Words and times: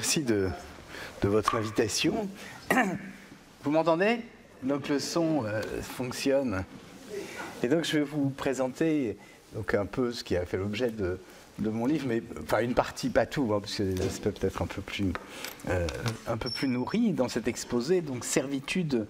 Merci 0.00 0.22
de, 0.22 0.48
votre 1.24 1.56
invitation. 1.56 2.26
Vous 3.62 3.70
m'entendez? 3.70 4.20
Donc 4.62 4.88
le 4.88 4.98
son 4.98 5.44
euh, 5.44 5.60
fonctionne. 5.82 6.64
Et 7.62 7.68
donc 7.68 7.84
je 7.84 7.98
vais 7.98 8.04
vous 8.04 8.30
présenter 8.30 9.18
donc, 9.54 9.74
un 9.74 9.84
peu 9.84 10.10
ce 10.10 10.24
qui 10.24 10.38
a 10.38 10.46
fait 10.46 10.56
l'objet 10.56 10.90
de, 10.90 11.18
mon 11.58 11.84
livre, 11.84 12.06
mais 12.08 12.22
enfin 12.42 12.60
une 12.60 12.72
partie, 12.72 13.10
pas 13.10 13.26
tout, 13.26 13.52
hein, 13.52 13.60
parce 13.60 13.74
que 13.74 13.82
l'aspect 13.82 14.30
peut-être 14.30 14.62
un 14.62 14.66
peu 14.66 14.80
plus 14.80 15.12
euh, 15.68 15.86
un 16.26 16.38
peu 16.38 16.48
plus 16.48 16.66
nourri 16.66 17.12
dans 17.12 17.28
cet 17.28 17.46
exposé. 17.46 18.00
Donc 18.00 18.24
servitude 18.24 19.06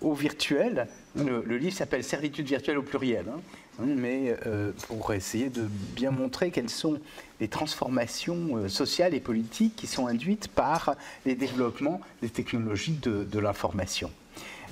au 0.00 0.12
virtuel. 0.12 0.88
Le, 1.14 1.56
livre 1.56 1.76
s'appelle 1.76 2.02
Servitude 2.02 2.48
virtuelle 2.48 2.78
au 2.78 2.82
pluriel. 2.82 3.26
Hein. 3.28 3.38
Mais 3.78 4.36
euh, 4.46 4.72
pour 4.86 5.14
essayer 5.14 5.48
de 5.48 5.62
bien 5.96 6.10
montrer 6.10 6.50
quelles 6.50 6.68
sont 6.68 7.00
les 7.40 7.48
transformations 7.48 8.56
euh, 8.56 8.68
sociales 8.68 9.14
et 9.14 9.20
politiques 9.20 9.76
qui 9.76 9.86
sont 9.86 10.06
induites 10.06 10.48
par 10.48 10.94
les 11.24 11.34
développements 11.34 12.00
des 12.20 12.28
technologies 12.28 12.98
de, 13.02 13.38
l'information. 13.38 14.10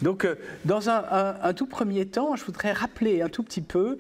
Donc, 0.03 0.25
euh, 0.25 0.37
dans 0.67 0.91
un, 0.91 1.55
tout 1.55 1.67
premier 1.67 2.07
temps, 2.07 2.37
je 2.37 2.45
voudrais 2.45 2.73
rappeler 2.73 3.23
un 3.23 3.29
tout 3.29 3.43
petit 3.43 3.63
peu 3.63 3.99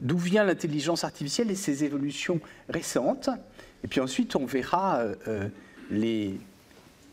d'où 0.00 0.16
vient 0.16 0.44
l'intelligence 0.44 1.04
artificielle 1.04 1.50
et 1.50 1.54
ses 1.54 1.84
évolutions 1.84 2.40
récentes. 2.70 3.28
Et 3.84 3.88
puis 3.88 4.00
ensuite, 4.00 4.34
on 4.34 4.46
verra 4.46 5.02
les 5.90 6.38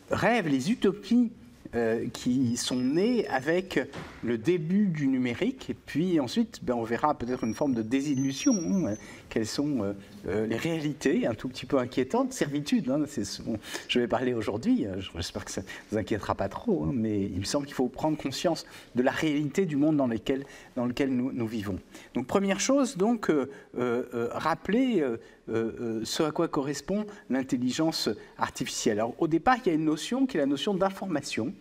rêves, 0.10 0.48
les 0.48 0.72
utopies 0.72 1.32
euh, 1.78 2.08
qui 2.12 2.58
sont 2.58 2.78
nés 2.78 3.28
avec 3.28 3.80
le 4.24 4.40
début 4.40 4.88
du 4.88 5.06
numérique. 5.06 5.70
Et 5.70 5.76
puis 5.76 6.20
ensuite, 6.20 6.64
ben, 6.64 6.74
on 6.74 6.84
verra 6.84 7.14
peut-être 7.14 7.44
une 7.44 7.54
forme 7.54 7.76
de 7.76 7.84
désillusion. 7.84 8.56
Hein. 8.88 8.96
quelles 9.30 9.46
sont 9.46 9.84
euh, 9.84 9.94
euh, 10.28 10.48
les 10.48 10.56
réalités 10.56 11.28
un 11.28 11.36
tout 11.36 11.48
petit 11.48 11.68
peu 11.68 11.78
inquiétantes, 11.78 12.34
servitude. 12.34 12.90
Hein, 12.90 13.04
c'est 13.08 13.26
ce 13.26 13.44
dont 13.44 13.60
je 13.90 14.00
vais 14.00 14.08
parler 14.08 14.34
aujourd'hui. 14.34 14.88
J'espère 15.16 15.46
que 15.46 15.52
ça 15.52 15.62
ne 15.62 15.68
vous 15.92 15.98
inquiétera 16.00 16.34
pas 16.34 16.50
trop. 16.50 16.86
Hein, 16.86 16.94
mais 16.96 17.22
il 17.22 17.40
me 17.40 17.46
semble 17.46 17.68
qu'il 17.68 17.76
faut 17.76 17.90
prendre 17.90 18.18
conscience 18.18 18.66
de 18.96 19.04
la 19.04 19.12
réalité 19.12 19.66
du 19.66 19.76
monde 19.76 19.98
dans, 19.98 20.08
lequel, 20.08 20.46
dans 20.76 20.86
lequel 20.86 21.12
nous, 21.12 21.48
vivons. 21.48 21.78
Donc 22.16 22.26
première 22.26 22.60
chose, 22.60 22.98
donc, 22.98 23.32
rappeler 23.76 25.04
ce 25.48 26.24
à 26.24 26.32
quoi 26.32 26.48
correspond 26.48 27.06
l'intelligence 27.30 28.10
artificielle. 28.40 29.00
Alors 29.00 29.14
au 29.20 29.28
départ, 29.28 29.58
il 29.64 29.70
y 29.70 29.72
a 29.72 29.76
une 29.76 29.86
notion 29.86 30.26
qui 30.26 30.38
est 30.38 30.40
la 30.40 30.48
notion 30.48 30.74
d'information 30.74 31.54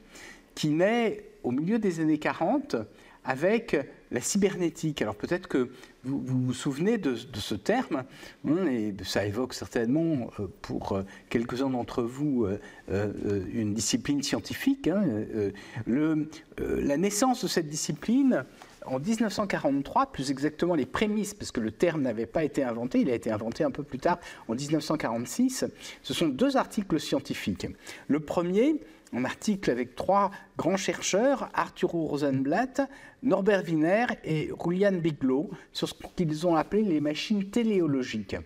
qui 0.57 0.71
naît 0.71 1.23
au 1.45 1.53
milieu 1.53 1.79
des 1.79 2.01
années 2.01 2.19
40 2.19 2.75
avec 3.25 3.77
la 4.11 4.21
cybernétique. 4.21 5.03
Alors 5.03 5.15
peut-être 5.17 5.49
que 5.49 5.71
vous, 6.05 6.23
vous, 6.25 6.55
souvenez 6.55 6.97
de, 6.97 7.17
ce 7.17 7.55
terme, 7.55 8.05
hein, 8.49 8.67
et 8.67 8.95
ça 9.05 9.27
évoque 9.27 9.53
certainement 9.53 10.31
euh, 10.39 10.47
pour 10.63 10.93
euh, 10.93 11.03
quelques-uns 11.29 11.71
d'entre 11.71 12.03
vous 12.03 12.47
euh, 12.89 13.43
une 13.53 13.75
discipline 13.75 14.23
scientifique. 14.23 14.89
Hein, 14.89 15.05
la 15.87 16.97
naissance 16.97 17.43
de 17.43 17.49
cette 17.49 17.69
discipline 17.69 18.45
en 18.87 19.01
1943, 19.01 20.13
plus 20.13 20.31
exactement 20.31 20.77
les 20.77 20.87
prémices, 20.87 21.35
parce 21.35 21.51
que 21.51 21.61
le 21.61 21.73
terme 21.73 22.03
n'avait 22.03 22.27
pas 22.27 22.45
été 22.45 22.63
inventé, 22.63 23.01
il 23.01 23.11
a 23.11 23.15
été 23.15 23.33
inventé 23.33 23.65
un 23.65 23.73
peu 23.73 23.83
plus 23.83 23.99
tard, 23.99 24.19
en 24.47 24.55
1946, 24.55 25.65
ce 26.03 26.15
sont 26.15 26.29
deux 26.29 26.57
articles 26.57 27.01
scientifiques. 27.01 27.67
Le 28.07 28.21
premier, 28.21 28.81
un 29.13 29.25
article 29.25 29.71
avec 29.71 29.95
trois 29.95 30.31
grands 30.57 30.77
chercheurs, 30.77 31.49
Arturo 31.55 32.07
Rosenblatt, 32.07 32.83
Norbert 33.23 33.65
Wiener 33.65 34.07
et 34.25 34.51
Julian 34.63 34.93
Biglow, 34.93 35.51
sur 35.73 35.89
ce 35.89 35.95
qu'ils 36.17 36.47
ont 36.47 36.57
appelé 36.57 36.83
les 36.83 37.01
machines 37.01 37.51
téléologiques. 37.51 38.37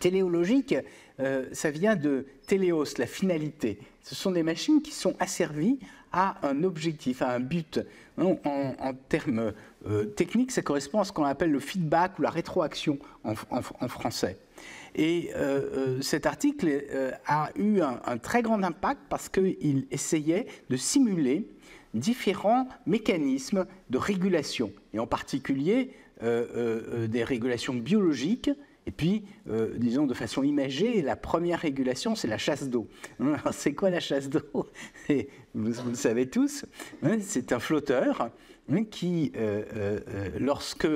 Téléologique, 0.00 0.74
euh, 1.20 1.46
ça 1.52 1.70
vient 1.70 1.94
de 1.94 2.26
téléos, 2.46 2.98
la 2.98 3.06
finalité. 3.06 3.78
Ce 4.02 4.14
sont 4.14 4.32
des 4.32 4.42
machines 4.42 4.82
qui 4.82 4.90
sont 4.90 5.14
asservies 5.20 5.78
à 6.12 6.36
un 6.46 6.64
objectif, 6.64 7.22
à 7.22 7.32
un 7.32 7.40
but. 7.40 7.80
En, 8.18 8.94
termes 9.08 9.52
euh, 9.86 10.04
techniques, 10.06 10.50
ça 10.50 10.62
correspond 10.62 11.00
à 11.00 11.04
ce 11.04 11.12
qu'on 11.12 11.24
appelle 11.24 11.50
le 11.50 11.60
feedback 11.60 12.18
ou 12.18 12.22
la 12.22 12.30
rétroaction 12.30 12.98
en 13.24 13.88
français. 13.88 14.38
Et 14.96 15.30
euh, 15.34 15.98
euh, 15.98 16.00
cet 16.00 16.24
article 16.24 16.68
euh, 16.70 17.10
a 17.26 17.50
eu 17.54 17.80
un, 17.82 18.16
très 18.16 18.40
grand 18.40 18.62
impact 18.62 19.02
parce 19.10 19.28
qu'il 19.28 19.86
essayait 19.90 20.46
de 20.70 20.76
simuler 20.76 21.48
différents 21.92 22.66
mécanismes 22.86 23.66
de 23.90 23.98
régulation, 23.98 24.72
et 24.92 24.98
en 24.98 25.06
particulier 25.06 25.92
des 26.22 27.24
régulations 27.24 27.74
biologiques. 27.74 28.50
Et 28.86 28.90
puis, 28.90 29.24
disons 29.76 30.06
de 30.06 30.14
façon 30.14 30.42
imagée, 30.42 31.02
la 31.02 31.16
première 31.16 31.60
régulation, 31.60 32.14
c'est 32.14 32.28
la 32.28 32.38
chasse 32.38 32.68
d'eau. 32.68 32.86
C'est 33.52 33.74
quoi 33.74 33.90
la 33.90 34.00
chasse 34.00 34.28
d'eau? 34.28 34.66
Vous, 35.54 35.72
le 35.88 35.94
savez 35.94 36.28
tous. 36.28 36.64
Hein, 37.02 37.18
c'est 37.20 37.52
un 37.52 37.58
flotteur 37.58 38.30
hein, 38.70 38.84
qui, 38.84 39.32
lorsque 40.38 40.88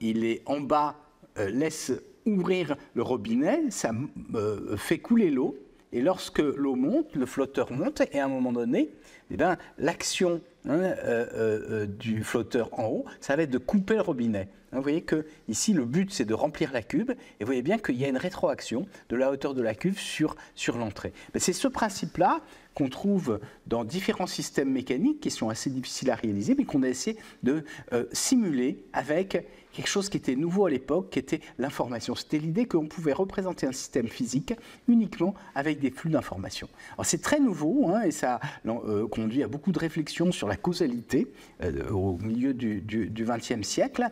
il 0.00 0.24
est 0.24 0.42
en 0.46 0.60
bas, 0.60 0.96
laisse 1.36 1.92
ouvrir 2.26 2.76
le 2.94 3.02
robinet, 3.02 3.70
ça 3.70 3.92
euh, 4.34 4.76
fait 4.76 4.98
couler 4.98 5.30
l'eau. 5.30 5.56
Et 5.92 6.02
lorsque 6.02 6.40
l'eau 6.40 6.74
monte, 6.74 7.14
le 7.14 7.26
flotteur 7.26 7.72
monte, 7.72 8.02
et 8.12 8.18
à 8.18 8.24
un 8.24 8.28
moment 8.28 8.52
donné, 8.52 8.90
eh 9.30 9.36
ben, 9.36 9.56
l'action 9.78 10.40
hein, 10.68 10.80
euh, 10.80 11.26
euh, 11.32 11.86
du 11.86 12.22
flotteur 12.22 12.68
en 12.78 12.86
haut, 12.86 13.04
ça 13.20 13.36
va 13.36 13.44
être 13.44 13.50
de 13.50 13.58
couper 13.58 13.94
le 13.94 14.00
robinet. 14.00 14.48
Hein, 14.72 14.78
vous 14.78 14.82
voyez 14.82 15.02
que 15.02 15.24
ici, 15.48 15.72
le 15.72 15.84
but, 15.84 16.12
c'est 16.12 16.24
de 16.24 16.34
remplir 16.34 16.72
la 16.72 16.82
cuve, 16.82 17.12
et 17.12 17.44
vous 17.44 17.46
voyez 17.46 17.62
bien 17.62 17.78
qu'il 17.78 17.94
y 17.94 18.04
a 18.04 18.08
une 18.08 18.16
rétroaction 18.16 18.86
de 19.08 19.16
la 19.16 19.30
hauteur 19.30 19.54
de 19.54 19.62
la 19.62 19.74
cuve 19.74 19.98
sur, 19.98 20.34
sur 20.56 20.76
l'entrée. 20.76 21.12
C'est 21.36 21.52
ce 21.52 21.68
principe-là 21.68 22.40
qu'on 22.74 22.88
trouve 22.88 23.40
dans 23.66 23.84
différents 23.84 24.26
systèmes 24.26 24.70
mécaniques 24.70 25.20
qui 25.20 25.30
sont 25.30 25.48
assez 25.48 25.70
difficiles 25.70 26.10
à 26.10 26.16
réaliser, 26.16 26.54
mais 26.58 26.64
qu'on 26.64 26.82
a 26.82 26.88
essayé 26.88 27.16
de 27.42 27.64
simuler 28.12 28.84
avec 28.92 29.46
quelque 29.76 29.88
chose 29.88 30.08
qui 30.08 30.16
était 30.16 30.36
nouveau 30.36 30.64
à 30.64 30.70
l'époque, 30.70 31.10
qui 31.10 31.18
était 31.18 31.40
l'information. 31.58 32.14
C'était 32.14 32.38
l'idée 32.38 32.66
qu'on 32.66 32.86
pouvait 32.86 33.12
représenter 33.12 33.66
un 33.66 33.72
système 33.72 34.08
physique 34.08 34.54
uniquement 34.88 35.34
avec 35.54 35.80
des 35.80 35.90
flux 35.90 36.10
d'informations. 36.10 36.68
Alors 36.94 37.04
c'est 37.04 37.20
très 37.20 37.38
nouveau 37.38 37.88
hein, 37.88 38.02
et 38.02 38.10
ça 38.10 38.40
euh, 38.66 39.06
conduit 39.06 39.42
à 39.42 39.48
beaucoup 39.48 39.72
de 39.72 39.78
réflexions 39.78 40.32
sur 40.32 40.48
la 40.48 40.56
causalité 40.56 41.30
euh, 41.62 41.90
au 41.90 42.16
milieu 42.16 42.54
du 42.54 42.82
XXe 43.12 43.66
siècle. 43.66 44.08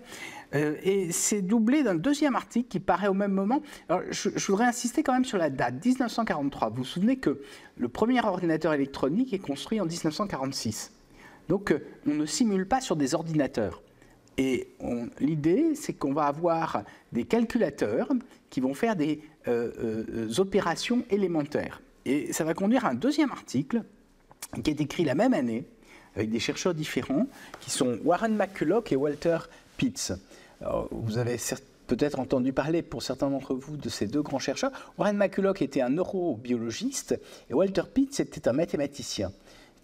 Euh, 0.54 0.76
et 0.82 1.10
c'est 1.12 1.41
doublé 1.41 1.82
d'un 1.82 1.94
deuxième 1.94 2.36
article 2.36 2.69
qui 2.69 2.81
paraît 2.81 3.08
au 3.08 3.14
même 3.14 3.32
moment. 3.32 3.62
Alors, 3.88 4.02
je, 4.10 4.28
je, 4.36 4.46
voudrais 4.46 4.66
insister 4.66 5.02
quand 5.02 5.14
même 5.14 5.25
sur 5.25 5.38
la 5.38 5.48
date, 5.48 5.84
1943. 5.84 6.69
Vous 6.69 6.76
vous 6.76 6.84
souvenez 6.84 7.16
que 7.16 7.41
le 7.78 7.88
premier 7.88 8.20
ordinateur 8.25 8.75
électronique 8.75 9.32
est 9.32 9.38
construit 9.38 9.81
en 9.81 9.86
1946. 9.86 10.92
Donc 11.48 11.75
on 12.06 12.14
ne 12.14 12.26
simule 12.26 12.69
pas 12.69 12.81
sur 12.81 12.96
des 12.96 13.14
ordinateurs. 13.14 13.82
Et 14.36 14.68
l'idée, 15.20 15.74
c'est 15.74 15.92
qu'on 15.92 16.12
va 16.12 16.24
avoir 16.24 16.82
des 17.12 17.24
calculateurs 17.24 18.08
qui 18.50 18.60
vont 18.60 18.74
faire 18.74 18.96
des 18.96 19.20
euh, 19.48 20.06
euh, 20.08 20.38
opérations 20.38 21.04
élémentaires. 21.10 21.80
Et 22.04 22.32
ça 22.32 22.44
va 22.44 22.54
conduire 22.54 22.84
à 22.84 22.90
un 22.90 22.94
deuxième 22.94 23.30
article 23.30 23.82
qui 24.62 24.70
est 24.70 24.80
écrit 24.80 25.04
la 25.04 25.14
même 25.14 25.34
année 25.34 25.64
avec 26.16 26.30
des 26.30 26.38
chercheurs 26.38 26.74
différents 26.74 27.26
qui 27.60 27.70
sont 27.70 27.98
Warren 28.04 28.36
McCulloch 28.36 28.92
et 28.92 28.96
Walter 28.96 29.38
Pitts. 29.76 30.12
vous 30.90 31.19
avez 31.19 31.38
peut-être 31.87 32.19
entendu 32.19 32.52
parler 32.52 32.82
pour 32.82 33.02
certains 33.02 33.30
d'entre 33.30 33.54
vous 33.54 33.76
de 33.76 33.88
ces 33.88 34.06
deux 34.06 34.22
grands 34.22 34.38
chercheurs. 34.38 34.70
Warren 34.98 35.16
McCulloch 35.16 35.60
était 35.62 35.80
un 35.80 35.90
neurobiologiste 35.90 37.20
et 37.50 37.54
Walter 37.54 37.82
Pitts 37.92 38.20
était 38.20 38.48
un 38.48 38.52
mathématicien 38.52 39.32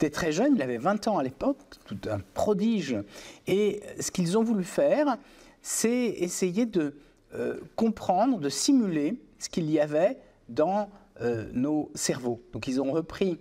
était 0.01 0.11
très 0.11 0.33
jeune, 0.33 0.55
il 0.57 0.63
avait 0.63 0.79
20 0.79 1.09
ans 1.09 1.19
à 1.19 1.23
l'époque, 1.23 1.59
tout 1.85 1.99
un 2.11 2.21
prodige. 2.33 2.97
Et 3.47 3.83
ce 4.01 4.11
qu'ils 4.11 4.39
ont 4.39 4.43
voulu 4.43 4.65
faire, 4.65 5.19
c'est 5.61 6.07
essayer 6.19 6.65
de 6.65 6.95
euh, 7.35 7.61
comprendre, 7.77 8.39
de 8.39 8.49
simuler 8.49 9.21
ce 9.39 9.49
qu'il 9.51 9.71
y 9.71 9.79
avait 9.79 10.17
dans 10.49 10.89
euh, 11.21 11.47
nos 11.53 11.91
cerveaux. 11.95 12.41
Donc 12.53 12.67
ils 12.67 12.81
ont 12.81 12.93
repris 12.93 13.39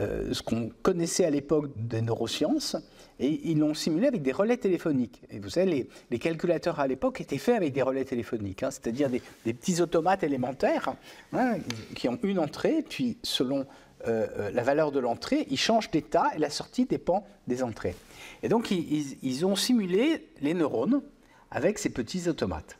euh, 0.00 0.32
ce 0.32 0.42
qu'on 0.42 0.70
connaissait 0.82 1.24
à 1.24 1.30
l'époque 1.30 1.70
des 1.76 2.02
neurosciences 2.02 2.76
et 3.20 3.40
ils 3.44 3.58
l'ont 3.58 3.74
simulé 3.74 4.08
avec 4.08 4.22
des 4.22 4.32
relais 4.32 4.56
téléphoniques. 4.56 5.22
Et 5.30 5.38
vous 5.38 5.50
savez, 5.50 5.88
les, 6.10 6.18
calculateurs 6.18 6.80
à 6.80 6.86
l'époque 6.88 7.20
étaient 7.20 7.38
faits 7.38 7.56
avec 7.56 7.72
des 7.72 7.82
relais 7.82 8.04
téléphoniques, 8.04 8.64
hein, 8.64 8.70
c'est-à-dire 8.70 9.08
des, 9.08 9.20
petits 9.52 9.80
automates 9.80 10.24
élémentaires 10.24 10.94
hein, 11.32 11.58
qui 11.94 12.08
ont 12.08 12.18
une 12.22 12.40
entrée, 12.40 12.84
puis 12.88 13.18
selon 13.22 13.66
euh, 14.06 14.26
euh, 14.38 14.50
la 14.50 14.62
valeur 14.62 14.92
de 14.92 14.98
l'entrée, 14.98 15.46
ils 15.50 15.58
changent 15.58 15.90
d'état 15.90 16.30
et 16.34 16.38
la 16.38 16.50
sortie 16.50 16.86
dépend 16.86 17.26
des 17.46 17.62
entrées. 17.62 17.94
Et 18.42 18.48
donc 18.48 18.70
ils, 18.70 19.46
ont 19.46 19.56
simulé 19.56 20.28
les 20.40 20.54
neurones 20.54 21.02
avec 21.50 21.78
ces 21.78 21.90
petits 21.90 22.28
automates. 22.28 22.76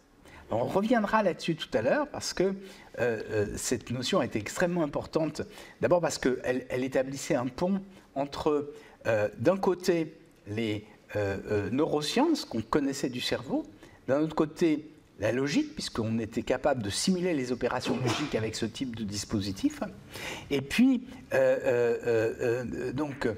on 0.51 0.65
reviendra 0.65 1.23
là-dessus 1.23 1.55
tout 1.55 1.69
à 1.75 1.83
l'heure 1.83 2.09
parce 2.09 2.33
que 2.33 2.55
euh, 2.99 3.47
cette 3.57 3.91
notion 3.91 4.23
était 4.23 4.41
extrêmement 4.41 4.83
importante. 4.83 5.43
D'abord 5.81 6.01
parce 6.01 6.19
qu'elle 6.19 6.67
elle 6.69 6.85
établissait 6.85 7.37
un 7.37 7.47
pont 7.47 7.81
entre, 8.15 8.73
d'un 9.39 9.57
côté, 9.57 10.15
les 10.49 10.85
neurosciences 11.71 12.45
qu'on 12.45 12.63
connaissait 12.63 13.09
du 13.09 13.21
cerveau, 13.21 13.65
d'un 14.09 14.21
autre 14.21 14.35
côté, 14.35 14.92
la 15.23 15.33
logique, 15.33 15.75
puisqu'on 15.75 16.19
était 16.19 16.43
capable 16.43 16.83
de 16.83 16.91
simuler 16.91 17.33
les 17.33 17.53
opérations 17.53 17.97
logiques 17.97 18.35
avec 18.35 18.55
ce 18.57 18.67
type 18.67 18.97
de 18.97 19.05
dispositif. 19.05 19.81
Et 20.51 20.61
puis, 20.61 21.05
donc, 22.93 23.29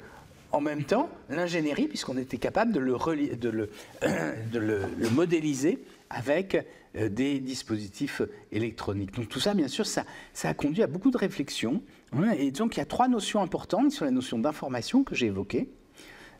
en 0.50 0.60
même 0.60 0.84
temps, 0.84 1.10
l'ingénierie, 1.28 1.86
puisqu'on 1.86 2.16
était 2.16 2.38
capable 2.38 2.72
de 2.72 2.80
le, 2.80 2.96
de 3.36 3.48
le, 3.50 3.70
de 4.52 4.58
le, 4.58 5.10
modéliser 5.10 5.84
avec 6.08 6.66
des 6.94 7.38
dispositifs 7.40 8.22
électroniques. 8.50 9.14
Donc 9.14 9.28
tout 9.28 9.40
ça, 9.40 9.52
bien 9.52 9.68
sûr, 9.68 9.84
ça, 9.84 10.04
ça 10.32 10.48
a 10.48 10.54
conduit 10.54 10.82
à 10.82 10.86
beaucoup 10.86 11.10
de 11.10 11.18
réflexions. 11.18 11.82
Hein, 12.12 12.30
et 12.38 12.50
donc 12.50 12.76
il 12.76 12.78
y 12.78 12.82
a 12.82 12.86
trois 12.86 13.08
notions 13.08 13.42
importantes 13.42 13.92
sur 13.92 14.06
la 14.06 14.10
notion 14.10 14.38
d'information 14.38 15.04
que 15.04 15.14
j'ai 15.14 15.26
évoquée. 15.26 15.68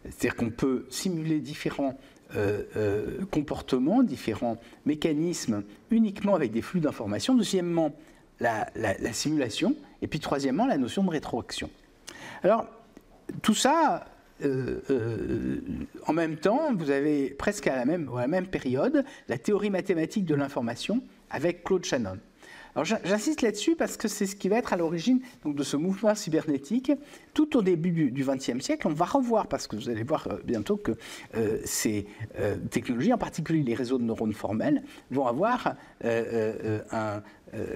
C'est-à-dire 0.05 0.37
qu'on 0.37 0.51
peut 0.51 0.87
simuler 0.91 1.41
différents 1.41 1.89
euh, 1.89 1.93
euh, 1.93 2.14
comportements, 3.31 4.03
différents 4.03 4.59
mécanismes 4.87 5.63
uniquement 5.91 6.35
avec 6.35 6.53
des 6.53 6.63
flux 6.63 6.81
d'informations. 6.81 7.35
Deuxièmement, 7.35 7.95
la, 8.41 9.13
simulation. 9.13 9.75
Et 10.03 10.07
puis 10.07 10.21
troisièmement, 10.21 10.67
la 10.67 10.79
notion 10.79 11.05
de 11.05 11.11
rétroaction. 11.11 11.71
Alors, 12.43 12.67
tout 13.43 13.55
ça, 13.55 14.07
euh, 14.45 15.61
en 16.07 16.13
même 16.13 16.37
temps, 16.37 16.75
vous 16.75 16.91
avez 16.91 17.31
presque 17.31 17.67
à 17.67 17.77
la 17.77 17.85
même, 17.85 18.11
à 18.15 18.21
la 18.21 18.29
même 18.29 18.47
période 18.47 19.05
la 19.29 19.39
théorie 19.39 19.71
mathématique 19.71 20.27
de 20.27 20.35
l'information 20.35 21.03
avec 21.31 21.65
Claude 21.65 21.85
Shannon. 21.85 22.19
Alors 22.75 22.85
j'insiste 22.85 23.43
là-dessus 23.43 23.77
parce 23.77 23.97
que 23.97 24.09
c'est 24.09 24.27
ce 24.27 24.35
qui 24.35 24.49
va 24.49 24.57
être 24.57 24.73
à 24.73 24.77
l'origine 24.77 25.21
de 25.45 25.63
ce 25.63 25.77
mouvement 25.77 26.15
cybernétique. 26.15 26.91
Tout 27.33 27.57
au 27.57 27.63
début 27.63 28.11
du 28.11 28.25
XXe 28.25 28.61
siècle, 28.61 28.89
on 28.89 28.93
va 28.93 29.05
revoir, 29.05 29.47
parce 29.47 29.69
que 29.69 29.77
vous 29.77 29.89
allez 29.89 30.03
voir 30.03 30.27
euh, 30.27 30.39
bientôt 30.45 30.77
que 30.77 30.93
euh, 31.37 31.59
ces 31.65 32.07
euh, 32.39 32.57
technologies, 32.71 33.13
en 33.13 33.19
particulier 33.19 33.63
les 33.63 33.75
réseaux 33.75 33.99
de 33.99 34.05
neurones 34.05 34.33
formels, 34.33 34.83
vont 35.11 35.27
avoir 35.27 35.75
un 36.03 37.23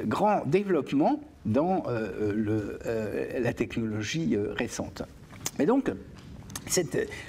grand 0.06 0.44
développement 0.46 1.20
dans 1.44 1.84
la 1.84 3.52
technologie 3.52 4.36
récente. 4.36 5.02
Mais 5.58 5.66
donc, 5.66 5.90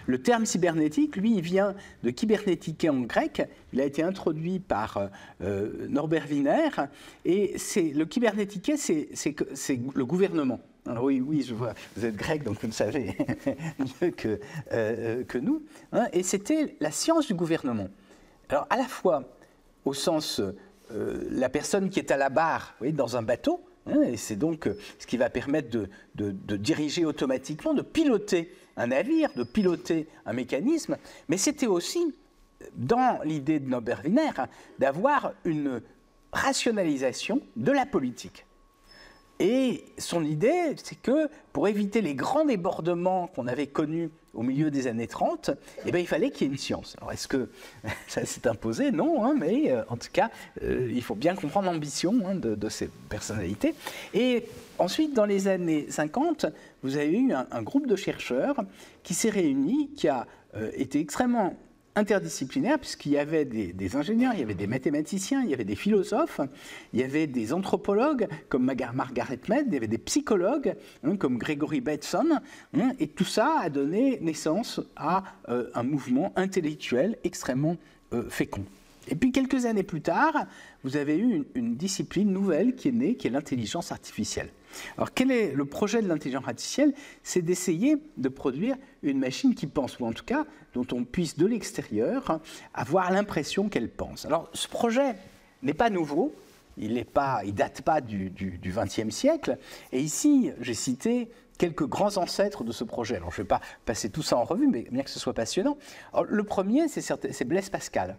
le 0.08 0.22
terme 0.22 0.46
cybernétique, 0.46 1.16
lui, 1.16 1.36
il 1.36 1.42
vient 1.42 1.76
de 2.04 2.10
kybernétiquer 2.10 2.90
en 2.90 3.02
grec. 3.02 3.42
Il 3.74 3.82
a 3.82 3.86
été 3.86 4.04
introduit 4.04 4.60
par 4.60 5.10
euh, 5.42 5.88
Norbert 5.88 6.26
Wiener. 6.30 6.70
Et 7.26 7.54
c'est, 7.58 7.90
le 7.90 8.06
kybernétiquer, 8.06 8.78
c'est, 8.78 9.10
le 9.96 10.06
gouvernement. 10.06 10.60
oui, 11.02 11.22
oui, 11.22 11.44
je 11.48 11.54
vois, 11.54 11.74
vous 11.96 12.06
êtes 12.06 12.16
grec, 12.16 12.44
donc 12.44 12.60
vous 12.62 12.68
le 12.68 12.74
savez 12.74 13.16
mieux 14.02 14.12
que, 14.12 14.40
euh, 14.72 15.24
nous. 15.42 15.64
Hein. 15.92 16.08
et 16.14 16.24
c'était 16.24 16.76
la 16.80 16.92
science 16.92 17.28
du 17.28 17.34
gouvernement. 17.34 17.88
Alors, 18.50 18.66
à 18.70 18.78
la 18.78 18.86
fois, 18.86 19.24
au 19.86 19.94
sens, 19.94 20.42
euh, 20.92 21.28
la 21.30 21.50
personne 21.50 21.90
qui 21.90 22.00
est 22.00 22.12
à 22.12 22.18
la 22.18 22.30
barre, 22.30 22.76
dans 22.82 23.16
un 23.16 23.22
bateau, 23.22 23.64
hein, 23.86 24.02
et 24.02 24.18
c'est 24.18 24.36
donc 24.36 24.70
ce 24.98 25.06
qui 25.06 25.18
va 25.18 25.30
permettre 25.30 25.70
de 26.16 26.58
diriger 26.58 27.06
automatiquement, 27.06 27.74
de 27.74 27.84
piloter 27.84 28.52
un 28.80 28.88
navire, 28.88 29.30
de 29.36 29.44
piloter 29.44 30.08
un 30.26 30.34
mécanisme, 30.34 30.98
mais 31.28 31.38
c'était 31.38 31.68
aussi 31.68 32.16
dans 32.74 33.20
l'idée 33.24 33.60
de 33.60 33.70
Norbert 33.70 34.02
Wiener 34.04 34.32
d'avoir 34.80 35.34
une 35.44 35.82
rationalisation 36.32 37.42
de 37.56 37.72
la 37.72 37.86
politique. 37.86 38.46
Et 39.40 39.86
son 39.98 40.24
idée, 40.24 40.76
c'est 40.84 41.00
que 41.02 41.30
pour 41.54 41.68
éviter 41.68 42.02
les 42.02 42.16
grands 42.16 42.46
débordements 42.46 43.28
qu'on 43.28 43.48
avait 43.48 43.68
connus 43.68 44.10
au 44.34 44.44
milieu 44.44 44.72
des 44.72 44.88
années 44.88 45.08
30, 45.08 45.52
eh 45.86 45.92
bien, 45.92 46.00
il 46.00 46.08
fallait 46.08 46.30
qu'il 46.30 46.48
y 46.48 46.50
ait 46.50 46.54
une 46.54 46.60
science. 46.60 46.96
Alors, 46.98 47.12
est-ce 47.12 47.28
que 47.28 47.50
ça 48.08 48.26
s'est 48.26 48.48
imposé? 48.48 48.92
Non, 48.92 49.24
hein, 49.24 49.36
mais 49.38 49.72
euh, 49.72 49.84
en 49.90 49.98
tout 49.98 50.10
cas, 50.12 50.30
euh, 50.64 50.90
il 50.92 51.02
faut 51.02 51.16
bien 51.16 51.36
comprendre 51.36 51.72
l'ambition 51.72 52.14
hein, 52.26 52.36
de, 52.36 52.70
ces 52.70 52.90
personnalités. 53.10 53.74
Et 54.14 54.46
ensuite, 54.78 55.14
dans 55.14 55.26
les 55.26 55.48
années 55.48 55.88
50, 55.90 56.46
vous 56.84 56.98
avez 56.98 57.12
eu 57.12 57.34
un, 57.34 57.62
groupe 57.64 57.88
de 57.88 57.96
chercheurs 57.96 58.64
qui 59.04 59.14
s'est 59.14 59.30
réuni, 59.30 59.90
qui 59.96 60.08
a 60.08 60.28
euh, 60.56 60.72
été 60.76 61.00
extrêmement 61.00 61.56
interdisciplinaire, 61.96 62.80
puisqu'il 62.80 63.14
y 63.14 63.18
avait 63.18 63.46
des, 63.46 63.96
ingénieurs, 63.96 64.34
il 64.34 64.40
y 64.40 64.44
avait 64.44 64.54
des 64.54 64.68
mathématiciens, 64.68 65.42
il 65.44 65.50
y 65.50 65.54
avait 65.54 65.66
des 65.66 65.76
philosophes, 65.76 66.42
il 66.94 67.00
y 67.00 67.04
avait 67.04 67.28
des 67.28 67.54
anthropologues 67.54 68.28
comme 68.48 68.64
Margaret 68.66 69.40
Mead, 69.50 69.66
il 69.68 69.74
y 69.74 69.78
avait 69.78 69.88
des 69.88 69.98
psychologues 69.98 70.76
hein, 71.04 71.16
comme 71.18 71.38
Gregory 71.38 71.82
Bateson, 71.82 72.40
hein, 72.78 72.92
et 73.00 73.08
tout 73.08 73.26
ça 73.26 73.60
a 73.62 73.70
donné 73.70 74.20
naissance 74.22 74.82
à 74.96 75.24
euh, 75.50 75.70
un 75.74 75.84
mouvement 75.84 76.34
intellectuel 76.36 77.18
extrêmement 77.24 77.78
euh, 78.14 78.30
fécond. 78.30 78.66
Et 79.08 79.16
puis 79.16 79.32
quelques 79.32 79.66
années 79.66 79.84
plus 79.84 80.02
tard, 80.02 80.46
vous 80.84 80.96
avez 80.96 81.18
eu 81.18 81.44
une 81.56 81.76
discipline 81.76 82.32
nouvelle 82.32 82.76
qui 82.76 82.90
est 82.90 82.94
née, 82.94 83.16
qui 83.16 83.28
est 83.28 83.32
l'intelligence 83.32 83.92
artificielle. 83.92 84.50
Alors 84.98 85.14
quel 85.14 85.32
est 85.32 85.54
le 85.54 85.66
projet 85.66 86.02
de 86.02 86.08
l'intelligence 86.08 86.48
artificielle? 86.48 86.94
C'est 87.24 87.42
d'essayer 87.42 87.98
de 88.18 88.30
produire 88.30 88.76
une 89.04 89.20
machine 89.20 89.56
qui 89.56 89.68
pense, 89.68 90.00
ou 90.00 90.06
en 90.06 90.14
tout 90.14 90.26
cas 90.26 90.46
dont 90.74 90.86
on 90.92 91.04
puisse 91.04 91.38
de 91.38 91.46
l'extérieur 91.46 92.40
avoir 92.74 93.12
l'impression 93.12 93.70
qu'elle 93.70 93.90
pense. 93.90 94.26
Alors 94.26 94.50
ce 94.54 94.68
projet 94.68 95.16
n'est 95.64 95.74
pas 95.74 95.90
nouveau, 95.90 96.34
il 96.78 96.94
ne 96.94 97.52
date 97.52 97.82
pas 97.82 98.02
du 98.02 98.32
XXe 98.64 99.10
siècle, 99.10 99.58
et 99.92 100.00
ici 100.00 100.52
j'ai 100.62 100.74
cité 100.74 101.30
quelques 101.58 101.86
grands 101.86 102.18
ancêtres 102.18 102.64
de 102.64 102.72
ce 102.72 102.84
projet. 102.84 103.18
Alors 103.18 103.32
je 103.32 103.42
ne 103.42 103.44
vais 103.44 103.48
pas 103.48 103.62
passer 103.86 104.10
tout 104.10 104.24
ça 104.24 104.38
en 104.38 104.46
revue, 104.46 104.68
mais 104.68 104.88
bien 104.90 105.04
que 105.04 105.10
ce 105.10 105.20
soit 105.20 105.34
passionnant. 105.34 105.78
le 106.28 106.44
premier, 106.44 106.88
c'est 106.88 107.46
Blaise 107.46 107.70
Pascal. 107.70 108.18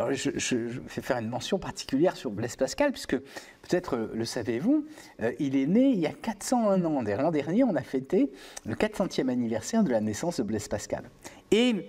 Alors, 0.00 0.14
je, 0.14 0.56
vais 0.56 1.02
faire 1.02 1.18
une 1.18 1.28
mention 1.28 1.58
particulière 1.58 2.16
sur 2.16 2.30
Blaise 2.30 2.56
Pascal, 2.56 2.90
puisque 2.90 3.18
peut-être 3.18 3.96
euh, 3.96 4.10
le 4.14 4.24
savez-vous, 4.24 4.86
euh, 5.20 5.32
il 5.38 5.56
est 5.56 5.66
né 5.66 5.90
il 5.90 5.98
y 5.98 6.06
a 6.06 6.12
401 6.12 6.82
ans. 6.86 7.02
L'an 7.02 7.30
dernier, 7.30 7.64
on 7.64 7.76
a 7.76 7.82
fêté 7.82 8.32
le 8.64 8.74
400e 8.76 9.28
anniversaire 9.28 9.84
de 9.84 9.90
la 9.90 10.00
naissance 10.00 10.38
de 10.38 10.42
Blaise 10.42 10.68
Pascal. 10.68 11.10
Et 11.50 11.86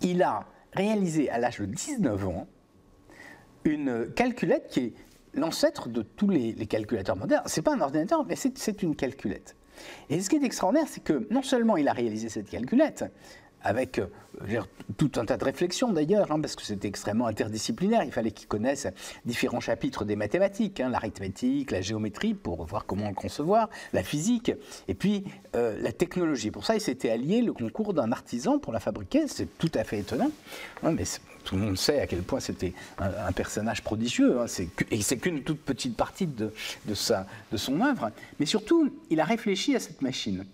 il 0.00 0.22
a 0.22 0.46
réalisé 0.72 1.28
à 1.28 1.38
l'âge 1.38 1.58
de 1.58 1.66
19 1.66 2.26
ans 2.26 2.48
une 3.64 4.10
calculette 4.14 4.68
qui 4.68 4.80
est 4.80 4.92
l'ancêtre 5.34 5.90
de 5.90 6.00
tous 6.00 6.30
les, 6.30 6.54
calculateurs 6.64 7.16
modernes. 7.16 7.44
Ce 7.48 7.60
n'est 7.60 7.64
pas 7.64 7.74
un 7.74 7.82
ordinateur, 7.82 8.24
mais 8.24 8.34
c'est 8.34 8.82
une 8.82 8.96
calculette. 8.96 9.56
Et 10.08 10.22
ce 10.22 10.30
qui 10.30 10.36
est 10.36 10.44
extraordinaire, 10.44 10.88
c'est 10.88 11.04
que 11.04 11.26
non 11.30 11.42
seulement 11.42 11.76
il 11.76 11.86
a 11.88 11.92
réalisé 11.92 12.30
cette 12.30 12.48
calculette, 12.48 13.04
avec 13.62 13.98
euh, 13.98 14.06
tout 14.96 15.12
un 15.16 15.24
tas 15.24 15.36
de 15.36 15.44
réflexions 15.44 15.92
d'ailleurs, 15.92 16.30
hein, 16.32 16.40
parce 16.40 16.56
que 16.56 16.62
c'était 16.62 16.88
extrêmement 16.88 17.26
interdisciplinaire. 17.26 18.02
Il 18.04 18.12
fallait 18.12 18.30
qu'ils 18.30 18.48
connaissent 18.48 18.88
différents 19.24 19.60
chapitres 19.60 20.04
des 20.04 20.16
mathématiques, 20.16 20.80
hein, 20.80 20.88
l'arithmétique, 20.88 21.70
la 21.70 21.80
géométrie, 21.80 22.34
pour 22.34 22.64
voir 22.64 22.86
comment 22.86 23.08
le 23.08 23.14
concevoir, 23.14 23.68
la 23.92 24.02
physique, 24.02 24.52
et 24.88 24.94
puis 24.94 25.24
euh, 25.54 25.80
la 25.80 25.92
technologie. 25.92 26.50
Pour 26.50 26.64
ça, 26.64 26.74
il 26.74 26.80
s'était 26.80 27.10
allié 27.10 27.42
le 27.42 27.52
concours 27.52 27.94
d'un 27.94 28.12
artisan 28.12 28.58
pour 28.58 28.72
la 28.72 28.80
fabriquer. 28.80 29.28
C'est 29.28 29.58
tout 29.58 29.70
à 29.74 29.84
fait 29.84 30.00
étonnant, 30.00 30.30
hein, 30.82 30.92
mais 30.92 31.04
tout 31.44 31.56
le 31.56 31.62
monde 31.62 31.78
sait 31.78 32.00
à 32.00 32.06
quel 32.06 32.22
point 32.22 32.40
c'était 32.40 32.72
un, 32.98 33.32
personnage 33.32 33.82
prodigieux. 33.82 34.38
et 34.90 35.02
c'est 35.02 35.16
qu'une 35.16 35.42
toute 35.42 35.60
petite 35.60 35.96
partie 35.96 36.26
de, 36.26 36.52
de, 36.86 36.94
sa, 36.94 37.26
de 37.50 37.56
son 37.56 37.80
œuvre. 37.80 38.10
Mais 38.38 38.46
surtout, 38.46 38.92
il 39.10 39.20
a 39.20 39.24
réfléchi 39.24 39.74
à 39.74 39.80
cette 39.80 40.02
machine. 40.02 40.46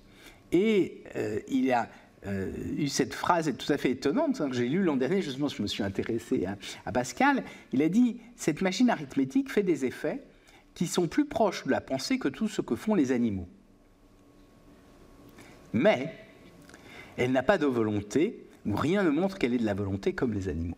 Et 0.51 1.03
euh, 1.17 1.41
il 1.49 1.71
a 1.73 1.89
euh, 2.29 2.51
eu 2.77 2.89
cette 2.89 3.15
phrase 3.15 3.53
tout 3.57 3.73
à 3.73 3.77
fait 3.77 3.91
étonnante 3.91 4.41
hein, 4.41 4.49
que 4.49 4.57
j'ai 4.57 4.69
lue 4.69 4.83
l'an 4.83 4.97
dernier, 4.97 5.23
justement, 5.23 5.49
je 5.49 5.63
me 5.63 5.67
suis 5.67 5.83
intéressé 5.83 6.47
à, 6.85 6.93
Pascal. 6.93 7.45
Il 7.73 7.83
a 7.83 7.89
dit 7.89 8.21
Cette 8.37 8.63
machine 8.63 8.91
arithmétique 8.91 9.51
fait 9.51 9.63
des 9.63 9.85
effets 9.85 10.23
qui 10.75 10.87
sont 10.87 11.09
plus 11.09 11.25
proches 11.25 11.65
de 11.65 11.71
la 11.71 11.81
pensée 11.81 12.19
que 12.19 12.29
tout 12.29 12.49
ce 12.49 12.61
que 12.61 12.77
font 12.77 12.95
les 12.95 13.13
animaux. 13.13 13.49
Mais 15.73 16.15
elle 17.17 17.33
n'a 17.33 17.43
pas 17.43 17.59
de 17.59 17.67
volonté, 17.67 18.47
ou 18.65 18.77
rien 18.77 19.03
ne 19.03 19.11
montre 19.11 19.39
qu'elle 19.39 19.55
ait 19.55 19.59
de 19.59 19.65
la 19.65 19.75
volonté 19.75 20.13
comme 20.13 20.33
les 20.33 20.49
animaux. 20.49 20.77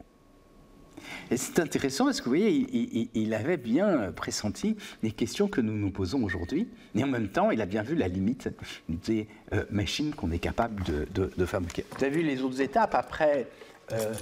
Et 1.30 1.36
c'est 1.36 1.58
intéressant 1.58 2.06
parce 2.06 2.20
que 2.20 2.24
vous 2.24 2.30
voyez, 2.30 3.08
il, 3.14 3.34
avait 3.34 3.56
bien 3.56 4.12
pressenti 4.12 4.76
les 5.02 5.12
questions 5.12 5.48
que 5.48 5.60
nous 5.60 5.74
nous 5.74 5.90
posons 5.90 6.22
aujourd'hui, 6.22 6.68
et 6.94 7.04
en 7.04 7.06
même 7.06 7.28
temps, 7.28 7.50
il 7.50 7.60
a 7.60 7.66
bien 7.66 7.82
vu 7.82 7.94
la 7.94 8.08
limite 8.08 8.48
des 8.88 9.28
euh, 9.52 9.64
machines 9.70 10.14
qu'on 10.14 10.30
est 10.30 10.38
capable 10.38 10.82
de, 10.84 11.44
fabriquer. 11.44 11.84
Vous 11.96 12.04
avez 12.04 12.16
vu 12.16 12.22
les 12.22 12.42
autres 12.42 12.60
étapes 12.60 12.94
après 12.94 13.48
euh, 13.92 14.14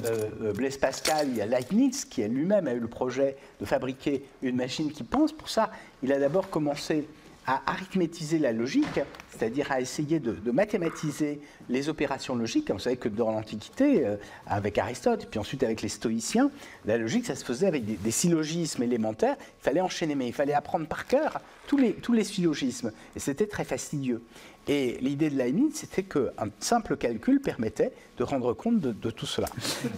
euh, 0.42 0.52
Blaise 0.52 0.78
Pascal, 0.78 1.28
il 1.30 1.36
y 1.36 1.42
a 1.42 1.46
Leibniz 1.46 2.04
qui 2.04 2.26
lui-même 2.26 2.66
a 2.68 2.72
eu 2.72 2.80
le 2.80 2.88
projet 2.88 3.36
de 3.60 3.66
fabriquer 3.66 4.24
une 4.42 4.56
machine 4.56 4.90
qui 4.90 5.04
pense. 5.04 5.32
Pour 5.32 5.48
ça, 5.50 5.70
il 6.02 6.12
a 6.12 6.18
d'abord 6.18 6.48
commencé 6.48 7.06
à 7.48 7.62
arithmétiser 7.66 8.38
la 8.38 8.52
logique, 8.52 9.00
c'est-à-dire 9.30 9.72
à 9.72 9.80
essayer 9.80 10.20
de, 10.20 10.50
mathématiser 10.50 11.40
les 11.70 11.88
opérations 11.88 12.36
logiques. 12.36 12.70
Vous 12.70 12.78
savez 12.78 12.98
que 12.98 13.08
dans 13.08 13.32
l'Antiquité, 13.32 14.06
euh, 14.06 14.16
avec 14.46 14.76
Aristote, 14.76 15.26
puis 15.30 15.40
ensuite 15.40 15.62
avec 15.62 15.80
les 15.80 15.88
stoïciens, 15.88 16.50
la 16.84 16.98
logique, 16.98 17.24
ça 17.24 17.34
se 17.34 17.44
faisait 17.46 17.66
avec 17.66 18.02
des, 18.02 18.10
syllogismes 18.10 18.82
élémentaires. 18.82 19.36
Il 19.40 19.64
fallait 19.64 19.80
enchaîner, 19.80 20.14
mais 20.14 20.26
il 20.26 20.34
fallait 20.34 20.52
apprendre 20.52 20.86
par 20.86 21.06
cœur 21.06 21.40
tous 21.66 21.78
les, 21.78 21.94
tous 21.94 22.12
les 22.12 22.24
syllogismes. 22.24 22.92
Et 23.16 23.18
c'était 23.18 23.46
très 23.46 23.64
fastidieux. 23.64 24.20
Et 24.68 24.98
l'idée 25.00 25.30
de 25.30 25.36
Leibniz, 25.36 25.74
c'était 25.74 26.02
qu'un 26.02 26.50
simple 26.60 26.98
calcul 26.98 27.40
permettait 27.40 27.92
de 28.18 28.24
rendre 28.24 28.52
compte 28.52 28.80
de, 28.80 29.10
tout 29.10 29.24
cela. 29.24 29.48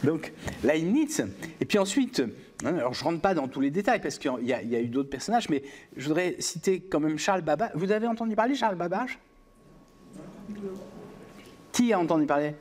Donc 0.04 0.32
Leibniz, 0.62 1.24
et 1.60 1.64
puis 1.64 1.78
ensuite, 1.78 2.22
alors 2.64 2.94
je 2.94 3.04
rentre 3.04 3.20
pas 3.20 3.34
dans 3.34 3.48
tous 3.48 3.60
les 3.60 3.70
détails 3.70 4.00
parce 4.00 4.18
qu'il 4.18 4.30
y, 4.42 4.52
a 4.52 4.80
eu 4.80 4.88
d'autres 4.88 5.08
personnages, 5.08 5.48
mais 5.48 5.62
je 5.96 6.06
voudrais 6.08 6.36
citer 6.38 6.80
quand 6.80 7.00
même 7.00 7.18
Charles 7.18 7.42
Babbage. 7.42 7.70
Vous 7.74 7.90
avez 7.90 8.06
entendu 8.06 8.36
parler 8.36 8.54
Charles 8.54 8.76
Babbage 8.76 9.18
Qui 11.72 11.92
a 11.92 11.98
entendu 11.98 12.26
parler? 12.26 12.54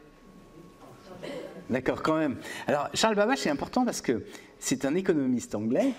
D'accord, 1.69 2.01
quand 2.01 2.17
même. 2.17 2.37
Alors 2.67 2.89
Charles 2.93 3.15
Babbage, 3.15 3.39
c'est 3.39 3.49
important 3.49 3.85
parce 3.85 4.01
que 4.01 4.25
c'est 4.59 4.85
un 4.85 4.95
économiste 4.95 5.55
anglais 5.55 5.93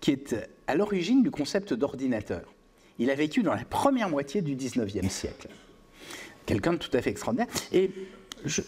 qui 0.00 0.12
est 0.12 0.36
à 0.66 0.74
l'origine 0.74 1.22
du 1.22 1.30
concept 1.30 1.74
d'ordinateur. 1.74 2.54
Il 2.98 3.10
a 3.10 3.14
vécu 3.14 3.42
dans 3.42 3.54
la 3.54 3.64
première 3.64 4.08
moitié 4.08 4.42
du 4.42 4.56
19e 4.56 5.08
siècle. 5.08 5.48
Quelqu'un 6.46 6.72
de 6.72 6.78
tout 6.78 6.94
à 6.96 7.02
fait 7.02 7.10
extraordinaire. 7.10 7.48
Et 7.72 7.90
je, 8.44 8.62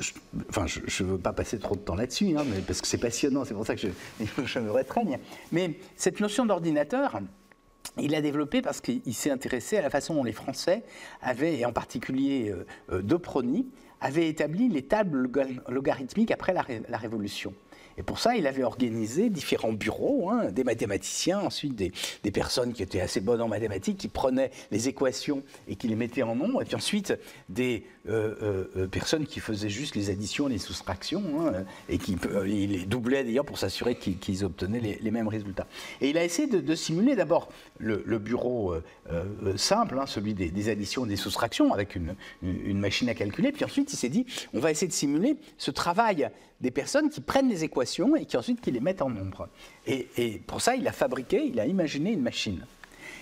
enfin, 0.49 0.67
je 0.67 1.05
veux 1.05 1.19
pas 1.19 1.33
passer 1.33 1.59
trop 1.59 1.75
de 1.75 1.81
temps 1.81 1.95
là-dessus, 1.95 2.37
hein, 2.37 2.45
parce 2.67 2.81
que 2.81 2.87
c'est 2.87 2.99
passionnant, 2.99 3.45
c'est 3.45 3.55
pour 3.55 3.67
ça 3.67 3.75
que 3.75 3.81
je, 3.81 3.89
je 4.45 4.59
me 4.59 4.71
restreigne. 4.71 5.19
Mais 5.53 5.79
cette 5.97 6.21
notion 6.21 6.47
d'ordinateur, 6.47 7.21
il 7.99 8.13
l'a 8.13 8.21
développé 8.21 8.63
parce 8.63 8.81
qu'il 8.81 9.15
s'est 9.15 9.31
intéressé 9.31 9.77
à 9.77 9.83
la 9.83 9.91
façon 9.91 10.15
dont 10.15 10.25
les 10.25 10.33
Français 10.33 10.85
avaient, 11.23 11.59
et 11.59 11.65
en 11.65 11.73
particulier 11.73 12.51
euh, 12.51 12.67
euh 12.93 13.63
avaient 14.03 14.29
établi 14.29 14.69
les 14.71 14.83
tables 14.83 15.31
logarithmiques 15.69 16.31
après 16.31 16.55
la 16.55 16.97
Révolution. 16.97 17.53
Et 18.01 18.03
pour 18.03 18.19
ça, 18.19 18.35
il 18.35 18.47
avait 18.47 18.63
organisé 18.63 19.29
différents 19.29 19.75
bureaux, 19.75 20.31
hein, 20.31 20.51
des 20.51 20.65
mathématiciens, 20.65 21.41
ensuite 21.41 21.75
des, 21.75 22.31
personnes 22.31 22.73
qui 22.73 22.83
étaient 22.83 23.03
assez 23.03 23.21
bonnes 23.21 23.43
en 23.43 23.49
mathématiques, 23.49 23.99
qui 23.99 24.09
prenaient 24.09 24.51
les 24.71 24.89
équations 24.89 25.43
et 25.69 25.77
qui 25.77 25.87
les 25.87 25.97
mettaient 25.97 26.23
en 26.23 26.35
nombre, 26.35 26.63
et 26.63 26.65
puis 26.65 26.77
ensuite 26.77 27.13
des 27.51 27.85
euh, 28.09 28.35
euh, 28.43 28.65
euh, 28.77 28.87
personnes 28.87 29.27
qui 29.27 29.41
faisaient 29.41 29.69
juste 29.69 29.95
les 29.95 30.11
additions, 30.11 30.47
les 30.47 30.59
soustractions, 30.59 31.23
hein, 31.41 31.65
et 31.89 31.99
qui 31.99 32.17
les 32.47 32.87
doublaient 32.87 33.25
d'ailleurs 33.25 33.45
pour 33.45 33.59
s'assurer 33.59 33.95
qu'ils 33.95 34.45
obtenaient 34.45 34.99
les, 35.01 35.11
mêmes 35.11 35.29
résultats. 35.29 35.67
Et 36.01 36.11
il 36.11 36.19
a 36.19 36.25
essayé 36.25 36.49
de, 36.49 36.75
simuler 36.75 37.15
d'abord 37.15 37.51
le, 37.79 38.19
bureau 38.19 38.75
simple, 39.57 39.99
hein, 39.99 40.07
celui 40.07 40.35
des, 40.35 40.69
additions 40.69 41.05
et 41.05 41.09
des 41.09 41.17
soustractions, 41.17 41.73
avec 41.75 41.95
une, 41.95 42.15
une 42.43 42.79
machine 42.79 43.09
à 43.09 43.15
calculer, 43.15 43.53
puis 43.53 43.65
ensuite 43.65 43.93
il 43.93 43.97
s'est 43.97 44.09
dit, 44.09 44.25
on 44.55 44.61
va 44.61 44.71
essayer 44.71 44.89
de 44.89 44.93
simuler 44.93 45.37
ce 45.59 45.71
travail 45.71 46.31
des 46.61 46.71
personnes 46.71 47.11
qui 47.11 47.21
prennent 47.21 47.49
les 47.49 47.65
équations 47.65 48.17
et 48.17 48.25
qui 48.25 48.37
ensuite 48.37 48.61
qui 48.61 48.71
les 48.71 48.81
mettent 48.81 49.03
en 49.03 49.11
nombre. 49.11 49.49
Et, 49.87 50.41
pour 50.47 50.61
ça, 50.61 50.77
il 50.77 50.87
a 50.87 50.93
fabriqué, 50.93 51.45
il 51.45 51.59
a 51.61 51.67
imaginé 51.67 52.13
une 52.13 52.23
machine. 52.23 52.65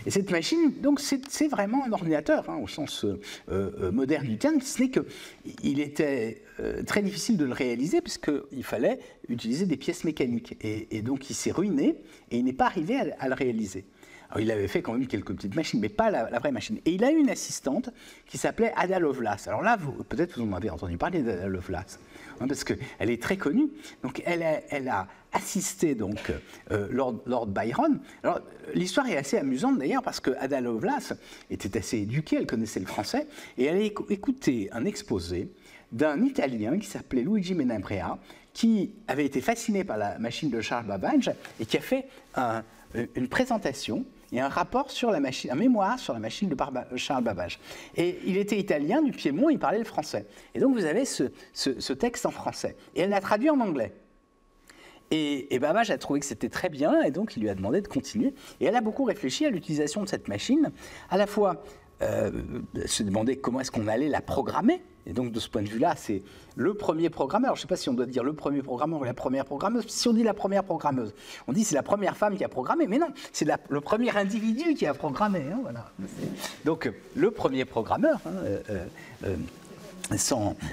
Et 0.07 0.11
cette 0.11 0.31
machine, 0.31 0.73
donc, 0.81 1.00
c'est 1.00 1.49
vraiment 1.49 1.85
un 1.85 1.93
ordinateur, 1.93 2.49
hein, 2.49 2.57
au 2.62 2.69
sens 2.69 3.05
euh, 3.05 3.21
euh, 3.50 3.93
moderne 3.93 4.26
du 4.26 4.38
terme, 4.38 4.61
ce 4.61 4.83
n'est 4.83 4.90
qu'il 4.90 5.81
était 5.81 6.43
euh, 6.61 6.83
très 6.83 7.02
difficile 7.02 7.37
de 7.37 7.45
le 7.45 7.52
réaliser, 7.52 8.00
puisqu'il 8.00 8.64
fallait 8.64 8.99
utiliser 9.28 9.67
des 9.67 9.76
pièces 9.76 10.05
mécaniques. 10.05 10.57
Et, 10.61 11.02
donc, 11.02 11.31
il 11.31 11.35
s'est 11.35 11.50
ruiné 11.50 11.97
et 12.31 12.38
il 12.38 12.45
n'est 12.45 12.52
pas 12.52 12.67
arrivé 12.67 12.97
à, 13.19 13.28
le 13.28 13.35
réaliser. 13.35 13.85
Alors, 14.31 14.40
il 14.40 14.50
avait 14.50 14.69
fait 14.69 14.83
quand 14.83 14.93
même 14.93 15.07
quelques 15.07 15.35
petites 15.35 15.55
machines, 15.55 15.81
mais 15.81 15.88
pas 15.88 16.11
la, 16.11 16.38
vraie 16.38 16.52
machine. 16.52 16.78
Et 16.85 16.93
il 16.93 17.05
a 17.05 17.11
eu 17.11 17.17
une 17.17 17.31
assistante 17.31 17.90
qui 18.26 18.38
s'appelait 18.38 18.73
Ada 18.76 18.99
Lovelace. 18.99 19.49
Alors 19.49 19.62
là, 19.62 19.78
peut-être 20.09 20.38
vous 20.38 20.47
en 20.47 20.52
avez 20.52 20.71
entendu 20.71 20.97
parler 20.99 21.23
d'Ada 21.23 21.47
Lovelace. 21.49 21.99
Hein, 22.40 22.47
parce 22.47 22.62
qu'elle 22.62 22.78
est 23.00 23.23
très 23.23 23.37
connue. 23.37 23.69
Donc 24.02 24.23
elle 24.25 24.43
a 24.88 25.09
assisté 25.32 25.94
donc 25.94 26.32
euh, 26.70 26.88
Lord, 26.90 27.47
Byron. 27.47 28.00
Alors 28.23 28.40
l'histoire 28.75 29.08
est 29.08 29.16
assez 29.16 29.38
amusante 29.38 29.78
d'ailleurs 29.78 30.02
parce 30.02 30.20
que 30.20 30.30
Ada 30.38 30.61
Lovelace 30.61 31.14
était 31.50 31.78
assez 31.78 31.99
éduquée, 31.99 32.37
elle 32.37 32.47
connaissait 32.47 32.80
le 32.80 32.87
français 32.87 33.26
et 33.56 33.64
elle 33.64 33.76
a 33.76 33.85
écouté 34.11 34.68
un 34.73 34.85
exposé 34.85 35.49
d'un 35.92 36.23
Italien 36.23 36.78
qui 36.78 36.87
s'appelait 36.87 37.23
Luigi 37.23 37.54
Menabrea, 37.54 38.18
qui 38.52 38.92
avait 39.06 39.25
été 39.25 39.40
fasciné 39.40 39.85
par 39.85 39.97
la 39.97 40.18
machine 40.18 40.50
de 40.50 40.61
Charles 40.61 40.87
Babbage 40.87 41.30
et 41.61 41.66
qui 41.66 41.76
a 41.76 41.80
fait 41.80 42.06
une 43.14 43.28
présentation 43.28 44.04
et 44.32 44.40
un 44.40 44.49
rapport 44.49 44.90
sur 44.90 45.11
la 45.11 45.20
machine, 45.20 45.50
un 45.50 45.54
mémoire 45.54 45.99
sur 45.99 46.12
la 46.12 46.18
machine 46.18 46.49
de 46.49 46.56
Charles 46.97 47.25
Babbage. 47.25 47.58
Et 47.97 48.18
il 48.26 48.37
était 48.37 48.58
italien 48.58 49.02
du 49.02 49.12
Piémont, 49.12 49.49
il 49.50 49.58
parlait 49.58 49.78
le 49.78 49.85
français. 49.85 50.26
Et 50.54 50.61
donc 50.61 50.75
vous 50.75 50.85
avez 50.85 51.04
ce, 51.04 51.92
texte 51.92 52.26
en 52.26 52.30
français. 52.30 52.76
Et 52.94 53.00
elle 53.00 53.11
l'a 53.11 53.20
traduit 53.20 53.50
en 53.50 53.61
anglais. 53.61 53.92
Et, 55.11 55.55
et, 55.55 55.65
a 55.65 55.99
trouvé 55.99 56.21
que 56.21 56.27
c'était 56.27 56.49
très 56.49 56.69
bien, 56.69 57.03
et 57.03 57.11
donc 57.11 57.37
il 57.37 57.43
lui 57.43 57.49
a 57.49 57.55
demandé 57.55 57.81
de 57.81 57.88
continuer. 57.88 58.35
Et 58.61 58.67
elle 58.67 58.77
a 58.77 58.81
beaucoup 58.81 59.05
réfléchi 59.05 59.47
à 59.47 59.50
l'utilisation 59.50 60.03
de 60.03 60.09
cette 60.09 60.29
machine, 60.29 60.71
à 61.11 61.17
la 61.17 61.27
fois 61.27 61.62
euh, 62.00 62.31
se 62.87 63.03
demander 63.03 63.37
comment 63.37 63.61
est-ce 63.61 63.73
qu'on 63.73 63.88
allait 63.88 64.09
la 64.09 64.21
programmer. 64.21 64.83
Et 65.09 65.12
donc, 65.12 65.33
de 65.33 65.41
ce 65.41 65.49
point 65.49 65.62
de 65.62 65.69
vue-là, 65.69 65.95
c'est 65.97 66.23
le 66.55 66.75
premier 66.75 67.09
programmeur. 67.09 67.57
Je 67.57 67.61
ne 67.61 67.62
sais 67.62 67.67
pas 67.67 67.77
si 67.77 67.88
on 67.88 67.95
doit 67.95 68.07
dire 68.07 68.23
le 68.23 68.35
premier 68.35 68.62
programmeur 68.62 69.00
ou 69.00 69.05
la 69.05 69.15
première 69.15 69.47
programmeuse. 69.47 69.87
Si 69.88 70.07
on 70.07 70.12
dit 70.12 70.23
la 70.23 70.35
première 70.35 70.62
programmeuse, 70.62 71.15
on 71.49 71.53
dit 71.53 71.65
c'est 71.65 71.75
la 71.75 71.83
première 71.83 72.17
femme 72.17 72.37
qui 72.37 72.45
a 72.45 72.49
programmé. 72.49 72.87
Mais 72.87 72.99
non, 72.99 73.09
c'est 73.33 73.49
le 73.69 73.81
premier 73.81 74.15
individu 74.15 74.75
qui 74.75 74.87
a 74.87 74.93
programmé. 74.93 75.41
Hein, 75.50 75.61
voilà. 75.62 75.91
Donc, 76.67 76.93
le 77.17 77.31
premier 77.31 77.65
programmeur, 77.65 78.21
hein, 78.27 78.33
euh, 78.45 78.87
euh, 79.25 79.37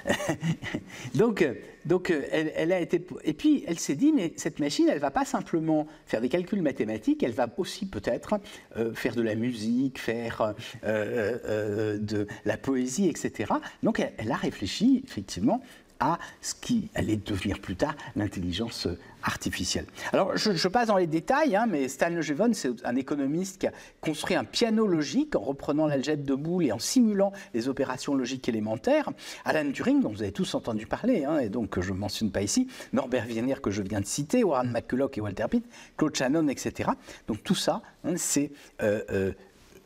donc, 1.15 1.45
donc 1.85 2.13
elle, 2.31 2.71
a 2.71 2.79
été. 2.79 3.05
Et 3.23 3.33
puis, 3.33 3.63
elle 3.67 3.79
s'est 3.79 3.95
dit, 3.95 4.11
mais 4.13 4.33
cette 4.37 4.59
machine, 4.59 4.87
elle 4.89 4.99
va 4.99 5.11
pas 5.11 5.25
simplement 5.25 5.87
faire 6.05 6.21
des 6.21 6.29
calculs 6.29 6.61
mathématiques, 6.61 7.21
elle 7.23 7.33
va 7.33 7.47
aussi 7.57 7.85
peut-être 7.85 8.39
euh, 8.77 8.93
faire 8.93 9.15
de 9.15 9.21
la 9.21 9.35
musique, 9.35 9.99
faire 9.99 10.53
euh, 10.83 11.37
euh, 11.45 11.97
de 11.97 12.27
la 12.45 12.57
poésie, 12.57 13.07
etc. 13.07 13.53
Donc, 13.83 14.01
elle 14.17 14.31
a 14.31 14.35
réfléchi, 14.35 15.03
effectivement, 15.05 15.61
à 15.99 16.19
ce 16.41 16.53
qui 16.55 16.89
allait 16.95 17.17
devenir 17.17 17.59
plus 17.59 17.75
tard 17.75 17.95
l'intelligence 18.15 18.87
artificielle. 19.23 19.85
Alors, 20.13 20.37
je, 20.37 20.67
passe 20.67 20.87
dans 20.87 20.97
les 20.97 21.07
détails, 21.07 21.55
hein, 21.55 21.65
mais 21.67 21.87
Stan 21.87 22.21
Jevon, 22.21 22.53
c'est 22.53 22.85
un 22.85 22.95
économiste 22.95 23.59
qui 23.59 23.67
a 23.67 23.71
construit 24.01 24.35
un 24.35 24.43
piano 24.43 24.85
logique 24.85 25.35
en 25.35 25.39
reprenant 25.39 25.87
l'algèbre 25.87 26.23
de 26.23 26.35
Boole 26.35 26.65
et 26.65 26.71
en 26.71 26.79
simulant 26.79 27.31
les 27.53 27.67
opérations 27.67 28.13
logiques 28.13 28.47
élémentaires. 28.47 29.09
Alan 29.43 29.71
Turing, 29.71 30.01
dont 30.01 30.09
vous 30.09 30.21
avez 30.21 30.31
tous 30.31 30.53
entendu 30.53 30.85
parler, 30.85 31.25
hein, 31.25 31.39
et 31.39 31.49
donc 31.49 31.79
je 31.79 31.91
ne 31.91 31.97
mentionne 31.97 32.31
pas 32.31 32.43
ici, 32.43 32.67
Norbert 32.93 33.25
Wiener, 33.25 33.55
que 33.61 33.71
je 33.71 33.81
viens 33.81 34.01
de 34.01 34.05
citer, 34.05 34.43
Warren 34.43 34.71
McCulloch 34.71 35.17
et 35.17 35.21
Walter 35.21 35.45
Pitt, 35.49 35.65
Claude 35.97 36.15
Shannon, 36.15 36.47
etc. 36.47 36.91
Donc 37.27 37.43
tout 37.43 37.55
ça, 37.55 37.81
hein, 38.03 38.13
c'est, 38.17 38.51
euh, 38.81 39.01
euh, 39.09 39.31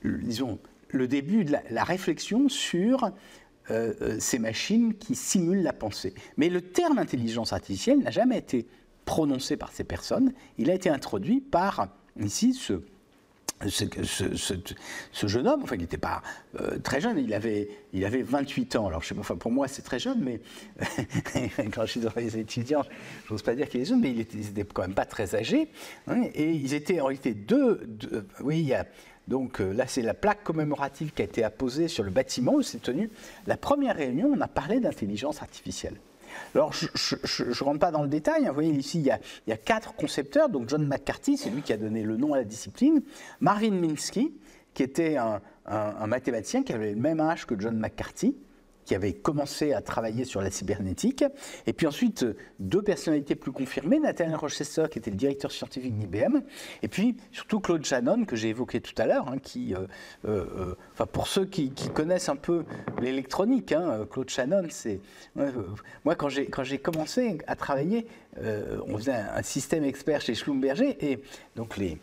disons, 0.04 0.60
le 0.92 1.08
début 1.08 1.46
de 1.46 1.56
la 1.70 1.84
réflexion 1.84 2.50
sur 2.50 3.12
ces 4.20 4.40
machines 4.40 4.94
qui 4.96 5.16
simulent 5.16 5.64
la 5.64 5.74
pensée. 5.74 6.14
Mais 6.38 6.50
le 6.50 6.62
terme 6.62 6.98
intelligence 6.98 7.54
artificielle 7.54 8.00
n'a 8.00 8.12
jamais 8.12 8.38
été 8.38 8.68
prononcé 9.06 9.58
par 9.58 9.72
ces 9.72 9.84
personnes. 9.84 10.34
Il 10.58 10.70
a 10.70 10.74
été 10.74 10.90
introduit 10.90 11.42
par, 11.42 11.88
ici, 12.20 12.54
ce, 12.54 12.82
ce, 13.68 15.28
jeune 15.28 15.48
homme, 15.48 15.64
enfin 15.64 15.76
il 15.76 15.82
n'était 15.82 15.98
pas 15.98 16.22
euh, 16.60 16.80
très 16.80 17.02
jeune, 17.02 17.18
il 17.18 17.34
avait, 17.34 17.70
il 17.92 18.06
avait 18.06 18.22
28 18.22 18.76
ans. 18.78 18.88
Alors 18.88 19.02
je 19.02 19.08
sais 19.10 19.16
pas, 19.16 19.22
enfin, 19.22 19.36
pour 19.36 19.52
moi 19.52 19.68
c'est 19.68 19.82
très 19.82 20.00
jeune, 20.00 20.22
mais 20.22 20.40
quand 21.74 21.86
je 21.86 21.92
suis 21.92 22.00
dans 22.00 22.12
les 22.16 22.38
étudiants, 22.38 22.84
je 23.26 23.34
n'ose 23.34 23.42
pas 23.42 23.56
dire 23.56 23.68
qu'il 23.68 23.82
est 23.82 23.86
jeune, 23.86 24.00
mais 24.00 24.12
il 24.12 24.20
était, 24.22 24.64
quand 24.74 24.84
même 24.84 24.94
pas 24.94 25.06
très 25.06 25.36
âgé. 25.36 25.70
Hein, 26.08 26.24
et 26.34 26.52
ils 26.52 26.74
étaient 26.74 27.02
en 27.02 27.06
réalité 27.06 27.34
deux 27.34 27.82
oui, 28.42 28.60
il 28.60 28.68
y 28.68 28.74
a 28.74 28.86
donc 29.30 29.62
euh, 29.62 29.72
là, 29.72 29.86
c'est 29.88 30.02
la 30.02 30.16
plaque 30.16 30.44
commémorative 30.44 31.12
qui 31.14 31.22
a 31.22 31.26
été 31.26 31.44
apposée 31.44 31.88
sur 31.88 32.04
le 32.04 32.10
bâtiment 32.10 32.56
où 32.56 32.64
s'est 32.64 32.80
tenue 32.80 33.12
la 33.46 33.58
première 33.58 33.96
réunion. 33.96 34.32
On 34.36 34.42
a 34.42 34.48
parlé 34.48 34.80
d'intelligence 34.80 35.42
artificielle. 35.42 35.96
Alors, 36.56 36.74
je 36.74 37.44
ne 37.44 37.64
rentre 37.64 37.80
pas 37.80 37.92
dans 37.92 38.02
le 38.02 38.08
détail. 38.08 38.46
Hein. 38.46 38.50
Vous 38.50 38.56
voyez, 38.56 38.72
ici, 38.72 39.00
il 39.00 39.06
y, 39.06 39.52
a, 39.52 39.58
quatre 39.58 39.94
concepteurs. 39.94 40.50
Donc, 40.50 40.68
John 40.68 40.86
McCarthy, 40.86 41.38
c'est 41.38 41.50
lui 41.50 41.62
qui 41.62 41.74
a 41.74 41.78
donné 41.78 42.04
le 42.04 42.18
nom 42.18 42.34
à 42.34 42.38
la 42.38 42.44
discipline. 42.44 43.02
Marvin 43.40 43.72
Minsky, 43.72 44.34
qui 44.74 44.84
était 44.84 45.18
un 45.18 46.08
mathématicien 46.08 46.64
qui 46.64 46.74
avait 46.74 46.94
le 46.94 47.00
même 47.00 47.20
âge 47.20 47.46
que 47.46 47.60
John 47.60 47.78
McCarthy 47.78 48.36
qui 48.90 48.96
avait 48.96 49.14
commencé 49.14 49.72
à 49.72 49.84
travailler 49.84 50.26
sur 50.26 50.42
la 50.42 50.50
cybernétique. 50.50 51.24
Et 51.68 51.74
puis 51.74 51.86
ensuite, 51.86 52.26
deux 52.58 52.82
personnalités 52.82 53.36
plus 53.36 53.52
confirmées, 53.52 54.00
Nathaniel 54.00 54.36
Rochester, 54.36 54.86
qui 54.90 54.98
était 54.98 55.12
le 55.12 55.16
directeur 55.16 55.52
scientifique 55.52 55.96
d'IBM, 55.96 56.40
et 56.82 56.88
puis 56.88 57.16
surtout 57.32 57.60
Claude 57.60 57.86
Shannon, 57.86 58.26
que 58.26 58.36
j'ai 58.36 58.50
évoqué 58.50 58.82
tout 58.82 59.00
à 59.00 59.06
l'heure, 59.06 59.28
hein, 59.28 59.38
qui, 59.38 59.76
euh, 59.76 59.82
euh, 60.26 60.44
euh, 60.58 60.76
enfin 60.92 61.06
pour 61.06 61.28
ceux 61.28 61.46
qui, 61.46 61.72
connaissent 61.94 62.30
un 62.30 62.36
peu 62.36 62.66
l'électronique, 63.00 63.74
hein, 63.74 64.08
Claude 64.10 64.32
Shannon, 64.32 64.66
c'est... 64.70 65.02
moi, 66.04 66.16
quand 66.16 66.30
j'ai 66.30 66.80
commencé 66.80 67.38
à 67.46 67.56
travailler 67.56 68.08
on 68.88 68.98
faisait 68.98 69.12
un, 69.12 69.44
système 69.44 69.84
expert 69.84 70.22
chez 70.22 70.34
Schlumberger, 70.34 70.98
et 71.02 71.20
donc 71.56 71.78
les 71.78 72.00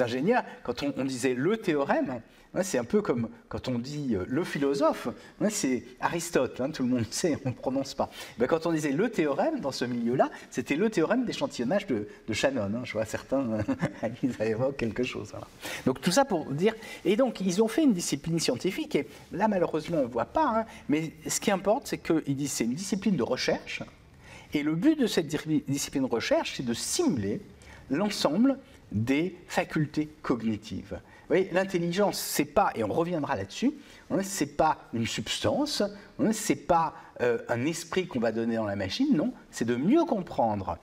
ingénieurs, 0.00 0.42
quand 0.64 0.82
on, 0.82 1.04
disait 1.04 1.34
le 1.34 1.56
théorème, 1.56 2.20
c'est 2.62 2.78
un 2.78 2.84
peu 2.84 3.00
comme 3.00 3.28
quand 3.48 3.68
on 3.68 3.78
dit 3.78 4.14
euh, 4.14 4.24
le 4.26 4.42
philosophe, 4.42 5.08
c'est 5.50 5.84
Aristote, 6.00 6.60
hein, 6.60 6.70
tout 6.70 6.82
le 6.82 6.88
monde 6.88 7.06
sait, 7.10 7.38
on 7.44 7.50
ne 7.50 7.54
prononce 7.54 7.94
pas. 7.94 8.10
Ben, 8.38 8.46
quand 8.46 8.66
on 8.66 8.72
disait 8.72 8.90
le 8.90 9.08
théorème 9.08 9.60
dans 9.60 9.70
ce 9.70 9.84
milieu-là, 9.84 10.30
c'était 10.50 10.76
le 10.76 10.90
théorème 10.90 11.24
d'échantillonnage 11.24 11.86
de, 11.86 12.06
Shannon. 12.32 12.62
Hein. 12.62 12.82
je 12.84 12.92
vois 12.92 13.04
certains, 13.04 13.58
ils 14.22 14.34
évoquent 14.42 14.76
quelque 14.76 15.02
chose. 15.02 15.32
Donc 15.86 16.00
tout 16.00 16.10
ça 16.10 16.24
pour 16.24 16.46
dire. 16.46 16.74
Et 17.04 17.16
donc 17.16 17.40
ils 17.40 17.62
ont 17.62 17.68
fait 17.68 17.84
une 17.84 17.92
discipline 17.92 18.38
scientifique, 18.38 18.96
et 18.96 19.06
là 19.32 19.46
malheureusement 19.46 19.98
on 19.98 20.02
ne 20.02 20.12
voit 20.12 20.24
pas, 20.24 20.60
hein, 20.60 20.64
mais 20.88 21.12
ce 21.26 21.40
qui 21.40 21.50
importe, 21.50 21.86
c'est 21.86 21.98
qu'ils 21.98 22.36
disent 22.36 22.52
c'est 22.52 22.64
une 22.64 22.74
discipline 22.74 23.16
de 23.16 23.22
recherche, 23.22 23.82
et 24.52 24.62
le 24.62 24.74
but 24.74 24.98
de 24.98 25.06
cette 25.06 25.28
discipline 25.68 26.02
de 26.02 26.12
recherche, 26.12 26.54
c'est 26.56 26.66
de 26.66 26.74
simuler 26.74 27.40
l'ensemble 27.90 28.58
des 28.90 29.36
facultés 29.46 30.08
cognitives 30.22 30.98
voyez, 31.30 31.48
l'intelligence, 31.52 32.18
c'est 32.18 32.44
pas, 32.44 32.72
et 32.74 32.84
on 32.84 32.92
reviendra 32.92 33.36
là-dessus, 33.36 33.72
hein, 34.10 34.18
c'est 34.22 34.56
pas 34.56 34.78
une 34.92 35.06
substance, 35.06 35.82
hein, 36.18 36.32
c'est 36.32 36.66
pas 36.66 36.94
euh, 37.20 37.38
un 37.48 37.64
esprit 37.66 38.06
qu'on 38.06 38.20
va 38.20 38.32
donner 38.32 38.56
dans 38.56 38.66
la 38.66 38.76
machine, 38.76 39.16
non, 39.16 39.32
c'est 39.50 39.64
de 39.64 39.76
mieux 39.76 40.04
comprendre 40.04 40.78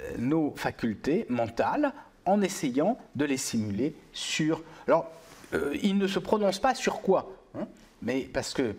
euh, 0.00 0.12
nos 0.18 0.54
facultés 0.56 1.26
mentales 1.28 1.92
en 2.24 2.42
essayant 2.42 2.98
de 3.16 3.24
les 3.24 3.36
simuler 3.38 3.94
sur. 4.12 4.62
Alors, 4.86 5.10
euh, 5.54 5.76
ils 5.82 5.98
ne 5.98 6.06
se 6.06 6.18
prononcent 6.18 6.60
pas 6.60 6.74
sur 6.74 7.00
quoi 7.00 7.32
hein, 7.54 7.66
mais 8.02 8.20
parce 8.32 8.54
qu'ils 8.54 8.74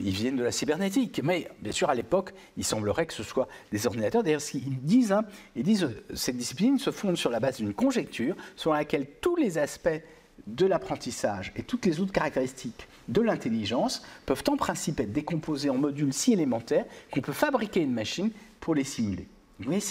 viennent 0.00 0.36
de 0.36 0.44
la 0.44 0.52
cybernétique. 0.52 1.20
Mais 1.22 1.48
bien 1.60 1.72
sûr, 1.72 1.90
à 1.90 1.94
l'époque, 1.94 2.32
il 2.56 2.64
semblerait 2.64 3.06
que 3.06 3.12
ce 3.12 3.22
soit 3.22 3.48
des 3.72 3.86
ordinateurs. 3.86 4.22
D'ailleurs, 4.22 4.40
ils 4.54 4.80
disent, 4.80 5.14
ils 5.54 5.62
disent, 5.62 5.90
cette 6.14 6.36
discipline 6.36 6.78
se 6.78 6.90
fonde 6.90 7.16
sur 7.16 7.30
la 7.30 7.40
base 7.40 7.58
d'une 7.58 7.74
conjecture 7.74 8.36
selon 8.54 8.74
laquelle 8.74 9.06
tous 9.20 9.36
les 9.36 9.58
aspects 9.58 10.00
de 10.46 10.66
l'apprentissage 10.66 11.52
et 11.56 11.62
toutes 11.62 11.86
les 11.86 12.00
autres 12.00 12.12
caractéristiques 12.12 12.86
de 13.08 13.20
l'intelligence 13.20 14.02
peuvent 14.26 14.44
en 14.48 14.56
principe 14.56 15.00
être 15.00 15.12
décomposées 15.12 15.70
en 15.70 15.76
modules 15.76 16.12
si 16.12 16.32
élémentaires 16.32 16.84
qu'on 17.10 17.20
peut 17.20 17.32
fabriquer 17.32 17.80
une 17.80 17.92
machine 17.92 18.30
pour 18.60 18.74
les 18.74 18.84
simuler. 18.84 19.28
Vous 19.58 19.66
voyez, 19.66 19.82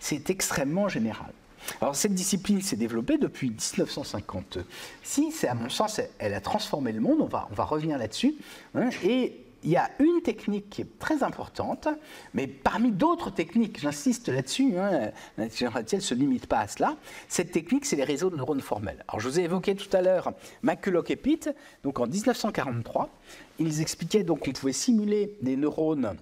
c'est 0.00 0.30
extrêmement 0.30 0.88
général. 0.88 1.32
Alors 1.80 1.94
cette 1.94 2.14
discipline 2.14 2.60
s'est 2.60 2.76
développée 2.76 3.18
depuis 3.18 3.50
1956, 3.50 5.44
à 5.44 5.54
mon 5.54 5.68
sens, 5.68 6.00
elle 6.18 6.34
a 6.34 6.40
transformé 6.40 6.92
le 6.92 7.00
monde, 7.00 7.20
on 7.20 7.26
va, 7.26 7.48
on 7.50 7.54
va 7.54 7.64
revenir 7.64 7.98
là-dessus, 7.98 8.34
hein, 8.74 8.90
et 9.04 9.41
il 9.62 9.70
y 9.70 9.76
a 9.76 9.90
une 9.98 10.22
technique 10.22 10.70
qui 10.70 10.82
est 10.82 10.98
très 10.98 11.22
importante, 11.22 11.88
mais 12.34 12.46
parmi 12.46 12.90
d'autres 12.90 13.30
techniques, 13.30 13.80
j'insiste 13.80 14.28
là-dessus, 14.28 14.76
hein, 14.76 15.10
l'intelligence 15.38 15.92
ne 15.92 16.00
se 16.00 16.14
limite 16.14 16.46
pas 16.46 16.60
à 16.60 16.68
cela. 16.68 16.96
Cette 17.28 17.52
technique, 17.52 17.84
c'est 17.84 17.96
les 17.96 18.04
réseaux 18.04 18.30
de 18.30 18.36
neurones 18.36 18.60
formels. 18.60 19.04
Alors, 19.08 19.20
je 19.20 19.28
vous 19.28 19.40
ai 19.40 19.44
évoqué 19.44 19.74
tout 19.74 19.94
à 19.96 20.02
l'heure 20.02 20.32
McCulloch 20.62 21.10
et 21.10 21.16
Pitt. 21.16 21.50
Donc, 21.82 22.00
en 22.00 22.06
1943, 22.06 23.10
ils 23.58 23.80
expliquaient 23.80 24.24
donc 24.24 24.44
qu'on 24.44 24.52
pouvait 24.52 24.72
simuler 24.72 25.36
des 25.42 25.56
neurones 25.56 26.16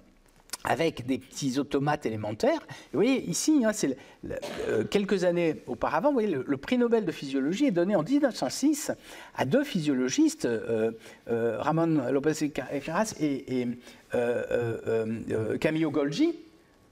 avec 0.64 1.06
des 1.06 1.18
petits 1.18 1.58
automates 1.58 2.06
élémentaires. 2.06 2.60
vous 2.92 3.00
voyez, 3.00 3.22
ici, 3.28 3.62
hein, 3.64 3.72
c'est 3.72 3.96
euh, 4.68 4.84
quelques 4.84 5.24
années 5.24 5.56
auparavant, 5.66 6.08
vous 6.08 6.14
voyez, 6.14 6.28
le, 6.28 6.56
prix 6.56 6.76
Nobel 6.76 7.04
de 7.04 7.12
physiologie 7.12 7.66
est 7.66 7.70
donné 7.70 7.96
en 7.96 8.02
1906 8.02 8.92
à 9.36 9.44
deux 9.44 9.64
physiologistes, 9.64 10.44
euh, 10.44 10.92
euh, 11.30 11.58
Ramon 11.60 12.10
Lopez 12.10 12.44
et, 13.20 13.62
et 13.62 13.68
Camillo 15.58 15.90
Golgi, 15.90 16.34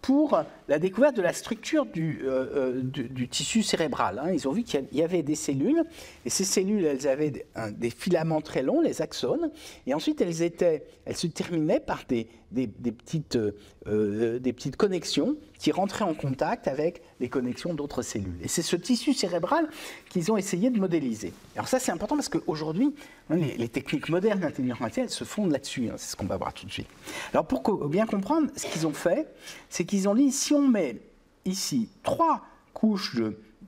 pour 0.00 0.42
la 0.68 0.78
découverte 0.78 1.16
de 1.16 1.22
la 1.22 1.32
structure 1.32 1.84
du, 1.84 3.28
tissu 3.30 3.62
cérébral. 3.62 4.18
Hein. 4.18 4.30
Ils 4.32 4.48
ont 4.48 4.52
vu 4.52 4.62
qu'il 4.62 4.86
y 4.92 5.02
avait 5.02 5.22
des 5.22 5.34
cellules, 5.34 5.82
et 6.24 6.30
ces 6.30 6.44
cellules, 6.44 6.84
elles 6.84 7.08
avaient 7.08 7.32
des, 7.72 7.90
filaments 7.90 8.40
très 8.40 8.62
longs, 8.62 8.80
les 8.80 9.02
axones, 9.02 9.50
et 9.86 9.94
ensuite 9.94 10.20
elles 10.20 10.34
se 10.34 11.26
terminaient 11.26 11.80
par 11.80 12.04
des, 12.08 12.28
des, 12.50 12.66
petites, 12.66 13.36
euh, 13.36 13.52
euh, 13.86 14.38
des 14.38 14.52
petites 14.52 14.76
connexions 14.76 15.36
qui 15.58 15.72
rentraient 15.72 16.04
en 16.04 16.14
contact 16.14 16.68
avec 16.68 17.02
les 17.20 17.28
connexions 17.28 17.74
d'autres 17.74 18.02
cellules. 18.02 18.38
Et 18.42 18.48
c'est 18.48 18.62
ce 18.62 18.76
tissu 18.76 19.12
cérébral 19.12 19.68
qu'ils 20.08 20.32
ont 20.32 20.36
essayé 20.36 20.70
de 20.70 20.78
modéliser. 20.78 21.32
Alors 21.54 21.68
ça, 21.68 21.78
c'est 21.78 21.92
important 21.92 22.16
parce 22.16 22.28
qu'aujourd'hui, 22.28 22.94
hein, 23.30 23.36
les, 23.36 23.68
techniques 23.68 24.08
modernes 24.08 24.40
d'intelligence 24.40 24.80
artificielle 24.80 25.10
se 25.10 25.24
fondent 25.24 25.52
là-dessus. 25.52 25.88
Hein, 25.88 25.94
c'est 25.96 26.12
ce 26.12 26.16
qu'on 26.16 26.26
va 26.26 26.36
voir 26.36 26.54
tout 26.54 26.66
de 26.66 26.72
suite. 26.72 26.88
Alors 27.32 27.46
pour 27.46 27.88
bien 27.88 28.06
comprendre, 28.06 28.48
ce 28.56 28.66
qu'ils 28.66 28.86
ont 28.86 28.94
fait, 28.94 29.28
c'est 29.68 29.84
qu'ils 29.84 30.08
ont 30.08 30.14
dit, 30.14 30.32
si 30.32 30.54
on 30.54 30.66
met 30.66 31.00
ici 31.44 31.88
trois 32.02 32.42
couches 32.72 33.20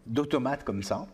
d'automates 0.07 0.65
comme 0.65 0.83
ça, 0.83 1.07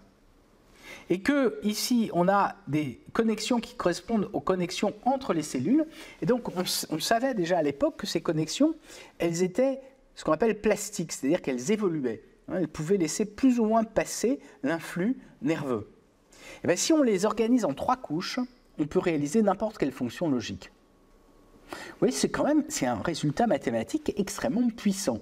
et 1.11 1.21
que 1.21 1.59
ici 1.63 2.11
on 2.13 2.29
a 2.29 2.57
des 2.69 3.01
connexions 3.13 3.61
qui 3.61 3.75
correspondent 3.75 4.29
aux 4.33 4.41
connexions 4.41 4.95
entre 5.05 5.33
les 5.33 5.43
cellules. 5.43 5.87
Et 6.23 6.27
donc 6.27 6.49
on, 6.91 6.99
savait 6.99 7.35
déjà 7.35 7.59
à 7.59 7.63
l'époque 7.63 7.97
que 7.97 8.07
ces 8.07 8.21
connexions, 8.21 8.75
elles 9.19 9.43
étaient 9.43 9.81
ce 10.15 10.25
qu'on 10.25 10.33
appelle 10.33 10.61
plastiques, 10.61 11.13
c'est-à-dire 11.13 11.43
qu'elles 11.43 11.71
évoluaient. 11.71 12.23
Hein, 12.49 12.59
elles 12.61 12.69
pouvaient 12.69 12.97
laisser 12.97 13.25
plus 13.25 13.61
ou 13.61 13.65
moins 13.65 13.85
passer 13.85 14.41
l'influx 14.63 15.17
nerveux. 15.43 15.89
Et 16.63 16.67
bien, 16.67 16.77
si 16.77 16.93
on 16.93 17.03
les 17.03 17.25
organise 17.25 17.65
en 17.65 17.75
trois 17.75 17.97
couches, 17.97 18.41
on 18.79 18.87
peut 18.87 18.99
réaliser 18.99 19.43
n'importe 19.43 19.79
quelle 19.79 19.93
fonction 19.93 20.29
logique. 20.29 20.71
Vous 21.71 21.99
voyez, 21.99 22.15
c'est 22.15 22.29
quand 22.29 22.45
même 22.45 22.65
un 22.83 23.03
résultat 23.03 23.47
mathématique 23.47 24.13
extrêmement 24.17 24.69
puissant. 24.71 25.21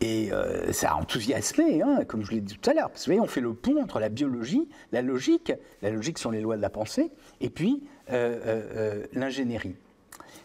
Et 0.00 0.32
euh, 0.32 0.72
ça 0.72 0.92
a 0.92 0.94
enthousiasmé, 0.94 1.82
hein, 1.82 2.04
comme 2.06 2.24
je 2.24 2.30
l'ai 2.30 2.40
dit 2.40 2.56
tout 2.56 2.70
à 2.70 2.74
l'heure. 2.74 2.88
Parce 2.88 3.04
que 3.04 3.10
vous 3.10 3.16
voyez, 3.16 3.20
on 3.20 3.30
fait 3.30 3.42
le 3.42 3.52
pont 3.52 3.80
entre 3.82 4.00
la 4.00 4.08
biologie, 4.08 4.66
la 4.92 5.02
logique, 5.02 5.52
la 5.82 5.90
logique 5.90 6.18
sont 6.18 6.30
les 6.30 6.40
lois 6.40 6.56
de 6.56 6.62
la 6.62 6.70
pensée, 6.70 7.10
et 7.40 7.50
puis 7.50 7.82
euh, 8.10 8.40
euh, 8.46 9.06
l'ingénierie. 9.12 9.76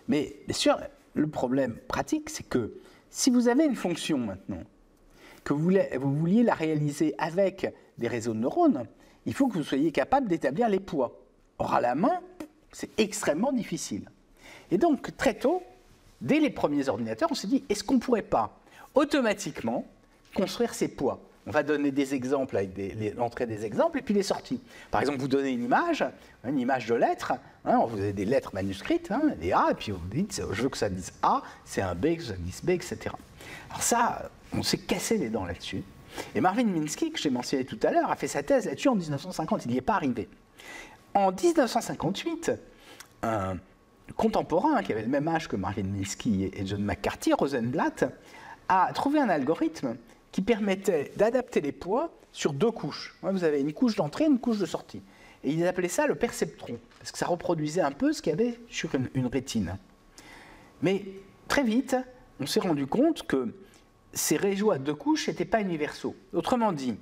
Mais 0.09 0.35
bien 0.45 0.55
sûr, 0.55 0.77
le 1.13 1.27
problème 1.27 1.77
pratique, 1.87 2.29
c'est 2.29 2.47
que 2.47 2.73
si 3.09 3.29
vous 3.29 3.47
avez 3.47 3.63
une 3.63 3.75
fonction 3.75 4.17
maintenant, 4.17 4.63
que 5.45 5.53
vous, 5.53 5.71
vous 5.99 6.15
vouliez 6.15 6.43
la 6.43 6.53
réaliser 6.53 7.15
avec 7.17 7.73
des 7.97 8.09
réseaux 8.09 8.33
de 8.33 8.39
neurones, 8.39 8.85
il 9.25 9.33
faut 9.33 9.47
que 9.47 9.53
vous 9.53 9.63
soyez 9.63 9.91
capable 9.91 10.27
d'établir 10.27 10.67
les 10.67 10.81
poids. 10.81 11.17
Or, 11.59 11.75
à 11.75 11.81
la 11.81 11.95
main, 11.95 12.19
c'est 12.73 12.89
extrêmement 12.99 13.53
difficile. 13.53 14.09
Et 14.69 14.77
donc, 14.77 15.15
très 15.15 15.35
tôt, 15.35 15.63
dès 16.19 16.39
les 16.39 16.49
premiers 16.49 16.89
ordinateurs, 16.89 17.29
on 17.31 17.35
s'est 17.35 17.47
dit, 17.47 17.63
est-ce 17.69 17.83
qu'on 17.83 17.95
ne 17.95 17.99
pourrait 17.99 18.21
pas 18.21 18.59
automatiquement 18.95 19.85
construire 20.33 20.73
ces 20.73 20.87
poids. 20.87 21.21
On 21.47 21.51
va 21.51 21.61
donner 21.61 21.91
des 21.91 22.15
exemples 22.15 22.57
avec 22.57 22.71
l'entrée 23.15 23.45
des 23.45 23.65
exemples 23.65 23.99
et 23.99 24.01
puis 24.01 24.15
les 24.15 24.23
sorties. 24.23 24.59
Par 24.89 25.01
exemple, 25.01 25.19
vous 25.19 25.27
donnez 25.27 25.51
une 25.51 25.63
image, 25.63 26.03
une 26.43 26.57
image 26.57 26.87
de 26.87 26.95
lettres, 26.95 27.33
hein, 27.65 27.85
vous 27.87 27.99
avez 27.99 28.13
des 28.13 28.25
lettres 28.25 28.49
manuscrites, 28.55 29.11
hein, 29.11 29.21
des 29.39 29.51
A, 29.51 29.67
et 29.69 29.75
puis 29.75 29.91
vous 29.91 29.99
dites, 30.09 30.41
je 30.51 30.61
veux 30.63 30.69
que 30.69 30.77
ça 30.77 30.89
dise 30.89 31.13
A, 31.21 31.43
c'est 31.63 31.81
un 31.81 31.93
B, 31.93 32.15
que 32.15 32.23
ça 32.23 32.33
dise 32.33 32.63
B, 32.63 32.71
etc. 32.71 32.97
Alors 33.69 33.83
ça, 33.83 34.31
on 34.53 34.63
s'est 34.63 34.79
cassé 34.79 35.19
les 35.19 35.29
dents 35.29 35.45
là-dessus. 35.45 35.83
Et 36.33 36.41
Marvin 36.41 36.63
Minsky, 36.63 37.11
que 37.11 37.19
j'ai 37.19 37.29
mentionné 37.29 37.63
tout 37.63 37.79
à 37.83 37.91
l'heure, 37.91 38.09
a 38.09 38.15
fait 38.15 38.27
sa 38.27 38.41
thèse 38.41 38.65
là-dessus 38.65 38.87
en 38.87 38.95
1950, 38.95 39.65
il 39.65 39.71
n'y 39.71 39.77
est 39.77 39.81
pas 39.81 39.95
arrivé. 39.95 40.27
En 41.13 41.31
1958, 41.31 42.53
un 43.21 43.57
contemporain 44.15 44.81
qui 44.81 44.93
avait 44.93 45.03
le 45.03 45.09
même 45.09 45.27
âge 45.27 45.47
que 45.47 45.55
Marvin 45.55 45.83
Minsky 45.83 46.45
et 46.45 46.65
John 46.65 46.83
McCarthy, 46.83 47.33
Rosenblatt, 47.33 48.05
a 48.69 48.91
trouvé 48.93 49.19
un 49.19 49.29
algorithme 49.29 49.95
qui 50.31 50.41
permettait 50.41 51.11
d'adapter 51.15 51.61
les 51.61 51.71
poids 51.71 52.11
sur 52.31 52.53
deux 52.53 52.71
couches. 52.71 53.15
Vous 53.21 53.43
avez 53.43 53.61
une 53.61 53.73
couche 53.73 53.95
d'entrée 53.95 54.25
et 54.25 54.27
une 54.27 54.39
couche 54.39 54.57
de 54.57 54.65
sortie. 54.65 55.01
Et 55.43 55.51
ils 55.51 55.65
appelaient 55.65 55.87
ça 55.87 56.07
le 56.07 56.15
perceptron, 56.15 56.77
parce 56.99 57.11
que 57.11 57.17
ça 57.17 57.27
reproduisait 57.27 57.81
un 57.81 57.91
peu 57.91 58.11
ce 58.11 58.21
qu'il 58.21 58.31
y 58.31 58.33
avait 58.33 58.59
sur 58.69 58.89
une, 58.95 59.27
rétine. 59.27 59.77
Mais 60.81 61.05
très 61.47 61.63
vite, 61.63 61.95
on 62.39 62.45
s'est 62.45 62.59
rendu 62.59 62.87
compte 62.87 63.25
que 63.27 63.53
ces 64.11 64.37
réseaux 64.37 64.71
à 64.71 64.79
deux 64.79 64.95
couches 64.95 65.27
n'étaient 65.27 65.45
pas 65.45 65.61
universaux. 65.61 66.15
Autrement 66.33 66.73
dit, 66.73 66.95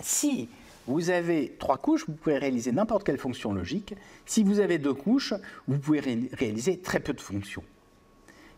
si 0.00 0.48
vous 0.86 1.10
avez 1.10 1.56
trois 1.58 1.76
couches, 1.76 2.06
vous 2.06 2.14
pouvez 2.14 2.38
réaliser 2.38 2.72
n'importe 2.72 3.04
quelle 3.04 3.18
fonction 3.18 3.52
logique. 3.52 3.94
Si 4.24 4.44
vous 4.44 4.60
avez 4.60 4.78
deux 4.78 4.94
couches, 4.94 5.34
vous 5.66 5.78
pouvez 5.78 6.00
réaliser 6.32 6.78
très 6.78 7.00
peu 7.00 7.12
de 7.12 7.20
fonctions. 7.20 7.64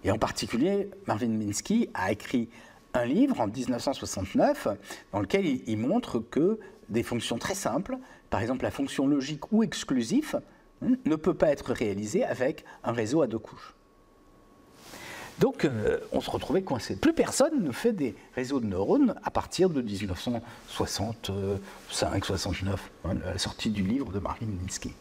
Et 0.04 0.10
en 0.10 0.18
particulier, 0.18 0.90
Marvin 1.06 1.28
Minsky 1.28 1.88
a 1.94 2.12
écrit 2.12 2.48
un 2.94 3.04
livre 3.04 3.40
en 3.40 3.46
1969 3.46 4.68
dans 5.12 5.20
lequel 5.20 5.46
il, 5.46 5.78
montre 5.78 6.18
que 6.18 6.58
des 6.88 7.02
fonctions 7.02 7.38
très 7.38 7.54
simples, 7.54 7.98
par 8.30 8.40
exemple 8.40 8.62
la 8.62 8.70
fonction 8.70 9.06
logique 9.06 9.52
ou 9.52 9.62
exclusive, 9.62 10.40
hein, 10.82 10.92
ne 11.04 11.16
peut 11.16 11.34
pas 11.34 11.48
être 11.48 11.72
réalisée 11.72 12.24
avec 12.24 12.64
un 12.84 12.92
réseau 12.92 13.22
à 13.22 13.26
deux 13.26 13.38
couches. 13.38 13.74
Donc, 15.38 15.64
euh, 15.64 15.98
on 16.10 16.20
se 16.20 16.30
retrouvait 16.30 16.62
coincé. 16.62 16.96
Plus 16.96 17.12
personne 17.12 17.62
ne 17.62 17.70
fait 17.70 17.92
des 17.92 18.16
réseaux 18.34 18.58
de 18.58 18.66
neurones 18.66 19.14
à 19.22 19.30
partir 19.30 19.70
de 19.70 19.80
1965-69, 19.80 21.60
hein, 23.04 23.14
la 23.24 23.38
sortie 23.38 23.70
du 23.70 23.84
livre 23.84 24.10
de 24.10 24.18
Marvin 24.18 24.46
Minsky. 24.46 24.92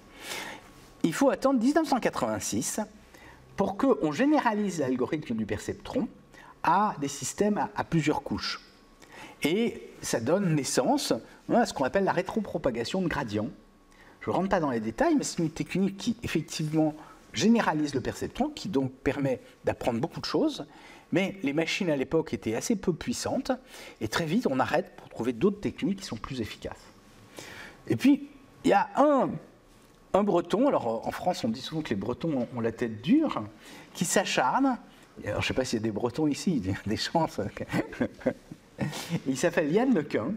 Il 1.04 1.14
faut 1.14 1.32
attendre 1.32 1.60
1986 1.60 2.82
pour 3.58 3.76
qu'on 3.76 4.12
généralise 4.12 4.80
l'algorithme 4.80 5.36
du 5.36 5.46
perceptron 5.46 6.08
à 6.63 6.96
des 7.02 7.08
systèmes 7.08 7.67
à, 7.76 7.84
plusieurs 7.84 8.22
couches. 8.22 8.62
Et 9.43 9.89
ça 10.02 10.20
donne 10.20 10.56
naissance 10.56 11.12
hein, 11.50 11.56
à 11.56 11.65
ce 11.65 11.74
qu'on 11.74 11.84
appelle 11.84 12.04
la 12.04 12.12
rétropropagation 12.12 13.02
de 13.02 13.08
gradient. 13.08 13.50
Je 14.22 14.30
ne 14.30 14.36
rentre 14.36 14.50
pas 14.50 14.60
dans 14.60 14.72
les 14.72 14.80
détails, 14.80 15.15
mais 15.15 15.24
c'est 15.24 15.39
une 15.39 15.50
technique 15.50 15.98
qui 15.98 16.17
effectivement 16.24 16.96
généralise 17.34 17.93
le 17.93 18.02
perceptron, 18.02 18.50
qui 18.50 18.70
donc 18.70 18.91
permet 18.91 19.41
d'apprendre 19.65 20.00
beaucoup 20.00 20.20
de 20.20 20.26
choses. 20.26 20.65
Mais 21.12 21.38
les 21.43 21.54
machines 21.54 21.89
à 21.89 21.96
l'époque 21.96 22.34
étaient 22.34 22.56
assez 22.56 22.76
peu 22.76 22.93
puissantes, 22.93 23.52
et 24.02 24.08
très 24.08 24.26
vite 24.26 24.48
on 24.50 24.60
arrête 24.60 24.96
pour 24.98 25.10
trouver 25.10 25.34
d'autres 25.34 25.62
techniques 25.62 26.00
qui 26.00 26.06
sont 26.06 26.17
plus 26.17 26.41
efficaces. 26.41 26.74
Et 27.88 27.96
puis, 27.96 28.28
il 28.65 28.70
y 28.70 28.74
a 28.74 28.89
un, 28.98 29.30
un 30.13 30.24
breton, 30.24 30.67
alors 30.67 31.08
en 31.08 31.12
France 31.12 31.43
on 31.43 31.50
dit 31.50 31.62
souvent 31.62 31.82
que 31.82 31.89
les 31.89 31.96
bretons 31.96 32.48
ont 32.56 32.60
la 32.60 32.72
tête 32.72 33.02
dure, 33.02 33.43
qui 33.93 34.06
s'acharne 34.06 34.78
alors, 35.26 35.41
je 35.41 35.46
ne 35.46 35.48
sais 35.48 35.54
pas 35.54 35.65
s'il 35.65 35.80
y 35.80 35.82
a 35.82 35.84
des 35.84 35.91
Bretons 35.91 36.28
ici, 36.28 36.62
des 36.86 36.98
chances. 36.98 37.39
il 39.28 39.38
s'appelle 39.38 39.72
Yann 39.72 39.93
Lequin. 39.93 40.34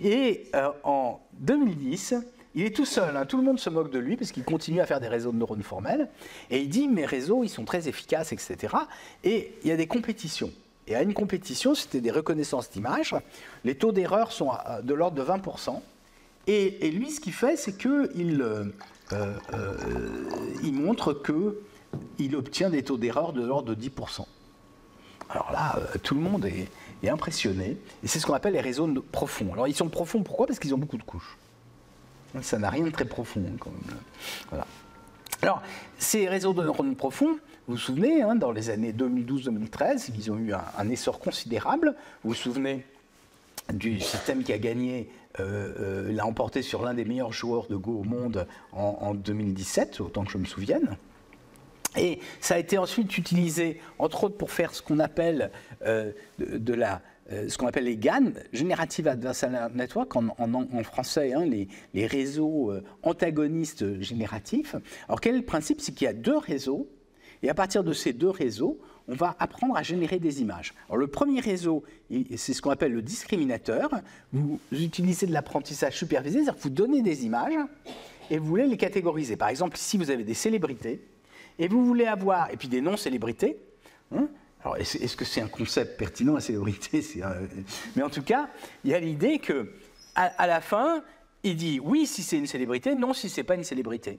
Et 0.00 0.46
euh, 0.54 0.70
en 0.84 1.20
2010, 1.34 2.14
il 2.54 2.64
est 2.64 2.74
tout 2.74 2.86
seul. 2.86 3.16
Hein. 3.16 3.26
tout 3.26 3.36
le 3.36 3.44
monde 3.44 3.58
se 3.58 3.70
moque 3.70 3.90
de 3.90 3.98
lui 3.98 4.16
parce 4.16 4.32
qu'il 4.32 4.44
continue 4.44 4.80
à 4.80 4.86
faire 4.86 5.00
des 5.00 5.08
réseaux 5.08 5.32
de 5.32 5.36
neurones 5.36 5.62
formels. 5.62 6.08
Et 6.50 6.60
il 6.60 6.68
dit 6.68 6.88
mes 6.88 7.04
réseaux, 7.04 7.44
ils 7.44 7.48
sont 7.48 7.64
très 7.64 7.88
efficaces, 7.88 8.32
etc. 8.32 8.74
Et 9.22 9.52
il 9.62 9.68
y 9.68 9.72
a 9.72 9.76
des 9.76 9.86
compétitions. 9.86 10.50
Et 10.88 10.96
à 10.96 11.02
une 11.02 11.14
compétition, 11.14 11.74
c'était 11.74 12.00
des 12.00 12.10
reconnaissances 12.10 12.70
d'images. 12.70 13.14
Les 13.64 13.76
taux 13.76 13.92
d'erreur 13.92 14.32
sont 14.32 14.50
de 14.82 14.94
l'ordre 14.94 15.16
de 15.16 15.22
20%. 15.22 15.80
Et, 16.48 16.90
lui, 16.90 17.12
ce 17.12 17.20
qu'il 17.20 17.32
fait, 17.32 17.56
c'est 17.56 17.78
qu'il 17.78 18.72
euh, 19.12 19.34
euh, 19.54 19.76
il 20.62 20.74
montre 20.74 21.12
que 21.12 21.58
il 22.18 22.36
obtient 22.36 22.70
des 22.70 22.82
taux 22.82 22.96
d'erreur 22.96 23.32
de 23.32 23.44
l'ordre 23.44 23.74
de 23.74 23.88
10%. 23.88 24.24
Alors 25.28 25.50
là, 25.52 25.76
euh, 25.76 25.98
tout 26.02 26.14
le 26.14 26.20
monde 26.20 26.46
est, 26.46 26.68
impressionné. 27.08 27.76
Et 28.04 28.06
c'est 28.06 28.20
ce 28.20 28.26
qu'on 28.26 28.34
appelle 28.34 28.52
les 28.52 28.60
réseaux 28.60 28.88
profonds. 29.10 29.52
Alors 29.52 29.66
ils 29.66 29.74
sont 29.74 29.88
profonds, 29.88 30.22
pourquoi? 30.22 30.46
Parce 30.46 30.60
qu'ils 30.60 30.72
ont 30.72 30.78
beaucoup 30.78 30.98
de 30.98 31.02
couches. 31.02 31.36
Ça 32.42 32.58
n'a 32.58 32.70
rien 32.70 32.84
de 32.84 32.90
très 32.90 33.04
profond. 33.04 33.42
Quand 33.58 33.70
même. 33.70 34.62
Alors, 35.42 35.60
ces 35.98 36.28
réseaux 36.28 36.52
de 36.52 36.62
neurones 36.62 36.94
profonds, 36.94 37.38
vous 37.66 37.74
vous 37.74 37.76
souvenez, 37.76 38.22
hein, 38.22 38.36
dans 38.36 38.52
les 38.52 38.70
années 38.70 38.92
2012-2013, 38.92 40.10
ils 40.16 40.30
ont 40.30 40.38
eu 40.38 40.52
un, 40.52 40.88
essor 40.88 41.18
considérable. 41.18 41.96
Vous 42.22 42.30
vous 42.30 42.36
souvenez 42.36 42.86
du 43.72 44.00
système 44.00 44.44
qui 44.44 44.52
a 44.52 44.58
gagné, 44.58 45.10
euh, 45.40 45.72
euh, 45.80 46.12
l'a 46.12 46.26
emporté 46.26 46.60
sur 46.62 46.82
l'un 46.82 46.92
des 46.94 47.04
meilleurs 47.04 47.32
joueurs 47.32 47.66
de 47.66 47.76
Go 47.76 48.00
au 48.00 48.04
monde 48.04 48.46
en, 48.72 48.98
en 49.00 49.14
2017, 49.14 50.00
autant 50.00 50.24
que 50.24 50.30
je 50.30 50.38
me 50.38 50.44
souvienne. 50.44 50.96
Et 51.96 52.20
ça 52.40 52.54
a 52.54 52.58
été 52.58 52.78
ensuite 52.78 53.16
utilisé, 53.16 53.80
entre 53.98 54.24
autres, 54.24 54.36
pour 54.36 54.50
faire 54.50 54.74
ce 54.74 54.82
qu'on 54.82 54.98
appelle 54.98 55.50
euh, 55.86 56.12
de, 56.38 56.74
appelle 57.66 57.84
les 57.84 57.96
GAN, 57.96 58.32
Generative 58.52 59.08
Adversarial 59.08 59.72
Network, 59.74 60.14
en, 60.16 60.82
français, 60.84 61.32
hein, 61.32 61.44
les, 61.44 61.68
les, 61.94 62.06
réseaux 62.06 62.72
antagonistes 63.02 64.00
génératifs. 64.00 64.74
Alors 65.06 65.20
quel 65.20 65.34
est 65.34 65.38
le 65.38 65.44
principe? 65.44 65.80
C'est 65.80 65.92
qu'il 65.92 66.06
y 66.06 66.08
a 66.08 66.14
deux 66.14 66.36
réseaux, 66.36 66.88
et 67.42 67.50
à 67.50 67.54
partir 67.54 67.84
de 67.84 67.92
ces 67.92 68.12
deux 68.12 68.30
réseaux, 68.30 68.78
on 69.08 69.14
va 69.14 69.36
apprendre 69.38 69.76
à 69.76 69.82
générer 69.82 70.18
des 70.18 70.40
images. 70.40 70.74
Alors 70.88 70.98
le 70.98 71.06
premier 71.06 71.40
réseau, 71.40 71.82
c'est 72.36 72.52
ce 72.52 72.62
qu'on 72.62 72.70
appelle 72.70 72.92
le 72.92 73.02
discriminateur. 73.02 73.90
Vous 74.32 74.60
utilisez 74.70 75.26
de 75.26 75.32
l'apprentissage 75.32 75.96
supervisé, 75.96 76.38
c'est-à-dire 76.38 76.56
que 76.56 76.62
vous 76.62 76.70
donnez 76.70 77.02
des 77.02 77.24
images 77.24 77.54
et 78.30 78.38
vous 78.38 78.46
voulez 78.46 78.66
les 78.66 78.76
catégoriser. 78.76 79.36
Par 79.36 79.48
exemple, 79.48 79.76
si 79.76 79.98
vous 79.98 80.10
avez 80.10 80.24
des 80.24 80.34
célébrités, 80.34 81.02
et 81.58 81.68
vous 81.68 81.84
voulez 81.84 82.06
avoir, 82.06 82.50
et 82.50 82.56
puis 82.56 82.68
des 82.68 82.80
non-célébrités. 82.80 83.56
Hein. 84.14 84.28
alors, 84.62 84.76
est-ce 84.76 85.16
que 85.16 85.24
c'est 85.24 85.40
un 85.40 85.48
concept 85.48 85.98
pertinent, 85.98 86.34
la 86.34 86.40
célébrité? 86.40 87.04
Mais 87.96 88.02
en 88.02 88.10
tout 88.10 88.22
cas, 88.22 88.48
il 88.84 88.90
y 88.90 88.94
a 88.94 89.00
l'idée 89.00 89.38
que, 89.38 89.72
à, 90.14 90.46
la 90.46 90.60
fin, 90.60 91.02
il 91.42 91.56
dit 91.56 91.80
oui 91.80 92.06
si 92.06 92.22
c'est 92.22 92.38
une 92.38 92.46
célébrité, 92.46 92.94
non 92.94 93.12
si 93.12 93.28
c'est 93.28 93.44
pas 93.44 93.54
une 93.54 93.64
célébrité. 93.64 94.18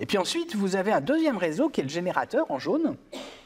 Et 0.00 0.06
puis 0.06 0.18
ensuite, 0.18 0.54
vous 0.56 0.76
avez 0.76 0.92
un 0.92 1.00
deuxième 1.00 1.36
réseau 1.36 1.68
qui 1.68 1.80
est 1.80 1.84
le 1.84 1.90
générateur 1.90 2.50
en 2.50 2.58
jaune. 2.58 2.96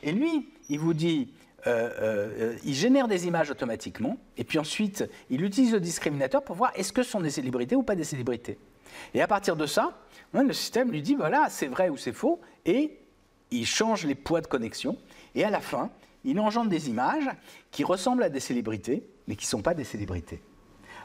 Et 0.02 0.12
lui, 0.12 0.48
il 0.68 0.78
vous 0.78 0.94
dit, 0.94 1.28
euh, 1.66 1.90
euh, 2.00 2.56
il 2.64 2.74
génère 2.74 3.08
des 3.08 3.26
images 3.26 3.50
automatiquement. 3.50 4.16
Et 4.36 4.44
puis 4.44 4.58
ensuite, 4.58 5.04
il 5.30 5.44
utilise 5.44 5.72
le 5.72 5.80
discriminateur 5.80 6.42
pour 6.42 6.56
voir 6.56 6.72
est-ce 6.74 6.92
que 6.92 7.02
ce 7.02 7.10
sont 7.10 7.20
des 7.20 7.30
célébrités 7.30 7.76
ou 7.76 7.82
pas 7.82 7.94
des 7.94 8.04
célébrités. 8.04 8.58
Et 9.14 9.20
à 9.20 9.26
partir 9.26 9.56
de 9.56 9.66
ça, 9.66 9.98
le 10.32 10.52
système 10.52 10.90
lui 10.90 11.02
dit 11.02 11.14
voilà, 11.14 11.48
c'est 11.50 11.66
vrai 11.66 11.88
ou 11.88 11.96
c'est 11.96 12.12
faux, 12.12 12.40
et 12.64 12.98
il 13.50 13.66
change 13.66 14.06
les 14.06 14.14
poids 14.14 14.40
de 14.40 14.46
connexion. 14.46 14.96
Et 15.34 15.44
à 15.44 15.50
la 15.50 15.60
fin, 15.60 15.90
il 16.24 16.38
engendre 16.40 16.68
des 16.68 16.88
images 16.88 17.28
qui 17.70 17.84
ressemblent 17.84 18.22
à 18.22 18.28
des 18.28 18.40
célébrités, 18.40 19.02
mais 19.26 19.36
qui 19.36 19.46
ne 19.46 19.50
sont 19.50 19.62
pas 19.62 19.74
des 19.74 19.84
célébrités. 19.84 20.40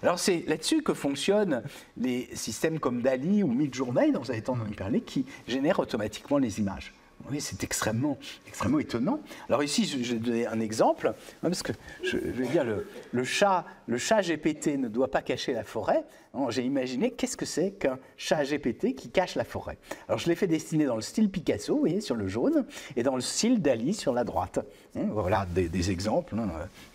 Alors 0.04 0.20
c'est 0.20 0.44
là-dessus 0.48 0.84
que 0.84 0.94
fonctionnent 0.94 1.64
les 1.98 2.28
systèmes 2.34 2.78
comme 2.78 3.02
DALI 3.02 3.42
ou 3.42 3.48
Midjourney, 3.48 4.12
dont 4.12 4.20
vous 4.20 4.32
avez 4.32 4.42
entendu 4.42 4.76
parler, 4.76 5.00
qui 5.00 5.26
génèrent 5.48 5.80
automatiquement 5.80 6.38
les 6.38 6.60
images. 6.60 6.94
Oui, 7.32 7.40
c'est 7.40 7.64
extrêmement, 7.64 8.18
extrêmement 8.48 8.80
étonnant. 8.80 9.20
Alors 9.48 9.64
ici, 9.64 9.86
je, 9.86 10.14
vais 10.14 10.20
donner 10.20 10.46
un 10.46 10.60
exemple, 10.60 11.08
hein, 11.08 11.16
parce 11.42 11.64
que 11.64 11.72
je, 12.04 12.18
vais 12.18 12.48
dire, 12.48 12.66
le, 12.66 13.24
chat, 13.24 13.66
le 13.88 13.98
chat 13.98 14.22
GPT 14.22 14.78
ne 14.78 14.90
doit 14.90 15.10
pas 15.10 15.22
cacher 15.22 15.54
la 15.54 15.64
forêt. 15.64 16.04
J'ai 16.50 16.64
imaginé 16.64 17.12
qu'est-ce 17.12 17.38
que 17.38 17.46
c'est 17.46 17.72
qu'un 17.72 17.98
chat 18.18 18.44
GPT 18.44 18.96
qui 18.96 19.10
cache 19.10 19.36
la 19.36 19.46
forêt? 19.46 19.78
Alors 20.08 20.20
je 20.20 20.28
l'ai 20.28 20.36
fait 20.36 20.48
dessiner 20.48 20.86
dans 20.86 20.96
le 20.96 21.02
style 21.02 21.30
Picasso, 21.30 21.76
vous 21.76 21.80
voyez, 21.80 22.02
sur 22.02 22.16
le 22.16 22.28
jaune, 22.28 22.66
et 22.96 23.04
dans 23.04 23.16
le 23.16 23.22
style 23.22 23.62
Dali 23.62 23.94
sur 23.94 24.14
la 24.14 24.24
droite. 24.24 24.60
Hein, 24.98 25.06
voilà 25.12 25.46
des, 25.46 25.92
exemples 25.92 26.36
hein, 26.38 26.50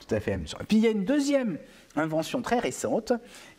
tout 0.07 0.15
à 0.15 0.21
fait 0.21 0.33
amusants. 0.33 0.59
Et 0.61 0.65
puis 0.65 0.77
il 0.77 0.83
y 0.83 0.89
a 0.89 0.91
une 0.91 1.05
deuxième 1.05 1.59
invention 1.97 2.43
très 2.43 2.59
récente 2.59 3.13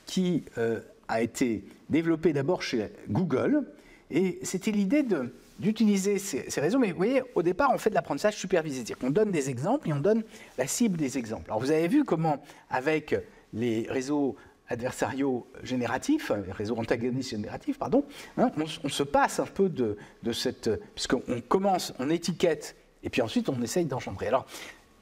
qui 0.05 0.43
euh, 0.58 0.82
a 1.08 1.21
été 1.21 1.63
développée 1.89 2.34
d'abord 2.34 2.62
chez 2.62 2.89
Google, 3.10 3.63
et 4.12 4.39
c'était 4.43 4.71
l'idée 4.71 5.03
de 5.03 5.34
d'utiliser 5.60 6.17
ces, 6.17 6.62
réseaux. 6.62 6.80
Mais 6.80 6.91
vous 6.91 6.98
voyez, 6.98 7.22
au 7.36 7.43
départ, 7.43 7.72
on 7.74 7.78
fait 7.78 7.89
de 7.89 7.95
l'apprentissage 7.95 8.38
supervisé. 8.38 8.78
C'est-à-dire 8.78 8.98
qu'on 8.98 9.12
donne 9.12 9.32
des 9.32 9.50
exemples 9.50 9.89
et 9.89 9.93
on 9.93 10.00
donne 10.00 10.24
la 10.58 10.67
cible 10.67 10.98
des 10.98 11.17
exemples. 11.17 11.45
Alors 11.48 11.60
vous 11.60 11.72
avez 11.72 11.88
vu 11.88 12.06
comment, 12.06 12.41
avec 12.69 13.15
les 13.54 13.86
réseaux 13.89 14.36
adversariaux 14.69 15.48
génératifs, 15.63 16.32
les 16.45 16.52
réseaux 16.52 16.78
antagonistes 16.78 17.32
génératifs, 17.32 17.80
pardon, 17.80 18.06
hein, 18.38 18.52
on, 18.84 18.89
se 18.89 19.04
passe 19.04 19.39
un 19.39 19.45
peu 19.45 19.67
de, 19.67 19.98
de 20.24 20.32
cette... 20.32 20.69
Puisqu'on 20.93 21.41
commence, 21.48 21.93
on 22.00 22.10
étiquette, 22.10 22.76
et 23.04 23.10
puis 23.10 23.22
ensuite 23.22 23.50
on 23.50 23.60
essaye 23.62 23.86
d'engendrer. 23.86 24.28
Alors, 24.28 24.45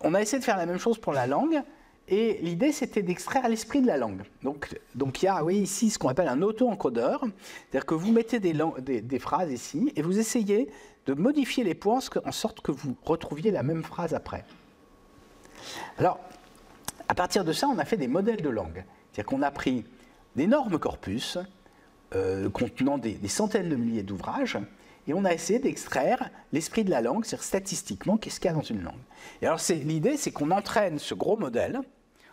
on 0.02 0.13
a 0.13 0.22
essayé 0.22 0.39
de 0.39 0.43
faire 0.43 0.58
la 0.58 0.65
même 0.65 0.80
chose 0.80 0.98
pour 0.98 1.12
la 1.12 1.28
langue, 1.28 1.62
et 2.10 2.39
l'idée, 2.41 2.72
c'était 2.72 3.02
d'extraire 3.02 3.50
l'esprit 3.50 3.82
de 3.82 3.88
la 3.88 3.98
langue. 3.98 4.22
Donc, 4.41 4.80
donc 4.96 5.22
il 5.22 5.26
y 5.26 5.28
a 5.28 5.43
oui, 5.43 5.58
ici 5.58 5.89
ce 5.89 6.00
qu'on 6.00 6.08
appelle 6.08 6.30
un 6.30 6.41
auto-encodeur, 6.41 7.26
c'est-à-dire 7.70 7.86
que 7.86 7.96
vous 7.96 8.13
mettez 8.13 8.39
des, 8.39 8.54
des, 9.02 9.20
phrases 9.20 9.52
ici 9.52 9.91
et 9.96 10.02
vous 10.02 10.17
essayez 10.17 10.70
de 11.06 11.13
modifier 11.13 11.65
les 11.65 11.76
points 11.76 12.00
en 12.24 12.32
sorte 12.32 12.62
que 12.62 12.72
vous 12.72 12.96
retrouviez 13.04 13.52
la 13.52 13.62
même 13.62 13.84
phrase 13.84 14.13
après. 14.13 14.46
Alors, 15.98 16.20
à 17.10 17.13
partir 17.13 17.43
de 17.43 17.52
ça, 17.52 17.67
on 17.67 17.78
a 17.78 17.84
fait 17.84 17.98
des 17.98 18.08
modèles 18.08 18.41
de 18.41 18.50
langue. 18.50 18.86
C'est-à-dire 19.12 19.26
qu'on 19.26 19.41
a 19.41 19.52
pris 19.52 19.84
d'énormes 20.38 20.80
corpus 20.80 21.38
euh, 22.15 22.50
contenant 22.50 22.98
des, 22.98 23.15
des, 23.15 23.28
centaines 23.28 23.67
de 23.67 23.76
milliers 23.76 24.04
d'ouvrages 24.04 24.58
et 25.08 25.13
on 25.13 25.26
a 25.26 25.34
essayé 25.34 25.60
d'extraire 25.60 26.30
l'esprit 26.54 26.86
de 26.86 26.89
la 26.89 27.02
langue, 27.02 27.26
c'est-à-dire 27.26 27.43
statistiquement 27.43 28.15
qu'est-ce 28.17 28.39
qu'il 28.39 28.50
y 28.50 28.54
a 28.54 28.56
dans 28.56 28.62
une 28.62 28.82
langue. 28.82 28.93
Et 29.41 29.46
alors 29.46 29.60
l'idée, 29.70 30.15
c'est 30.15 30.32
qu'on 30.32 30.52
entraîne 30.52 31.00
ce 31.00 31.13
gros 31.13 31.36
modèle 31.36 31.82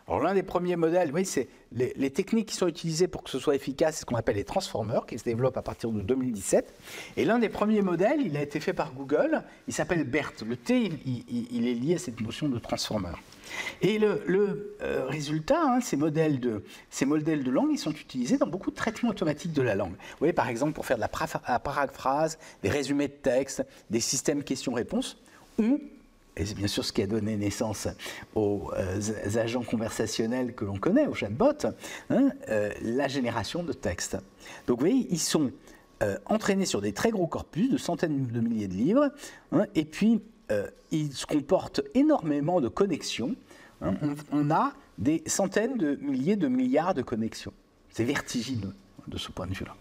alors 0.07 0.23
l'un 0.23 0.35
des 0.35 0.43
premiers 0.43 0.77
modèles, 0.77 1.11
oui, 1.15 1.25
c'est 1.25 1.49
les, 1.73 2.11
techniques 2.11 2.49
qui 2.49 2.57
sont 2.57 2.69
utilisées 2.69 3.09
pour 3.09 3.25
que 3.25 3.31
ce 3.31 3.39
soit 3.39 3.55
efficace, 3.55 3.95
c'est 3.95 4.01
ce 4.03 4.07
qu'on 4.07 4.17
appelle 4.17 4.37
les 4.37 4.45
transformers, 4.45 5.07
qui 5.07 5.19
se 5.19 5.25
développent 5.25 5.57
à 5.57 5.63
partir 5.63 5.91
de 5.91 6.01
2017. 6.03 6.75
Et 7.17 7.25
l'un 7.25 7.39
des 7.39 7.49
premiers 7.49 7.81
modèles, 7.81 8.21
il 8.21 8.37
a 8.37 8.43
été 8.43 8.61
fait 8.61 8.75
par 8.75 8.93
Google, 8.93 9.43
il 9.67 9.73
s'appelle 9.73 10.05
BERT. 10.05 10.33
Le 10.47 10.57
T, 10.57 10.93
il, 11.07 11.67
est 11.67 11.75
lié 11.75 11.95
à 11.95 11.99
cette 11.99 12.21
notion 12.21 12.49
de 12.49 12.59
transformer. 12.59 13.09
Et 13.81 13.99
le, 13.99 14.77
euh, 14.83 15.07
résultat, 15.07 15.61
hein, 15.63 15.81
ces, 15.81 15.97
modèles 15.97 16.39
de, 16.39 16.65
ces 16.91 17.07
modèles 17.07 17.43
de 17.43 17.51
langue, 17.51 17.71
ils 17.73 17.79
sont 17.79 17.93
utilisés 17.93 18.37
dans 18.37 18.47
beaucoup 18.47 18.71
de 18.71 18.77
traitements 18.77 19.11
automatiques 19.11 19.55
de 19.55 19.63
la 19.63 19.75
langue. 19.75 19.93
Vous 19.93 20.19
voyez, 20.19 20.35
par 20.35 20.49
exemple, 20.49 20.73
pour 20.75 20.85
faire 20.85 20.99
de 20.99 21.03
la 21.03 21.59
paraphrase, 21.59 22.39
des 22.63 22.69
résumés 22.69 23.09
de 23.09 23.15
texte, 23.15 23.65
des 23.89 24.01
systèmes 24.01 24.45
questions-réponses, 24.45 25.17
ou 25.59 25.81
et 26.37 26.47
c'est 26.47 26.55
bien 26.55 26.67
sûr 26.67 26.85
ce 26.85 26.93
qui 26.93 27.03
a 27.03 27.07
donné 27.07 27.37
naissance 27.37 27.89
aux 28.35 28.71
euh, 28.77 29.01
agents 29.37 29.63
conversationnels 29.63 30.55
que 30.55 30.65
l'on 30.65 30.79
connaît, 30.79 31.07
aux 31.07 31.15
chatbots, 31.15 31.67
hein, 32.11 32.31
euh, 32.49 32.71
la 32.83 33.09
génération 33.09 33.63
de 33.63 33.73
textes. 33.73 34.17
Donc 34.67 34.79
vous 34.79 34.87
voyez, 34.87 35.07
ils 35.11 35.21
sont 35.21 35.53
euh, 36.03 36.19
entraînés 36.27 36.67
sur 36.67 36.81
des 36.81 36.93
très 36.93 37.11
gros 37.11 37.27
corpus 37.27 37.71
de 37.71 37.77
centaines 37.77 38.27
de 38.27 38.41
milliers 38.41 38.69
de 38.69 38.75
livres, 38.75 39.11
hein, 39.53 39.67
et 39.75 39.85
puis 39.85 40.21
ils 40.91 41.11
comportent 41.27 41.81
énormément 41.95 42.61
de 42.61 42.69
connexions. 42.69 43.35
Hein. 43.81 43.95
on, 44.31 44.51
a 44.51 44.75
des 44.99 45.23
centaines 45.27 45.79
de 45.79 45.97
milliers 45.97 46.37
de 46.37 46.49
milliards 46.49 46.95
de 46.95 47.03
connexions. 47.03 47.53
C'est 47.89 48.05
vertigineux 48.05 48.75
de 49.09 49.17
ce 49.17 49.33
point 49.33 49.47
de 49.47 49.55
vue-là. 49.55 49.75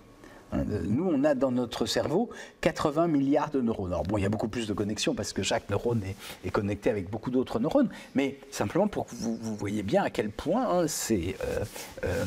Hein, 0.54 0.66
nous, 0.84 1.10
on 1.10 1.24
a 1.24 1.36
dans 1.36 1.52
notre 1.52 1.86
cerveau 1.86 2.30
80 2.62 3.08
milliards 3.08 3.50
de 3.50 3.62
neurones. 3.62 3.92
Alors 3.92 4.04
bon, 4.04 4.18
il 4.18 4.22
y 4.22 4.26
a 4.26 4.30
beaucoup 4.30 4.48
plus 4.48 4.68
de 4.68 4.74
connexions 4.74 5.16
parce 5.16 5.34
que 5.34 5.44
chaque 5.44 5.70
neurone 5.70 6.02
est, 6.46 6.52
connecté 6.52 6.90
avec 6.90 7.10
beaucoup 7.10 7.32
d'autres 7.32 7.60
neurones, 7.60 7.90
mais 8.16 8.38
simplement 8.52 8.88
pour 8.88 9.08
que 9.08 9.16
vous, 9.16 9.38
voyez 9.56 9.84
bien 9.84 10.04
à 10.04 10.10
quel 10.10 10.30
point 10.30 10.68
hein, 10.70 10.88
ces, 10.88 11.36
euh, 11.44 11.64
euh, 12.06 12.24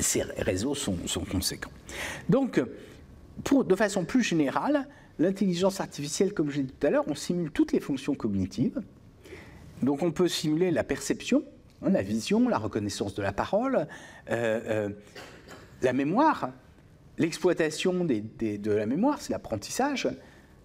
ces, 0.00 0.22
réseaux 0.22 0.74
sont, 0.74 0.96
conséquents. 1.30 1.70
Donc, 2.28 2.60
de 2.60 3.74
façon 3.74 4.04
plus 4.04 4.22
générale, 4.22 4.86
l'intelligence 5.18 5.80
artificielle, 5.80 6.34
comme 6.34 6.50
j'ai 6.50 6.62
dit 6.62 6.72
tout 6.72 6.86
à 6.86 6.90
l'heure, 6.90 7.04
on 7.06 7.14
simule 7.14 7.50
toutes 7.50 7.72
les 7.72 7.80
fonctions 7.80 8.14
cognitives. 8.14 8.82
Donc 9.82 10.02
on 10.02 10.10
peut 10.10 10.28
simuler 10.28 10.70
la 10.70 10.84
perception, 10.84 11.44
hein, 11.82 11.90
la 11.90 12.02
vision, 12.02 12.48
la 12.48 12.58
reconnaissance 12.58 13.14
de 13.14 13.22
la 13.22 13.32
parole, 13.32 13.86
euh, 14.30 14.88
la 15.82 15.92
mémoire, 15.92 16.50
l'exploitation 17.18 18.04
de 18.04 18.70
la 18.70 18.86
mémoire, 18.86 19.20
c'est 19.20 19.32
l'apprentissage, 19.32 20.08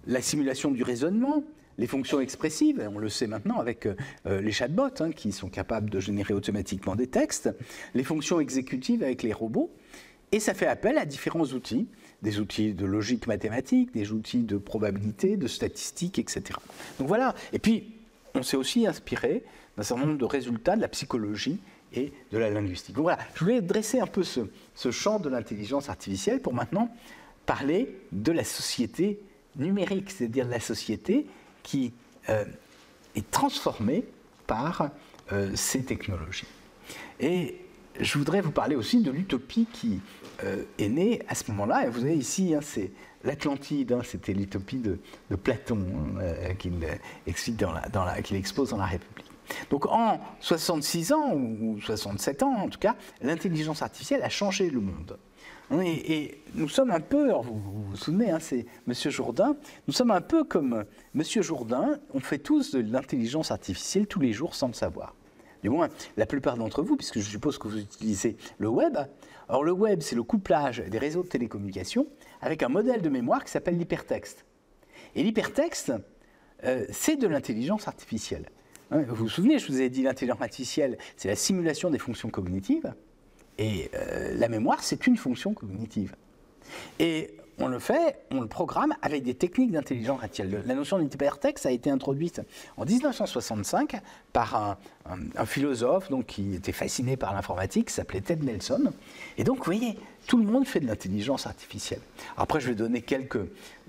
la 0.07 0.21
simulation 0.21 0.71
du 0.71 0.83
raisonnement, 0.83 1.43
les 1.77 1.87
fonctions 1.87 2.19
expressives, 2.19 2.87
on 2.93 2.99
le 2.99 3.09
sait 3.09 3.27
maintenant 3.27 3.59
avec 3.59 3.87
euh, 3.87 3.95
euh, 4.27 4.41
les 4.41 4.51
chatbots 4.51 4.89
hein, 4.99 5.11
qui 5.11 5.31
sont 5.31 5.49
capables 5.49 5.89
de 5.89 5.99
générer 5.99 6.33
automatiquement 6.33 6.95
des 6.95 7.07
textes, 7.07 7.49
les 7.95 8.03
fonctions 8.03 8.39
exécutives 8.39 9.01
avec 9.01 9.23
les 9.23 9.33
robots, 9.33 9.71
et 10.31 10.39
ça 10.39 10.53
fait 10.53 10.67
appel 10.67 10.97
à 10.97 11.05
différents 11.05 11.45
outils, 11.45 11.87
des 12.21 12.39
outils 12.39 12.73
de 12.73 12.85
logique 12.85 13.27
mathématique, 13.27 13.91
des 13.93 14.11
outils 14.11 14.43
de 14.43 14.57
probabilité, 14.57 15.35
de 15.35 15.47
statistiques, 15.47 16.19
etc. 16.19 16.59
Donc 16.99 17.07
voilà, 17.07 17.33
et 17.53 17.59
puis 17.59 17.91
on 18.35 18.43
s'est 18.43 18.57
aussi 18.57 18.85
inspiré 18.85 19.43
d'un 19.77 19.83
certain 19.83 20.05
nombre 20.05 20.19
de 20.19 20.25
résultats 20.25 20.75
de 20.75 20.81
la 20.81 20.87
psychologie 20.87 21.59
et 21.93 22.12
de 22.32 22.38
la 22.38 22.49
linguistique. 22.49 22.97
Voilà, 22.97 23.19
je 23.36 23.43
voulais 23.43 23.62
dresser 23.62 23.99
un 23.99 24.08
peu 24.08 24.23
ce, 24.23 24.41
champ 24.91 25.19
de 25.19 25.29
l'intelligence 25.29 25.89
artificielle 25.89 26.41
pour 26.41 26.53
maintenant 26.53 26.89
parler 27.45 27.95
de 28.12 28.32
la 28.32 28.43
société 28.43 29.19
numérique, 29.56 30.12
c'est-à-dire 30.12 30.45
de 30.45 30.51
la 30.51 30.60
société 30.60 31.27
qui 31.62 31.93
euh, 32.29 32.45
est 33.15 33.29
transformée 33.29 34.03
par 34.47 34.89
euh, 35.32 35.51
ces 35.56 35.84
technologies. 35.84 36.47
Et 37.19 37.56
je 37.99 38.17
voudrais 38.17 38.41
vous 38.41 38.51
parler 38.51 38.75
aussi 38.75 39.01
de 39.01 39.12
l'utopie 39.12 39.67
qui 39.71 39.99
euh, 40.43 40.63
est 40.79 40.89
née 40.89 41.21
à 41.27 41.36
ce 41.36 41.51
moment-là. 41.51 41.86
Et 41.86 41.89
vous 41.89 42.01
avez 42.01 42.15
ici, 42.15 42.56
hein, 42.56 42.60
c'est 42.62 42.91
l'Atlantide, 43.23 43.91
hein, 43.91 44.01
c'était 44.03 44.34
l'utopie 44.34 44.77
de, 44.79 44.97
Platon 45.36 45.86
hein, 46.19 46.53
qu'il 46.56 46.73
expose 47.27 48.69
dans 48.69 48.77
la 48.77 48.86
République. 48.86 49.32
Donc 49.69 49.86
en 49.88 50.19
66 50.39 51.13
ans, 51.13 51.34
ou 51.34 51.79
67 51.82 52.43
ans 52.43 52.56
en 52.56 52.69
tout 52.69 52.79
cas, 52.79 52.95
l'intelligence 53.21 53.82
artificielle 53.82 54.23
a 54.23 54.29
changé 54.29 54.69
le 54.69 54.79
monde. 54.79 55.17
Et, 55.82 56.39
nous 56.56 56.69
sommes 56.69 56.91
un 56.91 56.99
peu, 56.99 57.32
vous, 57.32 57.60
vous, 57.89 57.95
souvenez, 57.95 58.29
hein, 58.29 58.39
c'est 58.39 58.65
M. 58.88 58.93
Jourdain, 59.10 59.56
nous 59.88 59.93
sommes 59.93 60.12
un 60.12 60.21
peu 60.21 60.43
comme 60.43 60.86
M. 61.15 61.23
Jourdain, 61.41 61.97
on 62.13 62.19
fait 62.19 62.38
tous 62.38 62.71
de 62.71 62.79
l'intelligence 62.79 63.49
artificielle 63.49 64.06
tous 64.06 64.19
les 64.19 64.34
jours 64.34 64.53
sans 64.53 64.67
le 64.67 64.73
savoir. 64.73 65.15
Du 65.63 65.69
moins, 65.69 65.88
la 66.17 66.25
plupart 66.25 66.58
d'entre 66.58 66.84
vous, 66.84 66.97
puisque 66.97 67.19
je 67.19 67.29
suppose 67.29 67.58
que 67.58 67.67
vous 67.69 67.79
utilisez 67.79 68.36
le 68.60 68.67
web. 68.67 68.97
Alors 69.47 69.63
le 69.63 69.71
web, 69.71 70.01
c'est 70.01 70.15
le 70.15 70.23
couplage 70.23 70.79
des 70.79 70.99
réseaux 70.99 71.23
de 71.23 71.29
télécommunications 71.29 72.08
avec 72.41 72.62
un 72.63 72.69
modèle 72.69 73.01
de 73.01 73.10
mémoire 73.10 73.43
qui 73.43 73.51
s'appelle 73.51 73.77
l'hypertexte. 73.77 74.45
Et 75.15 75.23
l'hypertexte, 75.23 75.93
euh, 76.65 76.86
c'est 76.91 77.15
de 77.15 77.27
l'intelligence 77.27 77.88
artificielle. 77.88 78.49
Hein, 78.93 79.06
vous 79.08 79.15
vous 79.15 79.29
souvenez, 79.29 79.58
je 79.58 79.67
vous 79.71 79.82
ai 79.82 79.89
dit 79.89 80.03
l'intelligence 80.03 80.39
artificielle, 80.39 80.99
c'est 81.17 81.27
la 81.27 81.36
simulation 81.36 81.89
des 81.89 81.97
fonctions 81.97 82.29
cognitives, 82.29 82.93
et 83.58 83.89
euh, 83.95 84.36
la 84.38 84.47
mémoire, 84.49 84.84
c'est 84.84 85.08
une 85.08 85.17
fonction 85.17 85.56
cognitive. 85.56 86.15
On 87.59 87.67
le 87.67 87.79
fait, 87.79 88.17
on 88.31 88.41
le 88.41 88.47
programme 88.47 88.93
avec 89.01 89.23
des 89.23 89.35
techniques 89.35 89.71
d'intelligence 89.71 90.21
artificielle. 90.21 90.63
La 90.65 90.75
notion 90.75 90.97
d'hypertexte 90.99 91.65
a 91.65 91.71
été 91.71 91.89
introduite 91.89 92.41
en 92.77 92.85
1965 92.85 94.01
par 94.31 94.77
un, 95.35 95.45
philosophe 95.45 96.09
donc, 96.09 96.25
qui 96.27 96.55
était 96.55 96.71
fasciné 96.71 97.17
par 97.17 97.33
l'informatique, 97.33 97.89
s'appelait 97.89 98.21
Ted 98.21 98.43
Nelson. 98.45 98.91
Et 99.37 99.43
donc, 99.43 99.57
vous 99.59 99.65
voyez, 99.65 99.97
tout 100.27 100.37
le 100.37 100.45
monde 100.45 100.65
fait 100.65 100.79
de 100.79 100.87
l'intelligence 100.87 101.45
artificielle. 101.45 102.01
Après, 102.37 102.59
je 102.59 102.69
vais 102.69 102.75
donner 102.75 103.01
quelques 103.01 103.45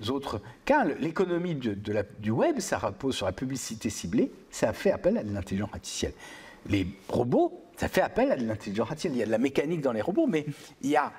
autres 0.09 0.41
cas. 0.65 0.85
L'économie 0.99 1.55
du 1.55 2.31
web, 2.31 2.59
ça 2.59 2.77
repose 2.77 3.15
sur 3.15 3.25
la 3.25 3.31
publicité 3.31 3.89
ciblée, 3.89 4.31
ça 4.51 4.73
fait 4.73 4.91
appel 4.91 5.17
à 5.17 5.23
de 5.23 5.33
l'intelligence 5.33 5.73
artificielle. 5.73 6.13
Les 6.67 6.87
robots, 7.09 7.61
ça 7.77 7.87
fait 7.87 8.01
appel 8.01 8.31
à 8.31 8.35
de 8.35 8.45
l'intelligence 8.45 8.89
artificielle. 8.89 9.13
Il 9.13 9.19
y 9.19 9.23
a 9.23 9.27
de 9.27 9.31
la 9.31 9.37
mécanique 9.37 9.81
dans 9.81 9.91
les 9.91 10.01
robots, 10.01 10.27
mais 10.27 10.45
il 10.81 10.89
y 10.89 10.95
a, 10.95 11.11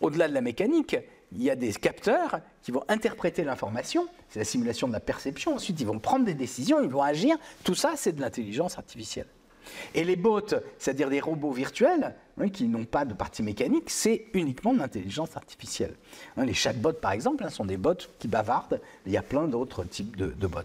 au-delà 0.00 0.28
de 0.28 0.34
la 0.34 0.40
mécanique, 0.40 0.96
il 1.32 1.42
y 1.42 1.50
a 1.50 1.56
des 1.56 1.72
capteurs 1.72 2.40
qui 2.62 2.72
vont 2.72 2.82
interpréter 2.88 3.44
l'information, 3.44 4.06
c'est 4.28 4.40
la 4.40 4.44
simulation 4.44 4.88
de 4.88 4.92
la 4.92 5.00
perception, 5.00 5.54
ensuite 5.54 5.80
ils 5.80 5.86
vont 5.86 5.98
prendre 5.98 6.24
des 6.24 6.34
décisions, 6.34 6.82
ils 6.82 6.88
vont 6.88 7.02
agir, 7.02 7.36
tout 7.64 7.74
ça 7.74 7.92
c'est 7.96 8.12
de 8.12 8.20
l'intelligence 8.20 8.78
artificielle. 8.78 9.26
Et 9.94 10.04
les 10.04 10.16
bots, 10.16 10.40
c'est-à-dire 10.78 11.10
des 11.10 11.20
robots 11.20 11.52
virtuels, 11.52 12.14
hein, 12.38 12.48
qui 12.48 12.64
n'ont 12.64 12.84
pas 12.84 13.04
de 13.04 13.14
partie 13.14 13.42
mécanique, 13.42 13.90
c'est 13.90 14.26
uniquement 14.34 14.74
de 14.74 14.78
l'intelligence 14.78 15.36
artificielle. 15.36 15.94
Hein, 16.36 16.44
les 16.44 16.54
chatbots, 16.54 16.92
par 16.92 17.12
exemple, 17.12 17.44
hein, 17.44 17.50
sont 17.50 17.64
des 17.64 17.76
bots 17.76 17.94
qui 18.18 18.28
bavardent. 18.28 18.80
Il 19.06 19.12
y 19.12 19.16
a 19.16 19.22
plein 19.22 19.46
d'autres 19.48 19.84
types 19.84 20.16
de, 20.16 20.46
bots. 20.46 20.60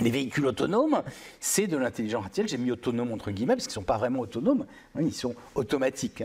Les 0.00 0.10
véhicules 0.10 0.46
autonomes, 0.46 1.02
c'est 1.40 1.66
de 1.66 1.76
l'intelligence 1.76 2.24
artificielle. 2.24 2.48
J'ai 2.48 2.58
mis 2.58 2.70
autonome 2.70 3.12
entre 3.12 3.30
guillemets 3.30 3.54
parce 3.54 3.66
qu'ils 3.66 3.72
ne 3.72 3.82
sont 3.82 3.82
pas 3.82 3.98
vraiment 3.98 4.20
autonomes, 4.20 4.66
ils 5.00 5.14
sont 5.14 5.34
automatiques. 5.54 6.22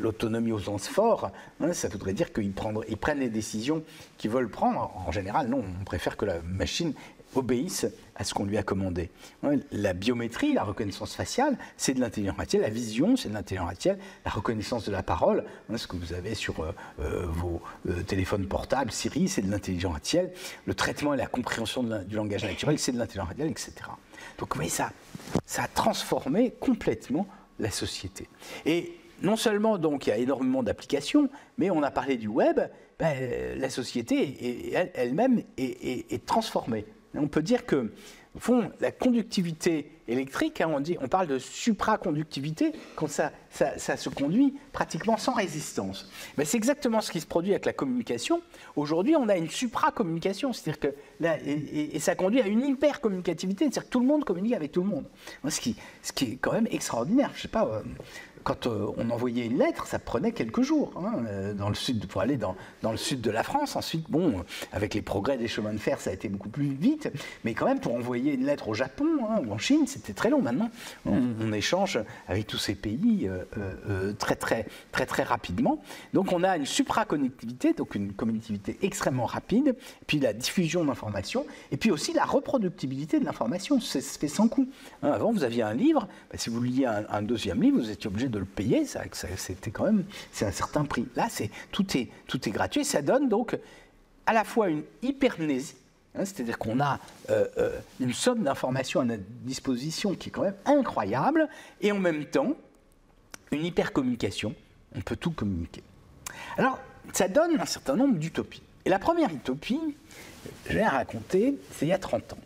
L'autonomie 0.00 0.52
au 0.52 0.58
sens 0.58 0.88
fort, 0.88 1.30
ça 1.72 1.88
voudrait 1.88 2.12
dire 2.12 2.32
qu'ils 2.32 2.52
prennent 2.52 3.20
les 3.20 3.30
décisions 3.30 3.82
qu'ils 4.18 4.30
veulent 4.30 4.50
prendre. 4.50 4.92
En 5.06 5.12
général, 5.12 5.48
non, 5.48 5.62
on 5.80 5.84
préfère 5.84 6.16
que 6.16 6.24
la 6.24 6.40
machine 6.42 6.94
obéissent 7.34 7.86
à 8.14 8.24
ce 8.24 8.34
qu'on 8.34 8.44
lui 8.44 8.58
a 8.58 8.62
commandé. 8.62 9.10
La 9.72 9.94
biométrie, 9.94 10.52
la 10.52 10.64
reconnaissance 10.64 11.14
faciale, 11.14 11.56
c'est 11.76 11.94
de 11.94 12.00
l'intelligence 12.00 12.38
artificielle. 12.38 12.62
La 12.62 12.70
vision, 12.70 13.16
c'est 13.16 13.28
de 13.28 13.34
l'intelligence 13.34 13.68
artificielle. 13.68 13.98
La 14.24 14.30
reconnaissance 14.30 14.84
de 14.84 14.92
la 14.92 15.02
parole, 15.02 15.44
ce 15.74 15.86
que 15.86 15.96
vous 15.96 16.12
avez 16.12 16.34
sur 16.34 16.60
euh, 16.60 16.72
euh, 17.00 17.26
vos 17.26 17.62
euh, 17.88 18.02
téléphones 18.02 18.46
portables, 18.46 18.92
Siri, 18.92 19.28
c'est 19.28 19.42
de 19.42 19.50
l'intelligence 19.50 19.94
artificielle. 19.94 20.32
Le 20.66 20.74
traitement 20.74 21.14
et 21.14 21.16
la 21.16 21.26
compréhension 21.26 21.82
du 21.82 22.16
langage 22.16 22.44
naturel, 22.44 22.78
c'est 22.78 22.92
de 22.92 22.98
l'intelligence 22.98 23.30
artificielle, 23.30 23.50
etc. 23.50 23.72
Donc 24.38 24.54
vous 24.54 24.56
voyez, 24.56 24.70
ça, 24.70 24.92
ça 25.46 25.64
a 25.64 25.68
transformé 25.68 26.52
complètement 26.60 27.26
la 27.58 27.70
société. 27.70 28.28
Et 28.66 28.94
non 29.22 29.36
seulement 29.36 29.78
donc 29.78 30.06
il 30.06 30.10
y 30.10 30.12
a 30.12 30.18
énormément 30.18 30.62
d'applications, 30.62 31.28
mais 31.58 31.70
on 31.70 31.82
a 31.82 31.90
parlé 31.90 32.16
du 32.16 32.28
web, 32.28 32.60
ben, 32.98 33.58
la 33.58 33.70
société 33.70 34.72
elle-même 34.94 35.42
est 35.56 36.26
transformée. 36.26 36.84
On 37.14 37.28
peut 37.28 37.42
dire 37.42 37.66
que, 37.66 37.92
fond, 38.38 38.70
la 38.80 38.90
conductivité 38.90 39.90
électrique, 40.08 40.60
hein, 40.60 40.70
on, 41.00 41.08
parle 41.08 41.26
de 41.26 41.38
supraconductivité 41.38 42.72
quand 42.96 43.08
ça, 43.08 43.32
se 43.50 44.08
conduit 44.08 44.54
pratiquement 44.72 45.16
sans 45.16 45.34
résistance. 45.34 46.10
Mais 46.36 46.44
c'est 46.44 46.56
exactement 46.56 47.00
ce 47.00 47.12
qui 47.12 47.20
se 47.20 47.26
produit 47.26 47.52
avec 47.52 47.66
la 47.66 47.72
communication. 47.72 48.42
Aujourd'hui, 48.76 49.14
on 49.14 49.28
a 49.28 49.36
une 49.36 49.50
supracommunication, 49.50 50.52
c'est-à-dire 50.52 50.80
que 50.80 50.94
et, 51.46 51.98
ça 51.98 52.14
conduit 52.14 52.40
à 52.40 52.46
une 52.46 52.64
hypercommunicativité, 52.64 53.64
c'est-à-dire 53.64 53.84
que 53.84 53.90
tout 53.90 54.00
le 54.00 54.06
monde 54.06 54.24
communique 54.24 54.54
avec 54.54 54.72
tout 54.72 54.82
le 54.82 54.88
monde. 54.88 55.04
Ce 55.48 55.60
qui, 55.60 55.76
ce 56.02 56.12
qui 56.12 56.24
est 56.24 56.36
quand 56.40 56.52
même 56.52 56.68
extraordinaire. 56.70 57.30
Je 57.34 57.42
sais 57.42 57.48
pas, 57.48 57.66
euh, 57.66 57.82
quand 58.42 58.66
euh, 58.66 58.86
on 58.96 59.10
envoyait 59.10 59.46
une 59.46 59.58
lettre, 59.58 59.86
ça 59.86 59.98
prenait 59.98 60.32
quelques 60.32 60.62
jours 60.62 60.92
hein, 60.96 61.24
euh, 61.26 61.54
dans 61.54 61.68
le 61.68 61.74
sud, 61.74 62.06
pour 62.06 62.20
aller 62.20 62.36
dans, 62.36 62.56
dans, 62.82 62.90
le 62.90 62.96
sud 62.96 63.20
de 63.20 63.30
la 63.30 63.42
France. 63.42 63.76
Ensuite, 63.76 64.10
bon, 64.10 64.44
avec 64.72 64.94
les 64.94 65.02
progrès 65.02 65.36
des 65.36 65.48
chemins 65.48 65.72
de 65.72 65.78
fer, 65.78 66.00
ça 66.00 66.10
a 66.10 66.12
été 66.12 66.28
beaucoup 66.28 66.48
plus 66.48 66.74
vite. 66.74 67.10
Mais 67.44 67.54
quand 67.54 67.66
même, 67.66 67.80
pour 67.80 67.94
envoyer 67.94 68.34
une 68.34 68.46
lettre 68.46 68.68
au 68.68 68.74
Japon 68.74 69.06
hein, 69.28 69.40
ou 69.46 69.52
en 69.52 69.58
Chine, 69.58 69.86
c'était 69.86 70.12
très 70.12 70.30
long. 70.30 70.42
Maintenant, 70.42 70.70
on, 71.06 71.52
échange 71.52 71.98
avec 72.28 72.46
tous 72.46 72.56
ces 72.56 72.74
pays 72.74 73.28
euh, 73.28 74.12
très, 74.14 74.36
très, 74.36 74.66
très, 74.90 75.04
très 75.04 75.22
rapidement. 75.22 75.82
Donc, 76.14 76.32
on 76.32 76.42
a 76.42 76.56
une 76.56 76.64
supraconnectivité, 76.64 77.74
donc 77.74 77.94
une 77.94 78.14
connectivité 78.14 78.78
extrêmement 78.80 79.26
rapide, 79.26 79.76
puis 80.06 80.18
la 80.18 80.32
diffusion 80.32 80.82
d'informations, 80.82 81.44
et 81.70 81.76
puis 81.76 81.90
aussi 81.90 82.14
la 82.14 82.24
reproductibilité 82.24 83.20
de 83.20 83.26
l'information. 83.26 83.80
C'est 83.80 84.00
fait 84.00 84.28
sans 84.28 84.48
coût. 84.48 84.66
Hein, 85.02 85.10
avant, 85.12 85.30
vous 85.30 85.44
aviez 85.44 85.62
un 85.62 85.74
livre, 85.74 86.08
bah, 86.30 86.38
si 86.38 86.48
vous 86.48 86.62
liez 86.62 86.86
un, 86.86 87.04
un 87.10 87.22
deuxième 87.22 87.60
livre, 87.60 87.78
vous 87.78 87.90
étiez 87.90 88.08
obligé 88.08 88.28
de 88.28 88.31
le 88.38 88.44
payer, 88.44 88.84
c'était 89.36 89.70
quand 89.70 89.84
même 89.84 90.04
c'est 90.32 90.46
un 90.46 90.52
certain 90.52 90.84
prix. 90.84 91.06
Là, 91.16 91.28
c'est 91.30 91.50
tout 91.70 91.96
est 91.96 92.08
tout 92.26 92.48
est 92.48 92.52
gratuit. 92.52 92.84
Ça 92.84 93.02
donne 93.02 93.28
donc 93.28 93.56
à 94.26 94.32
la 94.32 94.44
fois 94.44 94.68
une 94.68 94.82
hypermnésie, 95.02 95.76
hein, 96.14 96.24
c'est-à-dire 96.24 96.58
qu'on 96.58 96.80
a 96.80 97.00
euh, 97.30 97.46
euh, 97.58 97.78
une 98.00 98.12
somme 98.12 98.42
d'informations 98.42 99.00
à 99.00 99.04
notre 99.04 99.24
disposition 99.42 100.14
qui 100.14 100.28
est 100.28 100.32
quand 100.32 100.42
même 100.42 100.56
incroyable, 100.64 101.48
et 101.80 101.92
en 101.92 101.98
même 101.98 102.24
temps 102.26 102.54
une 103.50 103.64
hypercommunication. 103.64 104.54
On 104.94 105.00
peut 105.00 105.16
tout 105.16 105.30
communiquer. 105.30 105.82
Alors, 106.56 106.78
ça 107.12 107.28
donne 107.28 107.58
un 107.58 107.66
certain 107.66 107.96
nombre 107.96 108.18
d'utopies. 108.18 108.62
Et 108.84 108.90
la 108.90 108.98
première 108.98 109.30
utopie, 109.30 109.80
je 110.68 110.74
vais 110.74 110.80
la 110.80 110.90
raconter, 110.90 111.58
c'est 111.72 111.86
il 111.86 111.88
y 111.88 111.92
a 111.92 111.98
30 111.98 112.34
ans. 112.34 112.38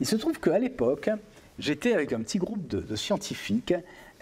Il 0.00 0.06
se 0.06 0.16
trouve 0.16 0.40
qu'à 0.40 0.58
l'époque, 0.58 1.10
j'étais 1.58 1.92
avec 1.92 2.12
un 2.12 2.20
petit 2.20 2.38
groupe 2.38 2.66
de, 2.66 2.96
scientifiques 2.96 3.74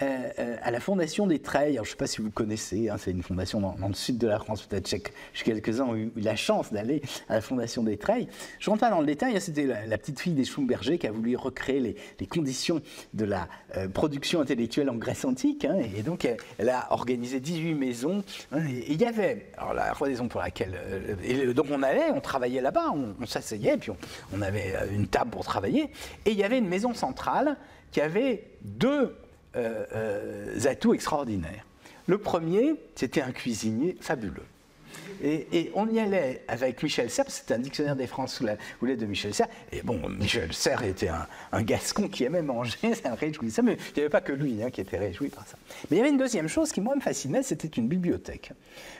euh, 0.03 0.31
euh, 0.39 0.57
à 0.63 0.71
la 0.71 0.81
Fondation 0.81 1.27
des 1.27 1.39
Treilles. 1.39 1.75
je 1.77 1.81
ne 1.81 1.85
sais 1.85 1.97
pas 1.97 2.07
si 2.07 2.21
vous 2.21 2.31
connaissez, 2.31 2.89
hein, 2.89 2.97
c'est 2.99 3.11
une 3.11 3.23
fondation 3.23 3.61
dans, 3.61 3.89
le 3.89 3.95
sud 3.95 4.19
de 4.19 4.27
la 4.27 4.39
France, 4.39 4.63
peut-être 4.63 4.97
quelques-uns 5.45 5.85
ont 5.85 5.97
eu 5.97 6.11
la 6.17 6.35
chance 6.35 6.73
d'aller 6.73 7.03
à 7.29 7.35
la 7.35 7.41
Fondation 7.41 7.83
des 7.83 7.97
Treilles. 7.97 8.27
Je 8.59 8.69
rentre 8.69 8.81
pas 8.81 8.91
dans 8.91 9.01
le 9.01 9.07
détail, 9.07 9.37
hein, 9.37 9.41
c'était 9.41 9.67
la, 9.67 9.99
petite 9.99 10.19
fille 10.19 10.35
des 10.35 10.45
Schlumberger 10.45 10.99
qui 10.99 11.07
a 11.07 11.13
voulu 11.13 11.37
recréer 11.37 11.97
les, 12.19 12.27
conditions 12.27 12.81
de 13.15 13.25
la 13.25 13.49
euh, 13.77 13.89
production 13.89 14.41
intellectuelle 14.41 14.91
en 14.91 14.97
Grèce 14.97 15.25
antique, 15.25 15.65
hein, 15.65 15.77
et 15.97 16.03
donc 16.03 16.27
elle, 16.59 16.69
a 16.69 16.93
organisé 16.93 17.39
18 17.39 17.75
maisons, 17.75 18.25
et 18.57 18.93
il 18.93 19.01
y 19.01 19.05
avait, 19.05 19.51
alors 19.57 19.75
la 19.75 19.93
raison 19.93 20.27
pour 20.27 20.41
laquelle, 20.41 20.75
donc 21.55 21.67
on 21.71 21.83
allait, 21.83 22.11
on 22.13 22.21
travaillait 22.21 22.61
là-bas, 22.61 22.93
on, 22.93 23.27
s'asseyait, 23.27 23.77
puis 23.77 23.93
on 24.35 24.43
avait 24.43 24.75
une 24.93 25.07
table 25.07 25.31
pour 25.31 25.45
travailler, 25.45 25.91
et 26.25 26.31
il 26.31 26.37
y 26.37 26.45
avait 26.45 26.59
une 26.59 26.69
maison 26.69 26.95
centrale 26.95 27.57
qui 27.93 28.01
avait 28.01 28.45
deux 28.63 29.15
euh, 29.57 29.85
euh, 29.95 30.67
atouts 30.67 30.95
extraordinaires. 30.95 31.65
Le 32.07 32.19
premier, 32.19 32.75
c'était 32.95 33.23
un 33.23 33.33
cuisinier 33.33 33.97
fabuleux. 34.01 34.43
Et, 35.23 35.71
on 35.75 35.89
y 35.89 36.01
allait 36.01 36.43
avec 36.49 36.83
Michel 36.83 37.09
Serres, 37.09 37.31
c'était 37.31 37.55
un 37.55 37.59
dictionnaire 37.59 37.95
des 37.95 38.09
France 38.09 38.35
sous 38.35 38.45
la 38.45 38.57
de 38.83 39.07
Michel 39.07 39.33
Serres. 39.33 39.49
Et 39.71 39.83
bon, 39.83 40.01
Michel 40.09 40.53
Serres 40.53 40.83
était 40.83 41.11
un, 41.53 41.63
gascon 41.63 42.09
qui 42.09 42.25
aimait 42.25 42.43
manger, 42.43 42.95
ça 43.03 43.15
réjouissait, 43.15 43.63
mais 43.63 43.77
il 43.91 43.95
n'y 43.95 44.01
avait 44.01 44.11
pas 44.11 44.21
que 44.21 44.33
lui 44.33 44.63
hein, 44.63 44.71
qui 44.71 44.81
était 44.81 44.99
réjoui 44.99 45.29
par 45.29 45.47
ça. 45.47 45.57
Mais 45.91 45.97
il 45.97 45.99
y 45.99 46.01
avait 46.01 46.11
une 46.11 46.19
deuxième 46.19 46.49
chose 46.49 46.73
qui, 46.73 46.81
moi, 46.81 46.97
me 46.97 47.01
fascinait, 47.01 47.43
c'était 47.43 47.69
une 47.69 47.87
bibliothèque. 47.87 48.53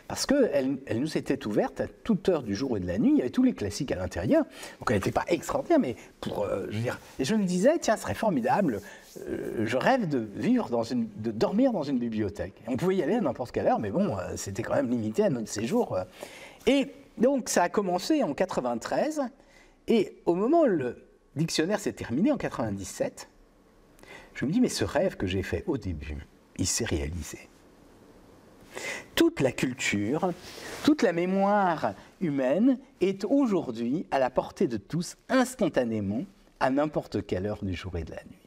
Parce 0.07 0.27
qu'elle 0.27 0.79
elle 0.87 1.01
nous 1.01 1.17
était 1.17 1.47
ouverte 1.47 1.81
à 1.81 1.87
toute 1.87 2.29
heure 2.29 2.43
du 2.43 2.55
jour 2.55 2.77
et 2.77 2.81
de 2.81 2.87
la 2.87 2.99
nuit, 2.99 3.13
il 3.13 3.19
y 3.19 3.21
avait 3.21 3.31
tous 3.31 3.43
les 3.43 3.55
classiques 3.55 3.93
à 3.93 3.97
l'intérieur. 3.97 4.45
Donc 4.79 4.91
elle 4.91 4.97
n'était 4.97 5.11
pas 5.11 5.25
extraordinaire, 5.29 5.81
mais 5.81 5.97
pour. 6.21 6.45
Euh, 6.45 6.67
je 6.71 6.77
veux 6.77 6.83
dire, 6.83 6.99
et 7.19 7.25
je 7.25 7.35
me 7.35 7.45
disais, 7.45 7.79
tiens, 7.81 7.97
ce 7.97 8.03
serait 8.03 8.15
formidable 8.15 8.81
je 9.17 9.77
rêve 9.77 10.09
de 10.09 10.27
vivre 10.35 10.69
dans 10.71 10.83
une, 10.83 11.09
de 11.17 11.31
dormir 11.31 11.73
dans 11.73 11.83
une 11.83 11.99
bibliothèque. 11.99 12.63
On 12.67 12.77
pouvait 12.77 12.97
y 12.97 13.03
aller 13.03 13.15
à 13.15 13.21
n'importe 13.21 13.53
quelle 13.53 13.67
heure, 13.67 13.79
mais 13.79 13.91
bon, 13.91 14.17
euh, 14.17 14.37
c'était 14.37 14.63
quand 14.63 14.75
même 14.75 14.91
limité 14.91 15.25
à 15.25 15.31
notre 15.31 15.49
séjour. 15.49 15.95
Euh. 15.95 16.05
Et 16.67 16.93
donc 17.19 17.49
ça 17.49 17.65
a 17.65 17.69
commencé 17.69 18.23
en 18.23 18.35
93, 18.35 19.23
et 19.89 20.17
au 20.27 20.35
moment 20.35 20.63
où 20.63 20.67
le 20.67 20.97
dictionnaire 21.37 21.81
s'est 21.81 21.93
terminé 21.93 22.33
en 22.33 22.37
97, 22.37 23.29
je 24.35 24.45
me 24.45 24.51
dis 24.51 24.61
mais 24.61 24.69
ce 24.69 24.85
rêve 24.85 25.17
que 25.17 25.27
j'ai 25.27 25.43
fait 25.43 25.65
au 25.67 25.77
début, 25.77 26.27
il 26.57 26.67
s'est 26.67 26.85
réalisé. 26.85 27.49
Toute 29.15 29.41
la 29.41 29.53
culture, 29.53 30.33
toute 30.85 31.03
la 31.03 31.13
mémoire 31.13 31.93
humaine 32.23 32.79
est 33.03 33.25
aujourd'hui 33.25 34.07
à 34.11 34.19
la 34.19 34.31
portée 34.31 34.67
de 34.67 34.79
tous 34.79 35.17
instantanément 35.29 36.25
à 36.61 36.71
n'importe 36.71 37.27
quelle 37.27 37.47
heure 37.47 37.63
du 37.63 37.75
jour 37.75 37.97
et 37.99 38.05
de 38.05 38.13
la 38.13 38.23
nuit. 38.25 38.42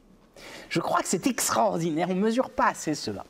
Je 0.68 0.80
crois 0.80 1.00
que 1.00 1.08
c'est 1.08 1.26
extraordinaire, 1.26 2.08
on 2.10 2.14
ne 2.14 2.20
mesure 2.20 2.50
pas 2.50 2.68
assez 2.68 2.94
cela. 2.94 3.24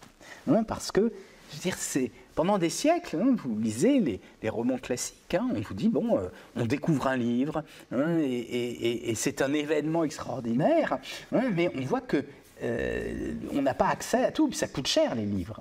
Hein, 0.49 0.63
parce 0.65 0.93
que, 0.93 1.13
je 1.51 1.57
veux 1.57 1.63
dire, 1.63 1.77
c'est 1.79 2.11
pendant 2.35 2.59
des 2.59 2.71
siècles, 2.71 3.17
hein, 3.21 3.35
vous 3.37 3.59
lisez 3.59 4.21
les, 4.43 4.49
romans 4.49 4.79
classiques, 4.79 5.35
hein, 5.35 5.49
on 5.55 5.61
vous 5.61 5.75
dit, 5.75 5.89
bon, 5.89 6.19
euh, 6.19 6.29
on 6.55 6.67
découvre 6.67 7.07
un 7.07 7.17
livre, 7.17 7.65
et, 7.93 9.13
c'est 9.17 9.43
un 9.43 9.53
événement 9.53 10.05
extraordinaire, 10.05 10.99
mais 11.33 11.71
on 11.75 11.81
voit 11.81 12.03
que 12.03 12.25
euh, 12.63 13.35
on 13.53 13.63
n'a 13.63 13.75
pas 13.75 13.89
accès 13.89 14.25
à 14.25 14.31
tout, 14.31 14.49
puis 14.49 14.57
ça 14.57 14.69
coûte 14.69 14.87
cher 14.87 15.15
les 15.15 15.25
livres. 15.25 15.61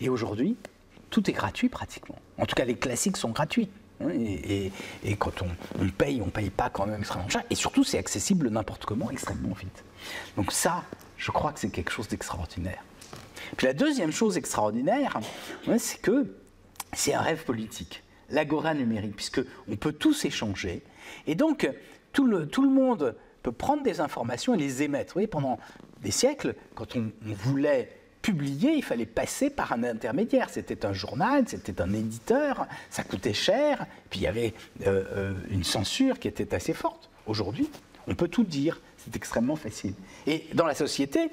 Et 0.00 0.08
aujourd'hui, 0.08 0.56
tout 1.10 1.28
est 1.28 1.32
gratuit 1.32 1.68
pratiquement. 1.68 2.16
En 2.38 2.46
tout 2.46 2.54
cas, 2.54 2.64
les 2.64 2.74
classiques 2.74 3.16
sont 3.16 3.30
gratuits. 3.30 3.68
Et, 4.10 5.16
quand 5.16 5.42
on, 5.42 5.88
paye, 5.88 6.20
on 6.20 6.26
ne 6.26 6.30
paye 6.30 6.50
pas 6.50 6.70
quand 6.70 6.86
même 6.86 7.00
extrêmement 7.00 7.28
cher. 7.28 7.42
Et 7.50 7.54
surtout, 7.54 7.84
c'est 7.84 7.98
accessible 7.98 8.48
n'importe 8.48 8.84
comment, 8.84 9.10
extrêmement 9.10 9.54
vite. 9.54 9.84
Donc 10.36 10.52
ça, 10.52 10.84
je 11.16 11.30
crois 11.30 11.52
que 11.52 11.60
c'est 11.60 11.70
quelque 11.70 11.90
chose 11.90 12.08
d'extraordinaire. 12.08 12.82
Puis 13.56 13.66
la 13.66 13.74
deuxième 13.74 14.12
chose 14.12 14.36
extraordinaire, 14.36 15.20
c'est 15.78 16.00
que 16.00 16.34
c'est 16.92 17.14
un 17.14 17.20
rêve 17.20 17.44
politique, 17.44 18.02
l'agora 18.30 18.74
numérique, 18.74 19.16
puisqu'on 19.16 19.76
peut 19.78 19.92
tous 19.92 20.24
échanger. 20.24 20.82
Et 21.26 21.34
donc, 21.34 21.68
tout 22.12 22.26
le, 22.26 22.46
tout 22.46 22.62
le 22.62 22.70
monde 22.70 23.16
peut 23.42 23.52
prendre 23.52 23.82
des 23.82 24.00
informations 24.00 24.54
et 24.54 24.58
les 24.58 24.82
émettre. 24.82 25.10
Vous 25.10 25.14
voyez, 25.14 25.26
pendant 25.26 25.58
des 26.00 26.10
siècles, 26.10 26.54
quand 26.74 26.96
on 26.96 27.10
voulait 27.22 28.01
publier, 28.22 28.74
il 28.74 28.84
fallait 28.84 29.06
passer 29.06 29.50
par 29.50 29.72
un 29.72 29.82
intermédiaire. 29.82 30.48
C'était 30.48 30.86
un 30.86 30.92
journal, 30.92 31.44
c'était 31.46 31.82
un 31.82 31.92
éditeur, 31.92 32.66
ça 32.88 33.02
coûtait 33.02 33.34
cher, 33.34 33.86
puis 34.08 34.20
il 34.20 34.22
y 34.22 34.26
avait 34.28 34.54
euh, 34.86 35.04
euh, 35.16 35.34
une 35.50 35.64
censure 35.64 36.18
qui 36.18 36.28
était 36.28 36.54
assez 36.54 36.72
forte. 36.72 37.10
Aujourd'hui, 37.26 37.68
on 38.06 38.14
peut 38.14 38.28
tout 38.28 38.44
dire, 38.44 38.80
c'est 38.96 39.14
extrêmement 39.16 39.56
facile. 39.56 39.94
Et 40.26 40.46
dans 40.54 40.66
la 40.66 40.74
société, 40.74 41.30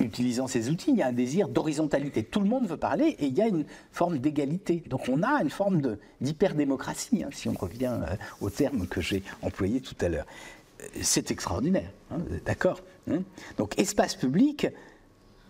utilisant 0.00 0.46
ces 0.46 0.70
outils, 0.70 0.90
il 0.90 0.96
y 0.96 1.02
a 1.02 1.08
un 1.08 1.12
désir 1.12 1.48
d'horizontalité. 1.48 2.22
Tout 2.22 2.40
le 2.40 2.48
monde 2.48 2.66
veut 2.66 2.76
parler 2.76 3.16
et 3.18 3.26
il 3.26 3.36
y 3.36 3.42
a 3.42 3.46
une 3.46 3.64
forme 3.92 4.18
d'égalité. 4.18 4.82
Donc 4.86 5.08
on 5.08 5.22
a 5.22 5.42
une 5.42 5.50
forme 5.50 5.96
d'hyperdémocratie, 6.20 7.24
hein, 7.24 7.30
si 7.32 7.48
on 7.48 7.54
revient 7.54 7.98
euh, 8.02 8.16
au 8.40 8.50
terme 8.50 8.86
que 8.86 9.00
j'ai 9.00 9.22
employé 9.42 9.80
tout 9.80 9.96
à 10.00 10.08
l'heure. 10.08 10.26
C'est 11.02 11.30
extraordinaire, 11.30 11.90
hein, 12.10 12.18
d'accord 12.46 12.80
hein. 13.10 13.22
Donc 13.58 13.78
espace 13.78 14.14
public, 14.14 14.66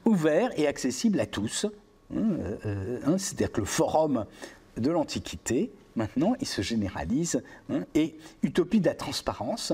ouvert 0.05 0.51
et 0.59 0.67
accessible 0.67 1.21
à 1.21 1.27
tous. 1.27 1.67
Hein, 2.15 2.23
euh, 2.67 2.99
hein, 3.07 3.19
c'est-à-dire 3.19 3.53
que 3.53 3.61
le 3.61 3.67
forum 3.67 4.27
de 4.77 4.91
l'Antiquité, 4.91 5.71
maintenant, 5.97 6.35
il 6.41 6.47
se 6.47 6.63
généralise. 6.63 7.43
Hein, 7.71 7.85
et 7.95 8.17
utopie 8.43 8.81
de 8.81 8.87
la 8.87 8.95
transparence, 8.95 9.73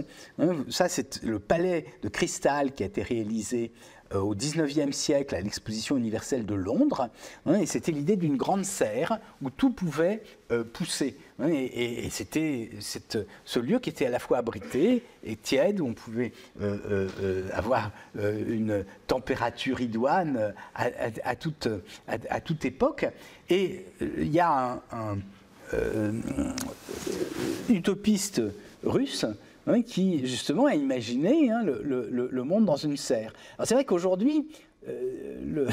ça 0.68 0.88
c'est 0.88 1.22
le 1.22 1.38
palais 1.38 1.86
de 2.02 2.08
cristal 2.08 2.72
qui 2.72 2.82
a 2.82 2.86
été 2.86 3.02
réalisé 3.02 3.72
au 4.14 4.34
XIXe 4.34 4.94
siècle 4.94 5.34
à 5.34 5.40
l'exposition 5.40 5.96
universelle 5.96 6.46
de 6.46 6.54
Londres. 6.54 7.08
Hein, 7.44 7.60
et 7.60 7.66
c'était 7.66 7.92
l'idée 7.92 8.16
d'une 8.16 8.36
grande 8.36 8.64
serre 8.64 9.18
où 9.42 9.50
tout 9.50 9.70
pouvait 9.70 10.22
euh, 10.50 10.64
pousser. 10.64 11.16
Hein, 11.38 11.48
et, 11.48 12.08
c'était 12.10 12.70
ce 12.80 13.58
lieu 13.58 13.78
qui 13.78 13.90
était 13.90 14.06
à 14.06 14.10
la 14.10 14.18
fois 14.18 14.38
abrité 14.38 15.02
et 15.24 15.36
tiède, 15.36 15.80
où 15.80 15.86
on 15.86 15.94
pouvait 15.94 16.32
euh, 16.60 17.48
avoir 17.52 17.90
une 18.14 18.84
température 19.06 19.80
idoine 19.80 20.54
à, 20.74 21.36
toute, 21.36 21.68
à, 22.08 22.40
toute, 22.40 22.64
époque. 22.64 23.06
Et 23.50 23.84
il 24.00 24.32
y 24.32 24.40
a 24.40 24.80
un, 24.92 25.18
un 25.72 26.22
utopiste 27.68 28.40
russe 28.84 29.26
Hein, 29.68 29.82
qui 29.82 30.24
justement 30.24 30.66
a 30.66 30.76
imaginé 30.76 31.50
hein, 31.50 31.62
le, 31.64 32.42
monde 32.44 32.66
dans 32.66 32.76
une 32.76 32.96
serre. 32.96 33.32
Alors 33.58 33.66
c'est 33.66 33.74
vrai 33.74 33.84
qu'aujourd'hui, 33.84 34.46
euh, 34.88 35.68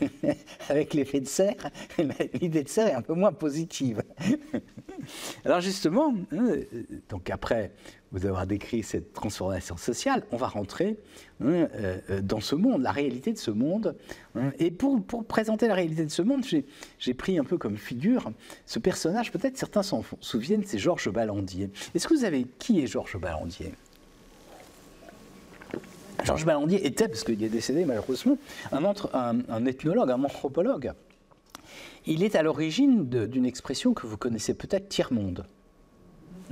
avec 0.68 0.94
l'effet 0.94 1.20
de 1.20 1.26
serre, 1.26 1.70
l'idée 2.40 2.62
de 2.62 2.68
serre 2.68 2.88
est 2.88 2.94
un 2.94 3.02
peu 3.02 3.14
moins 3.14 3.32
positive. 3.32 4.02
Alors 5.44 5.60
justement, 5.60 6.14
hein, 6.32 6.54
donc 7.08 7.30
après 7.30 7.72
vous 8.12 8.26
avoir 8.26 8.46
décrit 8.46 8.82
cette 8.82 9.12
transformation 9.12 9.76
sociale, 9.76 10.24
on 10.30 10.36
va 10.36 10.46
rentrer 10.46 10.96
hein, 11.40 11.68
euh, 11.74 12.20
dans 12.22 12.40
ce 12.40 12.54
monde, 12.54 12.82
la 12.82 12.92
réalité 12.92 13.32
de 13.32 13.38
ce 13.38 13.50
monde. 13.50 13.96
Hein. 14.36 14.52
Et 14.58 14.70
pour, 14.70 15.04
présenter 15.26 15.66
la 15.66 15.74
réalité 15.74 16.04
de 16.04 16.10
ce 16.10 16.22
monde, 16.22 16.44
j'ai 16.98 17.14
pris 17.14 17.38
un 17.38 17.44
peu 17.44 17.58
comme 17.58 17.76
figure 17.76 18.30
ce 18.66 18.78
personnage, 18.78 19.32
peut-être 19.32 19.58
certains 19.58 19.82
s'en 19.82 20.04
souviennent, 20.20 20.64
c'est 20.64 20.78
Georges 20.78 21.10
Ballandier. 21.10 21.70
Est-ce 21.94 22.06
que 22.06 22.14
vous 22.14 22.20
savez 22.20 22.46
qui 22.58 22.80
est 22.80 22.86
Georges 22.86 23.18
Ballandier 23.18 23.72
Georges 26.22 26.44
Ballandier 26.44 26.86
était, 26.86 27.08
parce 27.08 27.24
qu'il 27.24 27.42
est 27.42 27.48
décédé 27.48 27.84
malheureusement, 27.84 28.38
un, 28.72 29.66
ethnologue, 29.66 30.10
un 30.10 30.22
anthropologue. 30.22 30.92
Il 32.06 32.22
est 32.22 32.36
à 32.36 32.42
l'origine 32.42 33.08
d'une 33.08 33.46
expression 33.46 33.94
que 33.94 34.06
vous 34.06 34.16
connaissez 34.16 34.54
peut-être, 34.54 34.88
tiers-monde. 34.88 35.46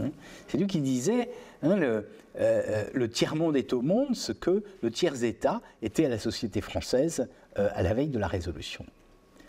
Hein? 0.00 0.10
C'est 0.48 0.58
lui 0.58 0.66
qui 0.66 0.80
disait 0.80 1.30
hein, 1.62 1.76
le, 1.76 1.86
euh, 1.86 2.04
euh, 2.36 2.84
le 2.94 3.08
tiers-monde 3.10 3.56
est 3.56 3.72
au 3.72 3.82
monde 3.82 4.16
ce 4.16 4.32
que 4.32 4.62
le 4.82 4.90
tiers-État 4.90 5.60
était 5.82 6.06
à 6.06 6.08
la 6.08 6.18
société 6.18 6.60
française 6.60 7.28
euh, 7.58 7.68
à 7.74 7.82
la 7.82 7.92
veille 7.92 8.08
de 8.08 8.18
la 8.18 8.26
Révolution. 8.26 8.86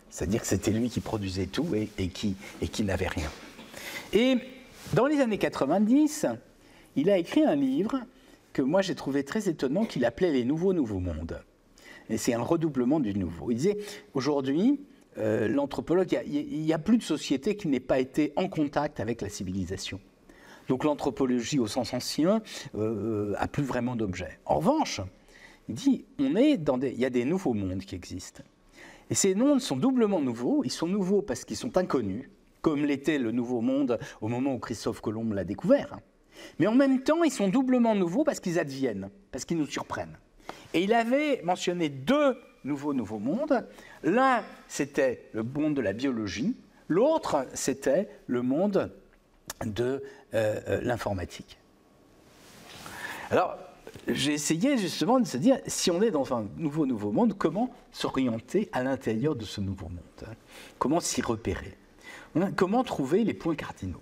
C'est-à-dire 0.09 0.41
que 0.41 0.47
c'était 0.47 0.71
lui 0.71 0.89
qui 0.89 0.99
produisait 0.99 1.47
tout 1.47 1.65
et 1.73 2.07
qui 2.07 2.83
n'avait 2.83 3.07
rien. 3.07 3.29
Et 4.11 4.37
dans 4.93 5.07
les 5.07 5.21
années 5.21 5.39
90, 5.39 6.27
il 6.95 7.09
a 7.09 7.17
écrit 7.17 7.43
un 7.43 7.55
livre 7.55 7.99
que 8.53 8.61
moi 8.61 8.81
j'ai 8.81 8.95
trouvé 8.95 9.23
très 9.23 9.49
étonnant 9.49 9.85
qu'il 9.85 10.05
appelait 10.05 10.31
Les 10.31 10.45
Nouveaux 10.45 10.73
Nouveaux 10.73 10.99
Mondes. 10.99 11.43
Et 12.09 12.17
c'est 12.17 12.33
un 12.33 12.41
redoublement 12.41 12.99
du 12.99 13.13
nouveau. 13.13 13.51
Il 13.51 13.55
disait 13.55 13.77
aujourd'hui, 14.13 14.81
l'anthropologue, 15.15 16.19
il 16.25 16.61
n'y 16.61 16.73
a, 16.73 16.79
plus 16.79 16.97
de 16.97 17.03
société 17.03 17.55
qui 17.55 17.67
n'ait 17.67 17.79
pas 17.79 17.99
été 17.99 18.33
en 18.35 18.49
contact 18.49 18.99
avec 18.99 19.21
la 19.21 19.29
civilisation. 19.29 19.99
Donc 20.67 20.83
l'anthropologie 20.83 21.59
au 21.59 21.67
sens 21.67 21.93
ancien 21.93 22.41
euh, 22.75 23.33
a 23.37 23.47
plus 23.47 23.63
vraiment 23.63 23.95
d'objet. 23.95 24.39
En 24.45 24.57
revanche, 24.57 25.01
il 25.69 25.75
dit, 25.75 26.05
on 26.19 26.35
est 26.35 26.57
dans 26.57 26.77
des, 26.77 26.91
il 26.91 26.99
y 26.99 27.05
a 27.05 27.09
des 27.09 27.25
nouveaux 27.25 27.53
mondes 27.53 27.81
qui 27.81 27.95
existent. 27.95 28.43
Et 29.09 29.15
ces 29.15 29.35
mondes 29.35 29.59
sont 29.59 29.77
doublement 29.77 30.21
nouveaux. 30.21 30.63
Ils 30.63 30.71
sont 30.71 30.87
nouveaux 30.87 31.21
parce 31.21 31.45
qu'ils 31.45 31.57
sont 31.57 31.77
inconnus, 31.77 32.29
comme 32.61 32.85
l'était 32.85 33.19
le 33.19 33.31
nouveau 33.31 33.61
monde 33.61 33.99
au 34.21 34.27
moment 34.27 34.53
où 34.53 34.59
Christophe 34.59 35.01
Colomb 35.01 35.31
l'a 35.33 35.43
découvert. 35.43 35.99
Mais 36.59 36.67
en 36.67 36.75
même 36.75 37.01
temps, 37.01 37.23
ils 37.23 37.31
sont 37.31 37.47
doublement 37.47 37.95
nouveaux 37.95 38.23
parce 38.23 38.39
qu'ils 38.39 38.59
adviennent, 38.59 39.09
parce 39.31 39.45
qu'ils 39.45 39.57
nous 39.57 39.67
surprennent. 39.67 40.17
Et 40.73 40.83
il 40.83 40.93
avait 40.93 41.41
mentionné 41.43 41.89
deux 41.89 42.37
nouveau 42.63 42.93
nouveau 42.93 43.19
monde. 43.19 43.65
L'un, 44.03 44.43
c'était 44.67 45.29
le 45.33 45.43
monde 45.43 45.75
de 45.75 45.81
la 45.81 45.93
biologie, 45.93 46.55
l'autre, 46.87 47.45
c'était 47.53 48.09
le 48.27 48.41
monde 48.41 48.91
de 49.65 50.03
euh, 50.33 50.59
euh, 50.67 50.81
l'informatique. 50.81 51.57
Alors, 53.29 53.57
j'ai 54.07 54.33
essayé 54.33 54.77
justement 54.77 55.19
de 55.19 55.25
se 55.25 55.37
dire, 55.37 55.59
si 55.67 55.91
on 55.91 56.01
est 56.01 56.11
dans 56.11 56.33
un 56.33 56.47
nouveau 56.57 56.85
nouveau 56.85 57.11
monde, 57.11 57.37
comment 57.37 57.73
s'orienter 57.91 58.69
à 58.71 58.83
l'intérieur 58.83 59.35
de 59.35 59.45
ce 59.45 59.61
nouveau 59.61 59.87
monde? 59.87 60.35
Comment 60.79 60.99
s'y 60.99 61.21
repérer? 61.21 61.77
Comment 62.55 62.83
trouver 62.83 63.23
les 63.23 63.33
points 63.33 63.55
cardinaux? 63.55 64.01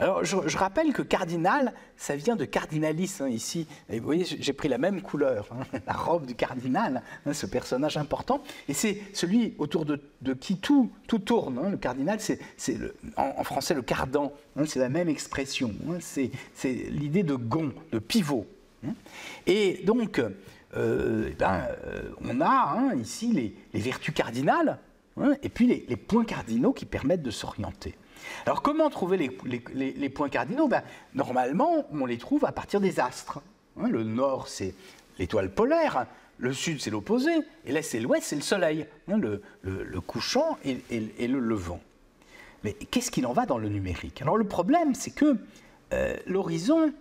Alors, 0.00 0.24
je, 0.24 0.56
rappelle 0.56 0.92
que 0.92 1.02
cardinal, 1.02 1.74
ça 1.96 2.16
vient 2.16 2.34
de 2.34 2.46
cardinalis 2.46 3.18
hein, 3.20 3.28
ici. 3.28 3.66
Vous 3.90 4.00
voyez, 4.02 4.24
j'ai 4.24 4.52
pris 4.54 4.68
la 4.68 4.78
même 4.78 5.02
couleur, 5.02 5.48
hein, 5.52 5.78
la 5.86 5.92
robe 5.92 6.24
du 6.24 6.34
cardinal, 6.34 7.02
hein, 7.26 7.32
ce 7.34 7.44
personnage 7.46 7.98
important. 7.98 8.42
Et 8.68 8.72
c'est 8.72 9.02
celui 9.12 9.54
autour 9.58 9.84
de, 9.84 10.00
qui 10.34 10.56
tout, 10.56 10.90
tourne. 11.06 11.70
le 11.70 11.76
cardinal, 11.76 12.18
c'est 12.20 12.40
en, 13.16 13.34
en, 13.36 13.44
français 13.44 13.74
le 13.74 13.82
cardan. 13.82 14.32
c'est 14.64 14.80
la 14.80 14.88
même 14.88 15.08
expression. 15.08 15.74
c'est 16.00 16.30
l'idée 16.64 17.22
de 17.22 17.34
gond, 17.34 17.72
de 17.92 17.98
pivot. 17.98 18.46
Et 19.46 19.82
donc, 19.84 20.18
euh, 20.76 21.28
eh 21.30 21.34
ben, 21.34 21.66
euh, 21.84 22.10
on 22.22 22.40
a 22.40 22.94
ici 22.94 23.54
les, 23.74 23.80
vertus 23.80 24.14
cardinales 24.14 24.78
et 25.42 25.50
puis 25.50 25.84
les 25.86 25.96
points 25.96 26.24
cardinaux 26.24 26.72
qui 26.72 26.86
permettent 26.86 27.22
de 27.22 27.30
s'orienter. 27.30 27.94
Alors 28.46 28.62
comment 28.62 28.90
trouver 28.90 29.16
les, 29.16 30.08
points 30.08 30.28
cardinaux? 30.28 30.68
Ben, 30.68 30.82
Normalement, 31.14 31.86
on 31.92 32.06
les 32.06 32.18
trouve 32.18 32.44
à 32.44 32.52
partir 32.52 32.80
des 32.80 33.00
astres. 33.00 33.40
Hein, 33.80 33.88
le 33.88 34.02
nord, 34.04 34.48
c'est 34.48 34.74
l'étoile 35.18 35.50
polaire, 35.50 36.06
le 36.38 36.52
sud, 36.52 36.80
c'est 36.80 36.90
l'opposé, 36.90 37.30
et 37.66 37.72
l'est 37.72 37.94
et 37.94 38.00
l'ouest, 38.00 38.22
c'est 38.24 38.36
le 38.36 38.42
soleil, 38.42 38.86
hein, 39.08 39.18
le, 39.18 40.00
couchant 40.00 40.58
et, 40.64 40.80
le 41.28 41.38
levant. 41.38 41.80
Mais 42.64 42.72
qu'est-ce 42.72 43.10
qu'il 43.10 43.26
en 43.26 43.32
va 43.32 43.46
dans 43.46 43.58
le 43.58 43.68
numérique? 43.68 44.22
Alors 44.22 44.36
le 44.36 44.44
problème, 44.44 44.94
c'est 44.94 45.10
que 45.10 45.36
euh, 45.92 46.16
l'horizon 46.26 46.92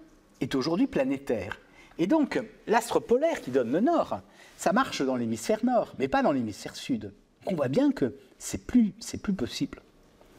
est 0.42 0.56
aujourd'hui 0.56 0.88
planétaire. 0.88 1.60
Et 1.98 2.08
donc, 2.08 2.42
l'astre 2.68 3.00
polaire 3.00 3.42
qui 3.42 3.52
donne 3.52 3.72
le 3.72 3.82
nord, 3.82 4.22
ça 4.58 4.74
marche 4.74 5.02
dans 5.02 5.16
l'hémisphère 5.16 5.64
nord, 5.64 5.94
mais 6.00 6.08
pas 6.08 6.24
dans 6.24 6.32
l'hémisphère 6.32 6.76
sud. 6.76 7.14
on 7.46 7.56
voit 7.56 7.68
bien 7.68 7.92
que 7.92 8.16
c'est 8.38 8.66
plus, 8.66 8.94
plus 9.22 9.34
possible. 9.34 9.82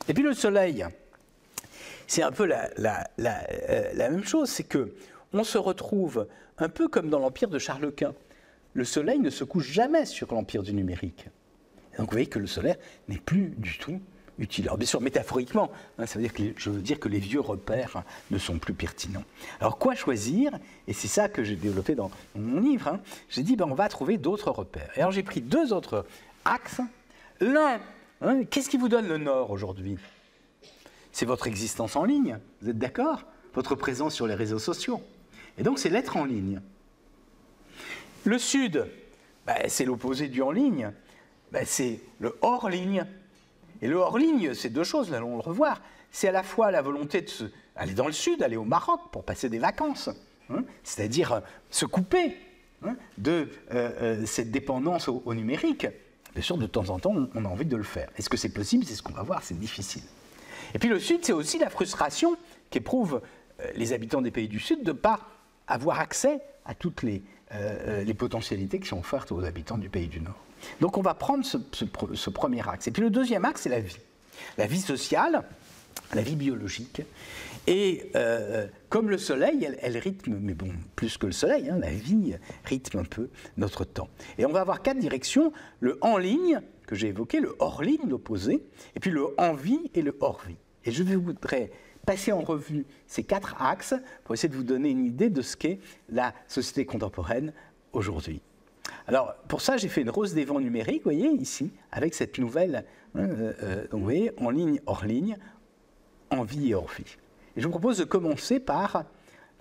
Et 0.08 0.14
puis 0.14 0.22
le 0.22 0.34
soleil, 0.34 0.84
c'est 2.06 2.22
un 2.22 2.32
peu 2.32 2.44
la, 2.44 2.70
euh, 3.18 3.94
même 3.96 4.24
chose, 4.24 4.48
c'est 4.48 4.64
que 4.64 4.92
on 5.32 5.44
se 5.44 5.58
retrouve 5.58 6.26
un 6.58 6.68
peu 6.68 6.88
comme 6.88 7.08
dans 7.08 7.18
l'empire 7.20 7.48
de 7.48 7.58
Charles 7.58 7.92
Quint. 7.92 8.14
Le 8.74 8.84
soleil 8.84 9.18
ne 9.18 9.30
se 9.30 9.44
couche 9.44 9.70
jamais 9.70 10.04
sur 10.06 10.32
l'empire 10.32 10.62
du 10.62 10.72
numérique. 10.72 11.26
donc 11.98 12.06
vous 12.06 12.12
voyez 12.12 12.26
que 12.26 12.38
le 12.38 12.46
soleil 12.46 12.76
n'est 13.08 13.18
plus 13.18 13.54
du 13.56 13.78
tout 13.78 14.00
utile. 14.38 14.64
Alors 14.66 14.78
bien 14.78 14.86
sûr, 14.86 15.00
métaphoriquement, 15.00 15.70
hein, 15.98 16.06
ça 16.06 16.18
veut 16.18 16.24
dire 16.24 16.32
que 16.32 16.42
je 16.56 16.70
veux 16.70 16.80
dire 16.80 16.98
que 16.98 17.08
les 17.08 17.18
vieux 17.18 17.40
repères 17.40 18.02
ne 18.30 18.38
sont 18.38 18.58
plus 18.58 18.74
pertinents. 18.74 19.24
Alors 19.60 19.78
quoi 19.78 19.94
choisir? 19.94 20.52
Et 20.88 20.92
c'est 20.92 21.08
ça 21.08 21.28
que 21.28 21.44
j'ai 21.44 21.56
développé 21.56 21.94
dans, 21.94 22.10
mon 22.34 22.60
livre. 22.60 22.88
Hein. 22.88 23.00
J'ai 23.28 23.42
dit, 23.42 23.56
ben, 23.56 23.66
on 23.70 23.74
va 23.74 23.88
trouver 23.88 24.18
d'autres 24.18 24.50
repères. 24.50 24.90
Et 24.96 25.00
alors 25.00 25.12
j'ai 25.12 25.22
pris 25.22 25.40
deux 25.40 25.72
autres 25.72 26.06
axes. 26.44 26.80
L'un 27.40 27.80
Hein, 28.22 28.44
qu'est-ce 28.44 28.68
qui 28.68 28.76
vous 28.76 28.90
donne 28.90 29.08
le 29.08 29.16
Nord 29.16 29.50
aujourd'hui? 29.50 29.96
C'est 31.10 31.24
votre 31.24 31.46
existence 31.46 31.96
en 31.96 32.04
ligne, 32.04 32.38
vous 32.60 32.68
êtes 32.68 32.78
d'accord? 32.78 33.24
Votre 33.54 33.74
présence 33.74 34.14
sur 34.14 34.26
les 34.26 34.34
réseaux 34.34 34.58
sociaux. 34.58 35.00
Et 35.56 35.62
donc 35.62 35.78
c'est 35.78 35.88
l'être 35.88 36.18
en 36.18 36.26
ligne. 36.26 36.60
Le 38.24 38.38
Sud, 38.38 38.86
bah, 39.46 39.54
c'est 39.68 39.86
l'opposé 39.86 40.28
du 40.28 40.42
en 40.42 40.50
ligne, 40.50 40.92
bah, 41.50 41.64
c'est 41.64 42.00
le 42.18 42.36
hors 42.42 42.68
ligne. 42.68 43.06
Et 43.80 43.88
le 43.88 43.96
hors 43.96 44.18
ligne, 44.18 44.52
c'est 44.52 44.68
deux 44.68 44.84
choses, 44.84 45.14
allons 45.14 45.36
le 45.36 45.42
revoir. 45.42 45.80
C'est 46.10 46.28
à 46.28 46.32
la 46.32 46.42
fois 46.42 46.70
la 46.70 46.82
volonté 46.82 47.24
d'aller 47.74 47.94
dans 47.94 48.06
le 48.06 48.12
Sud, 48.12 48.42
aller 48.42 48.56
au 48.56 48.64
Maroc 48.64 49.00
pour 49.12 49.24
passer 49.24 49.48
des 49.48 49.58
vacances, 49.58 50.10
hein, 50.50 50.64
c'est-à-dire 50.84 51.40
se 51.70 51.86
couper 51.86 52.36
hein, 52.84 52.96
de 53.16 53.48
euh, 53.72 53.90
euh, 54.20 54.26
cette 54.26 54.50
dépendance 54.50 55.08
au 55.08 55.34
numérique. 55.34 55.86
Bien 56.34 56.42
sûr, 56.42 56.56
de 56.56 56.66
temps 56.66 56.90
en 56.90 56.98
temps, 56.98 57.14
on 57.34 57.44
a 57.44 57.48
envie 57.48 57.64
de 57.64 57.76
le 57.76 57.82
faire. 57.82 58.08
Est-ce 58.16 58.28
que 58.28 58.36
c'est 58.36 58.52
possible? 58.52 58.84
C'est 58.84 58.94
ce 58.94 59.02
qu'on 59.02 59.12
va 59.12 59.22
voir, 59.22 59.42
c'est 59.42 59.58
difficile. 59.58 60.02
Et 60.74 60.78
puis 60.78 60.88
le 60.88 60.98
Sud, 60.98 61.24
c'est 61.24 61.32
aussi 61.32 61.58
la 61.58 61.70
frustration 61.70 62.36
qu'éprouvent 62.70 63.20
euh, 63.60 63.66
les 63.74 63.92
habitants 63.92 64.22
des 64.22 64.30
pays 64.30 64.48
du 64.48 64.60
Sud 64.60 64.82
de 64.84 64.92
ne 64.92 64.96
pas 64.96 65.20
avoir 65.66 65.98
accès 66.00 66.40
à 66.64 66.74
toutes 66.74 67.02
les, 67.02 67.22
euh, 67.52 68.04
les, 68.04 68.14
potentialités 68.14 68.78
qui 68.78 68.88
sont 68.88 68.98
offertes 68.98 69.32
aux 69.32 69.44
habitants 69.44 69.78
du 69.78 69.88
pays 69.88 70.06
du 70.06 70.20
Nord. 70.20 70.38
Donc 70.80 70.98
on 70.98 71.02
va 71.02 71.14
prendre 71.14 71.44
ce, 71.44 71.58
ce 71.72 72.30
premier 72.30 72.68
axe. 72.68 72.86
Et 72.86 72.90
puis 72.90 73.02
le 73.02 73.10
deuxième 73.10 73.44
axe, 73.44 73.62
c'est 73.62 73.68
la 73.68 73.80
vie. 73.80 73.96
La 74.58 74.66
vie 74.66 74.80
sociale, 74.80 75.42
la 76.14 76.22
vie 76.22 76.36
biologique. 76.36 77.02
Et 77.66 78.10
euh, 78.16 78.66
comme 78.88 79.10
le 79.10 79.18
soleil, 79.18 79.68
elle, 79.80 79.98
rythme, 79.98 80.38
mais 80.40 80.54
bon, 80.54 80.70
plus 80.96 81.18
que 81.18 81.26
le 81.26 81.32
soleil, 81.32 81.68
hein, 81.68 81.78
la 81.78 81.90
vie 81.90 82.34
rythme 82.64 82.98
un 82.98 83.04
peu 83.04 83.28
notre 83.56 83.84
temps. 83.84 84.08
Et 84.38 84.46
on 84.46 84.50
va 84.50 84.60
avoir 84.60 84.82
quatre 84.82 84.98
directions 84.98 85.52
le 85.80 85.98
en 86.00 86.16
ligne, 86.16 86.60
que 86.86 86.96
j'ai 86.96 87.08
évoqué, 87.08 87.40
le 87.40 87.54
hors 87.58 87.82
ligne, 87.82 88.08
l'opposé, 88.08 88.64
et 88.96 89.00
puis 89.00 89.10
le 89.10 89.28
en 89.38 89.54
vie 89.54 89.90
et 89.94 90.02
le 90.02 90.16
hors 90.20 90.40
vie. 90.46 90.56
Et 90.84 90.90
je 90.90 91.02
voudrais 91.02 91.70
passer 92.06 92.32
en 92.32 92.40
revue 92.40 92.86
ces 93.06 93.22
quatre 93.22 93.60
axes 93.60 93.94
pour 94.24 94.34
essayer 94.34 94.48
de 94.48 94.56
vous 94.56 94.64
donner 94.64 94.90
une 94.90 95.04
idée 95.04 95.30
de 95.30 95.42
ce 95.42 95.56
qu'est 95.56 95.78
la 96.08 96.34
société 96.48 96.84
contemporaine 96.84 97.52
aujourd'hui. 97.92 98.40
Alors, 99.06 99.34
pour 99.48 99.60
ça, 99.60 99.76
j'ai 99.76 99.88
fait 99.88 100.02
une 100.02 100.10
rose 100.10 100.34
des 100.34 100.44
vents 100.44 100.60
numériques, 100.60 101.04
vous 101.04 101.10
voyez, 101.10 101.28
ici, 101.28 101.70
avec 101.92 102.14
cette 102.14 102.38
nouvelle, 102.38 102.84
hein, 103.14 103.28
euh, 103.28 103.52
euh, 103.62 103.86
voyez, 103.92 104.32
en 104.38 104.50
ligne, 104.50 104.80
hors 104.86 105.04
ligne, 105.04 105.36
en 106.30 106.42
vie 106.42 106.70
et 106.70 106.74
hors 106.74 106.90
vie. 106.96 107.16
Et 107.56 107.60
je 107.60 107.66
vous 107.66 107.70
propose 107.70 107.98
de 107.98 108.04
commencer 108.04 108.60
par 108.60 109.04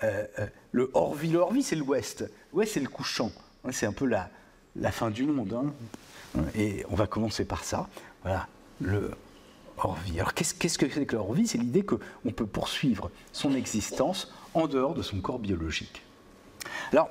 euh, 0.03 0.25
euh, 0.39 0.47
le 0.71 0.89
hors-vie. 0.93 1.31
Le 1.31 1.39
hors-vie, 1.39 1.63
c'est 1.63 1.75
l'ouest. 1.75 2.29
L'ouest, 2.53 2.73
c'est 2.73 2.79
le 2.79 2.87
couchant. 2.87 3.31
Hein, 3.63 3.71
c'est 3.71 3.85
un 3.85 3.93
peu 3.93 4.05
la, 4.05 4.29
fin 4.91 5.09
du 5.09 5.25
monde. 5.25 5.53
Hein. 5.53 6.43
Et 6.55 6.85
on 6.89 6.95
va 6.95 7.07
commencer 7.07 7.45
par 7.45 7.63
ça. 7.63 7.87
Voilà, 8.23 8.47
le 8.79 9.11
hors-vie. 9.77 10.19
Alors, 10.19 10.33
qu'est-ce, 10.33 10.53
que 10.53 10.67
c'est 10.67 11.05
que 11.05 11.15
le 11.15 11.21
hors-vie 11.21 11.47
C'est 11.47 11.57
l'idée 11.57 11.83
qu'on 11.83 12.31
peut 12.31 12.45
poursuivre 12.45 13.11
son 13.31 13.53
existence 13.55 14.31
en 14.53 14.67
dehors 14.67 14.93
de 14.93 15.01
son 15.01 15.19
corps 15.19 15.39
biologique. 15.39 16.03
Alors, 16.91 17.09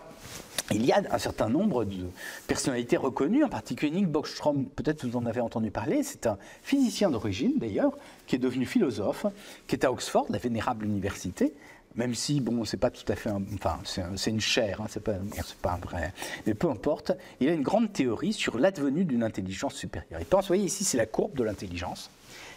il 0.71 0.85
y 0.85 0.93
a 0.93 1.03
un 1.11 1.19
certain 1.19 1.49
nombre 1.49 1.85
de 1.85 2.07
personnalités 2.47 2.97
reconnues, 2.97 3.45
en 3.45 3.49
particulier 3.49 3.93
Nick 3.93 4.09
Bostrom, 4.09 4.67
peut-être 4.67 5.07
vous 5.07 5.17
en 5.17 5.25
avez 5.25 5.41
entendu 5.41 5.71
parler, 5.71 6.03
c'est 6.03 6.27
un 6.27 6.37
physicien 6.63 7.11
d'origine 7.11 7.55
d'ailleurs, 7.57 7.93
qui 8.27 8.37
est 8.37 8.39
devenu 8.39 8.67
philosophe, 8.67 9.27
qui 9.67 9.77
est 9.77 9.85
à 9.85 9.93
Oxford, 9.93 10.27
la 10.29 10.39
vénérable 10.39 10.85
université, 10.85 11.55
même 11.95 12.15
si, 12.15 12.41
bon, 12.41 12.65
c'est 12.65 12.77
pas 12.77 12.91
tout 12.91 13.11
à 13.11 13.17
fait 13.17 13.31
un, 13.31 13.43
enfin, 13.55 13.79
c'est 13.85 14.31
une 14.31 14.41
chair, 14.41 14.81
hein, 14.81 14.87
c'est 14.89 15.03
pas, 15.03 15.15
pas 15.63 15.73
un 15.73 15.79
vrai, 15.79 16.13
mais 16.47 16.55
peu 16.55 16.69
importe, 16.69 17.13
il 17.41 17.49
a 17.49 17.53
une 17.53 17.63
grande 17.63 17.93
théorie 17.93 18.33
sur 18.33 18.59
l'advenue 18.59 19.05
d'une 19.05 19.23
intelligence 19.23 19.75
supérieure. 19.75 20.21
Il 20.21 20.27
pense, 20.27 20.45
vous 20.45 20.49
voyez, 20.49 20.65
ici, 20.65 20.85
c'est 20.85 20.99
la 20.99 21.07
courbe 21.07 21.35
de 21.35 21.43
l'intelligence. 21.43 22.11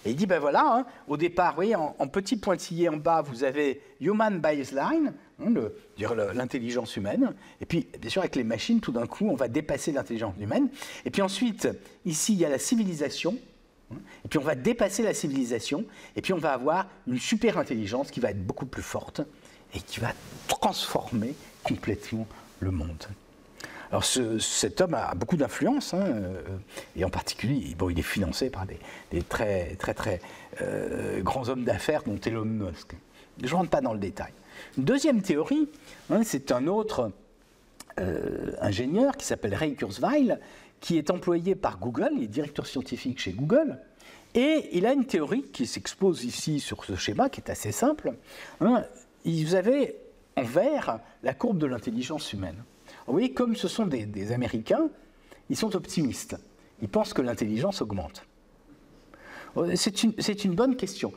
Et 0.06 0.12
il 0.12 0.16
dit, 0.16 0.26
ben 0.26 0.40
voilà, 0.40 0.64
hein, 0.66 0.86
au 1.08 1.16
départ, 1.16 1.52
vous 1.52 1.56
voyez, 1.56 1.76
en, 1.76 1.96
en, 1.98 2.08
petit 2.08 2.36
pointillé 2.36 2.90
en 2.90 2.98
bas, 2.98 3.22
vous 3.22 3.44
avez 3.44 3.82
Human 4.00 4.40
Baseline, 4.40 5.14
hein, 5.42 6.34
l'intelligence 6.34 6.96
humaine. 6.96 7.34
Et 7.60 7.66
puis, 7.66 7.88
bien 8.00 8.10
sûr, 8.10 8.22
avec 8.22 8.36
les 8.36 8.44
machines, 8.44 8.80
tout 8.80 8.92
d'un 8.92 9.08
coup, 9.08 9.28
on 9.28 9.36
va 9.36 9.48
dépasser 9.48 9.92
l'intelligence 9.92 10.36
humaine. 10.40 10.70
Et 11.06 11.12
puis 11.12 11.22
ensuite, 11.22 11.68
ici, 12.06 12.34
il 12.34 12.40
y 12.40 12.46
a 12.46 12.50
la 12.50 12.60
civilisation. 12.60 13.38
Et 14.26 14.28
puis 14.30 14.40
on 14.40 14.44
va 14.44 14.56
dépasser 14.56 15.04
la 15.04 15.14
civilisation. 15.14 15.86
Et 16.16 16.22
puis 16.22 16.34
on 16.34 16.38
va 16.38 16.54
avoir 16.54 16.88
une 17.08 17.20
super 17.20 17.58
intelligence 17.58 18.12
qui 18.12 18.20
va 18.20 18.32
être 18.32 18.46
beaucoup 18.46 18.66
plus 18.66 18.84
forte 18.84 19.22
et 19.74 19.80
qui 19.80 20.00
va 20.00 20.14
transformer 20.48 21.34
complètement 21.64 22.28
le 22.60 22.72
monde. 22.72 23.06
Alors 23.92 24.06
cet 24.06 24.80
homme 24.80 24.94
a 24.94 25.14
beaucoup 25.16 25.36
d'influence, 25.36 25.94
hein, 25.94 26.02
euh, 26.02 26.42
et 26.96 27.04
en 27.04 27.10
particulier, 27.10 27.76
bon, 27.76 27.90
il 27.90 28.00
est 28.00 28.04
financé 28.04 28.50
par 28.50 28.66
des, 28.66 29.22
très 29.24 29.76
très 29.76 29.94
très 29.94 30.22
euh, 30.62 31.22
grands 31.22 31.50
hommes 31.50 31.66
d'affaires, 31.66 32.04
dont 32.04 32.18
Elon 32.18 32.46
Musk. 32.46 32.96
Je 33.42 33.48
ne 33.48 33.52
rentre 33.52 33.70
pas 33.70 33.82
dans 33.82 33.94
le 33.94 34.00
détail. 34.00 34.32
Deuxième 34.78 35.22
théorie, 35.22 35.68
hein, 36.10 36.22
c'est 36.24 36.52
un 36.52 36.68
autre 36.68 37.12
euh, 38.00 38.52
ingénieur 38.62 39.18
qui 39.18 39.26
s'appelle 39.26 39.54
Ray 39.54 39.76
Kurzweil, 39.76 40.38
qui 40.80 40.98
est 40.98 41.10
employé 41.10 41.56
par 41.56 41.78
Google, 41.78 42.12
il 42.16 42.24
est 42.24 42.28
directeur 42.28 42.66
scientifique 42.66 43.20
chez 43.20 43.34
Google, 43.34 43.80
et 44.34 44.70
il 44.72 44.86
a 44.86 44.94
une 44.94 45.06
théorie 45.06 45.44
qui 45.44 45.68
s'expose 45.68 46.24
ici 46.24 46.60
sur 46.60 46.86
ce 46.86 46.96
schéma, 46.96 47.30
qui 47.30 47.42
est 47.42 47.50
assez 47.50 47.72
simple. 47.72 48.14
Hein. 48.62 48.86
Vous 49.26 49.56
avez 49.56 49.96
en 50.38 50.44
vert 50.44 51.00
la 51.24 51.34
courbe 51.34 51.58
de 51.58 51.66
l'intelligence 51.66 52.32
humaine. 52.32 52.64
Vous 53.08 53.14
voyez, 53.14 53.34
comme 53.34 53.56
ce 53.56 53.68
sont 53.68 53.86
des, 53.86 54.32
Américains, 54.32 54.90
ils 55.50 55.58
sont 55.58 55.76
optimistes. 55.76 56.38
Ils 56.82 56.88
pensent 56.88 57.14
que 57.14 57.22
l'intelligence 57.22 57.82
augmente. 57.82 58.26
Oh, 59.56 59.66
c'est 59.76 60.04
une, 60.04 60.56
bonne 60.56 60.78
question. 60.78 61.12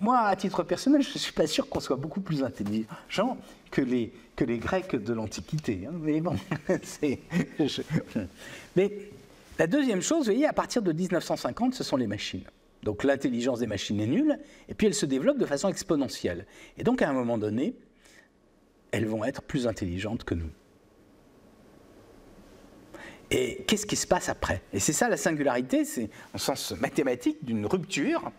Moi, 0.00 0.20
à 0.20 0.36
titre 0.36 0.62
personnel, 0.62 1.02
je 1.02 1.12
ne 1.12 1.18
suis 1.18 1.32
pas 1.32 1.46
sûr 1.46 1.68
qu'on 1.68 1.80
soit 1.80 1.96
beaucoup 1.96 2.20
plus 2.20 2.42
intelligent 2.42 3.36
que 3.70 3.82
les, 3.82 4.12
Grecs 4.38 4.96
de 4.96 5.12
l'Antiquité. 5.12 5.86
Hein. 5.86 5.92
Mais 6.00 6.20
bon, 6.20 6.36
c'est. 6.82 7.20
Mais 8.76 8.90
la 9.58 9.66
deuxième 9.66 10.00
chose, 10.00 10.20
vous 10.20 10.32
voyez, 10.32 10.46
à 10.46 10.52
partir 10.52 10.80
de 10.82 10.92
1950, 10.92 11.74
ce 11.74 11.84
sont 11.84 11.96
les 11.96 12.06
machines. 12.06 12.44
Donc 12.82 13.04
l'intelligence 13.04 13.58
des 13.58 13.66
machines 13.66 14.00
est 14.00 14.06
nulle, 14.06 14.38
et 14.68 14.74
puis 14.74 14.86
elle 14.86 14.94
se 14.94 15.04
développe 15.04 15.36
de 15.36 15.44
façon 15.44 15.68
exponentielle. 15.68 16.46
Et 16.78 16.84
donc 16.84 17.02
à 17.02 17.10
un 17.10 17.12
moment 17.12 17.36
donné, 17.36 17.74
elles 18.90 19.06
vont 19.06 19.24
être 19.24 19.42
plus 19.42 19.66
intelligentes 19.66 20.24
que 20.24 20.34
nous. 20.34 20.50
Et 23.30 23.62
qu'est-ce 23.66 23.86
qui 23.86 23.96
se 23.96 24.06
passe 24.06 24.28
après? 24.28 24.62
Et 24.72 24.80
c'est 24.80 24.92
ça 24.92 25.08
la 25.08 25.16
singularité, 25.16 25.84
c'est 25.84 26.10
en 26.34 26.38
sens 26.38 26.72
mathématique 26.80 27.44
d'une 27.44 27.66
rupture. 27.66 28.32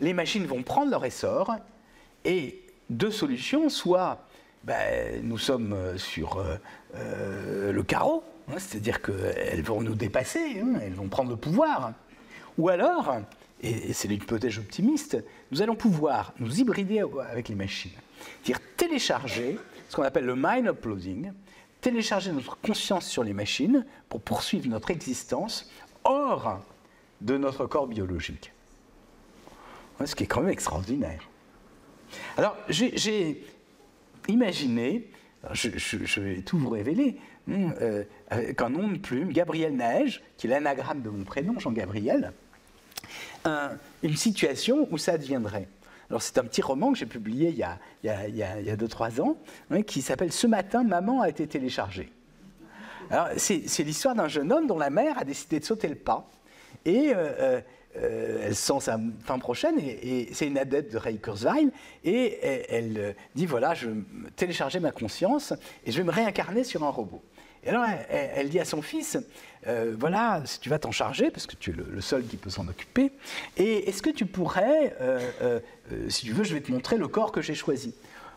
Les 0.00 0.14
machines 0.14 0.46
vont 0.46 0.62
prendre 0.62 0.90
leur 0.90 1.04
essor 1.04 1.56
et 2.24 2.62
deux 2.88 3.10
solutions, 3.10 3.68
soit 3.68 4.26
ben, 4.64 5.20
nous 5.22 5.38
sommes 5.38 5.96
sur 5.96 6.38
euh, 6.38 6.56
euh, 6.94 7.72
le 7.72 7.82
carreau, 7.82 8.22
hein, 8.48 8.58
c'est-à-dire 8.58 9.00
qu'elles 9.00 9.62
vont 9.62 9.80
nous 9.80 9.94
dépasser, 9.94 10.60
hein, 10.60 10.80
elles 10.82 10.94
vont 10.94 11.08
prendre 11.08 11.30
le 11.30 11.36
pouvoir, 11.36 11.92
ou 12.58 12.68
alors, 12.68 13.20
et 13.62 13.92
c'est 13.92 14.08
l'hypothèse 14.08 14.58
optimiste, 14.58 15.22
nous 15.50 15.62
allons 15.62 15.76
pouvoir 15.76 16.34
nous 16.38 16.60
hybrider 16.60 17.02
avec 17.30 17.48
les 17.48 17.54
machines, 17.54 17.90
c'est-à-dire 18.42 18.60
télécharger 18.76 19.58
ce 19.88 19.96
qu'on 19.96 20.02
appelle 20.02 20.26
le 20.26 20.36
mind 20.36 20.66
uploading, 20.66 21.32
télécharger 21.80 22.32
notre 22.32 22.58
conscience 22.58 23.06
sur 23.06 23.24
les 23.24 23.32
machines 23.32 23.86
pour 24.08 24.20
poursuivre 24.20 24.68
notre 24.68 24.90
existence 24.90 25.70
hors 26.04 26.60
de 27.20 27.36
notre 27.38 27.66
corps 27.66 27.86
biologique. 27.86 28.52
Ce 30.04 30.14
qui 30.14 30.24
est 30.24 30.26
quand 30.26 30.40
même 30.40 30.50
extraordinaire. 30.50 31.28
Alors, 32.36 32.56
j'ai 32.68 33.44
imaginé, 34.28 35.10
je, 35.52 36.20
vais 36.20 36.42
tout 36.42 36.58
vous 36.58 36.70
révéler, 36.70 37.16
hein, 37.50 37.72
euh, 37.80 38.04
avec 38.28 38.60
un 38.62 38.70
nom 38.70 38.88
de 38.88 38.98
plume, 38.98 39.32
Gabriel 39.32 39.76
Neige, 39.76 40.22
qui 40.36 40.46
est 40.46 40.50
l'anagramme 40.50 41.02
de 41.02 41.10
mon 41.10 41.24
prénom, 41.24 41.58
Jean-Gabriel, 41.58 42.32
une 44.02 44.16
situation 44.16 44.88
où 44.90 44.98
ça 44.98 45.16
deviendrait 45.16 45.68
alors 46.10 46.22
c'est 46.22 46.38
un 46.38 46.44
petit 46.44 46.60
roman 46.60 46.92
que 46.92 46.98
j'ai 46.98 47.06
publié 47.06 47.50
il 47.50 47.56
y 47.56 47.62
a 47.62 48.76
2-3 48.76 49.20
ans, 49.20 49.36
hein, 49.70 49.82
qui 49.82 50.02
s'appelle 50.02 50.32
Ce 50.32 50.48
matin, 50.48 50.82
maman 50.82 51.20
a 51.20 51.28
été 51.28 51.46
téléchargée. 51.46 52.10
Alors 53.10 53.28
c'est 53.36 53.82
l'histoire 53.84 54.14
d'un 54.16 54.28
jeune 54.28 54.52
homme 54.52 54.66
dont 54.66 54.78
la 54.78 54.90
mère 54.90 55.18
a 55.18 55.24
décidé 55.24 55.60
de 55.60 55.64
sauter 55.64 55.88
le 55.88 55.94
pas. 55.94 56.28
Et 56.84 57.12
euh, 57.14 57.60
euh, 57.96 58.44
elle 58.44 58.54
sent 58.54 58.80
sa 58.80 59.00
fin 59.24 59.40
prochaine, 59.40 59.74
et, 59.80 60.28
c'est 60.32 60.46
une 60.46 60.58
adepte 60.58 60.92
de 60.92 60.98
Ray 60.98 61.18
Kurzweil, 61.18 61.70
et 62.04 62.38
elle, 62.68 62.98
euh, 62.98 63.12
dit 63.34 63.46
voilà, 63.46 63.74
je 63.74 63.88
vais 63.88 64.00
télécharger 64.36 64.78
ma 64.78 64.92
conscience 64.92 65.52
et 65.84 65.90
je 65.90 65.98
vais 65.98 66.04
me 66.04 66.12
réincarner 66.12 66.62
sur 66.62 66.84
un 66.84 66.90
robot. 66.90 67.20
Et 67.64 67.68
alors, 67.68 67.84
elle, 68.08 68.48
dit 68.48 68.60
à 68.60 68.64
son 68.64 68.80
fils, 68.80 69.18
euh, 69.66 69.94
voilà, 69.98 70.40
si 70.46 70.60
tu 70.60 70.70
vas 70.70 70.78
t'en 70.78 70.92
charger, 70.92 71.30
parce 71.30 71.46
que 71.46 71.56
tu 71.56 71.72
es 71.72 71.74
le, 71.74 72.00
seul 72.00 72.24
qui 72.24 72.36
peut 72.38 72.48
s'en 72.48 72.66
occuper, 72.68 73.12
et 73.58 73.88
est-ce 73.88 74.02
que 74.02 74.08
tu 74.08 74.24
pourrais, 74.24 74.96
si 76.08 76.24
tu 76.24 76.32
veux, 76.32 76.44
je 76.44 76.54
vais 76.54 76.62
te 76.62 76.72
montrer 76.72 76.96
le 76.96 77.06
corps 77.06 77.32
que 77.32 77.42
j'ai 77.42 77.54
choisi. 77.54 77.92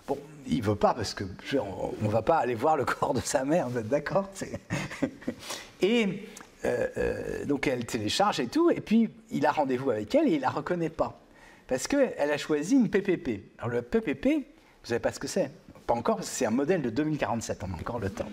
Bon, 0.08 0.18
il 0.46 0.62
veut 0.62 0.76
pas, 0.76 0.94
parce 0.94 1.14
que 1.14 1.24
on, 1.54 1.94
ne 2.02 2.10
va 2.10 2.22
pas 2.22 2.38
aller 2.38 2.56
voir 2.56 2.76
le 2.76 2.84
corps 2.84 3.14
de 3.14 3.22
sa 3.22 3.46
mère, 3.46 3.70
vous 3.70 3.78
êtes 3.78 3.88
d'accord? 3.88 4.30
Et 5.82 6.28
donc 7.46 7.68
elle 7.68 7.86
télécharge 7.86 8.40
et 8.40 8.48
tout, 8.48 8.70
et 8.70 8.82
puis 8.82 9.10
il 9.32 9.46
a 9.46 9.52
rendez-vous 9.52 9.92
avec 9.92 10.14
elle 10.16 10.28
et 10.28 10.36
il 10.36 10.42
la 10.42 10.50
reconnaît 10.50 10.90
pas, 10.90 11.20
parce 11.68 11.88
qu'elle 11.88 12.32
a 12.32 12.38
choisi 12.38 12.76
une 12.76 12.90
PPP. 12.90 13.42
Alors 13.60 13.72
le 13.72 13.82
PPP, 13.82 14.26
vous 14.26 14.90
savez 14.90 15.00
pas 15.00 15.12
ce 15.12 15.20
que 15.20 15.28
c'est? 15.28 15.52
Pas 15.86 15.94
encore, 15.94 16.24
c'est 16.24 16.46
un 16.46 16.52
modèle 16.52 16.82
de 16.82 16.90
2047, 16.90 17.62
on 17.64 17.74
a 17.74 17.76
encore 17.76 18.00
le 18.00 18.10
temps. 18.10 18.30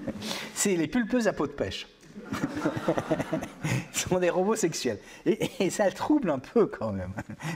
c'est 0.54 0.76
les 0.76 0.86
pulpeuses 0.86 1.26
à 1.26 1.32
peau 1.32 1.46
de 1.46 1.52
pêche. 1.52 1.88
Ce 3.92 4.08
sont 4.08 4.18
des 4.18 4.30
robots 4.30 4.54
sexuels. 4.54 4.98
Et, 5.26 5.70
ça 5.70 5.86
le 5.86 5.92
trouble 5.92 6.30
un 6.30 6.38
peu 6.38 6.66
quand 6.66 6.92
même. 6.92 7.12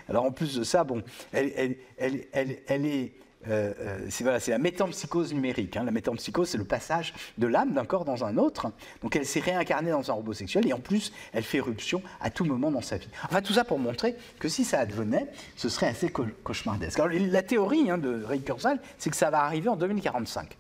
Alors 0.09 0.25
en 0.25 0.33
plus 0.33 0.57
de 0.57 0.65
ça, 0.65 0.85
bon, 0.85 1.03
elle, 1.33 1.77
elle, 1.99 2.25
elle, 2.33 2.59
elle 2.67 2.87
est 2.87 3.13
euh, 3.49 3.73
euh, 3.81 3.99
c'est 4.09 4.25
voilà, 4.25 4.39
la 4.47 4.59
métampsychose 4.59 5.33
numérique. 5.33 5.77
Hein. 5.77 5.85
La 5.85 5.91
métampsychose, 5.91 6.49
c'est 6.49 6.59
le 6.59 6.65
passage 6.65 7.15
de 7.39 7.47
l'âme 7.47 7.73
d'un 7.73 7.85
corps 7.85 8.05
dans 8.05 8.25
un 8.25 8.37
autre. 8.37 8.73
Donc 9.03 9.17
elle 9.17 9.27
s'est 9.27 9.41
réincarnée 9.41 9.91
dans 9.91 10.11
un 10.11 10.15
robot 10.15 10.33
sexuel 10.33 10.67
et 10.67 10.73
en 10.73 10.81
plus, 10.81 11.13
elle 11.33 11.45
fait 11.45 11.59
éruption 11.59 12.03
à 12.21 12.31
tout 12.31 12.45
moment 12.45 12.71
dans 12.71 12.81
sa 12.81 12.97
vie. 12.97 13.09
Enfin, 13.25 13.43
tout 13.43 13.53
ça 13.53 13.65
pour 13.65 13.79
montrer 13.79 14.17
que 14.39 14.49
si 14.49 14.65
ça 14.65 14.81
advenait, 14.81 15.27
ce 15.57 15.69
serait 15.69 15.89
assez 15.89 16.11
cauchemardesque. 16.11 16.99
Alors, 16.99 17.17
la 17.19 17.43
théorie 17.43 17.91
hein, 17.91 17.99
de 17.99 18.25
Ray 18.25 18.43
Kurzweil, 18.43 18.79
c'est 18.99 19.11
que 19.11 19.17
ça 19.17 19.31
va 19.31 19.41
arriver 19.43 19.69
en 19.69 19.77
2045. 19.77 20.57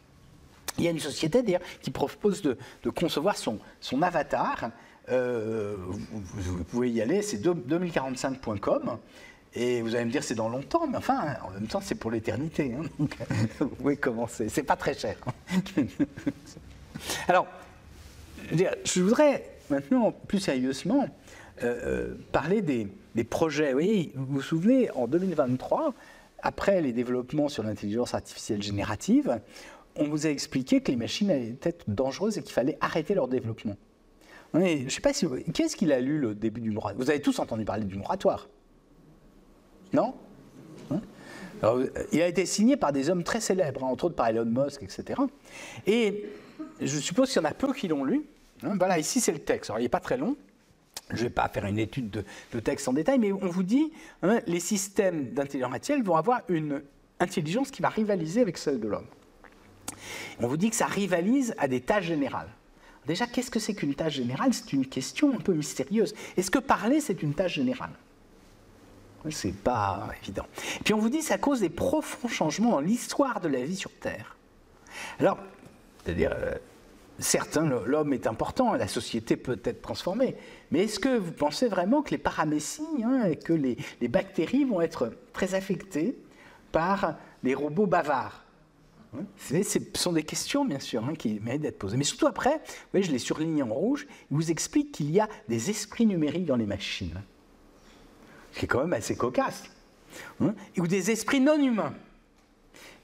Il 0.78 0.84
y 0.84 0.88
a 0.88 0.90
une 0.90 1.00
société 1.00 1.42
d'ailleurs 1.42 1.62
qui 1.80 1.90
propose 1.90 2.42
de, 2.42 2.56
concevoir 2.90 3.36
son, 3.36 3.58
avatar. 4.02 4.70
Euh, 5.08 5.76
vous, 6.12 6.64
pouvez 6.64 6.90
y 6.90 7.00
aller, 7.00 7.22
c'est 7.22 7.38
2045.com. 7.38 8.98
Et 9.58 9.80
vous 9.80 9.94
allez 9.94 10.04
me 10.04 10.10
dire 10.10 10.22
c'est 10.22 10.34
dans 10.34 10.50
longtemps, 10.50 10.86
mais 10.86 10.98
enfin, 10.98 11.34
en 11.42 11.50
même 11.50 11.66
temps, 11.66 11.80
c'est 11.80 11.94
pour 11.94 12.10
l'éternité. 12.10 12.74
Hein, 12.74 13.06
vous 13.58 13.68
pouvez 13.68 13.96
commencer. 13.96 14.50
C'est 14.50 14.62
pas 14.62 14.76
très 14.76 14.92
cher. 14.92 15.16
Alors, 17.28 17.46
je 18.52 19.00
voudrais 19.00 19.56
maintenant, 19.70 20.12
plus 20.12 20.40
sérieusement, 20.40 21.08
euh, 21.62 21.80
euh, 21.84 22.14
parler 22.32 22.60
des, 22.60 22.86
projets. 23.24 23.72
Vous 24.14 24.26
vous 24.26 24.42
souvenez, 24.42 24.90
en 24.90 25.06
2023, 25.06 25.94
après 26.42 26.82
les 26.82 26.92
développements 26.92 27.48
sur 27.48 27.62
l'intelligence 27.62 28.12
artificielle 28.12 28.62
générative, 28.62 29.40
on 29.96 30.04
vous 30.04 30.26
a 30.26 30.30
expliqué 30.30 30.82
que 30.82 30.90
les 30.90 30.98
machines 30.98 31.30
allaient 31.30 31.56
être 31.62 31.88
dangereuses 31.88 32.36
et 32.36 32.42
qu'il 32.42 32.52
fallait 32.52 32.76
arrêter 32.82 33.14
leur 33.14 33.26
développement. 33.26 33.76
je 34.52 34.58
ne 34.58 34.88
sais 34.90 35.00
pas 35.00 35.14
si. 35.14 35.26
Qu'est-ce 35.54 35.76
qu'il 35.76 35.92
a 35.92 36.00
lu 36.00 36.18
le 36.18 36.34
début 36.34 36.60
du 36.60 36.70
moratoire? 36.70 37.02
Vous 37.02 37.08
avez 37.08 37.22
tous 37.22 37.38
entendu 37.38 37.64
parler 37.64 37.84
du 37.84 37.96
moratoire 37.96 38.48
non 39.92 40.14
hein 40.90 41.00
Il 42.12 42.22
a 42.22 42.28
été 42.28 42.46
signé 42.46 42.76
par 42.76 42.92
des 42.92 43.10
hommes 43.10 43.24
très 43.24 43.40
célèbres, 43.40 43.84
hein, 43.84 43.88
entre 43.88 44.06
autres 44.06 44.16
par 44.16 44.28
Elon 44.28 44.44
Musk, 44.44 44.82
etc. 44.82 45.20
Et 45.86 46.26
je 46.80 46.98
suppose 46.98 47.32
qu'il 47.32 47.42
y 47.42 47.44
en 47.44 47.48
a 47.48 47.54
peu 47.54 47.72
qui 47.72 47.88
l'ont 47.88 48.04
lu. 48.04 48.24
Hein. 48.62 48.74
voilà, 48.78 48.98
ici 48.98 49.20
c'est 49.20 49.32
le 49.32 49.38
texte. 49.38 49.70
Alors 49.70 49.80
il 49.80 49.84
n'est 49.84 49.88
pas 49.88 50.00
très 50.00 50.16
long. 50.16 50.36
Je 51.10 51.16
ne 51.16 51.22
vais 51.22 51.30
pas 51.30 51.48
faire 51.48 51.64
une 51.66 51.78
étude 51.78 52.24
de, 52.52 52.60
texte 52.60 52.88
en 52.88 52.92
détail, 52.92 53.20
mais 53.20 53.32
on 53.32 53.46
vous 53.46 53.62
dit, 53.62 53.92
les 54.46 54.58
systèmes 54.58 55.30
d'intelligence 55.30 55.72
artificielle 55.72 56.02
vont 56.02 56.16
avoir 56.16 56.40
une 56.48 56.82
intelligence 57.20 57.70
qui 57.70 57.80
va 57.80 57.90
rivaliser 57.90 58.40
avec 58.40 58.58
celle 58.58 58.80
de 58.80 58.88
l'homme. 58.88 59.06
On 60.40 60.48
vous 60.48 60.56
dit 60.56 60.68
que 60.68 60.76
ça 60.76 60.86
rivalise 60.86 61.54
à 61.58 61.68
des 61.68 61.80
tâches 61.80 62.06
générales. 62.06 62.48
Déjà, 63.06 63.26
qu'est-ce 63.26 63.52
que 63.52 63.60
c'est 63.60 63.74
qu'une 63.74 63.94
tâche 63.94 64.14
générale? 64.14 64.52
C'est 64.52 64.72
une 64.72 64.86
question 64.86 65.32
un 65.32 65.38
peu 65.38 65.52
mystérieuse. 65.52 66.12
Est-ce 66.36 66.50
que 66.50 66.58
parler, 66.58 67.00
c'est 67.00 67.22
une 67.22 67.34
tâche 67.34 67.54
générale? 67.54 67.92
C'est 69.30 69.54
pas 69.54 70.08
évident. 70.22 70.46
Puis 70.84 70.94
on 70.94 70.98
vous 70.98 71.08
dit 71.08 71.18
que 71.18 71.24
ça 71.24 71.38
cause 71.38 71.60
des 71.60 71.68
profonds 71.68 72.28
changements 72.28 72.72
dans 72.72 72.80
l'histoire 72.80 73.40
de 73.40 73.48
la 73.48 73.64
vie 73.64 73.76
sur 73.76 73.92
Terre. 73.92 74.36
Alors, 75.18 75.38
c'est-à-dire, 76.04 76.32
euh, 76.34 76.54
certes, 77.18 77.56
l'homme 77.56 78.12
est 78.12 78.26
important, 78.26 78.74
la 78.74 78.88
société 78.88 79.36
peut 79.36 79.60
être 79.64 79.82
transformée, 79.82 80.36
mais 80.70 80.84
est-ce 80.84 80.98
que 80.98 81.16
vous 81.16 81.32
pensez 81.32 81.68
vraiment 81.68 82.02
que 82.02 82.10
les 82.10 82.18
paramécies 82.18 82.82
hein, 83.04 83.24
et 83.24 83.36
que 83.36 83.52
les, 83.52 83.76
bactéries 84.08 84.64
vont 84.64 84.80
être 84.80 85.12
très 85.32 85.54
affectées 85.54 86.16
par 86.72 87.16
les 87.42 87.54
robots 87.54 87.86
bavards? 87.86 88.44
Hein 89.16 89.24
ce 89.38 89.78
sont 89.94 90.12
des 90.12 90.24
questions, 90.24 90.64
bien 90.64 90.80
sûr, 90.80 91.04
hein, 91.04 91.14
qui 91.14 91.40
méritent 91.40 91.62
d'être 91.62 91.78
posées. 91.78 91.96
Mais 91.96 92.04
surtout 92.04 92.26
après, 92.26 92.60
je 92.94 93.10
l'ai 93.10 93.18
surligné 93.18 93.62
en 93.62 93.72
rouge, 93.72 94.06
il 94.30 94.36
vous 94.36 94.50
explique 94.50 94.92
qu'il 94.92 95.10
y 95.10 95.20
a 95.20 95.28
des 95.48 95.70
esprits 95.70 96.06
numériques 96.06 96.46
dans 96.46 96.56
les 96.56 96.66
machines 96.66 97.20
qui 98.56 98.64
est 98.64 98.68
quand 98.68 98.80
même 98.80 98.92
assez 98.92 99.16
cocasse, 99.16 99.64
hein, 100.40 100.54
ou 100.78 100.86
des 100.86 101.10
esprits 101.10 101.40
non 101.40 101.60
humains. 101.60 101.94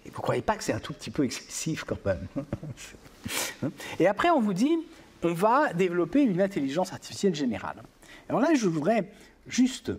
Et 0.04 0.08
vous 0.08 0.16
ne 0.16 0.22
croyez 0.22 0.42
pas 0.42 0.56
que 0.56 0.64
c'est 0.64 0.72
un 0.72 0.80
tout 0.80 0.92
petit 0.92 1.10
peu 1.10 1.24
excessif 1.24 1.84
quand 1.84 2.04
même 2.04 2.26
hein. 2.36 3.70
Et 4.00 4.06
après, 4.08 4.30
on 4.30 4.40
vous 4.40 4.54
dit, 4.54 4.76
on 5.22 5.32
va 5.32 5.72
développer 5.72 6.22
une 6.22 6.40
intelligence 6.40 6.92
artificielle 6.92 7.34
générale. 7.34 7.82
Alors 8.28 8.40
là, 8.40 8.54
je 8.54 8.66
voudrais 8.66 9.12
juste 9.46 9.92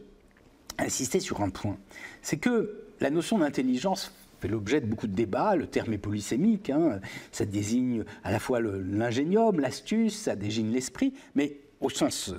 insister 0.78 1.22
sur 1.22 1.41
un 1.41 1.49
point. 1.49 1.78
C'est 2.22 2.38
que 2.38 2.84
la 2.99 3.10
notion 3.10 3.38
d'intelligence 3.38 4.12
fait 4.41 4.49
l'objet 4.49 4.82
de 4.82 4.88
beaucoup 4.88 5.08
de 5.08 5.16
débats. 5.16 5.56
Le 5.56 5.68
terme 5.68 5.93
est 5.93 5.97
polysémique. 5.97 6.70
Hein. 6.70 6.99
ça 7.32 7.45
désigne 7.45 8.04
à 8.26 8.32
la 8.32 8.39
fois 8.39 8.60
l'ingénium, 8.60 9.60
l'astuce, 9.60 10.18
ça 10.24 10.36
désigne 10.36 10.72
l'esprit. 10.72 11.14
Mais 11.36 11.58
au 11.80 11.89
sens 11.89 12.34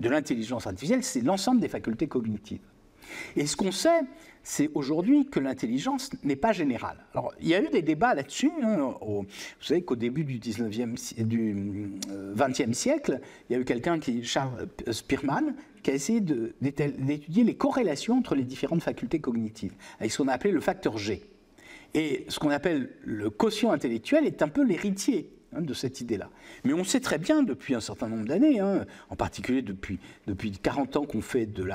de 0.00 0.08
l'intelligence 0.08 0.66
artificielle, 0.66 1.02
c'est 1.02 1.22
l'ensemble 1.22 1.60
des 1.60 1.68
facultés 1.68 2.06
cognitives. 2.06 2.60
Et 3.36 3.46
ce 3.46 3.56
qu'on 3.56 3.72
sait, 3.72 4.00
c'est 4.42 4.70
aujourd'hui 4.74 5.26
que 5.26 5.40
l'intelligence 5.40 6.10
n'est 6.22 6.36
pas 6.36 6.52
générale. 6.52 6.98
Alors, 7.12 7.32
il 7.40 7.48
y 7.48 7.54
a 7.54 7.62
eu 7.62 7.68
des 7.68 7.82
débats 7.82 8.14
là-dessus. 8.14 8.50
Hein, 8.62 8.94
vous 9.00 9.26
savez 9.60 9.82
qu'au 9.82 9.96
début 9.96 10.24
du, 10.24 10.38
19e, 10.38 11.24
du 11.24 11.90
20e 12.34 12.70
euh, 12.70 12.72
siècle, 12.72 13.20
il 13.48 13.54
y 13.54 13.56
a 13.56 13.60
eu 13.60 13.64
quelqu'un 13.64 13.98
qui, 13.98 14.22
Charles 14.24 14.68
Spearman, 14.90 15.54
qui 15.82 15.90
a 15.90 15.94
essayé 15.94 16.20
d'étudier 16.20 17.44
les 17.44 17.56
corrélations 17.56 18.18
entre 18.18 18.34
les 18.34 18.44
différentes 18.44 18.82
facultés 18.82 19.20
cognitives, 19.20 19.74
avec 19.98 20.12
ce 20.12 20.18
qu'on 20.18 20.28
a 20.28 20.32
appelé 20.32 20.52
le 20.52 20.60
facteur 20.60 20.96
G. 20.98 21.22
Et 21.94 22.24
ce 22.28 22.38
qu'on 22.38 22.50
appelle 22.50 22.90
le 23.04 23.30
quotient 23.30 23.72
intellectuel 23.72 24.26
est 24.26 24.42
un 24.42 24.48
peu 24.48 24.62
l'héritier 24.62 25.30
Hein, 25.56 25.62
de 25.62 25.74
cette 25.74 26.00
idée-là. 26.00 26.28
Mais 26.64 26.72
on 26.72 26.84
sait 26.84 27.00
très 27.00 27.18
bien 27.18 27.42
depuis 27.42 27.74
un 27.74 27.80
certain 27.80 28.08
nombre 28.08 28.26
d'années, 28.26 28.60
hein, 28.60 28.84
en 29.10 29.16
particulier 29.16 29.62
depuis, 29.62 29.98
depuis 30.26 30.50
40 30.50 30.96
ans 30.96 31.04
qu'on 31.04 31.20
fait 31.20 31.46
de 31.46 31.66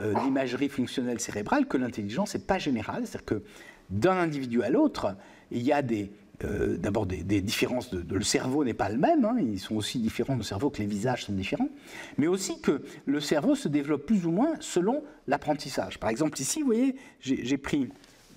euh, 0.00 0.14
l'imagerie 0.24 0.68
fonctionnelle 0.68 1.20
cérébrale, 1.20 1.66
que 1.66 1.76
l'intelligence 1.76 2.34
n'est 2.34 2.40
pas 2.40 2.58
générale. 2.58 3.02
C'est-à-dire 3.06 3.24
que 3.24 3.42
d'un 3.90 4.16
individu 4.16 4.62
à 4.62 4.70
l'autre, 4.70 5.16
il 5.50 5.62
y 5.62 5.72
a 5.72 5.82
euh, 6.44 6.76
d'abord 6.76 7.06
des, 7.06 7.22
différences, 7.40 7.90
de, 7.90 8.14
le 8.14 8.22
cerveau 8.22 8.64
n'est 8.64 8.74
pas 8.74 8.88
le 8.88 8.98
même, 8.98 9.24
hein, 9.24 9.36
ils 9.38 9.60
sont 9.60 9.76
aussi 9.76 9.98
différents 9.98 10.36
de 10.36 10.42
cerveau 10.42 10.70
que 10.70 10.78
les 10.78 10.86
visages 10.86 11.24
sont 11.26 11.32
différents, 11.32 11.68
mais 12.18 12.26
aussi 12.26 12.60
que 12.60 12.82
le 13.04 13.20
cerveau 13.20 13.54
se 13.54 13.68
développe 13.68 14.06
plus 14.06 14.26
ou 14.26 14.30
moins 14.30 14.54
selon 14.60 15.02
l'apprentissage. 15.26 15.98
Par 15.98 16.10
exemple, 16.10 16.40
ici, 16.40 16.60
vous 16.60 16.66
voyez, 16.66 16.96
j'ai 17.20 17.58
pris 17.58 17.88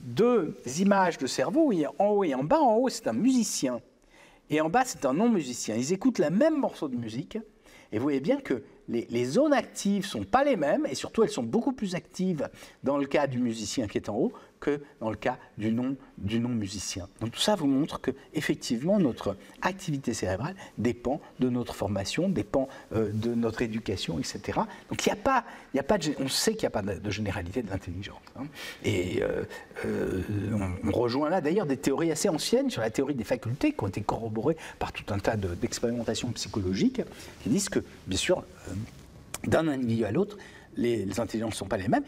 deux 0.02 0.56
images 0.80 1.18
de 1.18 1.28
cerveau, 1.28 1.72
en 2.00 2.08
haut 2.08 2.24
et 2.24 2.34
en 2.34 2.44
bas. 2.44 2.60
En 2.60 2.76
haut, 2.76 2.90
c'est 2.90 3.08
un 3.08 3.14
musicien 3.14 3.82
et 4.50 4.62
en 4.62 4.70
bas, 4.70 4.84
c'est 4.86 5.06
un 5.06 5.14
non-musicien. 5.14 5.76
Ils 5.76 5.94
écoutent 5.94 6.20
le 6.20 6.30
même 6.30 6.58
morceau 6.58 6.88
de 6.88 6.96
musique, 6.96 7.38
et 7.92 7.98
vous 7.98 8.04
voyez 8.04 8.20
bien 8.20 8.40
que 8.40 8.64
les, 8.88 9.26
zones 9.26 9.54
actives 9.54 10.04
ne 10.04 10.08
sont 10.08 10.24
pas 10.24 10.44
les 10.44 10.56
mêmes, 10.56 10.86
et 10.90 10.96
surtout 10.96 11.24
elles 11.24 11.30
sont 11.30 11.44
beaucoup 11.44 11.74
plus 11.74 11.96
actives 11.96 12.50
dans 12.84 12.98
le 12.98 13.06
cas 13.06 13.28
du 13.28 13.40
musicien 13.40 13.88
qui 13.88 13.98
est 13.98 14.10
en 14.10 14.16
haut 14.16 14.34
que 14.60 14.82
dans 15.00 15.10
le 15.10 15.16
cas 15.16 15.38
du 15.58 15.72
non, 15.72 15.96
musicien. 16.50 17.08
Donc 17.22 17.32
tout 17.32 17.40
ça 17.40 17.56
vous 17.56 17.68
montre 17.68 18.02
que 18.02 18.12
effectivement 18.34 19.00
notre 19.00 19.38
activité 19.62 20.14
cérébrale 20.14 20.56
dépend 20.78 21.22
de 21.40 21.50
notre 21.50 21.74
formation, 21.74 22.30
dépend 22.30 22.68
euh, 22.94 23.10
de 23.14 23.34
notre 23.34 23.62
éducation, 23.62 24.20
etc. 24.20 24.60
Donc 24.90 25.06
il 25.06 25.12
a 25.12 25.16
pas, 25.16 25.46
on 26.20 26.28
sait 26.28 26.54
qu'il 26.54 26.62
n'y 26.62 26.68
a 26.68 26.70
pas 26.70 26.82
de, 26.82 27.10
généralité 27.10 27.62
de 27.62 27.70
l'intelligence. 27.70 28.22
Hein. 28.38 28.46
Et 28.84 29.22
euh, 29.22 29.44
euh, 29.86 30.22
on, 30.84 30.92
rejoint 30.92 31.30
là 31.30 31.40
d'ailleurs 31.40 31.66
des 31.66 31.78
théories 31.78 32.12
assez 32.12 32.28
anciennes 32.30 32.70
sur 32.70 32.82
la 32.82 32.90
théorie 32.90 33.16
des 33.16 33.24
facultés 33.24 33.72
qui 33.72 33.84
ont 33.84 33.88
été 33.88 34.02
corroborées 34.02 34.58
par 34.80 34.92
tout 34.92 35.06
un 35.14 35.20
tas 35.20 35.38
d'expérimentations 35.38 36.30
psychologiques 36.32 37.02
qui 37.44 37.50
disent 37.50 37.70
que 37.70 37.80
bien 38.08 38.18
sûr 38.18 38.44
d'un 39.46 39.68
individu 39.68 40.04
à 40.06 40.12
l'autre, 40.12 40.38
les, 40.76 41.20
intelligences 41.20 41.54
ne 41.54 41.58
sont 41.58 41.66
pas 41.66 41.78
les 41.78 41.88
mêmes. 41.88 42.04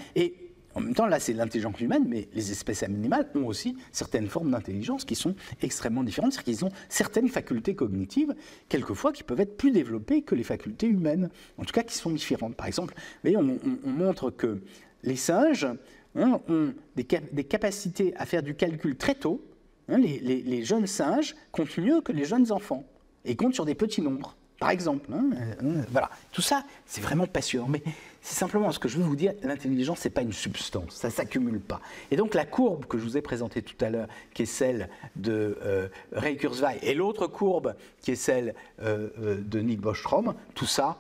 En 0.76 0.82
même 0.82 0.94
temps, 0.94 1.06
là, 1.06 1.20
c'est 1.20 1.34
l'intelligence 1.34 1.80
humaine, 1.80 2.06
mais 2.08 2.28
les 2.34 2.52
espèces 2.52 2.84
animales 2.84 3.28
ont 3.36 3.46
aussi 3.46 3.76
certaines 3.92 4.28
formes 4.28 4.52
d'intelligence 4.52 5.06
qui 5.06 5.16
sont 5.16 5.36
extrêmement 5.62 6.04
différentes, 6.04 6.34
c'est-à-dire 6.34 6.56
qu'ils 6.56 6.66
ont 6.66 6.72
certaines 6.90 7.30
facultés 7.30 7.76
cognitives, 7.76 8.34
quelquefois, 8.70 9.12
qui 9.12 9.24
peuvent 9.24 9.40
être 9.40 9.58
plus 9.58 9.72
développées 9.72 10.22
que 10.22 10.36
les 10.36 10.44
facultés 10.44 10.88
humaines, 10.88 11.30
en 11.58 11.64
tout 11.64 11.74
cas 11.74 11.84
qui 11.84 11.96
sont 11.96 12.12
différentes. 12.12 12.56
Par 12.56 12.68
exemple, 12.68 12.94
vous 12.96 13.32
voyez, 13.32 13.38
on, 13.38 13.60
montre 13.90 14.32
que 14.32 14.62
les 15.04 15.16
singes 15.16 15.68
hein, 16.16 16.40
ont 16.48 16.74
des, 16.96 17.44
capacités 17.44 18.14
à 18.16 18.26
faire 18.26 18.44
du 18.44 18.56
calcul 18.56 18.96
très 18.96 19.16
tôt. 19.16 19.44
Hein, 19.90 19.98
les, 19.98 20.64
jeunes 20.64 20.88
singes 20.88 21.36
comptent 21.52 21.78
mieux 21.78 22.02
que 22.02 22.12
les 22.12 22.26
jeunes 22.26 22.52
enfants 22.52 22.86
et 23.26 23.36
comptent 23.36 23.56
sur 23.56 23.66
des 23.66 23.76
petits 23.76 24.02
nombres 24.02 24.36
par 24.62 24.70
exemple. 24.70 25.10
Hein, 25.12 25.32
euh, 25.64 25.82
voilà, 25.90 26.12
tout 26.32 26.44
ça, 26.44 26.64
c'est 26.86 27.02
vraiment 27.02 27.26
passionnant. 27.26 27.68
Mais 27.68 27.82
c'est 28.22 28.36
simplement 28.36 28.72
ce 28.72 28.80
que 28.80 28.88
je 28.88 28.98
veux 28.98 29.04
vous 29.04 29.16
dire, 29.16 29.34
l'intelligence, 29.42 30.06
n'est 30.06 30.12
pas 30.12 30.22
une 30.22 30.34
substance, 30.34 30.94
ça 30.94 31.08
ne 31.08 31.14
s'accumule 31.14 31.60
pas. 31.60 31.82
Et 32.12 32.16
donc 32.16 32.36
la 32.36 32.46
courbe 32.46 32.86
que 32.86 32.98
je 32.98 33.04
vous 33.04 33.18
ai 33.18 33.22
présentée 33.22 33.64
tout 33.64 33.84
à 33.84 33.90
l'heure, 33.90 34.08
qui 34.34 34.44
est 34.44 34.48
celle 34.48 34.90
de 35.16 35.58
euh, 35.64 35.88
Ray 36.12 36.38
Kurzweil, 36.38 36.80
et 36.84 36.94
l'autre 36.94 37.28
courbe 37.28 37.76
qui 38.02 38.12
est 38.12 38.16
celle 38.16 38.54
euh, 38.82 39.10
de 39.42 39.60
Nick 39.60 39.82
Bostrom, 39.82 40.36
tout 40.54 40.68
ça, 40.68 40.98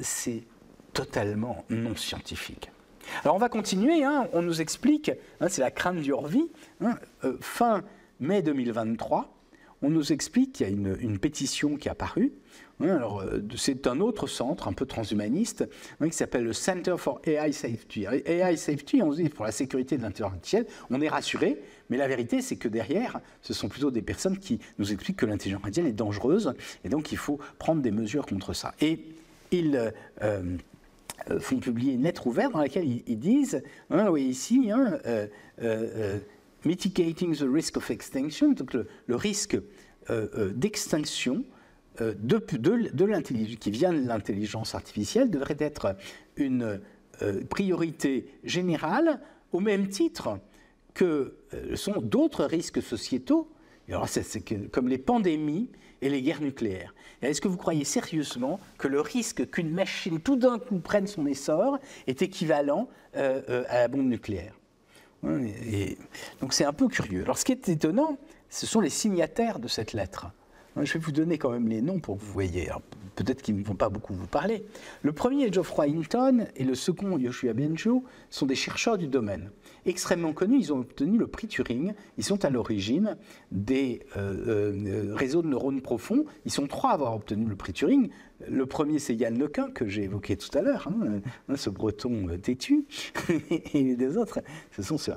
c'est 0.00 0.42
totalement 0.92 1.64
non 1.68 1.96
scientifique. 1.96 2.70
Alors 3.22 3.36
on 3.36 3.38
va 3.38 3.50
continuer, 3.50 4.02
hein, 4.02 4.28
on 4.32 4.40
nous 4.40 4.62
explique, 4.62 5.10
hein, 5.40 5.48
c'est 5.48 5.60
la 5.60 5.70
crainte 5.70 6.00
du 6.00 6.12
vie, 6.26 6.48
fin 7.40 7.82
mai 8.20 8.40
2023, 8.40 9.34
on 9.82 9.90
nous 9.90 10.12
explique 10.12 10.52
qu'il 10.54 10.66
y 10.66 10.70
a 10.70 10.72
une, 10.72 10.96
une 11.00 11.18
pétition 11.18 11.76
qui 11.76 11.88
est 11.88 11.90
apparue, 11.90 12.32
alors, 12.80 13.20
euh, 13.20 13.40
c'est 13.56 13.86
un 13.86 14.00
autre 14.00 14.26
centre 14.26 14.68
un 14.68 14.72
peu 14.72 14.86
transhumaniste 14.86 15.68
hein, 16.00 16.08
qui 16.08 16.16
s'appelle 16.16 16.44
le 16.44 16.52
Center 16.52 16.96
for 16.98 17.20
AI 17.24 17.52
Safety. 17.52 18.06
AI 18.26 18.56
Safety, 18.56 19.02
on 19.02 19.12
dit 19.12 19.28
pour 19.28 19.44
la 19.44 19.52
sécurité 19.52 19.96
de 19.96 20.02
l'intelligence 20.02 20.32
artificielle, 20.32 20.66
on 20.90 21.00
est 21.00 21.08
rassuré, 21.08 21.60
mais 21.88 21.96
la 21.96 22.08
vérité, 22.08 22.42
c'est 22.42 22.56
que 22.56 22.68
derrière, 22.68 23.20
ce 23.42 23.54
sont 23.54 23.68
plutôt 23.68 23.90
des 23.90 24.02
personnes 24.02 24.38
qui 24.38 24.58
nous 24.78 24.92
expliquent 24.92 25.18
que 25.18 25.26
l'intelligence 25.26 25.62
artificielle 25.62 25.86
est 25.86 25.96
dangereuse 25.96 26.54
et 26.84 26.88
donc 26.88 27.12
il 27.12 27.18
faut 27.18 27.38
prendre 27.58 27.80
des 27.80 27.92
mesures 27.92 28.26
contre 28.26 28.52
ça. 28.52 28.74
Et 28.80 29.00
ils 29.50 29.76
euh, 29.76 29.90
euh, 31.30 31.38
font 31.38 31.58
publier 31.58 31.94
une 31.94 32.02
lettre 32.02 32.26
ouverte 32.26 32.52
dans 32.52 32.60
laquelle 32.60 32.86
ils, 33.06 33.18
disent, 33.18 33.62
hein, 33.90 34.08
oui, 34.10 34.24
ici, 34.24 34.70
hein, 34.72 34.98
mitigating 36.64 37.36
the 37.36 37.46
risk 37.48 37.76
of 37.76 37.88
extinction, 37.90 38.52
donc 38.52 38.74
le 38.74 39.16
risque 39.16 39.56
d'extinction 40.54 41.44
euh, 42.00 42.14
de, 42.18 42.38
de, 42.56 43.54
qui 43.56 43.70
vient 43.70 43.92
de 43.92 44.06
l'intelligence 44.06 44.74
artificielle 44.74 45.30
devrait 45.30 45.56
être 45.60 45.96
une 46.36 46.80
euh, 47.22 47.44
priorité 47.48 48.26
générale 48.42 49.20
au 49.52 49.60
même 49.60 49.88
titre 49.88 50.40
que 50.92 51.36
euh, 51.54 51.76
sont 51.76 52.00
d'autres 52.00 52.44
risques 52.44 52.82
sociétaux, 52.82 53.48
alors 53.88 54.08
comme 54.72 54.88
les 54.88 54.98
pandémies 54.98 55.70
et 56.02 56.08
les 56.08 56.22
guerres 56.22 56.40
nucléaires. 56.40 56.94
Est-ce 57.22 57.40
que 57.40 57.48
vous 57.48 57.56
croyez 57.56 57.84
sérieusement 57.84 58.58
que 58.76 58.88
le 58.88 59.00
risque 59.00 59.48
qu'une 59.50 59.70
machine 59.70 60.20
tout 60.20 60.36
d'un 60.36 60.58
coup 60.58 60.78
prenne 60.78 61.06
son 61.06 61.26
essor 61.26 61.78
est 62.06 62.22
équivalent 62.22 62.88
à 63.14 63.78
la 63.78 63.88
bombe 63.88 64.08
nucléaire? 64.08 64.58
Donc 65.22 66.52
c'est 66.52 66.64
un 66.64 66.72
peu 66.72 66.88
curieux. 66.88 67.22
Alors 67.22 67.38
ce 67.38 67.44
qui 67.44 67.52
est 67.52 67.68
étonnant, 67.68 68.18
ce 68.50 68.66
sont 68.66 68.80
les 68.80 68.90
signataires 68.90 69.58
de 69.58 69.68
cette 69.68 69.92
lettre. 69.92 70.26
Je 70.82 70.92
vais 70.94 70.98
vous 70.98 71.12
donner 71.12 71.38
quand 71.38 71.50
même 71.50 71.68
les 71.68 71.80
noms 71.82 72.00
pour 72.00 72.18
que 72.18 72.22
vous 72.22 72.32
voyez. 72.32 72.68
Peut-être 73.14 73.42
qu'ils 73.42 73.56
ne 73.56 73.62
vont 73.62 73.76
pas 73.76 73.88
beaucoup 73.88 74.12
vous 74.12 74.26
parler. 74.26 74.64
Le 75.02 75.12
premier, 75.12 75.52
Geoffroy 75.52 75.86
Hinton, 75.86 76.46
et 76.56 76.64
le 76.64 76.74
second, 76.74 77.16
Yoshua 77.16 77.52
Benjo, 77.52 78.04
sont 78.28 78.46
des 78.46 78.56
chercheurs 78.56 78.98
du 78.98 79.06
domaine. 79.06 79.50
Extrêmement 79.86 80.32
connus, 80.32 80.58
ils 80.58 80.72
ont 80.72 80.80
obtenu 80.80 81.16
le 81.16 81.28
prix 81.28 81.46
Turing. 81.46 81.94
Ils 82.18 82.24
sont 82.24 82.44
à 82.44 82.50
l'origine 82.50 83.16
des 83.52 84.00
euh, 84.16 84.74
euh, 84.76 85.14
réseaux 85.14 85.42
de 85.42 85.48
neurones 85.48 85.80
profonds. 85.80 86.24
Ils 86.44 86.50
sont 86.50 86.66
trois 86.66 86.90
à 86.90 86.94
avoir 86.94 87.14
obtenu 87.14 87.46
le 87.46 87.54
prix 87.54 87.72
Turing. 87.72 88.08
Le 88.48 88.66
premier, 88.66 88.98
c'est 88.98 89.14
Yann 89.14 89.38
Lequin, 89.38 89.70
que 89.70 89.86
j'ai 89.86 90.02
évoqué 90.02 90.36
tout 90.36 90.56
à 90.58 90.62
l'heure, 90.62 90.88
hein, 90.88 91.20
hein, 91.48 91.56
ce 91.56 91.70
breton 91.70 92.28
euh, 92.28 92.36
têtu. 92.36 92.84
et 93.28 93.82
les 93.82 93.96
deux 93.96 94.18
autres, 94.18 94.40
ce 94.72 94.82
sont 94.82 94.98
ceux 94.98 95.14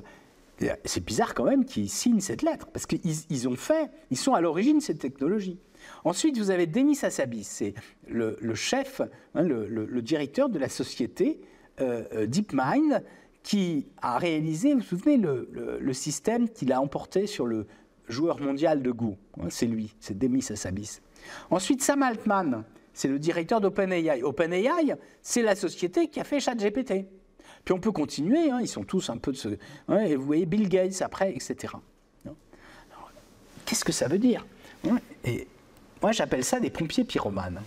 c'est 0.84 1.04
bizarre 1.04 1.34
quand 1.34 1.44
même 1.44 1.64
qu'ils 1.64 1.88
signent 1.88 2.20
cette 2.20 2.42
lettre, 2.42 2.66
parce 2.72 2.86
qu'ils 2.86 3.48
ont 3.48 3.56
fait, 3.56 3.90
ils 4.10 4.16
sont 4.16 4.34
à 4.34 4.40
l'origine 4.40 4.78
de 4.78 4.82
cette 4.82 4.98
technologie. 4.98 5.58
Ensuite, 6.04 6.38
vous 6.38 6.50
avez 6.50 6.66
Denis 6.66 6.98
Hassabis, 7.02 7.44
c'est 7.44 7.74
le, 8.08 8.36
chef, 8.54 9.00
hein, 9.34 9.42
le, 9.42 10.02
directeur 10.02 10.48
de 10.48 10.58
la 10.58 10.68
société 10.68 11.40
euh, 11.80 12.04
euh, 12.12 12.26
DeepMind, 12.26 13.02
qui 13.42 13.86
a 14.02 14.18
réalisé, 14.18 14.72
vous 14.74 14.80
vous 14.80 14.84
souvenez, 14.84 15.16
le, 15.16 15.92
système 15.92 16.48
qu'il 16.48 16.72
a 16.72 16.80
emporté 16.80 17.26
sur 17.26 17.46
le 17.46 17.66
joueur 18.08 18.40
mondial 18.40 18.82
de 18.82 18.90
Go. 18.90 19.16
Hein, 19.40 19.46
c'est 19.50 19.66
lui, 19.66 19.94
c'est 20.00 20.18
Denis 20.18 20.44
Hassabis. 20.50 21.00
Ensuite, 21.50 21.82
Sam 21.82 22.02
Altman, 22.02 22.64
c'est 22.92 23.08
le 23.08 23.18
directeur 23.18 23.60
d'OpenAI. 23.60 24.22
OpenAI, 24.22 24.96
c'est 25.22 25.42
la 25.42 25.54
société 25.54 26.08
qui 26.08 26.20
a 26.20 26.24
fait 26.24 26.40
ChatGPT. 26.40 27.06
Puis 27.64 27.74
on 27.74 27.80
peut 27.80 27.92
continuer, 27.92 28.50
hein, 28.50 28.60
ils 28.60 28.68
sont 28.68 28.84
tous 28.84 29.10
un 29.10 29.16
peu 29.16 29.32
de 29.32 29.36
ce. 29.36 29.48
Vous 29.88 30.22
voyez 30.22 30.46
Bill 30.46 30.68
Gates 30.68 31.02
après, 31.02 31.34
etc. 31.34 31.74
Qu'est-ce 33.64 33.84
que 33.84 33.92
ça 33.92 34.08
veut 34.08 34.18
dire 34.18 34.46
moi 36.00 36.12
j'appelle 36.12 36.44
ça 36.44 36.60
des 36.60 36.70
pompiers 36.70 37.04
pyromanes. 37.04 37.60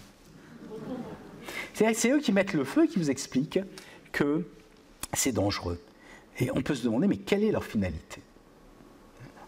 C'est 1.74 2.10
eux 2.10 2.20
qui 2.20 2.32
mettent 2.32 2.54
le 2.54 2.64
feu 2.64 2.88
qui 2.88 3.00
vous 3.00 3.10
expliquent 3.10 3.60
que 4.12 4.48
c'est 5.14 5.32
dangereux. 5.32 5.82
Et 6.40 6.50
on 6.52 6.62
peut 6.62 6.76
se 6.76 6.84
demander, 6.84 7.08
mais 7.08 7.18
quelle 7.18 7.44
est 7.44 7.52
leur 7.52 7.66
finalité? 7.66 8.22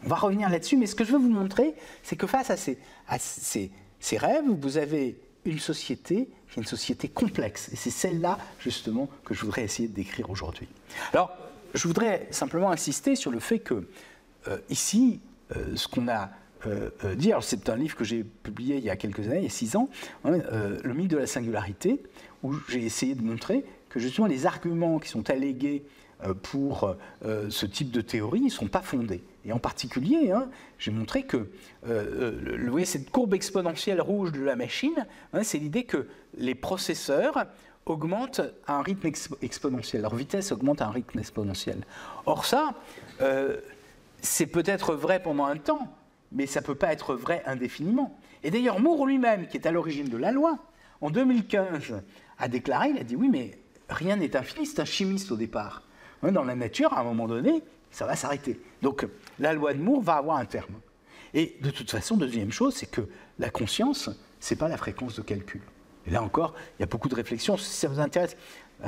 On 0.04 0.10
va 0.10 0.16
revenir 0.16 0.50
là-dessus, 0.50 0.76
mais 0.76 0.86
ce 0.86 0.96
que 0.96 1.06
je 1.06 1.14
veux 1.14 1.18
vous 1.18 1.30
montrer, 1.30 1.76
c'est 2.02 2.16
que 2.16 2.28
face 2.28 2.50
à 2.50 2.58
ces 2.58 4.18
rêves, 4.18 4.46
vous 4.50 4.78
avez 4.78 5.18
une 5.46 5.60
société 5.60 6.30
qui 6.50 6.60
est 6.60 6.62
une 6.62 6.68
société 6.68 7.08
complexe. 7.08 7.70
Et 7.72 7.76
c'est 7.76 7.90
celle-là, 7.90 8.38
justement, 8.60 9.10
que 9.26 9.34
je 9.34 9.42
voudrais 9.42 9.64
essayer 9.64 9.88
de 9.88 9.94
décrire 9.94 10.30
aujourd'hui. 10.30 10.68
Alors, 11.12 11.32
je 11.74 11.88
voudrais 11.88 12.28
simplement 12.32 12.72
insister 12.72 13.16
sur 13.16 13.32
le 13.32 13.40
fait 13.40 13.60
que, 13.60 13.88
euh, 14.48 14.58
ici, 14.70 15.20
euh, 15.56 15.76
ce 15.76 15.88
qu'on 15.88 16.08
a 16.08 16.30
euh, 16.66 16.90
dit, 17.16 17.32
alors 17.32 17.44
c'est 17.44 17.68
un 17.68 17.76
livre 17.76 17.96
que 17.98 18.06
j'ai 18.06 18.24
publié 18.24 18.78
il 18.78 18.84
y 18.84 18.90
a 18.90 18.96
quelques 18.96 19.28
années, 19.28 19.40
il 19.40 19.44
y 19.44 19.48
a 19.48 19.50
six 19.50 19.76
ans, 19.76 19.90
hein, 20.24 20.38
Le 20.84 20.94
mythe 20.94 21.12
de 21.12 21.18
la 21.18 21.28
singularité, 21.28 22.02
où 22.42 22.54
j'ai 22.70 22.86
essayé 22.86 23.16
de 23.16 23.22
montrer 23.22 23.66
que 23.90 24.00
justement 24.00 24.28
les 24.28 24.46
arguments 24.46 24.98
qui 25.00 25.10
sont 25.10 25.30
allégués 25.30 25.84
pour 26.42 26.96
ce 27.22 27.66
type 27.66 27.92
de 27.92 28.00
théorie 28.00 28.40
ne 28.40 28.50
sont 28.50 28.68
pas 28.68 28.82
fondés. 28.82 29.24
Et 29.46 29.52
en 29.52 29.60
particulier, 29.60 30.32
hein, 30.32 30.50
j'ai 30.78 30.92
montré 30.92 31.24
que 31.24 31.50
euh, 31.88 32.56
vous 32.64 32.72
voyez, 32.72 32.86
cette 32.86 33.10
courbe 33.10 33.34
exponentielle 33.34 34.02
rouge 34.02 34.32
de 34.32 34.42
la 34.42 34.56
machine, 34.56 35.06
hein, 35.34 35.44
c'est 35.44 35.58
l'idée 35.58 35.84
que 35.84 36.08
les 36.38 36.56
processeurs 36.56 37.46
augmentent 37.86 38.42
à 38.68 38.78
un 38.78 38.82
rythme 38.82 39.10
exponentiel, 39.42 40.02
leur 40.02 40.16
vitesse 40.16 40.54
augmente 40.54 40.82
à 40.82 40.88
un 40.88 40.92
rythme 40.92 41.20
exponentiel. 41.20 41.84
Or 42.26 42.46
ça, 42.46 42.74
c'est 44.22 44.46
peut-être 44.46 44.96
vrai 44.96 45.22
pendant 45.22 45.44
un 45.44 45.58
temps, 45.58 45.94
mais 46.32 46.48
ça 46.48 46.62
ne 46.62 46.66
peut 46.66 46.76
pas 46.76 46.94
être 46.94 47.14
vrai 47.14 47.44
indéfiniment. 47.46 48.18
Et 48.44 48.52
d'ailleurs, 48.52 48.80
Moore 48.80 49.06
lui-même, 49.06 49.48
qui 49.48 49.58
est 49.58 49.68
à 49.68 49.72
l'origine 49.72 50.08
de 50.08 50.18
la 50.18 50.32
loi, 50.32 50.58
en 51.02 51.10
2015, 51.10 52.02
a 52.40 52.48
déclaré, 52.48 52.90
il 52.90 52.98
a 52.98 53.04
dit 53.04 53.16
oui, 53.16 53.30
mais 53.30 53.58
rien 53.90 54.16
n'est 54.16 54.36
infini, 54.36 54.66
c'est 54.66 54.80
un 54.80 54.86
chimiste 54.86 55.32
au 55.32 55.38
départ. 55.38 55.84
Hein, 56.24 56.32
dans 56.32 56.44
la 56.44 56.56
nature, 56.56 56.94
à 56.94 57.02
un 57.02 57.04
moment 57.04 57.28
donné, 57.28 57.62
ça 57.92 58.06
va 58.06 58.16
s'arrêter. 58.16 58.60
Donc 58.84 59.08
la 59.40 59.54
loi 59.54 59.74
de 59.74 59.80
Moore 59.80 60.02
va 60.02 60.14
avoir 60.16 60.38
un 60.38 60.46
terme. 60.46 60.76
Et 61.34 61.58
de 61.62 61.72
toute 61.72 61.90
façon, 61.90 62.18
deuxième 62.18 62.52
chose, 62.52 62.76
c'est 62.76 62.92
que 62.92 63.02
la 63.40 63.50
conscience, 63.50 64.12
ce 64.40 64.54
n'est 64.54 64.58
pas 64.58 64.68
la 64.68 64.78
fréquence 64.78 65.16
de 65.16 65.24
calcul. 65.24 65.62
Et 66.06 66.12
là 66.12 66.22
encore, 66.22 66.54
il 66.78 66.82
y 66.82 66.84
a 66.84 66.86
beaucoup 66.86 67.10
de 67.10 67.16
réflexions. 67.16 67.58
Si 67.58 67.72
ça 67.72 67.88
vous 67.88 68.00
intéresse, 68.00 68.36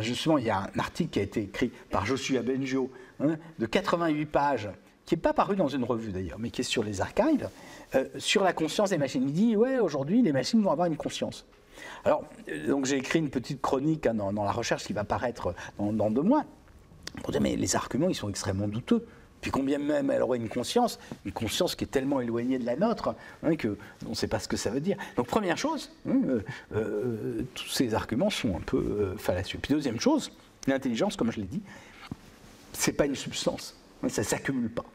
justement, 0.02 0.38
il 0.38 0.46
y 0.46 0.50
a 0.50 0.60
un 0.60 0.80
article 0.80 1.10
qui 1.10 1.20
a 1.20 1.24
été 1.24 1.41
écrit 1.43 1.72
par 1.89 2.06
Joshua 2.06 2.43
Benjo 2.43 2.91
hein, 3.20 3.38
de 3.58 3.66
88 3.66 4.26
pages, 4.26 4.70
qui 5.06 5.16
n'est 5.16 5.22
pas 5.22 5.34
paru 5.34 5.56
dans 5.56 5.70
une 5.70 5.86
revue 5.86 6.12
d'ailleurs, 6.12 6.39
mais 6.39 6.50
qui 6.50 6.62
est 6.62 6.66
sur 6.66 6.84
les 6.84 7.00
archives, 7.00 7.50
euh, 7.96 8.06
sur 8.18 8.43
la 8.43 8.54
conscience 8.54 8.89
des 8.89 8.98
machines. 8.98 9.24
Il 9.24 9.34
dit, 9.34 9.56
ouais, 9.56 9.80
aujourd'hui, 9.80 10.22
les 10.22 10.34
machines 10.34 10.62
vont 10.62 10.72
avoir 10.72 10.88
une 10.88 10.98
conscience. 10.98 11.46
Alors, 12.04 12.26
euh, 12.50 12.84
j'ai 12.84 12.98
écrit 12.98 13.20
une 13.20 13.30
petite 13.30 13.62
chronique 13.62 14.08
hein, 14.08 14.14
dans, 14.14 14.32
la 14.32 14.52
recherche 14.52 14.84
qui 14.84 14.93
va 14.93 15.04
paraître 15.04 15.56
dans 15.80 16.12
deux 16.12 16.22
mois 16.22 16.46
mais 17.39 17.56
les 17.56 17.76
arguments, 17.76 18.10
ils 18.10 18.16
sont 18.16 18.30
extrêmement 18.30 18.68
douteux. 18.68 19.06
Puis 19.41 19.51
combien 19.51 19.77
même 19.77 20.09
elle 20.09 20.21
aurait 20.21 20.38
une 20.38 20.49
conscience, 20.49 20.99
une 21.23 21.31
conscience 21.31 21.75
qui 21.75 21.83
est 21.83 21.88
tellement 21.88 22.19
éloignée 22.19 22.57
de 22.57 22.65
la 22.65 22.75
nôtre 22.75 23.15
hein, 23.43 23.55
qu'on 23.55 24.09
ne 24.09 24.15
sait 24.15 24.27
pas 24.27 24.39
ce 24.39 24.47
que 24.47 24.57
ça 24.57 24.71
veut 24.71 24.79
dire. 24.79 24.97
Donc 25.15 25.27
première 25.27 25.57
chose, 25.57 25.91
hein, 26.09 26.19
euh, 26.27 26.41
euh, 26.73 27.43
tous 27.53 27.69
ces 27.69 27.93
arguments 27.93 28.29
sont 28.29 28.55
un 28.55 28.61
peu 28.61 28.77
euh, 28.77 29.17
fallacieux. 29.17 29.59
Puis 29.61 29.73
deuxième 29.73 29.99
chose, 29.99 30.31
l'intelligence, 30.67 31.15
comme 31.15 31.31
je 31.31 31.38
l'ai 31.38 31.47
dit, 31.47 31.61
c'est 32.73 32.93
pas 32.93 33.05
une 33.05 33.15
substance, 33.15 33.77
hein, 34.03 34.09
ça 34.09 34.23
s'accumule 34.23 34.69
pas. 34.69 34.86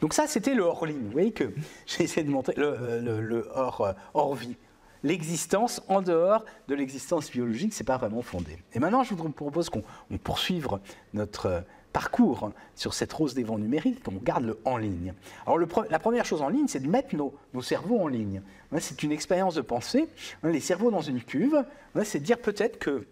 Donc 0.00 0.14
ça, 0.14 0.26
c'était 0.26 0.54
le 0.54 0.62
hors-ligne. 0.62 1.02
Vous 1.04 1.12
voyez 1.12 1.32
que 1.32 1.52
j'ai 1.86 2.04
essayé 2.04 2.24
de 2.24 2.30
montrer 2.30 2.54
le, 2.56 3.48
hors, 3.54 3.94
hors 4.14 4.34
vie 4.34 4.56
l'existence 5.02 5.82
en 5.88 6.02
dehors 6.02 6.44
de 6.68 6.74
l'existence 6.74 7.30
biologique, 7.30 7.72
ce 7.72 7.82
n'est 7.82 7.86
pas 7.86 7.96
vraiment 7.96 8.22
fondé. 8.22 8.58
Et 8.72 8.78
maintenant, 8.78 9.04
je 9.04 9.14
vous 9.14 9.28
propose 9.30 9.70
qu'on 9.70 9.82
poursuive 10.22 10.66
notre 11.14 11.64
parcours 11.96 12.50
sur 12.74 12.92
cette 12.92 13.10
rose 13.10 13.32
des 13.32 13.42
vents 13.42 13.56
numériques, 13.56 14.02
qu'on 14.02 14.16
garde 14.22 14.44
le 14.44 14.58
en 14.66 14.76
ligne. 14.76 15.14
Alors 15.46 15.58
la 15.58 15.98
première 15.98 16.26
chose 16.26 16.42
en 16.42 16.50
ligne, 16.50 16.68
c'est 16.68 16.80
de 16.80 16.88
mettre 16.88 17.16
nos, 17.16 17.32
cerveaux 17.62 17.98
en 17.98 18.06
ligne. 18.06 18.42
C'est 18.80 19.02
une 19.02 19.12
expérience 19.12 19.54
de 19.54 19.62
pensée. 19.62 20.06
Les 20.42 20.60
cerveaux 20.60 20.90
dans 20.90 21.00
une 21.00 21.22
cuve, 21.22 21.64
c'est 22.04 22.20
dire 22.20 22.36
peut-être 22.36 22.78
que 22.78 23.06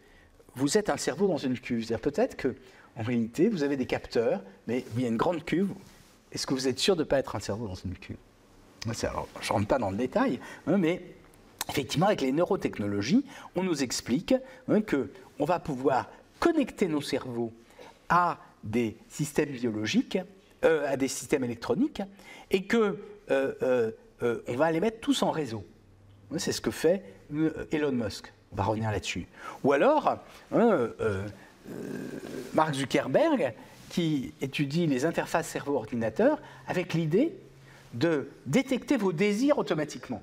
vous 0.55 0.76
êtes 0.76 0.91
un 0.91 0.99
cerveau 0.99 1.26
dans 1.26 1.39
une 1.39 1.59
cuve. 1.59 1.87
C'est-à-dire 1.87 2.03
peut-être 2.03 2.37
que 2.37 2.57
en 2.97 3.03
réalité, 3.03 3.49
vous 3.49 3.62
avez 3.62 3.78
des 3.78 3.87
capteurs, 3.87 4.43
mais 4.66 4.85
il 4.95 5.01
y 5.01 5.07
a 5.07 5.09
une 5.09 5.16
grande 5.16 5.47
cuve. 5.47 5.70
Est-ce 6.30 6.47
que 6.47 6.53
vous 6.53 6.68
êtes 6.68 6.78
sûr 6.78 6.95
de 6.95 7.05
ne 7.05 7.09
pas 7.09 7.18
être 7.18 7.37
un 7.37 7.41
cerveau 7.41 7.66
dans 7.66 7.74
une 7.74 7.97
cuve? 7.97 8.18
Alors, 9.03 9.28
Je 9.41 9.49
ne 9.49 9.53
rentre 9.55 9.66
pas 9.66 9.78
dans 9.78 9.93
le 9.93 9.97
détail, 9.97 10.41
mais 10.66 11.01
effectivement, 11.70 12.09
avec 12.09 12.20
les 12.20 12.32
neurotechnologies, 12.32 13.24
on 13.57 13.62
nous 13.62 13.82
explique 13.82 14.35
hein, 14.68 14.82
qu'on 14.82 15.47
va 15.47 15.59
pouvoir 15.59 16.11
connecter 16.39 16.87
nos 16.87 17.01
cerveaux 17.01 17.51
à 18.11 18.37
des 18.65 18.97
systèmes 19.09 19.51
biologiques, 19.51 20.19
euh, 20.65 20.91
à 20.91 20.97
des 20.97 21.09
systèmes 21.09 21.45
électroniques, 21.45 22.03
et 22.51 22.65
que 22.65 22.99
euh, 23.31 23.93
euh, 24.23 24.43
on 24.49 24.55
va 24.55 24.73
les 24.73 24.81
mettre 24.81 25.01
tous 25.01 25.23
en 25.23 25.31
réseau. 25.31 25.65
C'est 26.39 26.53
ce 26.53 26.61
que 26.61 26.71
fait 26.71 27.03
Elon 27.71 27.93
Musk. 27.93 28.33
On 28.53 28.57
va 28.57 28.65
revenir 28.65 28.91
là-dessus. 28.91 29.27
Ou 29.62 29.73
alors, 29.73 30.19
hein, 30.53 30.91
Mark 32.55 32.75
Zuckerberg, 32.75 33.53
qui 33.91 34.33
étudie 34.41 34.87
les 34.87 35.05
interfaces 35.05 35.49
cerveau-ordinateur 35.49 36.41
avec 36.67 36.95
l'idée 36.95 37.35
de 37.93 38.29
détecter 38.47 38.97
vos 38.97 39.12
désirs 39.12 39.59
automatiquement. 39.59 40.23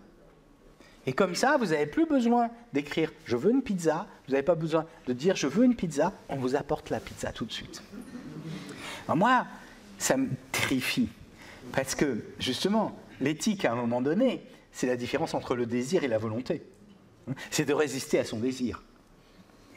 Et 1.06 1.14
comme 1.14 1.36
ça, 1.36 1.58
vous 1.58 1.68
n'avez 1.68 1.86
plus 1.86 2.06
besoin 2.06 2.50
d'écrire 2.74 3.12
je 3.26 3.36
veux 3.36 3.52
une 3.52 3.62
pizza, 3.62 4.08
vous 4.28 4.34
n'avez 4.34 4.44
pas 4.44 4.56
besoin 4.56 4.86
de 5.08 5.14
dire 5.14 5.36
je 5.36 5.48
veux 5.48 5.66
une 5.66 5.76
pizza, 5.76 6.14
on 6.30 6.36
vous 6.36 6.56
apporte 6.56 6.90
la 6.90 7.00
pizza 7.00 7.32
tout 7.32 7.46
de 7.46 7.52
suite. 7.52 7.82
Moi, 9.08 9.46
ça 9.98 10.18
me 10.18 10.30
terrifie. 10.52 11.10
Parce 11.74 11.96
que, 11.96 12.24
justement, 12.40 12.98
l'éthique, 13.20 13.66
à 13.66 13.72
un 13.72 13.76
moment 13.76 14.02
donné, 14.02 14.44
c'est 14.72 14.88
la 14.88 14.96
différence 14.96 15.34
entre 15.34 15.56
le 15.56 15.66
désir 15.66 16.04
et 16.04 16.08
la 16.08 16.18
volonté. 16.18 16.64
C'est 17.50 17.66
de 17.66 17.74
résister 17.74 18.20
à 18.20 18.26
son 18.26 18.40
désir. 18.40 18.82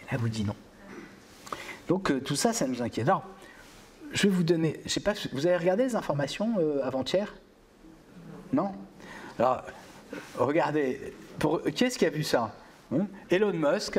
Et 0.00 0.12
là, 0.12 0.18
vous 0.18 0.28
dit 0.28 0.44
non. 0.44 0.56
Donc, 1.88 2.10
euh, 2.10 2.20
tout 2.20 2.36
ça, 2.36 2.52
ça 2.52 2.66
nous 2.66 2.82
inquiète. 2.82 3.08
Alors, 3.08 3.24
je 4.12 4.28
vais 4.28 4.34
vous 4.34 4.44
donner, 4.44 4.80
je 4.84 4.90
sais 4.90 5.00
pas, 5.00 5.12
vous 5.32 5.46
avez 5.46 5.56
regardé 5.56 5.84
les 5.84 5.96
informations 5.96 6.54
euh, 6.58 6.82
avant-hier? 6.82 7.34
Non? 8.52 8.72
Alors, 9.38 9.64
regardez, 10.36 11.14
qui 11.74 11.84
est-ce 11.84 11.98
qui 11.98 12.06
a 12.06 12.10
vu 12.10 12.22
ça? 12.22 12.54
Hein? 12.92 13.06
Elon 13.28 13.52
Musk 13.52 13.98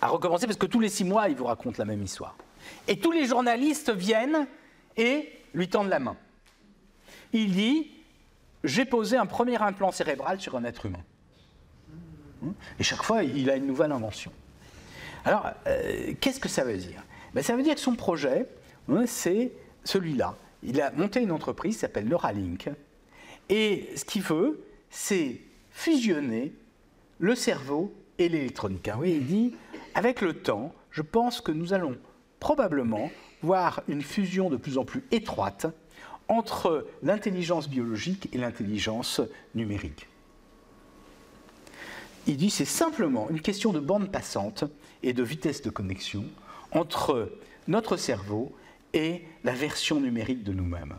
a 0.00 0.08
recommencé 0.08 0.46
parce 0.46 0.58
que 0.58 0.66
tous 0.66 0.80
les 0.80 0.88
six 0.88 1.04
mois, 1.04 1.28
il 1.28 1.36
vous 1.36 1.44
raconte 1.44 1.78
la 1.78 1.84
même 1.84 2.02
histoire. 2.02 2.36
Et 2.88 2.98
tous 2.98 3.12
les 3.12 3.26
journalistes 3.26 3.90
viennent 3.90 4.46
et 4.96 5.28
lui 5.54 5.68
tendent 5.68 5.88
la 5.88 5.98
main. 5.98 6.16
Il 7.32 7.52
dit 7.52 7.90
J'ai 8.64 8.84
posé 8.84 9.16
un 9.16 9.26
premier 9.26 9.56
implant 9.56 9.92
cérébral 9.92 10.40
sur 10.40 10.56
un 10.56 10.64
être 10.64 10.86
humain. 10.86 11.02
Hein 12.44 12.54
et 12.78 12.82
chaque 12.82 13.02
fois, 13.02 13.22
il 13.22 13.48
a 13.50 13.56
une 13.56 13.66
nouvelle 13.66 13.92
invention. 13.92 14.32
Alors, 15.24 15.46
euh, 15.66 16.14
qu'est-ce 16.20 16.40
que 16.40 16.48
ça 16.48 16.64
veut 16.64 16.76
dire? 16.76 17.02
Ben, 17.34 17.42
Ça 17.42 17.56
veut 17.56 17.62
dire 17.62 17.74
que 17.74 17.80
son 17.80 17.94
projet, 17.94 18.46
hein, 18.88 19.04
c'est 19.06 19.52
celui-là. 19.84 20.36
Il 20.62 20.80
a 20.80 20.90
monté 20.92 21.20
une 21.20 21.32
entreprise 21.32 21.74
qui 21.74 21.80
s'appelle 21.80 22.06
Neuralink. 22.06 22.70
Et 23.48 23.90
ce 23.96 24.04
qu'il 24.04 24.22
veut, 24.22 24.64
c'est 24.90 25.40
fusionner 25.70 26.52
le 27.18 27.34
cerveau 27.34 27.94
et 28.18 28.28
l'électronique. 28.28 28.90
Oui, 28.98 29.12
il 29.20 29.26
dit, 29.26 29.54
avec 29.94 30.20
le 30.20 30.34
temps, 30.34 30.72
je 30.90 31.02
pense 31.02 31.40
que 31.40 31.52
nous 31.52 31.72
allons 31.72 31.96
probablement 32.42 33.12
voir 33.40 33.84
une 33.86 34.02
fusion 34.02 34.50
de 34.50 34.56
plus 34.56 34.76
en 34.76 34.84
plus 34.84 35.04
étroite 35.12 35.68
entre 36.26 36.88
l'intelligence 37.04 37.68
biologique 37.68 38.28
et 38.32 38.38
l'intelligence 38.38 39.20
numérique. 39.54 40.08
Il 42.26 42.36
dit 42.36 42.50
c'est 42.50 42.64
simplement 42.64 43.30
une 43.30 43.40
question 43.40 43.72
de 43.72 43.78
bande 43.78 44.10
passante 44.10 44.64
et 45.04 45.12
de 45.12 45.22
vitesse 45.22 45.62
de 45.62 45.70
connexion 45.70 46.24
entre 46.72 47.30
notre 47.68 47.96
cerveau 47.96 48.52
et 48.92 49.22
la 49.44 49.52
version 49.52 50.00
numérique 50.00 50.42
de 50.42 50.52
nous-mêmes. 50.52 50.96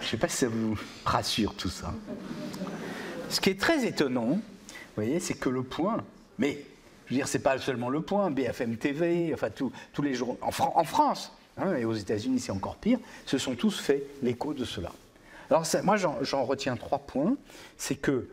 Je 0.00 0.04
ne 0.04 0.08
sais 0.08 0.16
pas 0.16 0.28
si 0.28 0.38
ça 0.38 0.48
vous 0.48 0.76
rassure 1.04 1.54
tout 1.54 1.68
ça. 1.68 1.94
Ce 3.28 3.40
qui 3.40 3.50
est 3.50 3.60
très 3.60 3.86
étonnant, 3.86 4.30
vous 4.30 4.96
voyez, 4.96 5.20
c'est 5.20 5.38
que 5.38 5.48
le 5.48 5.62
point, 5.62 6.02
mais 6.38 6.58
je 7.06 7.10
veux 7.12 7.16
dire, 7.16 7.28
c'est 7.28 7.40
pas 7.40 7.58
seulement 7.58 7.88
le 7.88 8.00
point, 8.00 8.30
BFM 8.30 8.76
TV, 8.76 9.32
enfin 9.32 9.48
tous 9.50 10.02
les 10.02 10.14
jours, 10.14 10.36
en, 10.40 10.84
France, 10.84 11.32
hein, 11.56 11.74
et 11.76 11.84
aux 11.84 11.94
États-Unis 11.94 12.40
c'est 12.40 12.52
encore 12.52 12.76
pire, 12.76 12.98
se 13.24 13.38
sont 13.38 13.54
tous 13.54 13.78
fait 13.78 14.02
l'écho 14.22 14.54
de 14.54 14.64
cela. 14.64 14.92
Alors 15.50 15.64
moi 15.84 15.96
j'en 15.96 16.44
retiens 16.44 16.76
trois 16.76 16.98
points, 16.98 17.36
c'est 17.76 17.96
que 17.96 18.28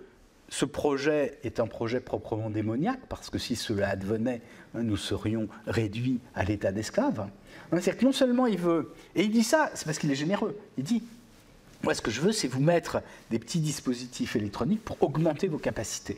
ce 0.49 0.65
projet 0.65 1.39
est 1.43 1.59
un 1.59 1.67
projet 1.67 1.99
proprement 1.99 2.49
démoniaque, 2.49 2.99
parce 3.09 3.29
que 3.29 3.39
si 3.39 3.55
cela 3.55 3.89
advenait, 3.89 4.41
hein, 4.75 4.83
nous 4.83 4.97
serions 4.97 5.47
réduits 5.65 6.19
à 6.35 6.43
l'état 6.43 6.71
d'esclaves. 6.71 7.21
Hein, 7.21 7.29
c'est-à-dire 7.71 7.97
que 7.97 8.05
non 8.05 8.11
seulement 8.11 8.45
il 8.45 8.57
veut, 8.57 8.93
et 9.15 9.23
il 9.23 9.31
dit 9.31 9.43
ça, 9.43 9.71
c'est 9.73 9.85
parce 9.85 9.97
qu'il 9.97 10.11
est 10.11 10.15
généreux, 10.15 10.57
il 10.77 10.83
dit 10.83 11.03
moi, 11.83 11.93
ce 11.93 12.01
que 12.01 12.11
je 12.11 12.21
veux, 12.21 12.31
c'est 12.31 12.47
vous 12.47 12.61
mettre 12.61 13.01
des 13.29 13.39
petits 13.39 13.59
dispositifs 13.59 14.37
électroniques 14.37 14.83
pour 14.85 15.01
augmenter 15.03 15.49
vos 15.49 15.57
capacités. 15.57 16.17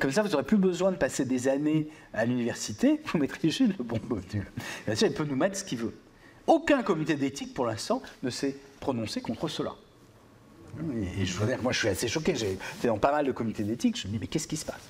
Comme 0.00 0.10
ça, 0.10 0.22
vous 0.22 0.28
n'aurez 0.28 0.44
plus 0.44 0.56
besoin 0.56 0.92
de 0.92 0.96
passer 0.96 1.24
des 1.24 1.48
années 1.48 1.88
à 2.12 2.24
l'université, 2.24 3.00
vous 3.12 3.20
juste 3.44 3.76
le 3.78 3.84
bon 3.84 4.00
module. 4.08 4.46
Bien 4.86 4.94
sûr, 4.94 5.08
il 5.08 5.14
peut 5.14 5.24
nous 5.24 5.36
mettre 5.36 5.56
ce 5.56 5.64
qu'il 5.64 5.78
veut. 5.78 5.94
Aucun 6.46 6.82
comité 6.82 7.14
d'éthique, 7.14 7.54
pour 7.54 7.66
l'instant, 7.66 8.02
ne 8.22 8.30
s'est 8.30 8.56
prononcé 8.80 9.20
contre 9.20 9.48
cela. 9.48 9.74
Et 11.18 11.24
je 11.24 11.34
veux 11.38 11.46
dire, 11.46 11.62
moi, 11.62 11.72
je 11.72 11.78
suis 11.78 11.88
assez 11.88 12.08
choqué. 12.08 12.34
J'ai 12.34 12.52
été 12.52 12.88
dans 12.88 12.98
pas 12.98 13.12
mal 13.12 13.26
de 13.26 13.32
comités 13.32 13.64
d'éthique. 13.64 13.98
Je 14.00 14.06
me 14.06 14.12
dis, 14.12 14.18
mais 14.18 14.26
qu'est-ce 14.26 14.48
qui 14.48 14.56
se 14.56 14.64
passe? 14.64 14.88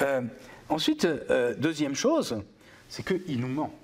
Euh, 0.00 0.22
Ensuite, 0.72 1.04
euh, 1.04 1.54
deuxième 1.54 1.94
chose, 1.94 2.42
c'est 2.88 3.04
qu'il 3.04 3.40
nous 3.40 3.48
ment. 3.48 3.74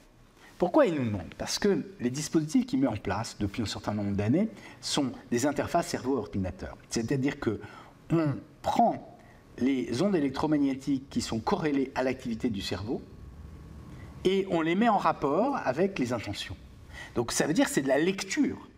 Pourquoi 0.56 0.86
il 0.86 0.94
nous 0.94 1.10
ment? 1.10 1.24
Parce 1.36 1.58
que 1.58 1.84
les 2.00 2.08
dispositifs 2.08 2.64
qu'il 2.64 2.80
met 2.80 2.86
en 2.86 2.96
place 2.96 3.36
depuis 3.38 3.60
un 3.60 3.66
certain 3.66 3.92
nombre 3.92 4.16
d'années 4.16 4.48
sont 4.80 5.12
des 5.30 5.44
interfaces 5.44 5.88
cerveau-ordinateur. 5.88 6.78
C'est-à-dire 6.88 7.38
que 7.38 7.60
on 8.10 8.34
prend 8.62 9.17
les 9.60 10.02
ondes 10.02 10.16
électromagnétiques 10.16 11.08
qui 11.10 11.20
sont 11.20 11.40
corrélées 11.40 11.90
à 11.94 12.02
l'activité 12.02 12.50
du 12.50 12.60
cerveau 12.60 13.02
et 14.24 14.46
on 14.50 14.60
les 14.60 14.74
met 14.74 14.88
en 14.88 14.98
rapport 14.98 15.56
avec 15.64 15.98
les 15.98 16.12
intentions. 16.12 16.56
Donc 17.14 17.32
ça 17.32 17.46
veut 17.46 17.52
dire 17.52 17.66
que 17.66 17.70
c'est 17.70 17.82
de 17.82 17.88
la 17.88 17.98
lecture. 17.98 18.68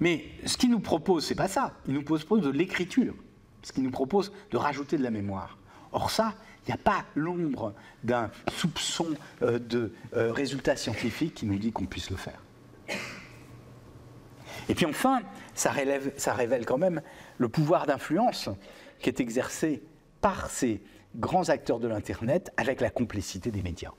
Mais 0.00 0.24
ce 0.44 0.56
qu'il 0.56 0.70
nous 0.70 0.80
propose, 0.80 1.24
c'est 1.24 1.34
pas 1.34 1.48
ça. 1.48 1.72
Il 1.86 1.94
nous 1.94 2.02
propose 2.02 2.42
de 2.42 2.50
l'écriture. 2.50 3.14
Ce 3.62 3.72
qu'il 3.72 3.82
nous 3.82 3.90
propose 3.90 4.32
de 4.50 4.56
rajouter 4.56 4.96
de 4.96 5.02
la 5.02 5.10
mémoire. 5.10 5.58
Or 5.92 6.10
ça, 6.10 6.34
il 6.66 6.70
n'y 6.70 6.74
a 6.74 6.82
pas 6.82 7.04
l'ombre 7.14 7.74
d'un 8.04 8.30
soupçon 8.52 9.08
euh, 9.42 9.58
de 9.58 9.92
euh, 10.14 10.32
résultat 10.32 10.76
scientifique 10.76 11.34
qui 11.34 11.46
nous 11.46 11.58
dit 11.58 11.72
qu'on 11.72 11.86
puisse 11.86 12.10
le 12.10 12.16
faire. 12.16 12.40
Et 14.68 14.74
puis 14.74 14.86
enfin, 14.86 15.22
ça, 15.54 15.72
ça 16.16 16.34
révèle 16.34 16.66
quand 16.66 16.78
même 16.78 17.00
le 17.38 17.48
pouvoir 17.48 17.86
d'influence 17.86 18.48
qui 19.06 19.10
est 19.10 19.20
exercé 19.20 19.84
par 20.20 20.50
ces 20.50 20.82
grands 21.14 21.48
acteurs 21.48 21.78
de 21.78 21.86
l'Internet 21.86 22.50
avec 22.56 22.80
la 22.80 22.90
complicité 22.90 23.52
des 23.52 23.62
médias. 23.62 23.92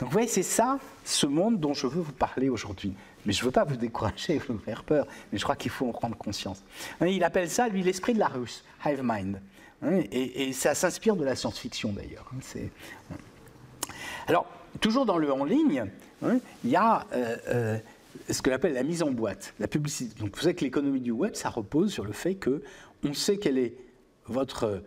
Donc 0.00 0.08
vous 0.08 0.12
voyez, 0.12 0.26
c'est 0.26 0.42
ça, 0.42 0.80
ce 1.04 1.24
monde 1.24 1.60
dont 1.60 1.72
je 1.72 1.86
veux 1.86 2.00
vous 2.00 2.10
parler 2.10 2.48
aujourd'hui. 2.48 2.94
Mais 3.24 3.32
je 3.32 3.42
ne 3.42 3.44
veux 3.44 3.52
pas 3.52 3.62
vous 3.62 3.76
décourager, 3.76 4.38
vous 4.48 4.58
faire 4.58 4.82
peur, 4.82 5.06
mais 5.30 5.38
je 5.38 5.44
crois 5.44 5.54
qu'il 5.54 5.70
faut 5.70 5.88
en 5.88 5.92
prendre 5.92 6.16
conscience. 6.16 6.64
Il 7.00 7.22
appelle 7.22 7.48
ça, 7.48 7.68
lui, 7.68 7.84
l'esprit 7.84 8.12
de 8.12 8.18
la 8.18 8.26
russe, 8.26 8.64
hive 8.84 9.02
mind. 9.04 9.40
Et, 10.10 10.52
ça 10.52 10.74
s'inspire 10.74 11.14
de 11.14 11.24
la 11.24 11.36
science-fiction 11.36 11.92
d'ailleurs. 11.92 12.28
Alors, 14.26 14.46
toujours 14.80 15.06
dans 15.06 15.16
le 15.16 15.32
en 15.32 15.44
ligne, 15.44 15.84
il 16.24 16.70
y 16.70 16.74
a 16.74 17.06
euh, 17.12 17.36
euh, 17.50 17.78
ce 18.30 18.42
que 18.42 18.50
appelle 18.50 18.74
la 18.74 18.82
mise 18.82 19.02
en 19.02 19.10
boîte, 19.10 19.54
la 19.58 19.68
publicité. 19.68 20.14
Donc 20.20 20.36
vous 20.36 20.42
savez 20.42 20.54
que 20.54 20.64
l'économie 20.64 21.00
du 21.00 21.10
web, 21.10 21.34
ça 21.34 21.50
repose 21.50 21.92
sur 21.92 22.04
le 22.04 22.12
fait 22.12 22.34
que 22.34 22.62
on 23.04 23.14
sait 23.14 23.38
quel 23.38 23.58
est 23.58 23.74
votre 24.26 24.64
euh, 24.64 24.80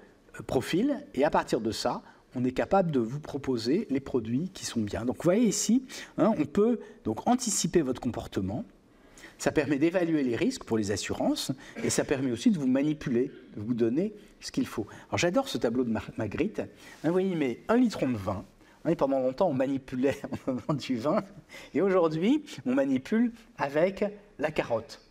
profil, 0.47 1.05
et 1.13 1.23
à 1.23 1.29
partir 1.29 1.61
de 1.61 1.71
ça, 1.71 2.01
on 2.35 2.43
est 2.45 2.51
capable 2.51 2.91
de 2.91 2.99
vous 2.99 3.19
proposer 3.19 3.87
les 3.89 3.99
produits 3.99 4.49
qui 4.53 4.65
sont 4.65 4.81
bien. 4.81 5.05
Donc 5.05 5.17
vous 5.17 5.23
voyez 5.23 5.47
ici, 5.47 5.83
hein, 6.17 6.33
on 6.37 6.45
peut 6.45 6.79
donc 7.03 7.27
anticiper 7.27 7.81
votre 7.81 8.01
comportement. 8.01 8.63
Ça 9.37 9.51
permet 9.51 9.77
d'évaluer 9.77 10.23
les 10.23 10.35
risques 10.35 10.63
pour 10.63 10.77
les 10.77 10.91
assurances 10.91 11.51
et 11.83 11.89
ça 11.89 12.03
permet 12.03 12.31
aussi 12.31 12.51
de 12.51 12.59
vous 12.59 12.67
manipuler, 12.67 13.31
de 13.55 13.61
vous 13.61 13.73
donner 13.73 14.13
ce 14.39 14.51
qu'il 14.51 14.67
faut. 14.67 14.85
Alors 15.09 15.17
j'adore 15.17 15.49
ce 15.49 15.57
tableau 15.57 15.83
de 15.83 15.93
Magritte. 16.17 16.59
Hein, 16.59 16.67
vous 17.05 17.11
voyez, 17.11 17.31
il 17.31 17.37
met 17.37 17.63
un 17.67 17.77
litre 17.77 18.05
de 18.05 18.15
vin. 18.15 18.45
Pendant 18.97 19.19
longtemps, 19.19 19.49
on 19.49 19.53
manipulait 19.53 20.19
en 20.67 20.73
du 20.73 20.95
vin. 20.95 21.23
Et 21.73 21.81
aujourd'hui, 21.81 22.43
on 22.65 22.73
manipule 22.73 23.31
avec 23.57 24.03
la 24.39 24.51
carotte. 24.51 25.01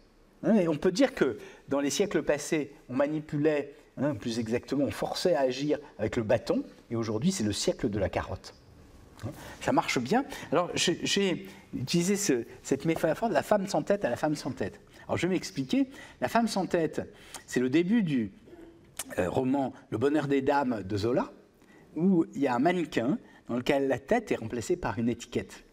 Et 0.44 0.68
on 0.68 0.76
peut 0.76 0.92
dire 0.92 1.14
que 1.14 1.38
dans 1.68 1.80
les 1.80 1.90
siècles 1.90 2.22
passés, 2.22 2.72
on 2.88 2.94
manipulait 2.94 3.74
Hein, 4.02 4.14
plus 4.14 4.38
exactement, 4.38 4.84
on 4.84 4.90
forçait 4.90 5.34
à 5.34 5.40
agir 5.40 5.78
avec 5.98 6.16
le 6.16 6.22
bâton, 6.22 6.64
et 6.90 6.96
aujourd'hui 6.96 7.32
c'est 7.32 7.44
le 7.44 7.52
siècle 7.52 7.90
de 7.90 7.98
la 7.98 8.08
carotte. 8.08 8.54
Hein, 9.26 9.30
ça 9.60 9.72
marche 9.72 9.98
bien. 9.98 10.24
Alors 10.52 10.70
j'ai 10.74 11.46
utilisé 11.74 12.46
cette 12.62 12.84
métaphore 12.86 13.28
de 13.28 13.34
la 13.34 13.42
femme 13.42 13.66
sans 13.66 13.82
tête 13.82 14.04
à 14.04 14.10
la 14.10 14.16
femme 14.16 14.36
sans 14.36 14.52
tête. 14.52 14.80
Alors 15.06 15.18
je 15.18 15.26
vais 15.26 15.34
m'expliquer. 15.34 15.88
La 16.20 16.28
femme 16.28 16.48
sans 16.48 16.66
tête, 16.66 17.02
c'est 17.46 17.60
le 17.60 17.68
début 17.68 18.02
du 18.02 18.32
euh, 19.18 19.28
roman 19.28 19.74
Le 19.90 19.98
bonheur 19.98 20.28
des 20.28 20.40
dames 20.40 20.82
de 20.82 20.96
Zola, 20.96 21.30
où 21.94 22.24
il 22.34 22.40
y 22.40 22.46
a 22.46 22.54
un 22.54 22.58
mannequin 22.58 23.18
dans 23.48 23.56
lequel 23.56 23.88
la 23.88 23.98
tête 23.98 24.32
est 24.32 24.36
remplacée 24.36 24.76
par 24.76 24.98
une 24.98 25.10
étiquette. 25.10 25.64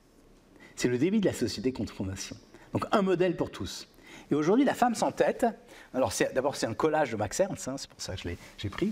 C'est 0.76 0.89
le 0.89 0.97
début 0.97 1.20
de 1.20 1.28
la 1.28 1.34
société 1.34 1.72
contre 1.72 1.93
fondation. 1.93 2.36
Donc 2.74 2.86
un 2.91 3.03
modèle 3.03 3.38
pour 3.38 3.51
tous. 3.51 3.88
Et 4.30 4.36
aujourd'hui, 4.36 4.65
la 4.65 4.73
femme 4.73 4.95
sans 4.95 5.11
tête, 5.11 5.45
alors 5.93 6.11
d'abord 6.34 6.55
c'est 6.55 6.65
un 6.65 6.73
collage 6.73 7.11
de 7.11 7.15
Max 7.15 7.39
Ernst, 7.39 7.67
hein, 7.67 7.75
c'est 7.78 7.89
pour 7.89 8.01
ça 8.01 8.15
que 8.15 8.30
j'ai 8.57 8.69
pris, 8.69 8.91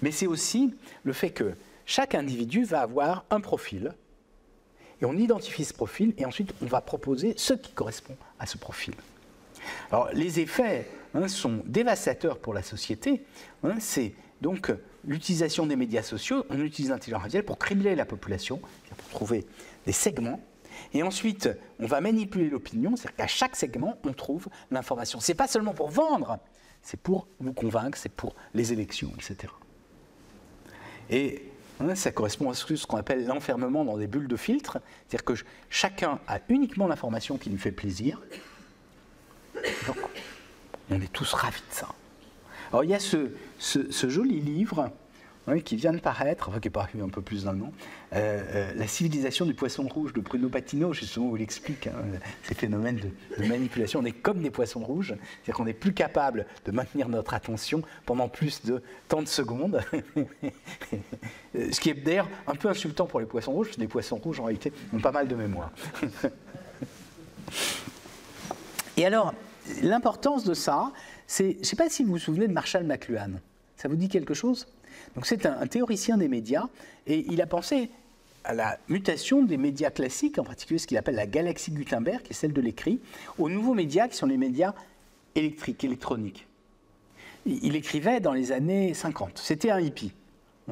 mais 0.00 0.10
c'est 0.10 0.26
aussi 0.26 0.74
le 1.02 1.12
fait 1.12 1.30
que 1.30 1.54
chaque 1.86 2.14
individu 2.14 2.64
va 2.64 2.80
avoir 2.80 3.24
un 3.30 3.40
profil, 3.40 3.92
et 5.00 5.04
on 5.04 5.14
identifie 5.14 5.64
ce 5.64 5.74
profil, 5.74 6.14
et 6.18 6.24
ensuite 6.24 6.54
on 6.62 6.66
va 6.66 6.80
proposer 6.80 7.34
ce 7.36 7.52
qui 7.52 7.72
correspond 7.72 8.16
à 8.38 8.46
ce 8.46 8.56
profil. 8.56 8.94
Alors 9.90 10.08
les 10.12 10.38
effets 10.38 10.88
hein, 11.14 11.26
sont 11.26 11.62
dévastateurs 11.64 12.38
pour 12.38 12.54
la 12.54 12.62
société, 12.62 13.24
hein, 13.64 13.74
c'est 13.80 14.14
donc 14.40 14.72
l'utilisation 15.04 15.66
des 15.66 15.76
médias 15.76 16.02
sociaux, 16.02 16.46
on 16.48 16.60
utilise 16.60 16.90
l'intelligence 16.90 17.20
artificielle 17.22 17.44
pour 17.44 17.58
cribler 17.58 17.96
la 17.96 18.04
population, 18.04 18.60
pour 18.96 19.08
trouver 19.08 19.46
des 19.84 19.92
segments 19.92 20.40
et 20.94 21.02
ensuite, 21.02 21.48
on 21.80 21.86
va 21.86 22.00
manipuler 22.00 22.48
l'opinion, 22.48 22.96
c'est-à-dire 22.96 23.16
qu'à 23.16 23.26
chaque 23.26 23.56
segment, 23.56 23.98
on 24.04 24.12
trouve 24.12 24.46
l'information. 24.70 25.18
Ce 25.18 25.32
n'est 25.32 25.36
pas 25.36 25.48
seulement 25.48 25.74
pour 25.74 25.90
vendre, 25.90 26.38
c'est 26.82 27.00
pour 27.00 27.26
vous 27.40 27.52
convaincre, 27.52 27.98
c'est 27.98 28.12
pour 28.12 28.34
les 28.54 28.72
élections, 28.72 29.12
etc. 29.16 29.52
Et 31.10 31.50
hein, 31.80 31.96
ça 31.96 32.12
correspond 32.12 32.48
à 32.48 32.54
ce 32.54 32.86
qu'on 32.86 32.96
appelle 32.96 33.26
l'enfermement 33.26 33.84
dans 33.84 33.98
des 33.98 34.06
bulles 34.06 34.28
de 34.28 34.36
filtre, 34.36 34.78
c'est-à-dire 35.08 35.24
que 35.24 35.34
chacun 35.68 36.20
a 36.28 36.38
uniquement 36.48 36.86
l'information 36.86 37.38
qui 37.38 37.50
lui 37.50 37.58
fait 37.58 37.72
plaisir. 37.72 38.22
Donc, 39.86 39.96
on 40.90 41.00
est 41.00 41.12
tous 41.12 41.32
ravis 41.32 41.60
de 41.68 41.74
ça. 41.74 41.88
Alors, 42.70 42.84
il 42.84 42.90
y 42.90 42.94
a 42.94 43.00
ce 43.00 43.28
joli 44.08 44.40
livre 44.40 44.92
qui 45.64 45.76
vient 45.76 45.92
de 45.92 45.98
paraître, 45.98 46.48
enfin 46.48 46.58
qui 46.58 46.68
est 46.68 46.70
paru 46.70 47.02
un 47.02 47.08
peu 47.08 47.20
plus 47.22 47.44
d'un 47.44 47.60
an, 47.60 47.72
euh, 48.14 48.42
euh, 48.54 48.72
La 48.74 48.86
civilisation 48.86 49.44
du 49.46 49.54
poisson 49.54 49.86
rouge 49.86 50.12
de 50.12 50.20
Bruno 50.20 50.48
Patino, 50.48 50.92
justement, 50.92 51.30
où 51.30 51.36
il 51.36 51.42
explique 51.42 51.86
hein, 51.86 51.92
ces 52.42 52.54
phénomènes 52.54 53.00
de, 53.38 53.44
manipulation. 53.46 54.00
On 54.00 54.04
est 54.04 54.12
comme 54.12 54.40
des 54.40 54.50
poissons 54.50 54.80
rouges, 54.80 55.08
c'est-à-dire 55.08 55.54
qu'on 55.54 55.66
n'est 55.66 55.74
plus 55.74 55.92
capable 55.92 56.46
de 56.64 56.72
maintenir 56.72 57.08
notre 57.08 57.34
attention 57.34 57.82
pendant 58.06 58.28
plus 58.28 58.64
de 58.64 58.82
tant 59.08 59.22
de 59.22 59.28
secondes. 59.28 59.80
Ce 61.54 61.80
qui 61.80 61.90
est 61.90 61.94
d'ailleurs 61.94 62.28
un 62.46 62.54
peu 62.54 62.68
insultant 62.68 63.06
pour 63.06 63.20
les 63.20 63.26
poissons 63.26 63.52
rouges, 63.52 63.68
parce 63.68 63.76
que 63.76 63.82
les 63.82 63.88
poissons 63.88 64.16
rouges, 64.16 64.40
en 64.40 64.44
réalité, 64.44 64.72
ont 64.92 65.00
pas 65.00 65.12
mal 65.12 65.28
de 65.28 65.34
mémoire. 65.34 65.70
Et 68.96 69.04
alors, 69.04 69.34
l'importance 69.82 70.44
de 70.44 70.54
ça, 70.54 70.92
c'est, 71.26 71.52
je 71.54 71.58
ne 71.58 71.64
sais 71.64 71.76
pas 71.76 71.88
si 71.88 72.04
vous 72.04 72.12
vous 72.12 72.18
souvenez 72.18 72.46
de 72.48 72.52
Marshall 72.52 72.84
McLuhan. 72.84 73.32
Ça 73.76 73.88
vous 73.88 73.96
dit 73.96 74.08
quelque 74.08 74.34
chose? 74.34 74.66
Donc 75.14 75.26
c'est 75.26 75.46
un, 75.46 75.66
théoricien 75.66 76.16
des 76.16 76.28
médias 76.28 76.68
et 77.06 77.24
il 77.30 77.40
a 77.40 77.46
pensé 77.46 77.90
à 78.44 78.52
la 78.52 78.78
mutation 78.88 79.42
des 79.42 79.56
médias 79.56 79.90
classiques, 79.90 80.38
en 80.38 80.44
particulier 80.44 80.78
ce 80.78 80.86
qu'il 80.86 80.98
appelle 80.98 81.14
la 81.14 81.26
galaxie 81.26 81.70
Gutenberg, 81.70 82.22
qui 82.22 82.32
est 82.32 82.34
celle 82.34 82.52
de 82.52 82.60
l'écrit, 82.60 83.00
aux 83.38 83.48
nouveaux 83.48 83.74
médias 83.74 84.08
qui 84.08 84.16
sont 84.16 84.26
les 84.26 84.36
médias 84.36 84.74
électriques, 85.34 85.82
électroniques. 85.84 86.46
Il 87.46 87.76
écrivait 87.76 88.20
dans 88.20 88.32
les 88.32 88.52
années 88.52 88.94
50. 88.94 89.38
C'était 89.38 89.70
un 89.70 89.80
hippie. 89.80 90.12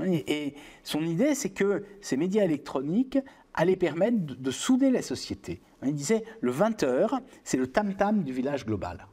Et 0.05 0.55
son 0.85 1.05
idée, 1.05 1.35
c'est 1.35 1.51
que 1.51 1.85
ces 2.01 2.17
médias 2.17 2.45
électroniques 2.45 3.19
allaient 3.55 3.77
permettre 3.77 4.17
de, 4.19 4.51
souder 4.51 4.91
la 4.91 5.03
société. 5.03 5.61
Il 5.85 5.95
disait 5.95 6.25
le 6.41 6.53
20h, 6.53 7.21
c'est 7.45 7.59
le 7.59 7.67
tam-tam 7.67 8.23
du 8.23 8.33
village 8.33 8.65
global. 8.65 9.07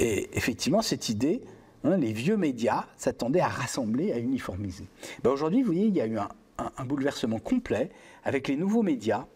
Et 0.00 0.28
effectivement, 0.32 0.82
cette 0.82 1.08
idée 1.08 1.42
Hein, 1.84 1.96
les 1.96 2.12
vieux 2.12 2.36
médias 2.36 2.86
s'attendaient 2.96 3.40
à 3.40 3.48
rassembler, 3.48 4.12
à 4.12 4.18
uniformiser. 4.18 4.88
Ben, 5.22 5.30
aujourd'hui, 5.30 5.62
vous 5.62 5.72
voyez, 5.72 5.86
il 5.86 5.94
y 5.94 6.00
a 6.00 6.06
eu 6.06 6.18
un, 6.18 6.84
bouleversement 6.84 7.38
complet 7.38 7.90
avec 8.24 8.48
les 8.48 8.56
nouveaux 8.56 8.82
médias. 8.82 9.26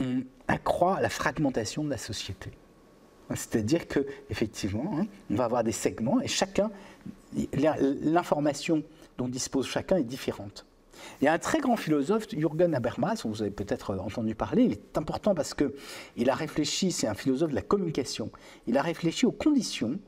On 0.00 0.22
accroît 0.46 1.00
la 1.00 1.08
fragmentation 1.08 1.82
de 1.84 1.90
la 1.90 1.98
société. 1.98 2.50
C'est-à-dire 3.30 3.88
que 3.88 4.06
effectivement, 4.30 4.92
hein, 4.98 5.06
on 5.30 5.34
va 5.34 5.44
avoir 5.44 5.64
des 5.64 5.72
segments 5.72 6.20
et 6.20 6.28
chacun, 6.28 6.70
l'information 8.02 8.82
dont 9.16 9.28
dispose 9.28 9.66
chacun 9.66 9.96
est 9.96 10.04
différente. 10.04 10.66
Il 11.20 11.24
y 11.24 11.28
a 11.28 11.32
un 11.32 11.38
très 11.38 11.58
grand 11.58 11.76
philosophe, 11.76 12.28
Jürgen 12.30 12.74
Habermas, 12.74 13.22
dont 13.22 13.30
vous 13.30 13.42
avez 13.42 13.50
peut-être 13.50 13.96
entendu 13.98 14.34
parler. 14.34 14.64
Il 14.64 14.72
est 14.72 14.98
important 14.98 15.34
parce 15.34 15.54
que 15.54 15.74
il 16.16 16.30
a 16.30 16.34
réfléchi. 16.34 16.92
C'est 16.92 17.08
un 17.08 17.14
philosophe 17.14 17.50
de 17.50 17.56
la 17.56 17.62
communication. 17.62 18.30
Il 18.66 18.78
a 18.78 18.82
réfléchi 18.82 19.26
aux 19.26 19.32
conditions 19.32 19.98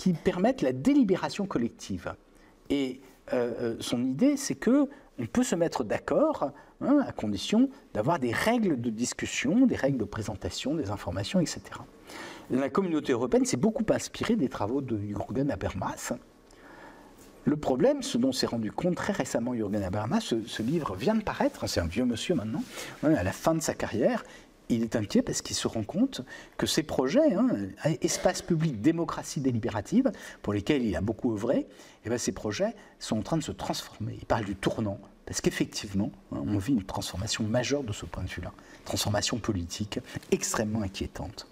qui 0.00 0.14
permettent 0.14 0.62
la 0.62 0.72
délibération 0.72 1.44
collective. 1.44 2.14
Et 2.70 3.02
euh, 3.34 3.52
euh, 3.60 3.76
son 3.80 4.02
idée, 4.02 4.38
c'est 4.38 4.54
que 4.54 4.88
on 5.18 5.26
peut 5.26 5.42
se 5.42 5.54
mettre 5.54 5.84
d'accord 5.84 6.52
hein, 6.80 7.04
à 7.06 7.12
condition 7.12 7.68
d'avoir 7.92 8.18
des 8.18 8.32
règles 8.32 8.80
de 8.80 8.88
discussion, 8.88 9.66
des 9.66 9.76
règles 9.76 9.98
de 9.98 10.04
présentation 10.04 10.74
des 10.74 10.88
informations, 10.88 11.38
etc. 11.38 11.60
La 12.50 12.70
communauté 12.70 13.12
européenne 13.12 13.44
s'est 13.44 13.58
beaucoup 13.58 13.84
inspirée 13.90 14.36
des 14.36 14.48
travaux 14.48 14.80
de 14.80 14.96
Jürgen 14.96 15.50
Habermas. 15.50 16.14
Le 17.44 17.56
problème, 17.58 18.02
ce 18.02 18.16
dont 18.16 18.32
s'est 18.32 18.46
rendu 18.46 18.72
compte 18.72 18.96
très 18.96 19.12
récemment 19.12 19.54
Jürgen 19.54 19.82
Habermas, 19.82 20.20
ce, 20.20 20.62
livre 20.62 20.96
vient 20.96 21.14
de 21.14 21.22
paraître, 21.22 21.66
c'est 21.66 21.80
un 21.80 21.86
vieux 21.86 22.06
monsieur 22.06 22.34
maintenant, 22.34 22.62
hein, 23.02 23.12
à 23.12 23.22
la 23.22 23.32
fin 23.32 23.54
de 23.54 23.60
sa 23.60 23.74
carrière, 23.74 24.24
il 24.70 24.82
est 24.82 24.96
inquiet 24.96 25.22
parce 25.22 25.42
qu'il 25.42 25.56
se 25.56 25.68
rend 25.68 25.82
compte 25.82 26.22
que 26.56 26.66
ces 26.66 26.82
projets, 26.82 27.34
hein, 27.34 27.48
espace 28.00 28.42
public, 28.42 28.80
démocratie 28.80 29.40
délibérative, 29.40 30.10
pour 30.42 30.52
lesquels 30.52 30.82
il 30.82 30.94
a 30.96 31.00
beaucoup 31.00 31.32
œuvré, 31.32 31.66
eh 32.04 32.08
bien, 32.08 32.18
ces 32.18 32.32
projets 32.32 32.74
sont 32.98 33.18
en 33.18 33.22
train 33.22 33.36
de 33.36 33.42
se 33.42 33.52
transformer. 33.52 34.16
Il 34.18 34.26
parle 34.26 34.44
du 34.44 34.56
tournant, 34.56 34.98
parce 35.26 35.40
qu'effectivement, 35.40 36.12
hein, 36.32 36.42
on 36.46 36.58
vit 36.58 36.72
une 36.72 36.84
transformation 36.84 37.44
majeure 37.44 37.82
de 37.82 37.92
ce 37.92 38.06
point 38.06 38.22
de 38.22 38.28
vue-là, 38.28 38.52
transformation 38.84 39.38
politique 39.38 39.98
extrêmement 40.30 40.82
inquiétante. 40.82 41.46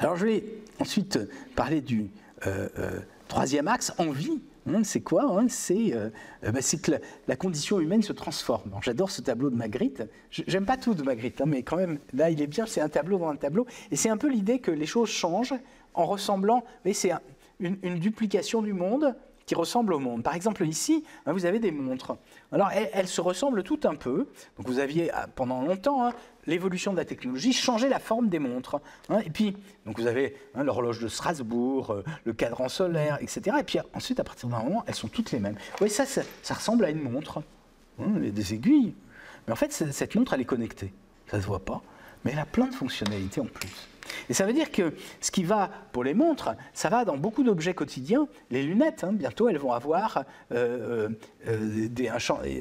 Alors 0.00 0.16
je 0.16 0.26
vais 0.26 0.44
ensuite 0.80 1.18
parler 1.54 1.80
du 1.80 2.10
euh, 2.46 2.68
euh, 2.78 3.00
troisième 3.28 3.68
axe, 3.68 3.92
envie. 3.98 4.42
Hein, 4.66 4.84
c'est 4.84 5.00
quoi 5.00 5.24
hein 5.24 5.46
euh, 5.70 6.10
bah, 6.42 6.62
C'est 6.62 6.80
que 6.80 6.92
la, 7.26 7.36
condition 7.36 7.80
humaine 7.80 8.02
se 8.02 8.12
transforme. 8.12 8.72
J'adore 8.82 9.10
ce 9.10 9.20
tableau 9.20 9.50
de 9.50 9.56
Magritte. 9.56 10.04
J'aime 10.30 10.66
pas 10.66 10.76
tout 10.76 10.94
de 10.94 11.02
Magritte, 11.02 11.40
hein, 11.40 11.46
mais 11.46 11.62
quand 11.62 11.76
même, 11.76 11.98
là, 12.12 12.30
il 12.30 12.40
est 12.40 12.46
bien. 12.46 12.66
C'est 12.66 12.80
un 12.80 12.88
tableau 12.88 13.18
dans 13.18 13.28
un 13.28 13.36
tableau. 13.36 13.66
Et 13.90 13.96
c'est 13.96 14.08
un 14.08 14.16
peu 14.16 14.28
l'idée 14.28 14.60
que 14.60 14.70
les 14.70 14.86
choses 14.86 15.08
changent 15.08 15.54
en 15.94 16.06
ressemblant. 16.06 16.64
Mais 16.84 16.92
c'est 16.92 17.12
une, 17.60 17.98
duplication 17.98 18.62
du 18.62 18.72
monde 18.72 19.14
qui 19.52 19.58
ressemble 19.58 19.92
au 19.92 19.98
monde. 19.98 20.22
Par 20.22 20.34
exemple, 20.34 20.66
ici, 20.66 21.04
hein, 21.26 21.32
vous 21.34 21.44
avez 21.44 21.58
des 21.58 21.72
montres. 21.72 22.16
Alors, 22.52 22.70
elles, 22.70 23.06
se 23.06 23.20
ressemblent 23.20 23.62
toutes 23.62 23.84
un 23.84 23.94
peu. 23.94 24.26
Donc, 24.56 24.66
vous 24.66 24.78
aviez 24.78 25.10
ah, 25.12 25.26
pendant 25.26 25.60
longtemps 25.60 26.06
hein, 26.06 26.14
l'évolution 26.46 26.92
de 26.92 26.96
la 26.96 27.04
technologie 27.04 27.52
changer 27.52 27.90
la 27.90 27.98
forme 27.98 28.30
des 28.30 28.38
montres. 28.38 28.80
Hein. 29.10 29.18
et 29.26 29.28
puis, 29.28 29.54
donc 29.84 30.00
vous 30.00 30.06
avez 30.06 30.34
l'horloge 30.54 31.00
de 31.00 31.08
Strasbourg, 31.08 31.92
euh, 31.92 32.02
le 32.24 32.32
cadran 32.32 32.70
solaire, 32.70 33.18
etc. 33.20 33.58
Et 33.60 33.62
puis 33.62 33.78
ensuite, 33.92 34.20
à 34.20 34.24
partir 34.24 34.48
d'un 34.48 34.62
moment, 34.62 34.84
elles 34.86 34.94
sont 34.94 35.08
toutes 35.08 35.32
les 35.32 35.38
mêmes. 35.38 35.56
Vous 35.72 35.78
voyez, 35.78 35.92
ça, 35.92 36.06
ça, 36.06 36.54
ressemble 36.54 36.86
à 36.86 36.90
une 36.90 37.02
montre. 37.02 37.42
il 37.98 38.24
y 38.24 38.28
a 38.28 38.30
des 38.30 38.54
aiguilles. 38.54 38.94
Mais 39.46 39.52
en 39.52 39.56
fait, 39.56 39.70
cette 39.70 40.14
montre, 40.14 40.32
elle 40.32 40.40
est 40.40 40.46
connectée. 40.46 40.94
Ça 41.26 41.36
ne 41.36 41.42
se 41.42 41.46
voit 41.46 41.62
pas. 41.62 41.82
Mais 42.24 42.32
elle 42.32 42.38
a 42.38 42.46
plein 42.46 42.68
de 42.68 42.74
fonctionnalités 42.74 43.42
en 43.42 43.46
plus. 43.46 43.91
Et 44.28 44.34
ça 44.34 44.44
veut 44.46 44.52
dire 44.52 44.70
que 44.70 44.94
ce 45.20 45.30
qui 45.30 45.44
va 45.44 45.70
pour 45.92 46.04
les 46.04 46.14
montres, 46.14 46.54
ça 46.72 46.88
va 46.88 47.04
dans 47.04 47.16
beaucoup 47.16 47.42
d'objets 47.42 47.74
quotidiens. 47.74 48.28
Les 48.50 48.62
lunettes, 48.62 49.04
hein, 49.04 49.12
bientôt, 49.12 49.48
elles 49.48 49.58
vont 49.58 49.72
avoir 49.72 50.24
euh, 50.52 51.08
euh, 51.08 51.08
euh, 51.48 51.88
des, 51.88 52.10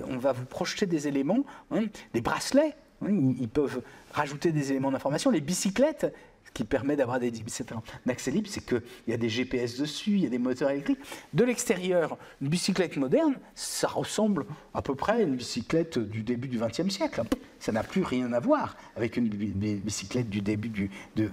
on 0.07 0.17
va 0.17 0.31
vous 0.31 0.45
projeter 0.45 0.85
des 0.85 1.07
éléments, 1.07 1.43
hein, 1.71 1.85
des 2.13 2.21
bracelets. 2.21 2.75
Hein, 3.03 3.33
ils 3.39 3.49
peuvent 3.49 3.81
rajouter 4.13 4.51
des 4.51 4.71
éléments 4.71 4.91
d'information. 4.91 5.31
Les 5.31 5.41
bicyclettes, 5.41 6.13
qui 6.53 6.63
permet 6.63 6.95
d'avoir 6.95 7.19
des 7.19 7.31
c'est 7.47 7.71
un 7.71 7.81
accès 8.09 8.31
libre, 8.31 8.47
c'est 8.49 8.65
qu'il 8.65 8.81
y 9.07 9.13
a 9.13 9.17
des 9.17 9.29
GPS 9.29 9.77
dessus, 9.77 10.11
il 10.11 10.23
y 10.23 10.25
a 10.25 10.29
des 10.29 10.37
moteurs 10.37 10.69
électriques. 10.69 10.99
De 11.33 11.43
l'extérieur, 11.43 12.17
une 12.41 12.49
bicyclette 12.49 12.97
moderne, 12.97 13.35
ça 13.55 13.87
ressemble 13.87 14.45
à 14.73 14.81
peu 14.81 14.95
près 14.95 15.13
à 15.13 15.21
une 15.21 15.35
bicyclette 15.35 15.99
du 15.99 16.23
début 16.23 16.47
du 16.47 16.59
XXe 16.59 16.89
siècle 16.89 17.21
ça 17.61 17.71
n'a 17.71 17.83
plus 17.83 18.03
rien 18.03 18.33
à 18.33 18.39
voir 18.39 18.75
avec 18.95 19.17
une 19.17 19.29
bicyclette 19.29 20.29
du 20.29 20.41
début 20.41 20.69
du 20.69 20.89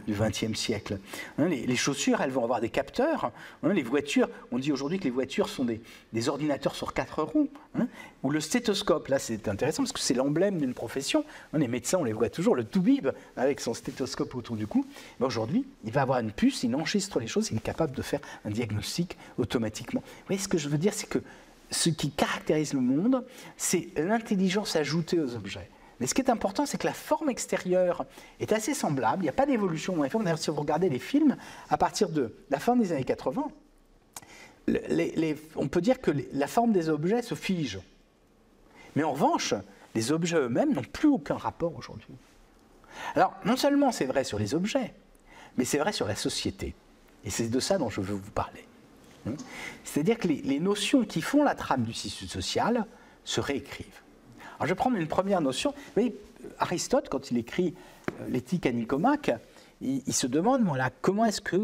XXe 0.09 0.55
siècle. 0.55 0.99
Hein, 1.39 1.49
les, 1.49 1.77
chaussures, 1.77 2.21
elles 2.21 2.31
vont 2.31 2.45
avoir 2.45 2.61
des 2.61 2.69
capteurs. 2.69 3.33
Hein, 3.63 3.73
les 3.73 3.83
voitures, 3.83 4.29
on 4.53 4.59
dit 4.59 4.71
aujourd'hui 4.71 4.99
que 4.99 5.05
les 5.05 5.11
voitures 5.11 5.49
sont 5.49 5.65
des, 5.65 6.29
ordinateurs 6.29 6.75
sur 6.75 6.93
quatre 6.93 7.23
roues. 7.23 7.49
Hein, 7.75 7.87
ou 8.23 8.31
le 8.31 8.41
stéthoscope, 8.41 9.09
là 9.09 9.19
c'est 9.19 9.47
intéressant 9.47 9.83
parce 9.83 9.93
que 9.93 10.01
c'est 10.01 10.15
l'emblème 10.15 10.59
d'une 10.59 10.75
profession. 10.75 11.25
les 11.53 11.69
médecins, 11.69 11.99
on 11.99 12.05
les 12.05 12.13
voit 12.13 12.31
toujours, 12.31 12.57
le 12.57 12.65
toubib 12.65 13.09
avec 13.37 13.61
son 13.61 13.75
stéthoscope 13.75 14.35
autour 14.35 14.57
du 14.57 14.67
cou. 14.67 14.87
Aujourd'hui, 15.21 15.67
il 15.85 15.93
va 15.93 16.03
avoir 16.03 16.19
une 16.21 16.33
puce, 16.33 16.63
il 16.63 16.75
enregistre 16.75 17.21
les 17.21 17.27
choses, 17.27 17.51
il 17.51 17.59
est 17.59 17.61
capable 17.61 17.95
de 17.95 18.03
faire 18.03 18.21
un 18.45 18.51
diagnostic 18.51 19.17
automatiquement. 19.37 20.01
Vous 20.01 20.27
voyez, 20.29 20.43
ce 20.43 20.49
que 20.49 20.59
je 20.59 20.69
veux 20.69 20.79
dire, 20.79 20.95
c'est 20.95 21.09
que 21.09 21.19
ce 21.71 21.91
qui 21.91 22.11
caractérise 22.11 22.73
le 22.73 22.81
monde, 22.81 23.25
c'est 23.57 23.89
l'intelligence 23.97 24.75
ajoutée 24.75 25.21
aux 25.21 25.35
objets. 25.35 25.69
Mais 26.01 26.07
ce 26.07 26.15
qui 26.15 26.21
est 26.21 26.31
important, 26.31 26.65
c'est 26.65 26.79
que 26.79 26.87
la 26.87 26.95
forme 26.95 27.29
extérieure 27.29 28.07
est 28.41 28.53
assez 28.53 28.73
semblable. 28.73 29.23
Il 29.23 29.25
n'y 29.25 29.31
a 29.31 29.33
pas 29.33 29.47
d'évolution. 29.47 29.97
D'ailleurs, 29.97 30.39
si 30.39 30.51
vous 30.51 30.57
regardez 30.57 30.89
les 30.89 31.01
films, 31.01 31.37
à 31.69 31.77
partir 31.77 32.09
de 32.09 32.35
la 32.51 32.59
fin 32.59 32.77
des 32.77 32.93
années 32.93 33.05
80, 33.05 33.49
on 35.57 35.69
peut 35.69 35.81
dire 35.81 36.01
que 36.01 36.11
la 36.33 36.47
forme 36.47 36.73
des 36.73 36.89
objets 36.89 37.23
se 37.23 37.35
fige. 37.35 37.79
Mais 38.97 39.05
en 39.05 39.13
revanche, 39.13 39.55
les 39.95 40.13
objets 40.13 40.37
eux-mêmes 40.37 40.75
n'ont 40.75 40.83
plus 40.83 41.09
aucun 41.09 41.37
rapport 41.37 41.77
aujourd'hui. 41.77 42.15
Alors, 43.15 43.35
non 43.45 43.57
seulement 43.57 43.93
c'est 43.93 44.07
vrai 44.07 44.25
sur 44.25 44.39
les 44.39 44.55
objets, 44.55 44.95
mais 45.57 45.65
c'est 45.65 45.79
vrai 45.79 45.93
sur 45.93 46.07
la 46.07 46.17
société. 46.17 46.75
Et 47.25 47.31
c'est 47.31 47.49
de 47.49 47.61
ça 47.61 47.79
dont 47.79 47.91
je 47.91 48.01
veux 48.01 48.15
vous 48.15 48.31
parler. 48.31 48.65
C'est-à-dire 49.85 50.19
que 50.19 50.29
les 50.29 50.61
notions 50.61 51.05
qui 51.05 51.21
font 51.21 51.45
la 51.45 51.55
trame 51.55 51.83
du 51.83 51.93
système 51.93 52.29
social 52.29 52.87
se 53.25 53.41
réécrivent. 53.41 54.01
Alors 54.59 54.67
je 54.67 54.73
vais 54.73 54.77
prendre 54.77 54.97
une 54.97 55.07
première 55.07 55.41
notion. 55.41 55.71
Vous 55.71 55.93
voyez, 55.95 56.17
Aristote, 56.59 57.09
quand 57.09 57.31
il 57.31 57.39
écrit 57.39 57.75
euh, 58.21 58.29
l'éthique 58.29 58.67
à 58.67 58.73
Nicomaque, 58.73 59.31
il, 59.81 60.13
se 60.13 60.27
demande 60.27 60.65
voilà, 60.65 60.91
comment 60.91 61.25
est-ce 61.25 61.41
que 61.41 61.57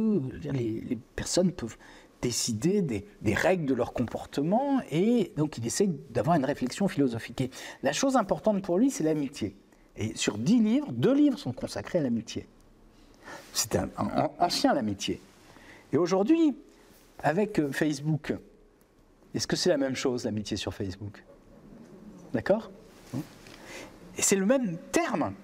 les, 0.45 0.97
personnes 1.17 1.51
peuvent 1.51 1.77
décider 2.25 2.81
des, 2.81 3.35
règles 3.35 3.66
de 3.66 3.75
leur 3.75 3.93
comportement 3.93 4.81
et 4.91 5.33
donc 5.37 5.59
il 5.59 5.66
essaie 5.66 5.91
d'avoir 6.09 6.37
une 6.37 6.47
réflexion 6.47 6.89
philosophique. 6.89 7.53
La 7.83 7.93
chose 7.93 8.16
importante 8.16 8.62
pour 8.62 8.79
lui, 8.79 8.91
c'est 8.91 9.05
l'amitié. 9.05 9.55
Et 9.97 10.16
sur 10.16 10.39
dix 10.39 10.59
livres, 10.59 10.91
deux 10.91 11.12
livres 11.12 11.39
sont 11.39 11.53
consacrés 11.53 11.99
à 11.99 12.03
l'amitié. 12.03 12.49
C'est 13.53 13.77
un, 13.77 13.91
ancien 14.39 14.72
l'amitié. 14.72 15.20
Et 15.93 15.99
aujourd'hui, 15.99 16.57
avec 17.22 17.61
euh, 17.61 17.70
Facebook, 17.70 18.33
est-ce 19.35 19.47
que 19.47 19.55
c'est 19.55 19.68
la 19.68 19.77
même 19.77 19.95
chose 19.95 20.25
l'amitié 20.25 20.57
sur 20.57 20.72
Facebook? 20.72 21.22
D'accord? 22.33 22.70
Et 24.16 24.22
c'est 24.22 24.37
le 24.37 24.47
même 24.47 24.79
terme. 24.93 25.35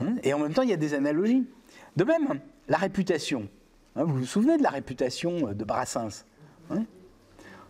Hein, 0.00 0.14
et 0.22 0.32
en 0.32 0.38
même 0.38 0.54
temps, 0.54 0.62
il 0.62 0.70
y 0.70 0.72
a 0.72 0.78
des 0.78 0.94
analogies. 0.94 1.44
De 1.94 2.04
même, 2.04 2.40
la 2.68 2.78
réputation. 2.78 3.48
Hein, 3.96 4.04
vous 4.04 4.18
vous 4.18 4.26
souvenez 4.26 4.56
de 4.58 4.62
la 4.62 4.70
réputation 4.70 5.52
de 5.52 5.64
Brassens 5.64 6.24
hein 6.70 6.84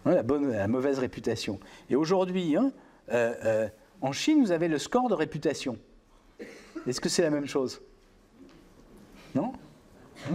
la, 0.05 0.23
bonne, 0.23 0.51
la 0.53 0.69
mauvaise 0.69 0.99
réputation. 0.99 1.61
Et 1.91 1.97
aujourd'hui, 1.97 2.57
euh, 2.57 2.71
euh, 3.09 3.69
en 4.01 4.13
Chine, 4.13 4.43
vous 4.43 4.53
avez 4.53 4.69
le 4.69 4.79
score 4.79 5.09
de 5.09 5.15
réputation. 5.15 5.79
Est-ce 6.87 7.01
que 7.01 7.09
c'est 7.09 7.23
la 7.23 7.31
même 7.31 7.47
chose? 7.47 7.81
Non? 9.35 9.53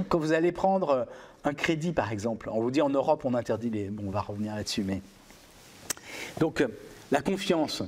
Quand 0.10 0.20
vous 0.20 0.34
allez 0.34 0.52
prendre 0.52 1.08
un 1.44 1.54
crédit, 1.54 1.94
par 1.94 2.12
exemple, 2.12 2.50
on 2.52 2.62
vous 2.62 2.72
dit 2.72 2.82
en 2.82 2.90
Europe, 2.90 3.26
on 3.26 3.34
interdit 3.34 3.70
les. 3.70 3.90
Bon, 3.90 4.04
on 4.08 4.12
va 4.12 4.22
revenir 4.22 4.56
là-dessus, 4.56 4.84
mais. 4.84 5.02
Donc, 6.40 6.62
euh, 6.62 6.68
la 7.12 7.22
confiance. 7.22 7.84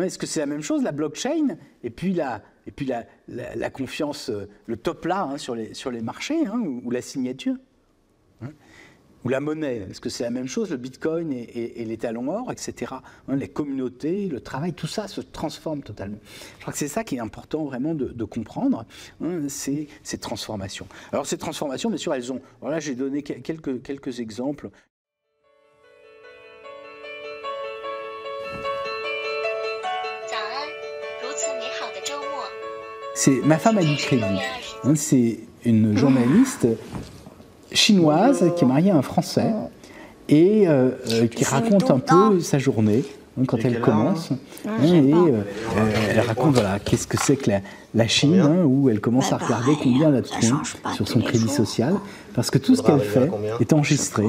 Est-ce 0.00 0.18
que 0.18 0.26
c'est 0.26 0.40
la 0.40 0.46
même 0.46 0.62
chose, 0.62 0.82
la 0.82 0.92
blockchain, 0.92 1.56
et 1.84 1.90
puis 1.90 2.14
la, 2.14 2.42
et 2.66 2.70
puis 2.70 2.86
la, 2.86 3.04
la, 3.28 3.70
confiance, 3.70 4.30
euh, 4.30 4.48
le 4.66 4.76
top 4.76 5.04
là 5.04 5.22
hein, 5.24 5.38
sur, 5.38 5.54
les, 5.54 5.74
sur 5.74 5.90
les 5.90 6.00
marchés, 6.00 6.46
hein, 6.46 6.60
ou, 6.60 6.90
la 6.90 7.02
signature 7.02 7.56
hein, 8.40 8.52
Ou 9.24 9.28
la 9.28 9.40
monnaie, 9.40 9.86
est-ce 9.90 10.00
que 10.00 10.08
c'est 10.08 10.24
la 10.24 10.30
même 10.30 10.46
chose, 10.46 10.70
le 10.70 10.78
bitcoin 10.78 11.32
et, 11.32 11.84
les 11.84 11.96
talons 11.98 12.30
or, 12.30 12.50
etc. 12.52 12.94
les 13.28 13.48
communautés, 13.48 14.28
le 14.28 14.40
travail, 14.40 14.72
tout 14.72 14.86
ça 14.86 15.08
se 15.08 15.20
transforme 15.20 15.82
totalement. 15.82 16.18
Je 16.56 16.62
crois 16.62 16.72
que 16.72 16.78
c'est 16.78 16.88
ça 16.88 17.04
qui 17.04 17.16
est 17.16 17.20
important 17.20 17.64
vraiment 17.64 17.94
de, 17.94 18.24
comprendre, 18.24 18.86
c'est 19.48 19.88
ces 20.02 20.18
transformations. 20.18 20.86
Alors 21.12 21.26
ces 21.26 21.36
transformations, 21.36 21.90
bien 21.90 21.98
sûr, 21.98 22.14
elles 22.14 22.32
ont... 22.32 22.40
Voilà, 22.60 22.80
j'ai 22.80 22.94
donné 22.94 23.22
quelques, 23.22 23.82
quelques 23.82 24.20
exemples. 24.20 24.70
C'est 33.14 33.40
Ma 33.44 33.58
femme 33.58 33.78
a 33.78 33.82
du 33.82 33.96
crédit. 33.96 34.24
Hein, 34.84 34.94
c'est 34.94 35.40
une 35.64 35.96
journaliste 35.96 36.66
chinoise 37.72 38.44
qui 38.56 38.64
est 38.64 38.66
mariée 38.66 38.90
à 38.90 38.96
un 38.96 39.02
Français 39.02 39.52
et 40.28 40.68
euh, 40.68 40.90
euh, 41.10 41.26
qui 41.26 41.44
raconte 41.44 41.90
un 41.90 41.98
peu 41.98 42.40
sa 42.40 42.58
journée 42.58 43.04
hein, 43.38 43.44
quand 43.46 43.58
elle 43.64 43.80
commence. 43.80 44.30
Hein, 44.66 44.84
et 44.84 45.12
euh, 45.12 45.42
elle 46.10 46.20
raconte 46.20 46.54
voilà, 46.54 46.78
qu'est-ce 46.78 47.06
que 47.06 47.16
c'est 47.20 47.36
que 47.36 47.50
la, 47.94 48.08
Chine, 48.08 48.42
où 48.64 48.88
elle 48.88 49.00
commence 49.00 49.32
à 49.32 49.36
regarder 49.36 49.72
combien 49.82 50.08
elle 50.08 50.16
a 50.16 50.20
de 50.20 50.28
points 50.28 50.62
sur 50.94 51.08
son 51.08 51.20
crédit 51.20 51.48
social, 51.48 51.94
parce 52.34 52.50
que 52.50 52.58
tout 52.58 52.74
ce 52.74 52.82
qu'elle 52.82 53.00
fait 53.00 53.30
est 53.60 53.72
enregistré. 53.72 54.24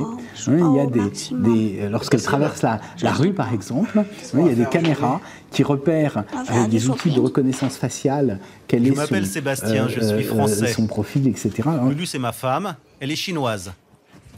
il 0.47 0.76
y 0.76 0.80
a 0.80 0.86
des, 0.86 1.89
lorsqu'elle 1.89 2.22
traverse 2.22 2.62
la, 2.62 2.82
la, 3.01 3.14
rue, 3.14 3.34
par 3.34 3.54
exemple, 3.54 4.04
il 4.34 4.47
y 4.47 4.49
a 4.49 4.56
des 4.56 4.66
caméras 4.66 5.22
qui 5.51 5.64
repèrent 5.64 6.24
avec 6.47 6.70
des 6.70 6.89
outils 6.89 7.12
de 7.12 7.20
reconnaissance 7.20 7.78
faciale 7.78 8.39
quel 8.68 8.86
je 8.86 8.91
est 8.91 8.95
m'appelle 8.95 9.26
Sébastien, 9.26 9.88
je 9.88 10.01
suis 10.01 10.24
français. 10.24 10.74
son 10.74 10.88
profil, 10.88 11.28
etc. 11.28 11.51
Lulu, 11.88 12.06
c'est 12.06 12.20
ma 12.20 12.32
femme, 12.32 12.76
elle 12.99 13.12
est 13.12 13.16
chinoise. 13.16 13.72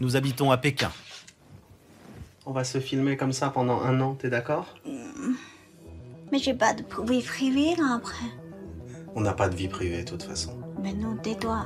Nous 0.02 0.16
habitons 0.16 0.52
à 0.52 0.58
Pékin. 0.58 0.92
On 2.46 2.52
va 2.52 2.64
se 2.64 2.80
filmer 2.80 3.18
comme 3.18 3.32
ça 3.32 3.50
pendant 3.50 3.82
un 3.82 4.00
an, 4.02 4.14
t'es 4.16 4.30
d'accord? 4.30 4.76
Mais 6.32 6.38
j'ai 6.38 6.54
pas 6.54 6.74
de 6.74 6.84
vie 7.10 7.22
privée 7.24 7.76
là 7.76 7.96
après. 7.96 8.28
On 9.16 9.22
n'a 9.22 9.34
pas 9.34 9.50
de 9.50 9.56
vie 9.56 9.68
privée 9.68 10.04
de 10.04 10.10
toute 10.10 10.24
façon. 10.24 10.52
Mais 10.82 10.94
non, 10.94 11.18
tais-toi. 11.18 11.66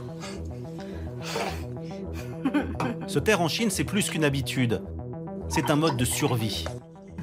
Se 3.07 3.19
taire 3.19 3.41
en 3.41 3.47
Chine, 3.47 3.69
c'est 3.69 3.83
plus 3.83 4.09
qu'une 4.09 4.23
habitude. 4.23 4.81
C'est 5.49 5.69
un 5.69 5.75
mode 5.75 5.97
de 5.97 6.05
survie. 6.05 6.65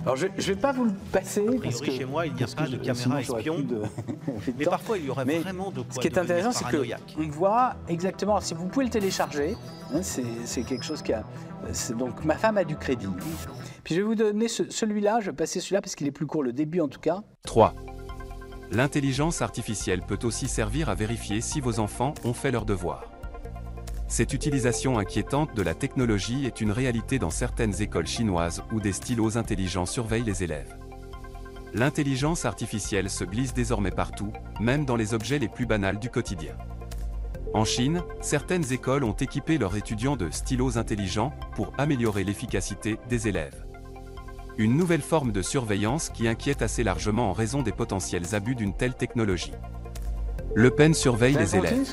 Alors 0.07 0.15
je 0.15 0.29
ne 0.29 0.41
vais 0.41 0.55
pas 0.55 0.71
vous 0.71 0.85
le 0.85 0.93
passer. 1.11 1.45
parce 1.61 1.81
que, 1.81 1.91
chez 1.91 2.05
moi, 2.05 2.29
il 2.29 2.35
n'y 2.35 2.43
a 2.45 2.47
pas 2.47 2.69
de 2.69 2.77
caméra 2.77 3.21
espion. 3.21 3.67
mais 4.57 4.65
parfois, 4.65 4.99
il 4.99 5.07
y 5.07 5.11
aurait 5.11 5.25
vraiment 5.25 5.73
de 5.73 5.81
quoi 5.81 5.95
Ce 5.95 5.99
qui 5.99 6.07
est 6.07 6.17
intéressant, 6.17 6.53
c'est 6.53 6.65
qu'on 6.65 7.29
voit 7.29 7.75
exactement. 7.89 8.41
Si 8.41 8.55
vous 8.55 8.69
pouvez 8.69 8.85
le 8.85 8.91
télécharger, 8.93 9.57
hein, 9.93 10.03
c'est 10.03 10.63
quelque 10.63 10.85
chose 10.85 11.03
qui 11.03 11.13
a. 11.13 11.25
Donc 11.99 12.25
ma 12.25 12.37
femme 12.37 12.57
a 12.57 12.63
du 12.63 12.77
crédit. 12.77 13.09
Puis 13.83 13.97
je 13.97 14.01
vais 14.01 14.07
vous 14.07 14.15
donner 14.15 14.47
celui-là. 14.47 15.19
Je 15.21 15.31
vais 15.31 15.37
passer 15.37 15.59
celui-là 15.59 15.81
parce 15.81 15.97
qu'il 15.97 16.07
est 16.07 16.13
plus 16.13 16.27
court, 16.27 16.45
le 16.45 16.53
début 16.53 16.81
en 16.81 16.89
tout 16.89 17.01
cas. 17.01 17.23
3. 17.45 17.75
L'intelligence 18.71 19.43
artificielle 19.43 20.03
peut 20.03 20.19
aussi 20.23 20.47
servir 20.47 20.89
à 20.89 20.95
vérifier 20.95 21.41
si 21.41 21.61
vos 21.61 21.81
enfants 21.81 22.15
ont 22.25 22.33
fait 22.33 22.53
leurs 22.53 22.65
devoirs. 22.65 23.16
Cette 24.09 24.33
utilisation 24.33 24.99
inquiétante 24.99 25.55
de 25.57 25.63
la 25.63 25.75
technologie 25.75 26.47
est 26.47 26.61
une 26.61 26.71
réalité 26.71 27.19
dans 27.19 27.31
certaines 27.31 27.83
écoles 27.83 28.07
chinoises 28.07 28.63
où 28.73 28.81
des 28.81 28.93
stylos 28.93 29.37
intelligents 29.37 29.87
surveillent 29.87 30.23
les 30.23 30.45
élèves. 30.45 30.77
L'intelligence 31.75 32.45
artificielle 32.45 33.11
se 33.11 33.25
glisse 33.25 33.53
désormais 33.53 33.91
partout, 33.91 34.33
même 34.61 34.85
dans 34.85 34.97
les 34.97 35.13
objets 35.13 35.41
les 35.41 35.49
plus 35.49 35.67
banals 35.67 35.99
du 35.99 36.09
quotidien. 36.09 36.55
En 37.53 37.65
Chine, 37.65 38.03
certaines 38.21 38.73
écoles 38.73 39.05
ont 39.05 39.13
équipé 39.13 39.59
leurs 39.59 39.77
étudiants 39.77 40.17
de 40.17 40.31
stylos 40.31 40.79
intelligents 40.79 41.33
pour 41.55 41.73
améliorer 41.77 42.23
l'efficacité 42.23 42.99
des 43.09 43.29
élèves. 43.29 43.65
Une 44.57 44.77
nouvelle 44.77 45.03
forme 45.03 45.33
de 45.33 45.43
surveillance 45.43 46.11
qui 46.11 46.29
inquiète 46.29 46.63
assez 46.63 46.85
largement 46.85 47.31
en 47.31 47.33
raison 47.33 47.63
des 47.63 47.73
potentiels 47.73 48.35
abus 48.35 48.55
d'une 48.55 48.75
telle 48.75 48.95
technologie. 48.95 49.53
Le 50.55 50.71
Pen 50.71 50.95
surveille 50.95 51.35
les 51.35 51.57
élèves. 51.57 51.85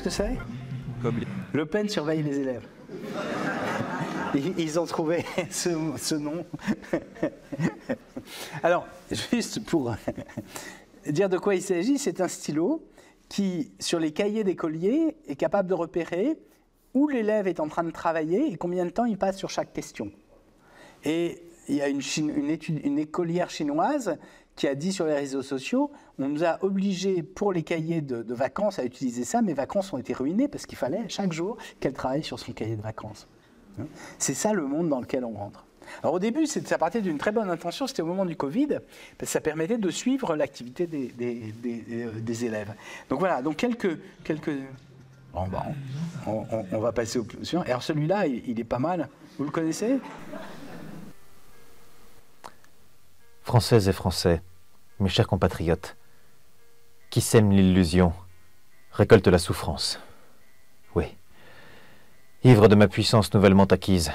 Le 1.52 1.66
Pen 1.66 1.88
surveille 1.88 2.22
les 2.22 2.40
élèves. 2.40 2.66
Ils 4.58 4.80
ont 4.80 4.86
trouvé 4.86 5.24
ce, 5.50 6.14
nom. 6.14 6.44
Alors, 8.62 8.86
juste 9.10 9.64
pour 9.64 9.94
dire 11.06 11.28
de 11.28 11.38
quoi 11.38 11.54
il 11.54 11.62
s'agit, 11.62 11.98
c'est 11.98 12.20
un 12.20 12.28
stylo 12.28 12.84
qui, 13.28 13.72
sur 13.78 14.00
les 14.00 14.12
cahiers 14.12 14.44
d'écoliers, 14.44 15.16
est 15.26 15.36
capable 15.36 15.68
de 15.68 15.74
repérer 15.74 16.38
où 16.94 17.08
l'élève 17.08 17.46
est 17.46 17.60
en 17.60 17.68
train 17.68 17.84
de 17.84 17.90
travailler 17.90 18.50
et 18.52 18.56
combien 18.56 18.84
de 18.84 18.90
temps 18.90 19.04
il 19.04 19.18
passe 19.18 19.36
sur 19.36 19.50
chaque 19.50 19.72
question. 19.72 20.10
Et 21.04 21.42
il 21.68 21.76
y 21.76 21.82
a 21.82 21.88
une 21.88 22.98
écolière 22.98 23.50
chinoise 23.50 24.18
qui 24.56 24.68
a 24.68 24.74
dit 24.74 24.92
sur 24.92 25.06
les 25.06 25.14
réseaux 25.14 25.42
sociaux, 25.42 25.90
on 26.18 26.28
nous 26.28 26.44
a 26.44 26.62
obligés 26.62 27.22
pour 27.22 27.52
les 27.52 27.62
cahiers 27.62 28.00
de, 28.00 28.34
vacances 28.34 28.78
à 28.78 28.84
utiliser 28.84 29.24
ça, 29.24 29.42
mes 29.42 29.54
vacances 29.54 29.92
ont 29.92 29.98
été 29.98 30.12
ruinées 30.12 30.48
parce 30.48 30.66
qu'il 30.66 30.78
fallait 30.78 31.08
chaque 31.08 31.32
jour 31.32 31.56
qu'elle 31.80 31.92
travaille 31.92 32.22
sur 32.22 32.38
son 32.38 32.52
cahier 32.52 32.76
de 32.76 32.82
vacances. 32.82 33.26
Hein. 33.80 33.86
C'est 34.18 34.34
ça 34.34 34.52
le 34.52 34.66
monde 34.66 34.88
dans 34.88 35.00
lequel 35.00 35.24
on 35.24 35.32
rentre. 35.32 35.66
Alors 36.02 36.14
au 36.14 36.18
début, 36.18 36.46
ça 36.46 36.78
partait 36.78 37.02
d'une 37.02 37.18
très 37.18 37.30
bonne 37.30 37.50
intention, 37.50 37.86
c'était 37.86 38.02
au 38.02 38.06
moment 38.06 38.24
du 38.24 38.36
Covid, 38.36 38.68
parce 38.68 38.82
que 39.18 39.26
ça 39.26 39.40
permettait 39.40 39.76
de 39.76 39.90
suivre 39.90 40.34
l'activité 40.34 40.86
des, 40.86 41.08
des 41.08 42.44
élèves. 42.44 42.72
Donc 43.10 43.18
voilà, 43.18 43.42
donc 43.42 43.56
quelques... 43.56 43.98
quelques... 44.22 44.52
Bon, 45.34 45.48
bah, 45.48 45.66
on, 46.26 46.78
va 46.78 46.92
passer 46.92 47.18
au 47.18 47.24
plus. 47.24 47.54
Alors 47.66 47.82
celui-là, 47.82 48.28
il, 48.28 48.48
il 48.48 48.60
est 48.60 48.64
pas 48.64 48.78
mal. 48.78 49.08
Vous 49.36 49.44
le 49.44 49.50
connaissez? 49.50 49.98
Françaises 53.42 53.88
et 53.88 53.92
Français, 53.92 54.42
mes 55.00 55.08
chers 55.08 55.26
compatriotes, 55.26 55.96
qui 57.14 57.20
sème 57.20 57.52
l'illusion 57.52 58.12
récolte 58.90 59.28
la 59.28 59.38
souffrance. 59.38 60.00
Oui. 60.96 61.16
Ivre 62.42 62.66
de 62.66 62.74
ma 62.74 62.88
puissance 62.88 63.32
nouvellement 63.32 63.66
acquise, 63.66 64.10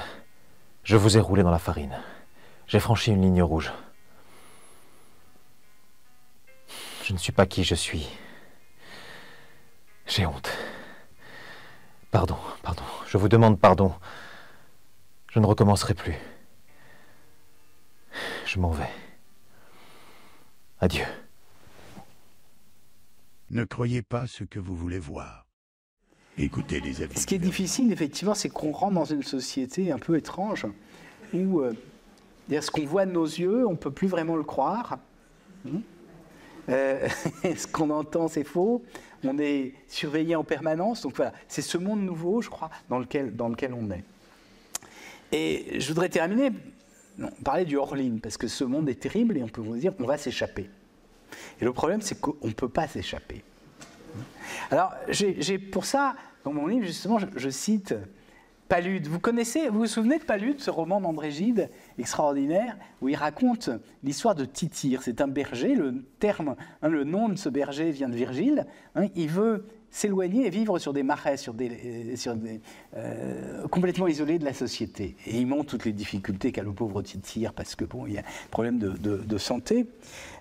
je 0.84 0.98
vous 0.98 1.16
ai 1.16 1.20
roulé 1.20 1.42
dans 1.42 1.50
la 1.50 1.58
farine. 1.58 1.98
J'ai 2.66 2.78
franchi 2.78 3.12
une 3.12 3.22
ligne 3.22 3.42
rouge. 3.42 3.72
Je 7.04 7.14
ne 7.14 7.18
suis 7.18 7.32
pas 7.32 7.46
qui 7.46 7.64
je 7.64 7.74
suis. 7.74 8.06
J'ai 10.06 10.26
honte. 10.26 10.50
Pardon, 12.10 12.36
pardon. 12.62 12.84
Je 13.06 13.16
vous 13.16 13.30
demande 13.30 13.58
pardon. 13.58 13.94
Je 15.30 15.38
ne 15.38 15.46
recommencerai 15.46 15.94
plus. 15.94 16.18
Je 18.44 18.58
m'en 18.58 18.72
vais. 18.72 18.92
Adieu. 20.80 21.06
Ne 23.50 23.64
croyez 23.64 24.02
pas 24.02 24.26
ce 24.28 24.44
que 24.44 24.60
vous 24.60 24.76
voulez 24.76 25.00
voir. 25.00 25.46
Écoutez 26.38 26.80
les 26.80 27.02
avis. 27.02 27.18
Ce 27.18 27.26
qui 27.26 27.34
est 27.34 27.38
difficile, 27.38 27.92
effectivement, 27.92 28.34
c'est 28.34 28.48
qu'on 28.48 28.70
rentre 28.70 28.94
dans 28.94 29.04
une 29.04 29.24
société 29.24 29.90
un 29.90 29.98
peu 29.98 30.16
étrange 30.16 30.66
où 31.34 31.60
euh, 31.60 31.72
ce 32.48 32.70
qu'on 32.70 32.86
voit 32.86 33.06
de 33.06 33.10
nos 33.10 33.24
yeux, 33.24 33.66
on 33.66 33.72
ne 33.72 33.76
peut 33.76 33.90
plus 33.90 34.08
vraiment 34.08 34.36
le 34.36 34.44
croire. 34.44 34.98
Hmm 35.64 35.80
Euh, 36.68 37.08
ce 37.42 37.66
qu'on 37.66 37.90
entend, 37.90 38.28
c'est 38.28 38.44
faux. 38.44 38.84
On 39.24 39.38
est 39.38 39.74
surveillé 39.88 40.36
en 40.36 40.44
permanence. 40.44 41.02
Donc 41.02 41.16
voilà, 41.16 41.32
c'est 41.48 41.62
ce 41.62 41.78
monde 41.78 42.02
nouveau, 42.02 42.42
je 42.42 42.48
crois, 42.48 42.70
dans 42.88 43.00
lequel, 43.00 43.34
dans 43.34 43.48
lequel 43.48 43.74
on 43.74 43.90
est. 43.90 44.04
Et 45.32 45.80
je 45.80 45.88
voudrais 45.88 46.08
terminer, 46.08 46.50
non, 47.18 47.30
parler 47.44 47.64
du 47.64 47.76
hors-ligne, 47.76 48.20
parce 48.20 48.36
que 48.36 48.46
ce 48.46 48.62
monde 48.62 48.88
est 48.88 49.00
terrible 49.00 49.36
et 49.36 49.42
on 49.42 49.48
peut 49.48 49.60
vous 49.60 49.76
dire 49.76 49.92
on 49.98 50.06
va 50.06 50.16
s'échapper. 50.16 50.70
Et 51.60 51.64
le 51.64 51.72
problème, 51.72 52.00
c'est 52.00 52.20
qu'on 52.20 52.36
ne 52.42 52.52
peut 52.52 52.68
pas 52.68 52.86
s'échapper. 52.86 53.42
Alors, 54.70 54.92
j'ai 55.08 55.58
pour 55.58 55.84
ça, 55.84 56.14
dans 56.44 56.52
mon 56.52 56.66
livre, 56.66 56.86
justement, 56.86 57.18
je, 57.18 57.50
cite 57.50 57.94
Palude. 58.68 59.08
Vous 59.08 59.18
connaissez, 59.18 59.68
vous 59.68 59.80
vous 59.80 59.86
souvenez 59.86 60.18
de 60.18 60.24
Palude, 60.24 60.60
ce 60.60 60.70
roman 60.70 61.00
d'André 61.00 61.30
Gide, 61.30 61.70
extraordinaire, 61.98 62.76
où 63.00 63.08
il 63.08 63.16
raconte 63.16 63.70
l'histoire 64.04 64.34
de 64.34 64.44
Tityre. 64.44 65.02
C'est 65.02 65.20
un 65.20 65.28
berger, 65.28 65.74
le 65.74 66.04
terme, 66.20 66.54
hein, 66.82 66.88
le 66.88 67.04
nom 67.04 67.28
de 67.28 67.36
ce 67.36 67.48
berger 67.48 67.90
vient 67.90 68.08
de 68.08 68.14
Virgile. 68.16 68.66
hein, 68.94 69.06
il 69.16 69.28
veut 69.28 69.66
s'éloigner 69.92 70.46
et 70.46 70.50
vivre 70.50 70.78
sur 70.78 70.92
des 70.92 71.02
marais, 71.02 71.36
sur 71.36 71.52
des, 71.52 72.16
euh, 72.24 72.58
euh, 72.96 73.66
complètement 73.66 74.06
isolés 74.06 74.38
de 74.38 74.44
la 74.44 74.54
société. 74.54 75.16
Et 75.26 75.40
il 75.40 75.48
montre 75.48 75.70
toutes 75.70 75.84
les 75.84 75.92
difficultés 75.92 76.52
qu'a 76.52 76.62
le 76.62 76.72
pauvre 76.72 77.02
Tityre, 77.02 77.52
parce 77.52 77.74
que 77.74 77.84
bon, 77.84 78.06
il 78.06 78.12
y 78.12 78.18
a 78.18 78.20
un 78.20 78.48
problème 78.52 78.78
de- 78.78 78.92
de 78.96 79.38
santé. 79.38 79.86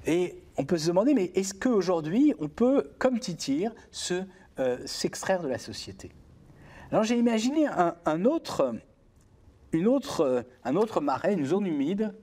Et 0.06 0.36
on 0.60 0.66
peut 0.66 0.78
se 0.78 0.88
demander, 0.88 1.14
mais 1.14 1.32
est-ce 1.36 1.54
qu'aujourd'hui, 1.54 2.36
on 2.40 2.50
peut, 2.50 2.92
comme 3.00 3.18
Tityre, 3.18 3.74
se, 3.92 4.26
euh, 4.60 4.78
s'extraire 4.86 5.42
de 5.42 5.48
la 5.48 5.58
société? 5.58 6.12
Alors 6.92 7.06
j'ai 7.06 7.18
imaginé 7.18 7.66
un, 7.68 8.26
autre, 8.26 8.76
un 9.74 9.86
autre 10.76 11.02
marais, 11.02 11.34
une 11.34 11.46
zone 11.46 11.66
humide, 11.66 12.14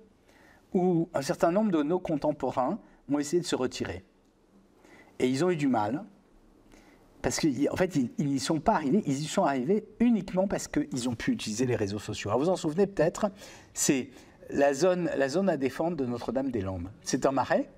où 0.74 1.09
un 1.14 1.22
certain 1.22 1.51
nombre 1.51 1.70
de 1.70 1.82
nos 1.82 1.99
contemporains 1.99 2.78
ont 3.11 3.18
essayé 3.18 3.41
de 3.41 3.47
se 3.47 3.57
retirer. 3.57 4.05
Et 5.18 5.28
ils 5.28 5.43
ont 5.43 5.51
eu 5.51 5.57
du 5.57 5.68
mal, 5.68 6.05
parce 7.22 7.41
qu'en 7.41 7.76
fait, 7.76 7.97
ils 7.97 8.11
ils 8.18 8.26
n'y 8.26 8.39
sont 8.39 8.61
pas 8.61 8.74
arrivés, 8.74 9.03
ils 9.07 9.18
y 9.18 9.24
sont 9.24 9.45
arrivés 9.45 9.87
uniquement 9.99 10.47
parce 10.47 10.68
qu'ils 10.68 11.09
ont 11.09 11.14
pu 11.14 11.32
utiliser 11.32 11.64
les 11.64 11.76
réseaux 11.76 11.99
sociaux. 11.99 12.28
Alors 12.28 12.41
vous 12.41 12.51
en 12.51 12.57
souvenez 12.57 12.87
peut-être, 12.87 13.30
c'est 13.72 14.11
la 14.51 14.74
zone, 14.74 15.09
la 15.16 15.28
zone 15.30 15.49
à 15.49 15.57
défendre 15.57 15.97
de 15.97 16.05
Notre-Dame-des-Landes. 16.05 16.91
C'est 17.01 17.24
un 17.24 17.32
marais, 17.32 17.70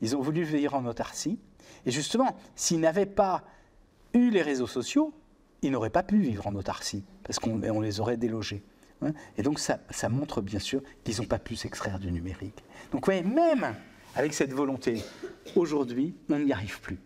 ils 0.00 0.16
ont 0.16 0.20
voulu 0.20 0.42
vivre 0.42 0.74
en 0.74 0.84
autarcie, 0.86 1.38
et 1.86 1.90
justement, 1.90 2.36
s'ils 2.54 2.80
n'avaient 2.80 3.06
pas 3.06 3.44
eu 4.12 4.30
les 4.30 4.42
réseaux 4.42 4.66
sociaux, 4.66 5.14
ils 5.62 5.70
n'auraient 5.70 5.90
pas 5.90 6.02
pu 6.02 6.18
vivre 6.18 6.46
en 6.46 6.54
autarcie, 6.54 7.04
parce 7.22 7.38
qu'on 7.38 7.62
on 7.62 7.80
les 7.80 8.00
aurait 8.00 8.16
délogés. 8.16 8.62
hein. 9.02 9.12
Et 9.36 9.42
donc 9.42 9.58
ça, 9.58 9.78
montre 10.08 10.40
bien 10.40 10.58
sûr 10.58 10.82
qu'ils 11.04 11.18
n'ont 11.18 11.26
pas 11.28 11.38
pu 11.38 11.56
s'extraire 11.56 11.98
du 11.98 12.10
numérique. 12.10 12.64
Donc 12.92 13.02
vous 13.06 13.12
voyez, 13.12 13.22
même 13.22 13.74
avec 14.16 14.34
cette 14.34 14.52
volonté, 14.52 15.02
aujourd'hui, 15.54 16.14
on 16.28 16.38
n'y 16.38 16.52
arrive 16.52 16.80
plus. 16.80 16.98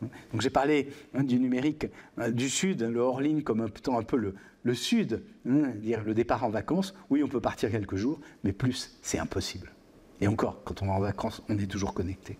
Donc 0.00 0.40
j'ai 0.40 0.50
parlé 0.50 0.90
hein, 1.14 1.24
du 1.24 1.38
numérique 1.38 1.86
hein, 2.16 2.30
du 2.30 2.48
Sud, 2.48 2.82
le 2.82 3.00
hors-ligne 3.00 3.42
comme 3.42 3.60
un, 3.60 3.68
plutôt 3.68 3.96
un 3.96 4.02
peu 4.02 4.16
le, 4.16 4.34
le 4.62 4.74
Sud, 4.74 5.24
hein, 5.48 5.72
dire 5.74 6.04
le 6.04 6.14
départ 6.14 6.44
en 6.44 6.50
vacances. 6.50 6.94
Oui, 7.10 7.22
on 7.22 7.28
peut 7.28 7.40
partir 7.40 7.70
quelques 7.70 7.96
jours, 7.96 8.20
mais 8.44 8.52
plus, 8.52 8.96
c'est 9.02 9.18
impossible. 9.18 9.72
Et 10.20 10.28
encore, 10.28 10.62
quand 10.64 10.82
on 10.82 10.86
est 10.86 10.90
en 10.90 11.00
vacances, 11.00 11.42
on 11.48 11.58
est 11.58 11.66
toujours 11.66 11.94
connecté. 11.94 12.38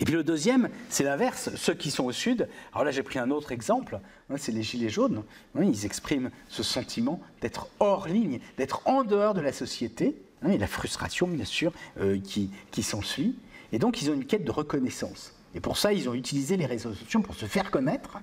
Et 0.00 0.04
puis 0.04 0.14
le 0.14 0.24
deuxième, 0.24 0.70
c'est 0.88 1.04
l'inverse, 1.04 1.50
ceux 1.56 1.74
qui 1.74 1.90
sont 1.90 2.04
au 2.04 2.12
sud. 2.12 2.48
Alors 2.72 2.84
là, 2.84 2.90
j'ai 2.90 3.02
pris 3.02 3.18
un 3.18 3.30
autre 3.30 3.52
exemple, 3.52 4.00
hein, 4.30 4.34
c'est 4.38 4.52
les 4.52 4.62
gilets 4.62 4.88
jaunes. 4.88 5.22
hein, 5.56 5.62
ils 5.62 5.84
expriment 5.84 6.30
ce 6.48 6.62
sentiment 6.62 7.20
d'être 7.40 7.68
hors 7.80 8.08
ligne, 8.08 8.40
d'être 8.56 8.82
en 8.86 9.04
dehors 9.04 9.34
de 9.34 9.40
la 9.40 9.52
société, 9.52 10.16
hein, 10.42 10.50
et 10.50 10.58
la 10.58 10.66
frustration, 10.66 11.26
bien 11.26 11.44
sûr, 11.44 11.72
euh, 12.00 12.18
qui, 12.18 12.50
qui 12.70 12.82
s'ensuit. 12.82 13.36
Et 13.72 13.78
donc, 13.78 14.00
ils 14.00 14.10
ont 14.10 14.14
une 14.14 14.24
quête 14.24 14.44
de 14.44 14.50
reconnaissance. 14.50 15.34
Et 15.54 15.60
pour 15.60 15.76
ça, 15.76 15.92
ils 15.92 16.08
ont 16.08 16.14
utilisé 16.14 16.56
les 16.56 16.66
réseaux 16.66 16.94
sociaux 16.94 17.20
pour 17.20 17.34
se 17.34 17.46
faire 17.46 17.70
connaître. 17.70 18.18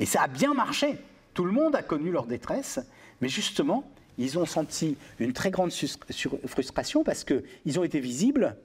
Et 0.00 0.06
ça 0.06 0.22
a 0.22 0.28
bien 0.28 0.52
marché. 0.54 0.98
Tout 1.32 1.44
le 1.44 1.52
monde 1.52 1.76
a 1.76 1.82
connu 1.82 2.10
leur 2.10 2.26
détresse, 2.26 2.80
mais 3.20 3.28
justement, 3.28 3.90
ils 4.18 4.38
ont 4.38 4.46
senti 4.46 4.96
une 5.18 5.32
très 5.32 5.50
grande 5.50 5.72
frustration 6.46 7.04
parce 7.04 7.24
qu'ils 7.24 7.78
ont 7.78 7.84
été 7.84 8.00
visibles, 8.00 8.56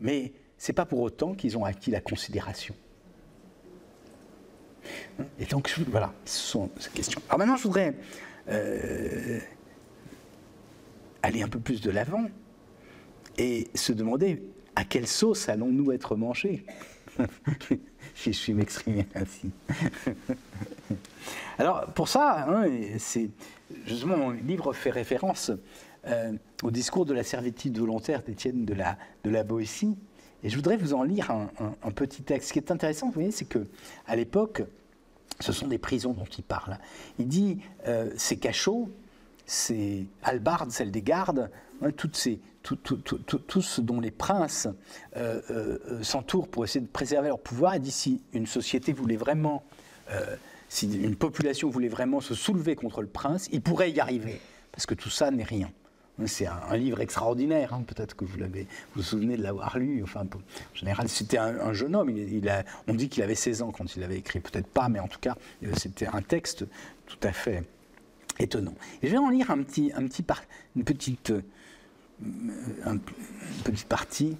mais 0.00 0.32
c'est 0.58 0.72
pas 0.72 0.84
pour 0.84 1.00
autant 1.00 1.34
qu'ils 1.34 1.56
ont 1.56 1.64
acquis 1.64 1.90
la 1.90 2.00
considération. 2.00 2.74
Et 5.38 5.44
donc, 5.46 5.72
voilà, 5.88 6.12
ce 6.24 6.38
sont 6.38 6.70
ces 6.78 6.90
questions. 6.90 7.20
Alors 7.28 7.38
maintenant, 7.38 7.56
je 7.56 7.62
voudrais 7.62 7.94
euh, 8.48 9.38
aller 11.22 11.42
un 11.42 11.48
peu 11.48 11.60
plus 11.60 11.80
de 11.80 11.90
l'avant 11.90 12.26
et 13.38 13.68
se 13.74 13.92
demander 13.92 14.42
à 14.74 14.84
quelle 14.84 15.06
sauce 15.06 15.48
allons-nous 15.48 15.92
être 15.92 16.16
mangés? 16.16 16.64
Je 18.14 18.30
suis 18.30 18.52
m'exprimer 18.54 19.06
ainsi. 19.14 19.50
Alors, 21.58 21.86
pour 21.94 22.08
ça, 22.08 22.46
hein, 22.48 22.66
c'est 22.98 23.30
justement 23.86 24.16
mon 24.16 24.30
livre 24.30 24.72
fait 24.72 24.90
référence 24.90 25.50
euh, 26.06 26.32
au 26.62 26.70
discours 26.70 27.06
de 27.06 27.14
la 27.14 27.22
servitude 27.22 27.78
volontaire 27.78 28.22
d'Étienne 28.22 28.64
de 28.64 28.74
la, 28.74 28.98
de 29.24 29.30
la 29.30 29.44
Boétie. 29.44 29.96
Et 30.42 30.48
je 30.48 30.56
voudrais 30.56 30.76
vous 30.76 30.92
en 30.94 31.04
lire 31.04 31.30
un, 31.30 31.90
petit 31.92 32.22
texte. 32.22 32.48
Ce 32.48 32.52
qui 32.52 32.58
est 32.58 32.72
intéressant, 32.72 33.06
vous 33.06 33.12
voyez, 33.12 33.30
c'est 33.30 33.44
que 33.44 33.66
à 34.06 34.16
l'époque, 34.16 34.62
ce 35.38 35.52
sont 35.52 35.68
des 35.68 35.78
prisons 35.78 36.12
dont 36.12 36.24
il 36.24 36.42
parle. 36.42 36.78
Il 37.20 37.28
dit 37.28 37.58
euh, 37.86 38.10
ces 38.16 38.36
cachots, 38.36 38.90
ces 39.46 40.06
halbardes, 40.24 40.72
celles 40.72 40.90
des 40.90 41.02
gardes, 41.02 41.48
toutes 41.90 42.16
ces, 42.16 42.40
tout, 42.62 43.62
ce 43.62 43.80
dont 43.80 44.00
les 44.00 44.10
princes 44.10 44.68
euh, 45.16 45.40
euh, 45.50 45.78
euh, 45.88 46.02
s'entourent 46.02 46.48
pour 46.48 46.64
essayer 46.64 46.80
de 46.80 46.90
préserver 46.90 47.28
leur 47.28 47.40
pouvoir. 47.40 47.76
Il 47.76 47.82
dit 47.82 47.90
si 47.90 48.22
une 48.32 48.46
société 48.46 48.92
voulait 48.92 49.16
vraiment, 49.16 49.64
si 50.68 50.92
une 51.02 51.16
population 51.16 51.70
voulait 51.70 51.88
vraiment 51.88 52.20
se 52.20 52.34
soulever 52.34 52.76
contre 52.76 53.02
le 53.02 53.08
prince, 53.08 53.48
il 53.52 53.62
pourrait 53.62 53.90
y 53.90 54.00
arriver, 54.00 54.40
parce 54.70 54.86
que 54.86 54.94
tout 54.94 55.10
ça 55.10 55.30
n'est 55.30 55.44
rien. 55.44 55.70
C'est 56.26 56.46
un, 56.46 56.76
livre 56.76 57.00
extraordinaire, 57.00 57.72
hein, 57.72 57.82
peut-être 57.86 58.14
que 58.14 58.24
vous 58.24 58.36
l'avez, 58.38 58.62
vous 58.62 58.68
vous 58.96 59.02
souvenez 59.02 59.36
de 59.36 59.42
l'avoir 59.42 59.78
lu. 59.78 60.02
Enfin, 60.02 60.20
en 60.20 60.74
général, 60.74 61.08
c'était 61.08 61.38
un, 61.38 61.58
un 61.58 61.72
jeune 61.72 61.96
homme. 61.96 62.14
On 62.86 62.94
dit 62.94 63.08
qu'il 63.08 63.22
avait 63.22 63.34
16 63.34 63.62
ans 63.62 63.72
quand 63.72 63.96
il 63.96 64.00
l'avait 64.00 64.18
écrit, 64.18 64.38
peut-être 64.38 64.68
pas, 64.68 64.88
mais 64.88 65.00
en 65.00 65.08
tout 65.08 65.18
cas, 65.18 65.36
c'était 65.76 66.06
un 66.06 66.20
texte 66.20 66.66
tout 67.06 67.16
à 67.22 67.32
fait 67.32 67.64
étonnant. 68.38 68.74
Et 69.02 69.06
je 69.06 69.12
vais 69.12 69.18
en 69.18 69.30
lire 69.30 69.50
un 69.50 69.62
petit, 69.62 69.90
un 69.96 70.06
petit 70.06 70.24
une 70.76 70.84
petite, 70.84 71.32
une 72.86 73.00
petite 73.64 73.88
partie. 73.88 74.36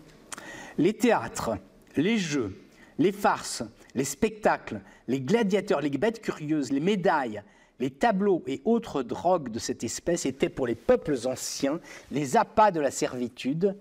Les 0.78 0.94
théâtres, 0.94 1.58
les 1.96 2.18
jeux, 2.18 2.56
les 2.98 3.12
farces, 3.12 3.62
les 3.94 4.04
spectacles, 4.04 4.80
les 5.08 5.20
gladiateurs, 5.20 5.80
les 5.80 5.90
bêtes 5.90 6.20
curieuses, 6.20 6.72
les 6.72 6.80
médailles, 6.80 7.42
les 7.80 7.90
tableaux 7.90 8.42
et 8.46 8.62
autres 8.64 9.02
drogues 9.02 9.50
de 9.50 9.58
cette 9.58 9.82
espèce 9.84 10.24
étaient 10.24 10.48
pour 10.48 10.66
les 10.66 10.74
peuples 10.74 11.16
anciens 11.26 11.80
les 12.10 12.36
appâts 12.36 12.70
de 12.70 12.80
la 12.80 12.90
servitude, 12.90 13.76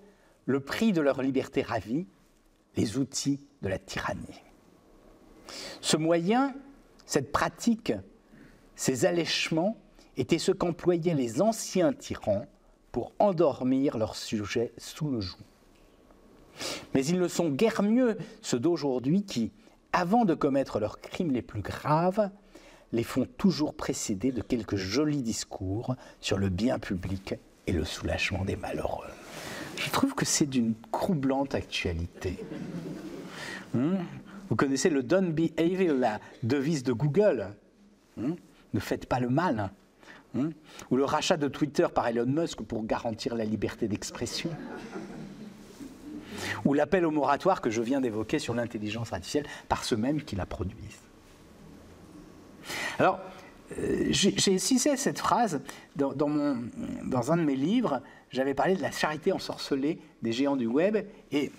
le 0.46 0.60
prix 0.60 0.92
de 0.92 1.00
leur 1.00 1.22
liberté 1.22 1.62
ravie, 1.62 2.06
les 2.76 2.98
outils 2.98 3.38
de 3.62 3.68
la 3.68 3.78
tyrannie. 3.78 4.42
Ce 5.80 5.96
moyen, 5.96 6.54
cette 7.06 7.30
pratique, 7.30 7.92
ces 8.74 9.04
allèchements 9.04 9.76
étaient 10.16 10.38
ce 10.38 10.52
qu'employaient 10.52 11.14
les 11.14 11.40
anciens 11.40 11.92
tyrans 11.92 12.46
pour 12.92 13.12
endormir 13.18 13.98
leurs 13.98 14.14
sujets 14.14 14.72
sous 14.76 15.10
le 15.10 15.20
joug. 15.20 15.38
Mais 16.94 17.04
ils 17.04 17.18
ne 17.18 17.28
sont 17.28 17.48
guère 17.48 17.82
mieux 17.82 18.18
ceux 18.42 18.60
d'aujourd'hui 18.60 19.24
qui, 19.24 19.50
avant 19.92 20.24
de 20.24 20.34
commettre 20.34 20.78
leurs 20.78 21.00
crimes 21.00 21.32
les 21.32 21.42
plus 21.42 21.62
graves, 21.62 22.30
les 22.92 23.02
font 23.02 23.26
toujours 23.38 23.74
précéder 23.74 24.32
de 24.32 24.42
quelques 24.42 24.76
jolis 24.76 25.22
discours 25.22 25.96
sur 26.20 26.38
le 26.38 26.50
bien 26.50 26.78
public 26.78 27.34
et 27.66 27.72
le 27.72 27.84
soulagement 27.84 28.44
des 28.44 28.56
malheureux. 28.56 29.08
Je 29.78 29.90
trouve 29.90 30.14
que 30.14 30.26
c'est 30.26 30.46
d'une 30.46 30.74
troublante 30.92 31.54
actualité. 31.54 32.44
Hmm? 33.72 33.96
Vous 34.48 34.56
connaissez 34.56 34.90
le 34.90 35.02
Don't 35.02 35.32
Be 35.32 35.50
Evil, 35.56 35.94
la 35.98 36.20
devise 36.42 36.82
de 36.82 36.92
Google. 36.92 37.54
Hmm? 38.18 38.34
Ne 38.74 38.80
faites 38.80 39.06
pas 39.06 39.20
le 39.20 39.30
mal. 39.30 39.70
Hmm? 40.34 40.50
Ou 40.90 40.96
le 40.96 41.04
rachat 41.04 41.36
de 41.36 41.48
Twitter 41.48 41.86
par 41.94 42.08
Elon 42.08 42.26
Musk 42.26 42.62
pour 42.62 42.84
garantir 42.84 43.34
la 43.34 43.44
liberté 43.44 43.88
d'expression. 43.88 44.50
Ou 46.64 46.74
l'appel 46.74 47.04
au 47.04 47.10
moratoire 47.10 47.60
que 47.60 47.70
je 47.70 47.82
viens 47.82 48.00
d'évoquer 48.00 48.38
sur 48.38 48.54
l'intelligence 48.54 49.12
artificielle 49.12 49.46
par 49.68 49.84
ceux 49.84 49.96
mêmes 49.96 50.22
qui 50.22 50.36
la 50.36 50.46
produisent. 50.46 51.00
Alors, 52.98 53.20
euh, 53.78 54.06
j'ai 54.10 54.58
cité 54.58 54.96
cette 54.96 55.18
phrase 55.18 55.60
dans, 55.96 56.12
un 56.20 57.36
de 57.36 57.42
mes 57.42 57.56
livres. 57.56 58.00
J'avais 58.30 58.54
parlé 58.54 58.74
de 58.74 58.82
la 58.82 58.90
charité 58.90 59.32
ensorcelée 59.32 59.98
des 60.22 60.32
géants 60.32 60.56
du 60.56 60.66
web 60.66 60.96
et 61.30 61.52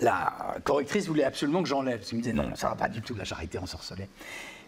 la 0.00 0.56
correctrice 0.64 1.06
voulait 1.06 1.24
absolument 1.24 1.62
que 1.62 1.68
j'enlève. 1.68 2.04
Qu'elle 2.04 2.18
me 2.18 2.22
disait 2.22 2.34
non, 2.34 2.54
ça 2.54 2.68
va 2.68 2.74
pas 2.74 2.88
du 2.88 3.00
tout 3.00 3.14
la 3.14 3.24
charité 3.24 3.58
ensorcelée. 3.58 4.08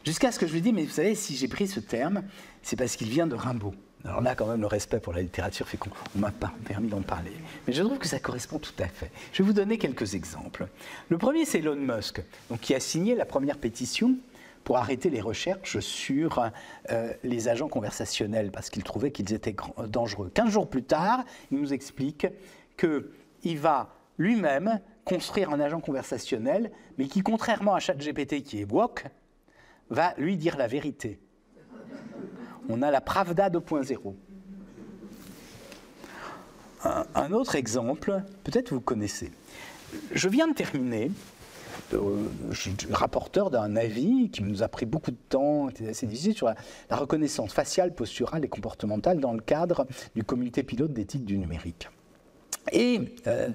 Jusqu'à 0.06 0.30
ce 0.30 0.38
que 0.38 0.46
je 0.46 0.52
lui 0.52 0.60
dise, 0.62 0.72
mais 0.72 0.84
vous 0.84 0.90
savez, 0.92 1.16
si 1.16 1.34
j'ai 1.36 1.48
pris 1.48 1.66
ce 1.66 1.80
terme, 1.80 2.22
c'est 2.62 2.76
parce 2.76 2.94
qu'il 2.94 3.08
vient 3.08 3.26
de 3.26 3.34
Rimbaud. 3.34 3.74
Alors 4.04 4.20
là, 4.20 4.36
quand 4.36 4.46
même, 4.46 4.60
le 4.60 4.68
respect 4.68 5.00
pour 5.00 5.12
la 5.12 5.20
littérature 5.20 5.66
fait 5.66 5.78
qu'on 5.78 5.90
ne 6.14 6.20
m'a 6.20 6.30
pas 6.30 6.52
permis 6.64 6.86
d'en 6.86 7.02
parler. 7.02 7.32
Mais 7.66 7.72
je 7.72 7.82
trouve 7.82 7.98
que 7.98 8.06
ça 8.06 8.20
correspond 8.20 8.60
tout 8.60 8.74
à 8.78 8.86
fait. 8.86 9.10
Je 9.32 9.42
vais 9.42 9.46
vous 9.48 9.52
donner 9.52 9.78
quelques 9.78 10.14
exemples. 10.14 10.68
Le 11.08 11.18
premier, 11.18 11.44
c'est 11.44 11.58
Elon 11.58 11.74
Musk, 11.74 12.22
donc, 12.48 12.60
qui 12.60 12.72
a 12.76 12.78
signé 12.78 13.16
la 13.16 13.24
première 13.24 13.58
pétition 13.58 14.14
pour 14.62 14.78
arrêter 14.78 15.10
les 15.10 15.20
recherches 15.20 15.80
sur 15.80 16.50
euh, 16.90 17.12
les 17.24 17.48
agents 17.48 17.68
conversationnels, 17.68 18.52
parce 18.52 18.70
qu'il 18.70 18.84
trouvait 18.84 19.10
qu'ils 19.10 19.32
étaient 19.32 19.54
grand- 19.54 19.74
dangereux. 19.88 20.30
Quinze 20.32 20.50
jours 20.50 20.70
plus 20.70 20.84
tard, 20.84 21.24
il 21.50 21.58
nous 21.58 21.72
explique 21.72 22.28
qu'il 22.76 23.58
va 23.58 23.92
lui-même 24.18 24.80
construire 25.04 25.50
un 25.50 25.58
agent 25.58 25.80
conversationnel, 25.80 26.70
mais 26.96 27.08
qui, 27.08 27.22
contrairement 27.22 27.74
à 27.74 27.80
ChatGPT 27.80 28.42
qui 28.42 28.60
est 28.60 28.70
woke, 28.70 29.04
va 29.90 30.14
lui 30.18 30.36
dire 30.36 30.56
la 30.56 30.66
vérité. 30.66 31.18
On 32.68 32.82
a 32.82 32.90
la 32.90 33.00
Pravda 33.00 33.48
2.0. 33.48 34.14
Un, 36.84 37.06
un 37.14 37.32
autre 37.32 37.54
exemple, 37.54 38.22
peut-être 38.44 38.72
vous 38.72 38.80
connaissez. 38.80 39.30
Je 40.12 40.28
viens 40.28 40.48
de 40.48 40.54
terminer, 40.54 41.10
euh, 41.94 42.26
je 42.50 42.60
suis 42.60 42.76
rapporteur 42.90 43.50
d'un 43.50 43.76
avis 43.76 44.30
qui 44.30 44.42
nous 44.42 44.62
a 44.62 44.68
pris 44.68 44.86
beaucoup 44.86 45.10
de 45.10 45.16
temps, 45.28 45.68
était 45.68 45.88
assez 45.88 46.06
difficile, 46.06 46.34
sur 46.34 46.46
la, 46.46 46.56
la 46.90 46.96
reconnaissance 46.96 47.52
faciale, 47.52 47.94
posturale 47.94 48.44
et 48.44 48.48
comportementale 48.48 49.20
dans 49.20 49.32
le 49.32 49.40
cadre 49.40 49.86
du 50.14 50.24
comité 50.24 50.62
pilote 50.62 50.92
d'éthique 50.92 51.24
du 51.24 51.38
numérique. 51.38 51.88
Et 52.72 53.00
euh, 53.26 53.48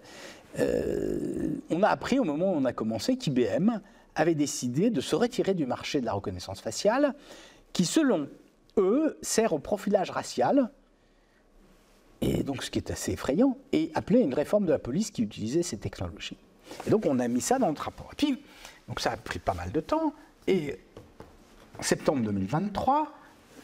euh, 0.59 1.49
on 1.69 1.83
a 1.83 1.89
appris 1.89 2.19
au 2.19 2.23
moment 2.23 2.53
où 2.53 2.55
on 2.55 2.65
a 2.65 2.73
commencé 2.73 3.17
qu'IBM 3.17 3.79
avait 4.15 4.35
décidé 4.35 4.89
de 4.89 5.01
se 5.01 5.15
retirer 5.15 5.53
du 5.53 5.65
marché 5.65 6.01
de 6.01 6.05
la 6.05 6.13
reconnaissance 6.13 6.61
faciale, 6.61 7.15
qui 7.73 7.85
selon 7.85 8.27
eux 8.77 9.17
sert 9.21 9.53
au 9.53 9.59
profilage 9.59 10.11
racial, 10.11 10.71
et 12.21 12.43
donc 12.43 12.63
ce 12.63 12.69
qui 12.69 12.79
est 12.79 12.91
assez 12.91 13.13
effrayant, 13.13 13.57
et 13.71 13.91
appelait 13.95 14.21
une 14.21 14.33
réforme 14.33 14.65
de 14.65 14.71
la 14.71 14.79
police 14.79 15.11
qui 15.11 15.23
utilisait 15.23 15.63
ces 15.63 15.77
technologies. 15.77 16.37
Et 16.85 16.89
donc 16.89 17.05
on 17.05 17.19
a 17.19 17.27
mis 17.27 17.41
ça 17.41 17.59
dans 17.59 17.67
notre 17.67 17.83
rapport. 17.83 18.09
Et 18.13 18.15
puis, 18.15 18.41
donc 18.87 18.99
ça 18.99 19.11
a 19.11 19.17
pris 19.17 19.39
pas 19.39 19.53
mal 19.53 19.71
de 19.71 19.79
temps, 19.79 20.13
et 20.47 20.79
en 21.79 21.81
septembre 21.81 22.23
2023, 22.23 23.11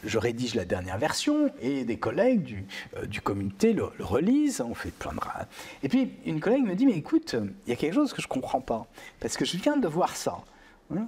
je 0.04 0.18
rédige 0.18 0.54
la 0.54 0.64
dernière 0.64 0.98
version 0.98 1.50
et 1.60 1.84
des 1.84 1.98
collègues 1.98 2.42
du, 2.42 2.64
euh, 2.96 3.06
du 3.06 3.20
comité 3.20 3.72
le, 3.72 3.84
relisent, 3.98 4.60
on 4.60 4.74
fait 4.74 4.90
plein 4.92 5.12
de... 5.12 5.20
ra- 5.20 5.46
Et 5.82 5.88
puis 5.88 6.10
une 6.26 6.40
collègue 6.40 6.64
me 6.64 6.74
dit, 6.74 6.86
mais 6.86 6.92
écoute, 6.96 7.34
il 7.66 7.70
y 7.70 7.72
a 7.72 7.76
quelque 7.76 7.94
chose 7.94 8.12
que 8.12 8.22
je 8.22 8.26
ne 8.28 8.32
comprends 8.32 8.60
pas, 8.60 8.86
parce 9.20 9.36
que 9.36 9.44
je 9.44 9.56
viens 9.56 9.76
de 9.76 9.88
voir 9.88 10.16
ça. 10.16 10.38
hein. 10.94 11.06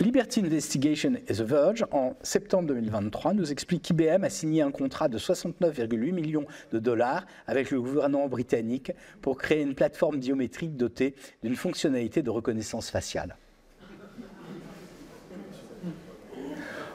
Liberty 0.00 0.40
Investigation 0.40 1.12
et 1.28 1.34
The 1.34 1.42
Verge, 1.42 1.84
en 1.90 2.16
septembre 2.22 2.68
2023, 2.68 3.34
nous 3.34 3.52
explique 3.52 3.82
qu'IBM 3.82 4.24
a 4.24 4.30
signé 4.30 4.62
un 4.62 4.70
contrat 4.70 5.08
de 5.08 5.18
69,8 5.18 6.12
millions 6.12 6.46
de 6.72 6.78
dollars 6.78 7.26
avec 7.46 7.70
le 7.70 7.82
gouvernement 7.82 8.26
britannique 8.26 8.92
pour 9.20 9.36
créer 9.36 9.60
une 9.60 9.74
plateforme 9.74 10.16
biométrique 10.18 10.74
dotée 10.74 11.14
d'une 11.42 11.54
fonctionnalité 11.54 12.22
de 12.22 12.30
reconnaissance 12.30 12.88
faciale. 12.88 13.36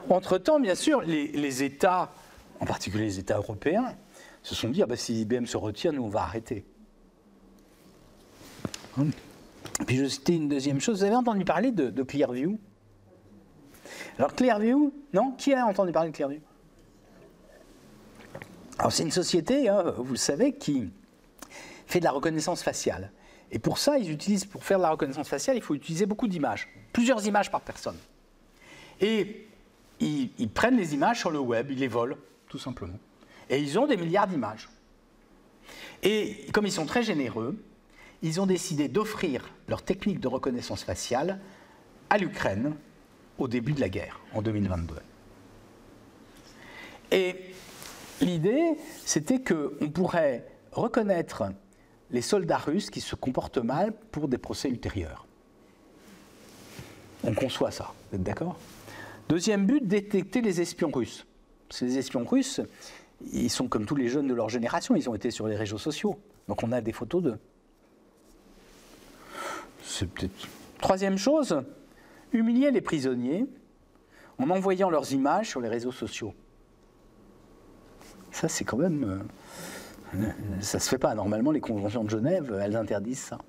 Entre-temps, 0.10 0.60
bien 0.60 0.76
sûr, 0.76 1.02
les, 1.02 1.64
États, 1.64 2.12
en 2.60 2.66
particulier 2.66 3.06
les 3.06 3.20
États 3.20 3.38
européens, 3.38 3.96
se 4.44 4.54
sont 4.54 4.70
dit, 4.70 4.84
ah 4.84 4.86
ben, 4.86 4.96
si 4.96 5.22
IBM 5.22 5.46
se 5.46 5.58
retire, 5.58 5.94
nous, 5.94 6.04
on 6.04 6.10
va 6.10 6.22
arrêter. 6.22 6.66
Puis 9.88 9.98
je 9.98 10.06
citais 10.06 10.36
une 10.36 10.48
deuxième 10.48 10.80
chose. 10.80 11.00
Vous 11.00 11.06
avez 11.06 11.16
entendu 11.16 11.44
parler 11.44 11.72
de, 11.72 11.90
de 11.90 12.04
Clearview? 12.04 12.60
Alors 14.18 14.34
Clearview, 14.34 14.94
non? 15.14 15.32
Qui 15.32 15.54
a 15.54 15.66
entendu 15.66 15.92
parler 15.92 16.12
de 16.12 16.16
Clearview? 16.16 16.40
Alors 18.78 18.92
c'est 18.92 19.04
une 19.04 19.12
société, 19.12 19.70
hein, 19.70 19.94
vous 19.98 20.14
le 20.14 20.18
savez, 20.18 20.54
qui 20.54 20.90
fait 21.88 22.00
de 22.00 22.06
la 22.06 22.12
reconnaissance 22.12 22.62
faciale. 22.62 23.12
Et 23.52 23.60
pour 23.60 23.78
ça, 23.78 23.98
ils 23.98 24.12
utilisent, 24.12 24.46
pour 24.46 24.64
faire 24.64 24.78
de 24.78 24.84
la 24.84 24.92
reconnaissance 24.92 25.30
faciale, 25.30 25.56
il 25.56 25.62
faut 25.62 25.76
utiliser 25.76 26.06
beaucoup 26.06 26.28
d'images, 26.28 26.68
plusieurs 26.94 27.26
images 27.26 27.52
par 27.52 27.62
personne. 27.62 27.98
Et 29.02 29.48
ils, 30.00 30.50
prennent 30.50 30.78
les 30.78 30.94
images 30.94 31.20
sur 31.20 31.32
le 31.32 31.40
web, 31.40 31.72
ils 31.72 31.80
les 31.80 31.88
volent, 31.88 32.18
tout 32.50 32.60
simplement. 32.60 33.00
Et 33.50 33.60
ils 33.60 33.78
ont 33.80 33.88
des 33.88 33.98
milliards 33.98 34.28
d'images. 34.28 34.70
Et 36.04 36.48
comme 36.54 36.66
ils 36.66 36.72
sont 36.72 36.86
très 36.86 37.04
généreux, 37.04 37.58
ils 38.22 38.42
ont 38.42 38.46
décidé 38.46 38.88
d'offrir 38.88 39.50
leur 39.68 39.82
technique 39.82 40.20
de 40.20 40.28
reconnaissance 40.28 40.84
faciale 40.84 41.40
à 42.10 42.18
l'Ukraine 42.18 42.76
au 43.38 43.48
début 43.48 43.74
de 43.74 43.82
la 43.82 43.90
guerre, 43.90 44.20
en 44.34 44.42
2022. 44.42 44.96
Et 47.12 47.36
l'idée, 48.22 48.78
c'était 49.06 49.42
qu'on 49.42 49.90
pourrait 49.90 50.46
reconnaître 50.72 51.44
les 52.12 52.22
soldats 52.22 52.58
russes 52.58 52.90
qui 52.90 53.02
se 53.02 53.16
comportent 53.16 53.58
mal 53.58 53.94
pour 54.12 54.28
des 54.28 54.38
procès 54.38 54.70
ultérieurs. 54.70 55.26
On 57.24 57.34
conçoit 57.34 57.72
ça, 57.72 57.94
vous 58.10 58.18
êtes 58.18 58.24
d'accord? 58.24 58.58
Deuxième 59.28 59.66
but, 59.66 59.86
détecter 59.86 60.42
les 60.42 60.62
espions 60.62 60.92
russes. 60.92 61.26
Parce 61.68 61.80
que 61.80 61.86
les 61.86 61.98
espions 61.98 62.26
russes, 62.26 62.62
ils 63.34 63.50
sont 63.50 63.68
comme 63.68 63.86
tous 63.86 63.96
les 63.96 64.08
jeunes 64.08 64.28
de 64.28 64.34
leur 64.34 64.50
génération, 64.50 64.96
ils 64.96 65.10
ont 65.10 65.16
été 65.16 65.32
sur 65.32 65.48
les 65.48 65.56
réseaux 65.56 65.78
sociaux. 65.78 66.20
Donc 66.48 66.62
on 66.64 66.72
a 66.72 66.82
des 66.82 66.92
photos 66.92 67.24
d'eux. 67.24 67.40
C'est 69.84 70.10
peut-être. 70.10 70.48
Troisième 70.80 71.18
chose, 71.18 71.64
humilier 72.34 72.70
les 72.70 72.82
prisonniers 72.82 73.46
en 74.38 74.50
envoyant 74.50 74.90
leurs 74.90 75.12
images 75.14 75.50
sur 75.50 75.62
les 75.62 75.70
réseaux 75.70 75.92
sociaux. 75.92 76.34
Ça, 78.32 78.48
c'est 78.50 78.66
quand 78.66 78.78
même. 78.78 79.26
euh, 80.14 80.28
ça 80.60 80.80
se 80.80 80.90
fait 80.90 80.98
pas. 80.98 81.16
Normalement, 81.16 81.52
les 81.52 81.62
conventions 81.62 82.04
de 82.04 82.10
Genève, 82.10 82.60
elles 82.62 82.76
interdisent 82.76 83.20
ça. 83.20 83.40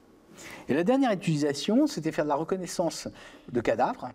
Et 0.68 0.74
la 0.74 0.84
dernière 0.84 1.12
utilisation, 1.12 1.86
c'était 1.86 2.12
faire 2.12 2.24
de 2.24 2.28
la 2.28 2.36
reconnaissance 2.36 3.08
de 3.50 3.60
cadavres 3.60 4.10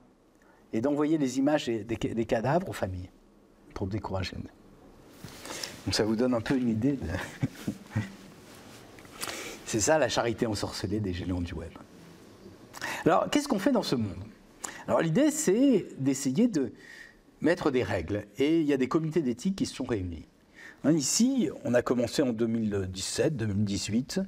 et 0.74 0.82
d'envoyer 0.82 1.18
les 1.18 1.38
images 1.38 1.66
des, 1.68 2.26
cadavres 2.26 2.70
aux 2.70 2.74
familles 2.74 3.10
pour 3.74 3.88
décourager. 3.88 4.36
Donc 5.86 5.94
ça 5.94 6.04
vous 6.04 6.16
donne 6.16 6.34
un 6.34 6.42
peu 6.42 6.56
une 6.58 6.70
idée. 6.70 6.94
de- 6.94 8.02
C'est 9.66 9.80
ça 9.80 9.98
la 9.98 10.10
charité 10.10 10.46
ensorcelée 10.46 11.00
des 11.00 11.14
géants 11.14 11.42
du 11.42 11.54
web. 11.54 11.72
Alors, 13.06 13.30
qu'est-ce 13.30 13.48
qu'on 13.48 13.60
fait 13.60 13.72
dans 13.72 13.84
ce 13.84 13.96
monde? 13.96 14.18
Alors, 14.88 15.02
l'idée, 15.02 15.32
c'est 15.32 15.88
d'essayer 15.98 16.48
de 16.48 16.74
mettre 17.40 17.72
des 17.72 17.84
règles. 17.84 18.26
Et 18.38 18.60
il 18.60 18.66
y 18.68 18.74
a 18.74 18.78
des 18.78 18.88
comités 18.88 19.22
d'éthique 19.22 19.56
qui 19.56 19.66
se 19.66 19.76
sont 19.76 19.86
réunis. 19.86 20.28
Hein, 20.84 20.92
ici, 20.92 21.50
on 21.64 21.74
a 21.74 21.82
commencé 21.82 22.22
en 22.22 22.34
2017, 22.34 23.38
2018. 23.38 24.20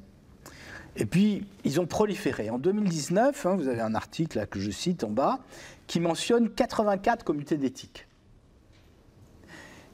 Et 0.95 1.05
puis, 1.05 1.45
ils 1.63 1.79
ont 1.79 1.85
proliféré. 1.85 2.49
En 2.49 2.59
2019, 2.59 3.45
hein, 3.45 3.55
vous 3.55 3.67
avez 3.67 3.81
un 3.81 3.95
article 3.95 4.45
que 4.47 4.59
je 4.59 4.69
cite 4.69 5.03
en 5.03 5.09
bas, 5.09 5.39
qui 5.87 5.99
mentionne 5.99 6.49
84 6.49 7.23
comités 7.23 7.57
d'éthique, 7.57 8.07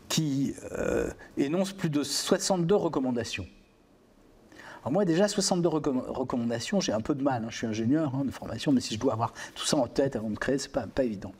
qui 0.09 0.55
euh, 0.73 1.09
énoncent 1.37 1.73
plus 1.73 1.89
de 1.89 2.03
62 2.03 2.75
recommandations. 2.75 3.47
Alors 4.81 4.93
moi, 4.93 5.03
déjà, 5.05 5.27
62 5.27 5.67
recomm- 5.67 6.05
recommandations, 6.07 6.79
j'ai 6.79 6.93
un 6.93 7.01
peu 7.01 7.13
de 7.13 7.21
mal. 7.21 7.43
hein. 7.43 7.47
Je 7.49 7.57
suis 7.57 7.67
ingénieur 7.67 8.13
hein, 8.15 8.23
de 8.23 8.31
formation, 8.31 8.71
mais 8.71 8.79
si 8.79 8.93
je 8.93 8.99
dois 8.99 9.11
avoir 9.13 9.33
tout 9.55 9.65
ça 9.65 9.75
en 9.77 9.87
tête 9.87 10.15
avant 10.15 10.29
de 10.29 10.37
créer, 10.37 10.57
c'est 10.57 10.71
pas, 10.71 10.87
pas 10.87 11.03
évident. 11.03 11.33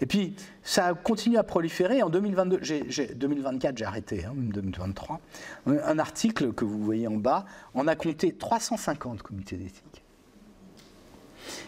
Et 0.00 0.06
puis, 0.06 0.36
ça 0.62 0.94
continue 0.94 1.36
à 1.36 1.42
proliférer. 1.42 2.02
En 2.02 2.08
2022, 2.10 2.58
j'ai- 2.62 2.84
j'ai- 2.88 3.08
2024, 3.14 3.76
j'ai 3.76 3.84
arrêté, 3.84 4.24
hein, 4.24 4.32
même 4.34 4.52
2023. 4.52 5.20
Un 5.66 5.78
un 5.78 5.98
article 5.98 6.52
que 6.52 6.64
vous 6.64 6.78
voyez 6.82 7.08
en 7.08 7.16
bas, 7.16 7.44
on 7.74 7.86
a 7.88 7.96
compté 7.96 8.32
350 8.32 9.22
comités 9.22 9.56
d'éthique. 9.56 10.02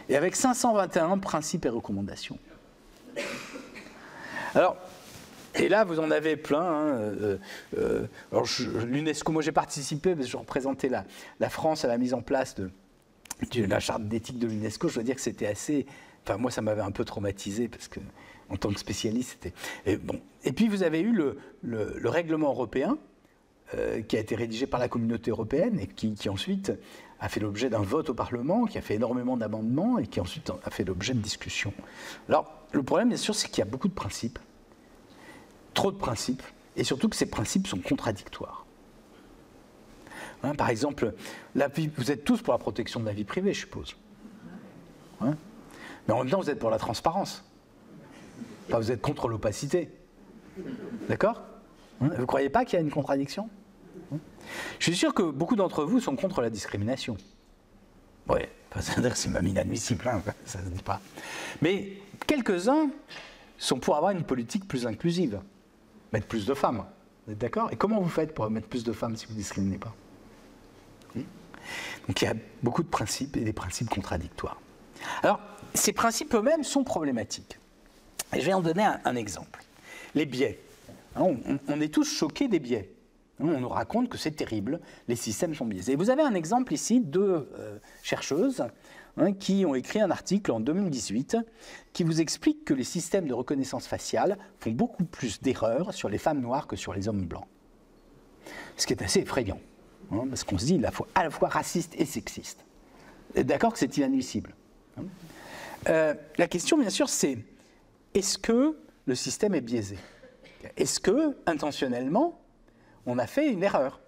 Et 0.09 0.17
avec 0.17 0.37
521 0.37 1.19
principes 1.19 1.67
et 1.67 1.69
recommandations. 1.69 2.39
Alors, 4.55 4.77
et 5.59 5.69
là, 5.69 5.85
vous 5.85 6.01
en 6.01 6.11
avez 6.11 6.37
plein. 6.37 6.61
hein, 6.63 6.87
euh, 6.99 7.39
euh, 7.79 8.07
l'UNESCO, 8.85 9.33
moi 9.33 9.43
j'ai 9.43 9.53
participé, 9.53 10.15
parce 10.15 10.27
que 10.27 10.33
je 10.33 10.37
représentais 10.37 10.89
la, 10.89 11.49
France 11.51 11.85
à 11.85 11.89
la 11.89 11.99
mise 11.99 12.15
en 12.15 12.23
place 12.23 12.55
de, 12.55 12.71
la 13.67 13.81
charte 13.81 14.03
d'éthique 14.05 14.39
de 14.39 14.47
l'UNESCO. 14.47 14.89
Je 14.89 14.95
dois 14.95 15.03
dire 15.03 15.15
que 15.15 15.21
c'était 15.21 15.47
assez. 15.47 15.87
Enfin, 16.25 16.39
moi, 16.39 16.51
ça 16.51 16.63
m'avait 16.63 16.83
un 16.83 16.91
peu 16.91 17.05
traumatisé, 17.05 17.69
parce 17.69 17.89
que 17.89 18.01
en 18.51 18.57
tant 18.57 18.71
que 18.73 18.79
spécialiste, 18.79 19.31
c'était. 19.41 19.55
Et, 19.87 19.97
bon. 19.97 20.21
et 20.45 20.53
puis, 20.53 20.69
vous 20.69 20.83
avez 20.83 21.01
eu 21.01 21.13
le, 21.13 21.39
le- 21.63 21.97
le 21.99 22.09
règlement 22.09 22.49
européen, 22.49 22.99
euh, 23.75 24.03
qui 24.03 24.17
a 24.17 24.21
été 24.21 24.35
rédigé 24.37 24.67
par 24.67 24.79
la 24.81 24.89
communauté 24.89 25.31
européenne, 25.31 25.79
et 25.81 25.87
qui 25.87 26.29
ensuite 26.29 26.73
a 27.19 27.29
fait 27.29 27.41
l'objet 27.41 27.71
d'un 27.71 27.81
vote 27.83 28.11
au 28.11 28.15
Parlement, 28.15 28.67
qui 28.67 28.77
a 28.79 28.83
fait 28.83 28.95
énormément 28.95 29.37
d'amendements, 29.37 29.99
et 29.99 30.07
qui 30.07 30.21
ensuite 30.21 30.51
a 30.65 30.71
fait 30.71 30.85
l'objet 30.85 31.15
de 31.15 31.21
discussions. 31.21 31.73
Alors, 32.29 32.53
le 32.73 32.83
problème, 32.83 33.09
bien 33.09 33.17
sûr, 33.17 33.35
c'est 33.35 33.49
qu'il 33.49 33.59
y 33.59 33.63
a 33.63 33.71
beaucoup 33.71 33.89
de 33.89 33.95
principes 33.95 34.39
trop 35.77 35.93
de 35.93 35.97
principes, 35.97 36.43
et 36.75 36.83
surtout 36.83 37.09
que 37.09 37.15
ces 37.15 37.27
principes 37.27 37.69
sont 37.69 37.79
contradictoires. 37.79 38.67
Hein, 40.43 40.55
par 40.55 40.71
exemple, 40.71 41.15
vous 41.55 42.11
êtes 42.11 42.25
tous 42.25 42.43
pour 42.43 42.53
la 42.53 42.59
protection 42.59 42.99
de 42.99 43.07
la 43.07 43.13
vie 43.13 43.25
privée, 43.25 43.55
je 43.55 43.61
suppose. 43.61 43.97
Hein 45.21 45.37
Mais 46.07 46.15
en 46.15 46.19
même 46.19 46.31
temps, 46.31 46.41
vous 46.41 46.51
êtes 46.51 46.59
pour 46.59 46.71
la 46.71 46.79
transparence. 46.79 47.45
Enfin, 48.69 48.79
vous 48.79 48.91
êtes 48.91 49.01
contre 49.01 49.29
l'opacité. 49.29 49.91
D'accord 51.09 51.43
Hein 52.01 52.09
Vous 52.15 52.21
ne 52.21 52.27
croyez 52.27 52.51
pas 52.51 52.65
qu'il 52.65 52.75
y 52.75 52.77
a 52.77 52.83
une 52.83 52.91
contradiction 52.91 53.49
Je 54.79 54.85
suis 54.85 54.97
sûr 54.97 55.15
que 55.15 55.23
beaucoup 55.23 55.57
d'entre 55.57 55.85
vous 55.85 56.01
sont 56.01 56.17
contre 56.17 56.43
la 56.43 56.51
discrimination. 56.51 57.17
Oui, 58.29 58.41
c'est 58.81 59.29
même 59.29 59.47
inadmissible, 59.47 60.07
hein, 60.09 60.21
ça 60.45 60.61
ne 60.61 60.65
se 60.65 60.71
dit 60.71 60.83
pas. 60.83 61.01
Mais 61.63 61.93
quelques-uns 62.27 62.91
sont 63.57 63.79
pour 63.79 63.97
avoir 63.97 64.11
une 64.11 64.25
politique 64.25 64.67
plus 64.69 64.87
inclusive, 64.87 65.41
mettre 66.13 66.27
plus 66.27 66.47
de 66.47 66.55
femmes. 66.55 66.85
Vous 67.27 67.33
êtes 67.33 67.39
d'accord? 67.39 67.73
Et 67.73 67.77
comment 67.77 68.01
vous 68.01 68.09
faites 68.09 68.35
pour 68.35 68.49
mettre 68.51 68.69
plus 68.69 68.85
de 68.85 68.93
femmes 68.93 69.17
si 69.17 69.27
vous 69.27 69.33
ne 69.33 69.39
discriminez 69.39 69.79
pas? 69.79 69.95
Hmm? 71.15 71.23
Donc 72.07 72.23
il 72.23 72.25
y 72.25 72.29
a 72.29 72.35
beaucoup 72.63 72.83
de 72.83 72.89
principes 72.89 73.37
et 73.37 73.41
des 73.41 73.53
principes 73.53 73.89
contradictoires. 73.89 74.61
Alors, 75.23 75.41
ces 75.75 75.93
principes 75.93 76.35
eux-mêmes 76.35 76.65
sont 76.65 76.85
problématiques. 76.85 77.59
Et 78.35 78.41
je 78.41 78.47
vais 78.47 78.53
en 78.53 78.61
donner 78.61 78.87
un, 79.05 79.17
exemple. 79.17 79.63
Les 80.15 80.27
biais. 80.27 80.59
On, 81.17 81.37
est 81.81 81.93
tous 81.93 82.05
choqués 82.05 82.49
des 82.49 82.59
biais. 82.59 82.91
On 83.39 83.61
nous 83.61 83.69
raconte 83.69 84.09
que 84.09 84.19
c'est 84.19 84.33
terrible, 84.33 84.81
les 85.09 85.17
systèmes 85.17 85.55
sont 85.55 85.67
biaisés. 85.67 85.93
Et 85.93 85.97
vous 85.97 86.11
avez 86.11 86.23
un 86.23 86.35
exemple 86.35 86.73
ici 86.73 87.01
de 87.01 87.21
euh, 87.59 87.79
chercheuses 88.03 88.65
hein, 89.17 89.33
qui 89.33 89.65
ont 89.67 89.75
écrit 89.75 90.01
un 90.01 90.11
article 90.11 90.53
en 90.53 90.61
2018 90.61 91.37
qui 91.93 92.05
vous 92.05 92.21
explique 92.21 92.65
que 92.65 92.75
les 92.75 92.85
systèmes 92.85 93.27
de 93.27 93.35
reconnaissance 93.35 93.87
faciale 93.87 94.39
font 94.59 94.71
beaucoup 94.73 95.05
plus 95.05 95.41
d'erreurs 95.41 95.95
sur 95.95 96.09
les 96.09 96.19
femmes 96.19 96.41
noires 96.41 96.67
que 96.67 96.77
sur 96.77 96.93
les 96.95 97.09
hommes 97.09 97.25
blancs. 97.27 97.47
Ce 98.77 98.87
qui 98.87 98.93
est 98.93 99.03
assez 99.03 99.21
effrayant, 99.21 99.61
hein, 100.13 100.25
parce 100.29 100.45
qu'on 100.45 100.59
se 100.59 100.67
dit 100.67 100.75
il 100.75 100.85
est 100.85 100.89
à 101.15 101.25
la 101.25 101.31
fois- 101.31 101.49
raciste 101.49 101.95
et 101.99 102.05
sexiste. 102.05 102.65
D'accord 103.35 103.73
que 103.73 103.79
c'est 103.79 103.97
inadmissible. 103.97 104.55
hein. 104.99 105.03
Euh, 105.89 106.15
la 106.39 106.49
question, 106.49 106.79
bien 106.79 106.91
sûr, 106.91 107.09
c'est 107.09 107.39
est-ce 108.15 108.39
que 108.39 108.77
le 109.05 109.15
système 109.15 109.55
est 109.55 109.61
biaisé? 109.61 109.99
Est-ce 110.77 110.99
que, 110.99 111.37
intentionnellement, 111.47 112.41
on 113.05 113.19
a 113.19 113.27
fait 113.27 113.51
une 113.53 113.63
erreur? 113.63 114.01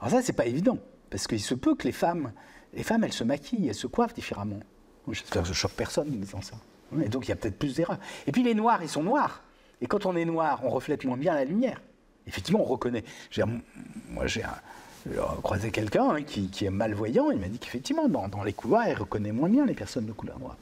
Alors 0.00 0.10
ça, 0.12 0.22
c'est 0.22 0.32
pas 0.34 0.46
évident, 0.46 0.78
parce 1.10 1.26
qu'il 1.26 1.40
se 1.40 1.54
peut 1.54 1.74
que 1.74 1.84
les 1.84 1.92
femmes, 1.92 2.32
les 2.74 2.82
femmes, 2.82 3.04
elles 3.04 3.12
se 3.12 3.24
maquillent, 3.24 3.68
elles 3.68 3.74
se 3.74 3.86
coiffent 3.86 4.14
différemment. 4.14 4.60
Que 5.06 5.44
je 5.44 5.52
choque 5.52 5.72
personne 5.72 6.08
en 6.08 6.16
disant 6.16 6.42
ça. 6.42 6.56
Et 7.02 7.08
donc, 7.08 7.26
il 7.26 7.30
y 7.30 7.32
a 7.32 7.36
peut-être 7.36 7.58
plus 7.58 7.74
d'erreurs. 7.74 7.98
Et 8.26 8.32
puis, 8.32 8.42
les 8.42 8.54
noirs, 8.54 8.82
ils 8.82 8.88
sont 8.88 9.02
noirs. 9.02 9.42
Et 9.80 9.86
quand 9.86 10.06
on 10.06 10.16
est 10.16 10.24
noir, 10.24 10.60
on 10.64 10.70
reflète 10.70 11.04
moins 11.04 11.16
bien 11.16 11.34
la 11.34 11.44
lumière. 11.44 11.80
Effectivement, 12.26 12.60
on 12.60 12.64
reconnaît. 12.64 13.04
Moi, 14.10 14.26
j'ai 14.26 14.42
croisé 15.42 15.70
quelqu'un 15.70 16.10
hein, 16.10 16.22
qui, 16.22 16.50
qui 16.50 16.66
est 16.66 16.70
malvoyant. 16.70 17.30
Il 17.30 17.38
m'a 17.38 17.48
dit 17.48 17.58
qu'effectivement, 17.58 18.08
dans, 18.08 18.28
dans 18.28 18.42
les 18.42 18.52
couloirs, 18.52 18.88
il 18.88 18.94
reconnaît 18.94 19.32
moins 19.32 19.48
bien 19.48 19.64
les 19.64 19.74
personnes 19.74 20.06
de 20.06 20.12
couleur 20.12 20.38
noire. 20.38 20.56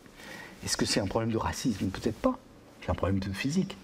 Est-ce 0.65 0.77
que 0.77 0.85
c'est 0.85 1.01
un 1.01 1.07
problème 1.07 1.33
de 1.33 1.39
racisme? 1.39 1.89
Peut-être 1.89 2.19
pas. 2.19 2.39
C'est 2.83 2.91
un 2.91 2.95
problème 2.95 3.19
de 3.19 3.33
physique. 3.33 3.77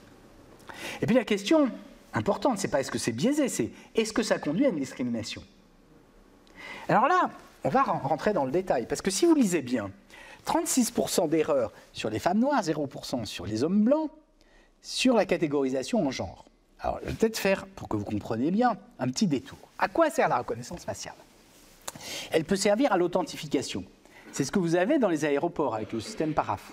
Et 1.00 1.06
puis 1.06 1.16
la 1.16 1.24
question 1.24 1.68
importante, 2.14 2.58
c'est 2.58 2.68
pas 2.68 2.80
est-ce 2.80 2.90
que 2.90 2.98
c'est 2.98 3.12
biaisé, 3.12 3.48
c'est 3.48 3.70
est-ce 3.94 4.12
que 4.12 4.22
ça 4.22 4.38
conduit 4.38 4.66
à 4.66 4.68
une 4.68 4.78
discrimination? 4.78 5.42
Alors 6.88 7.08
là, 7.08 7.30
on 7.64 7.68
va 7.68 7.82
ren- 7.82 7.98
rentrer 8.02 8.32
dans 8.32 8.44
le 8.44 8.50
détail, 8.50 8.86
parce 8.86 9.02
que 9.02 9.10
si 9.10 9.26
vous 9.26 9.34
lisez 9.34 9.62
bien, 9.62 9.90
36% 10.46 11.28
d'erreurs 11.28 11.72
sur 11.92 12.10
les 12.10 12.18
femmes 12.18 12.38
noires, 12.40 12.62
0% 12.62 13.24
sur 13.24 13.46
les 13.46 13.62
hommes 13.64 13.84
blancs, 13.84 14.10
sur 14.80 15.14
la 15.14 15.24
catégorisation 15.26 16.04
en 16.06 16.10
genre. 16.10 16.44
Alors, 16.80 16.98
je 17.02 17.08
vais 17.10 17.14
peut-être 17.14 17.38
faire, 17.38 17.66
pour 17.66 17.88
que 17.88 17.96
vous 17.96 18.04
compreniez 18.04 18.50
bien, 18.50 18.76
un 18.98 19.06
petit 19.08 19.28
détour. 19.28 19.58
À 19.78 19.86
quoi 19.88 20.10
sert 20.10 20.28
la 20.28 20.38
reconnaissance 20.38 20.84
faciale? 20.84 21.14
Elle 22.32 22.44
peut 22.44 22.56
servir 22.56 22.92
à 22.92 22.96
l'authentification. 22.96 23.84
C'est 24.32 24.42
ce 24.44 24.50
que 24.50 24.58
vous 24.58 24.74
avez 24.74 24.98
dans 24.98 25.08
les 25.08 25.24
aéroports 25.24 25.74
avec 25.76 25.92
le 25.92 26.00
système 26.00 26.34
PARAF. 26.34 26.72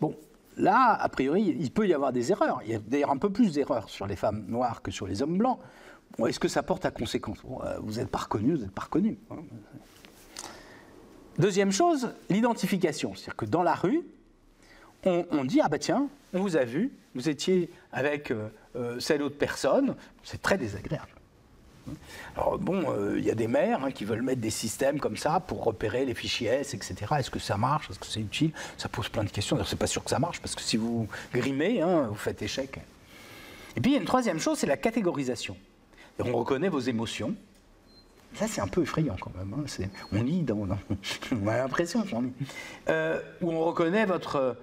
Bon, 0.00 0.14
là, 0.58 0.98
a 1.00 1.08
priori, 1.08 1.56
il 1.58 1.70
peut 1.70 1.86
y 1.88 1.94
avoir 1.94 2.12
des 2.12 2.30
erreurs. 2.32 2.60
Il 2.66 2.72
y 2.72 2.74
a 2.74 2.78
d'ailleurs 2.78 3.10
un 3.12 3.16
peu 3.16 3.30
plus 3.30 3.52
d'erreurs 3.52 3.88
sur 3.88 4.06
les 4.06 4.16
femmes 4.16 4.44
noires 4.48 4.82
que 4.82 4.90
sur 4.90 5.06
les 5.06 5.22
hommes 5.22 5.38
blancs. 5.38 5.58
Est-ce 6.26 6.40
que 6.40 6.48
ça 6.48 6.62
porte 6.62 6.84
à 6.84 6.90
conséquence? 6.90 7.38
Euh, 7.64 7.78
Vous 7.82 7.94
n'êtes 7.94 8.10
pas 8.10 8.18
reconnu, 8.18 8.54
vous 8.54 8.62
n'êtes 8.62 8.72
pas 8.72 8.82
reconnu. 8.82 9.16
hein. 9.30 9.36
Deuxième 11.38 11.72
chose, 11.72 12.12
l'identification. 12.28 13.14
C'est-à-dire 13.14 13.36
que 13.36 13.44
dans 13.46 13.62
la 13.62 13.74
rue, 13.74 14.02
on, 15.04 15.44
dit, 15.44 15.60
ah 15.62 15.68
bah 15.68 15.78
tiens, 15.78 16.08
on 16.34 16.40
vous 16.40 16.56
a 16.56 16.64
vu, 16.64 16.92
vous 17.14 17.30
étiez 17.30 17.70
avec 17.92 18.30
euh, 18.30 18.48
euh, 18.76 19.00
cette 19.00 19.22
autre 19.22 19.38
personne, 19.38 19.94
c'est 20.22 20.42
très 20.42 20.58
désagréable. 20.58 21.08
Alors 22.36 22.58
bon, 22.58 22.84
euh, 22.90 23.18
il 23.18 23.24
y 23.24 23.30
a 23.30 23.34
des 23.34 23.48
maires 23.48 23.82
hein, 23.84 23.90
qui 23.90 24.04
veulent 24.04 24.20
mettre 24.22 24.42
des 24.42 24.50
systèmes 24.50 25.00
comme 25.00 25.16
ça 25.16 25.40
pour 25.40 25.64
repérer 25.64 26.04
les 26.04 26.14
fichiers 26.14 26.48
S, 26.48 26.74
etc. 26.74 26.94
Est-ce 27.18 27.30
que 27.30 27.38
ça 27.38 27.56
marche? 27.56 27.88
Est-ce 27.90 27.98
que 27.98 28.06
c'est 28.06 28.20
utile? 28.20 28.52
Ça 28.76 28.90
pose 28.90 29.08
plein 29.08 29.24
de 29.24 29.30
questions. 29.30 29.56
D'ailleurs, 29.56 29.68
c'est 29.68 29.76
pas 29.76 29.86
sûr 29.86 30.04
que 30.04 30.10
ça 30.10 30.18
marche 30.18 30.40
parce 30.42 30.54
que 30.54 30.60
si 30.60 30.76
vous 30.76 31.08
grimez, 31.32 31.80
hein, 31.80 32.08
vous 32.08 32.14
faites 32.16 32.42
échec. 32.42 32.78
Et 33.76 33.80
puis 33.80 33.92
il 33.92 33.94
y 33.94 33.96
a 33.96 34.00
une 34.00 34.06
troisième 34.06 34.38
chose, 34.40 34.58
c'est 34.58 34.66
la 34.66 34.76
catégorisation. 34.76 35.56
On 36.24 36.36
reconnaît 36.38 36.68
vos 36.68 36.80
émotions. 36.80 37.34
Ça, 38.34 38.46
c'est 38.46 38.60
un 38.60 38.68
peu 38.68 38.82
effrayant 38.82 39.16
quand 39.20 39.32
même. 39.36 39.52
hein. 39.54 39.88
On 40.12 40.22
lit 40.22 40.42
dans. 40.42 40.56
on 41.32 41.46
a 41.48 41.56
l'impression 41.56 42.04
lit. 42.04 42.32
Euh, 42.88 43.20
où 43.42 43.50
on 43.50 43.64
reconnaît 43.64 44.06
votre, 44.06 44.36
euh, 44.36 44.54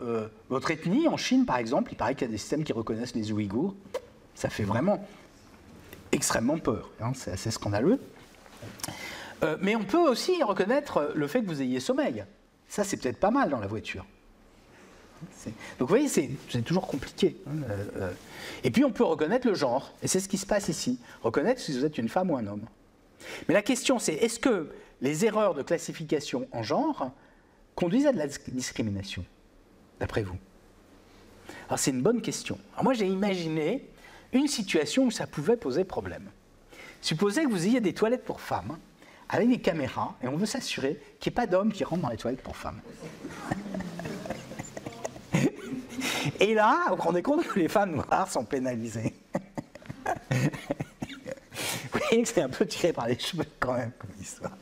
euh, 0.00 0.28
votre 0.50 0.70
ethnie. 0.70 1.08
En 1.08 1.16
Chine, 1.16 1.46
par 1.46 1.56
exemple, 1.56 1.92
il 1.92 1.96
paraît 1.96 2.14
qu'il 2.14 2.26
y 2.26 2.30
a 2.30 2.32
des 2.32 2.38
systèmes 2.38 2.64
qui 2.64 2.72
reconnaissent 2.72 3.14
les 3.14 3.32
Ouïghours. 3.32 3.74
Ça 4.34 4.50
fait 4.50 4.64
vraiment 4.64 5.06
extrêmement 6.12 6.58
peur. 6.58 6.90
hein, 7.00 7.12
c'est 7.14 7.32
assez 7.32 7.50
scandaleux. 7.50 8.00
Mais 9.60 9.76
on 9.76 9.84
peut 9.84 9.98
aussi 9.98 10.42
reconnaître 10.42 11.12
le 11.14 11.26
fait 11.28 11.42
que 11.42 11.46
vous 11.46 11.62
ayez 11.62 11.78
sommeil. 11.78 12.24
Ça, 12.66 12.82
c'est 12.82 12.96
peut-être 12.96 13.20
pas 13.20 13.30
mal 13.30 13.50
dans 13.50 13.60
la 13.60 13.68
voiture. 13.68 14.04
Donc 15.78 15.80
vous 15.80 15.86
voyez, 15.86 16.08
c'est 16.08 16.30
toujours 16.64 16.86
compliqué. 16.86 17.36
hein, 17.46 17.62
euh, 17.68 17.84
euh. 17.96 18.12
Et 18.64 18.70
puis 18.70 18.84
on 18.84 18.90
peut 18.90 19.04
reconnaître 19.04 19.46
le 19.46 19.54
genre, 19.54 19.92
et 20.02 20.08
c'est 20.08 20.20
ce 20.20 20.28
qui 20.28 20.38
se 20.38 20.46
passe 20.46 20.68
ici. 20.68 20.98
Reconnaître 21.22 21.60
si 21.60 21.72
vous 21.72 21.84
êtes 21.84 21.98
une 21.98 22.08
femme 22.08 22.30
ou 22.30 22.36
un 22.36 22.46
homme. 22.46 22.64
Mais 23.48 23.54
la 23.54 23.62
question 23.62 23.98
c'est, 23.98 24.14
est-ce 24.14 24.38
que 24.38 24.70
les 25.00 25.24
erreurs 25.24 25.54
de 25.54 25.62
classification 25.62 26.48
en 26.52 26.62
genre 26.62 27.10
conduisent 27.74 28.06
à 28.06 28.12
de 28.12 28.18
la 28.18 28.26
discrimination, 28.26 29.24
d'après 30.00 30.22
vous? 30.22 30.36
Alors 31.68 31.78
c'est 31.78 31.90
une 31.90 32.02
bonne 32.02 32.22
question. 32.22 32.58
Alors 32.72 32.84
moi 32.84 32.94
j'ai 32.94 33.06
imaginé 33.06 33.88
une 34.32 34.48
situation 34.48 35.06
où 35.06 35.10
ça 35.10 35.26
pouvait 35.26 35.56
poser 35.56 35.84
problème. 35.84 36.30
Supposez 37.00 37.44
que 37.44 37.48
vous 37.48 37.66
ayez 37.66 37.80
des 37.80 37.94
toilettes 37.94 38.24
pour 38.24 38.40
femmes, 38.40 38.72
hein, 38.72 38.78
avec 39.28 39.48
des 39.48 39.60
caméras, 39.60 40.16
et 40.22 40.28
on 40.28 40.36
veut 40.36 40.46
s'assurer 40.46 41.00
qu'il 41.20 41.30
n'y 41.30 41.34
ait 41.34 41.36
pas 41.36 41.46
d'hommes 41.46 41.72
qui 41.72 41.84
rentrent 41.84 42.02
dans 42.02 42.08
les 42.08 42.16
toilettes 42.16 42.42
pour 42.42 42.56
femmes. 42.56 42.80
Et 46.40 46.54
là, 46.54 46.86
vous 46.90 46.96
vous 46.96 47.02
rendez 47.02 47.22
compte 47.22 47.46
que 47.46 47.58
les 47.58 47.68
femmes 47.68 47.96
noires 47.96 48.30
sont 48.30 48.44
pénalisées. 48.44 49.14
vous 50.30 50.48
voyez 51.92 52.22
que 52.22 52.28
c'est 52.28 52.42
un 52.42 52.48
peu 52.48 52.66
tiré 52.66 52.92
par 52.92 53.06
les 53.08 53.18
cheveux 53.18 53.44
quand 53.58 53.74
même 53.74 53.92
comme 53.98 54.10
histoire. 54.20 54.52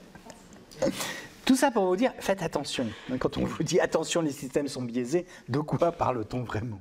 Tout 1.44 1.56
ça 1.56 1.70
pour 1.70 1.86
vous 1.86 1.96
dire, 1.96 2.12
faites 2.18 2.42
attention. 2.42 2.86
Quand 3.18 3.36
on 3.38 3.44
vous 3.44 3.62
dit 3.62 3.78
attention, 3.80 4.20
les 4.20 4.32
systèmes 4.32 4.68
sont 4.68 4.82
biaisés, 4.82 5.26
de 5.48 5.60
quoi 5.60 5.92
parle-t-on 5.92 6.42
vraiment? 6.42 6.80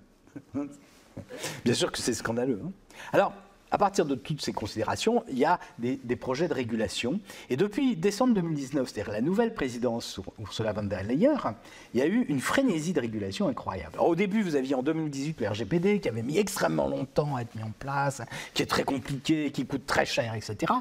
Bien 1.64 1.74
sûr 1.74 1.92
que 1.92 2.00
c'est 2.00 2.14
scandaleux. 2.14 2.60
hein. 2.66 2.72
Alors, 3.14 3.34
à 3.72 3.78
partir 3.78 4.06
de 4.06 4.16
toutes 4.16 4.42
ces 4.42 4.54
considérations, 4.54 5.24
il 5.30 5.38
y 5.38 5.46
a 5.46 5.60
des, 5.80 6.16
projets 6.16 6.48
de 6.48 6.54
régulation. 6.54 7.20
Et 7.50 7.58
depuis 7.58 7.96
décembre 7.96 8.34
2019, 8.36 8.90
c'est-à-dire 8.90 9.12
la 9.12 9.22
nouvelle 9.22 9.54
présidence 9.54 10.20
Ursula 10.40 10.74
von 10.74 10.84
der 10.84 11.04
Leyen, 11.04 11.36
il 11.94 12.00
y 12.00 12.04
a 12.04 12.08
eu 12.08 12.26
une 12.30 12.40
frénésie 12.40 12.94
de 12.94 13.02
régulation 13.02 13.48
incroyable. 13.48 13.96
Alors, 13.96 14.10
au 14.10 14.16
début, 14.16 14.42
vous 14.44 14.56
aviez 14.56 14.76
en 14.76 14.84
2018 14.84 15.42
le 15.42 15.50
RGPD 15.50 16.00
qui 16.00 16.10
avait 16.10 16.24
mis 16.24 16.38
extrêmement 16.38 16.88
longtemps 16.88 17.36
à 17.36 17.42
être 17.42 17.56
mis 17.56 17.64
en 17.64 17.72
place, 17.78 18.22
qui 18.54 18.62
est 18.62 18.68
très 18.68 18.84
compliqué, 18.84 19.52
qui 19.52 19.66
coûte 19.66 19.86
très 19.86 20.06
cher, 20.06 20.34
etc. 20.36 20.72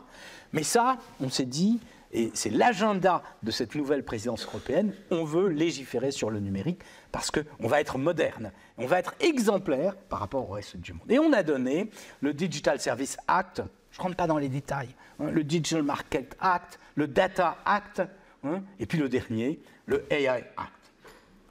Mais 0.52 0.62
ça, 0.62 0.98
on 1.20 1.31
s'est 1.31 1.47
dit, 1.47 1.81
et 2.14 2.30
c'est 2.32 2.50
l'agenda 2.50 3.22
de 3.42 3.50
cette 3.50 3.74
nouvelle 3.74 4.04
présidence 4.04 4.46
européenne, 4.46 4.94
on 5.10 5.24
veut 5.24 5.48
légiférer 5.48 6.12
sur 6.12 6.30
le 6.30 6.38
numérique 6.38 6.80
parce 7.10 7.30
qu'on 7.32 7.66
va 7.66 7.80
être 7.80 7.98
moderne, 7.98 8.52
on 8.78 8.86
va 8.86 9.00
être 9.00 9.14
exemplaire 9.20 9.96
par 9.96 10.20
rapport 10.20 10.48
au 10.48 10.52
reste 10.54 10.76
du 10.76 10.92
monde. 10.92 11.10
Et 11.10 11.18
on 11.18 11.32
a 11.32 11.42
donné 11.42 11.90
le 12.20 12.32
Digital 12.32 12.80
Service 12.80 13.16
Act, 13.26 13.62
je 13.90 13.98
ne 13.98 14.04
rentre 14.04 14.16
pas 14.16 14.28
dans 14.28 14.38
les 14.38 14.48
détails, 14.48 14.94
hein, 15.18 15.30
le 15.30 15.42
Digital 15.42 15.82
Market 15.82 16.36
Act, 16.40 16.78
le 16.94 17.08
Data 17.08 17.58
Act, 17.66 18.02
hein, 18.44 18.62
et 18.78 18.86
puis 18.86 18.98
le 18.98 19.08
dernier, 19.08 19.60
le 19.86 20.04
AI 20.12 20.44
Act. 20.56 20.70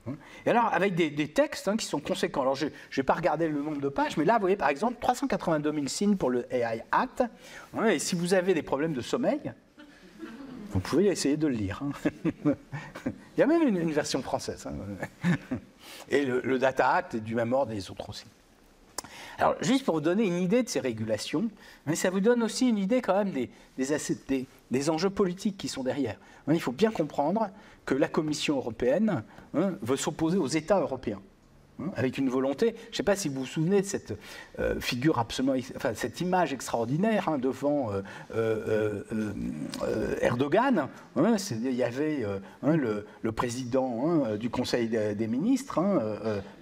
Hein. 0.08 0.16
Et 0.46 0.50
alors, 0.50 0.74
avec 0.74 0.96
des, 0.96 1.28
textes 1.30 1.76
qui 1.78 1.86
sont 1.86 2.00
conséquents. 2.00 2.42
Alors, 2.42 2.56
je 2.56 2.66
ne 2.66 2.72
vais 2.96 3.04
pas 3.04 3.14
regarder 3.14 3.48
le 3.48 3.62
nombre 3.62 3.80
de 3.80 3.90
pages, 3.90 4.18
mais 4.18 4.26
là, 4.26 4.36
vous 4.36 4.42
voyez, 4.42 4.58
par 4.58 4.70
exemple, 4.70 4.98
382 5.00 5.74
000 5.74 5.88
signes 5.88 6.18
pour 6.18 6.30
le 6.30 6.46
AI 6.54 6.84
Act. 6.92 7.24
et 7.90 8.00
si 8.00 8.16
vous 8.16 8.34
avez 8.34 8.54
des 8.54 8.64
problèmes 8.64 8.94
de 8.94 9.02
sommeil, 9.02 9.54
vous 10.74 10.80
pouvez 10.80 11.06
essayer 11.06 11.38
de 11.38 11.48
le 11.48 11.54
lire. 11.54 11.82
hein. 11.84 11.92
Il 13.06 13.40
y 13.40 13.44
a 13.44 13.48
même 13.48 13.68
une, 13.68 13.92
version 13.92 14.22
française. 14.22 14.68
hein. 14.68 15.30
Et 16.10 16.26
le, 16.26 16.60
Data 16.60 16.90
Act 16.90 17.16
est 17.16 17.20
du 17.20 17.36
même 17.36 17.54
ordre 17.54 17.72
les 17.72 17.90
autres 17.90 18.10
aussi. 18.10 18.26
Alors, 19.38 19.56
juste 19.62 19.84
pour 19.86 19.96
vous 19.96 20.02
donner 20.02 20.26
une 20.26 20.38
idée 20.38 20.62
de 20.64 20.70
ces 20.70 20.80
régulations, 20.80 21.50
mais 21.88 21.96
ça 21.96 22.10
vous 22.12 22.20
donne 22.20 22.44
aussi 22.44 22.70
une 22.70 22.78
idée 22.78 23.02
quand 23.02 23.16
même 23.16 23.32
des, 23.32 23.50
des, 23.78 23.88
des- 24.28 24.46
des 24.70 24.90
enjeux 24.90 25.10
politiques 25.10 25.58
qui 25.58 25.68
sont 25.68 25.84
derrière. 25.84 26.18
Hein, 26.48 26.54
Il 26.54 26.62
faut 26.62 26.72
bien 26.72 26.92
comprendre 26.92 27.50
que 27.86 27.96
la 27.96 28.08
Commission 28.08 28.58
européenne 28.58 29.24
veut 29.54 29.98
s'opposer 29.98 30.38
aux 30.38 30.48
États 30.48 30.80
européens. 30.80 31.22
Hein, 31.80 31.86
avec 31.96 32.18
une 32.18 32.30
volonté, 32.30 32.76
je 32.86 32.92
ne 32.92 32.96
sais 32.96 33.04
pas 33.04 33.16
si 33.16 33.30
vous 33.30 33.42
vous 33.42 33.46
souvenez 33.46 33.82
de 33.82 33.86
cette 33.86 34.18
euh, 34.60 34.80
figure 34.80 35.20
absolument, 35.20 35.56
enfin 35.76 35.94
cette 35.96 36.22
image 36.22 36.54
extraordinaire 36.54 37.30
hein, 37.30 37.38
devant 37.38 37.92
euh, 37.92 38.02
euh, 39.14 40.16
Erdogan. 40.22 40.88
hein, 41.16 41.36
il 41.52 41.74
y 41.74 41.84
avait 41.84 42.26
le, 42.64 43.32
président 43.32 44.24
du 44.36 44.50
Conseil 44.50 44.88
des, 44.88 45.28
ministres, 45.28 45.80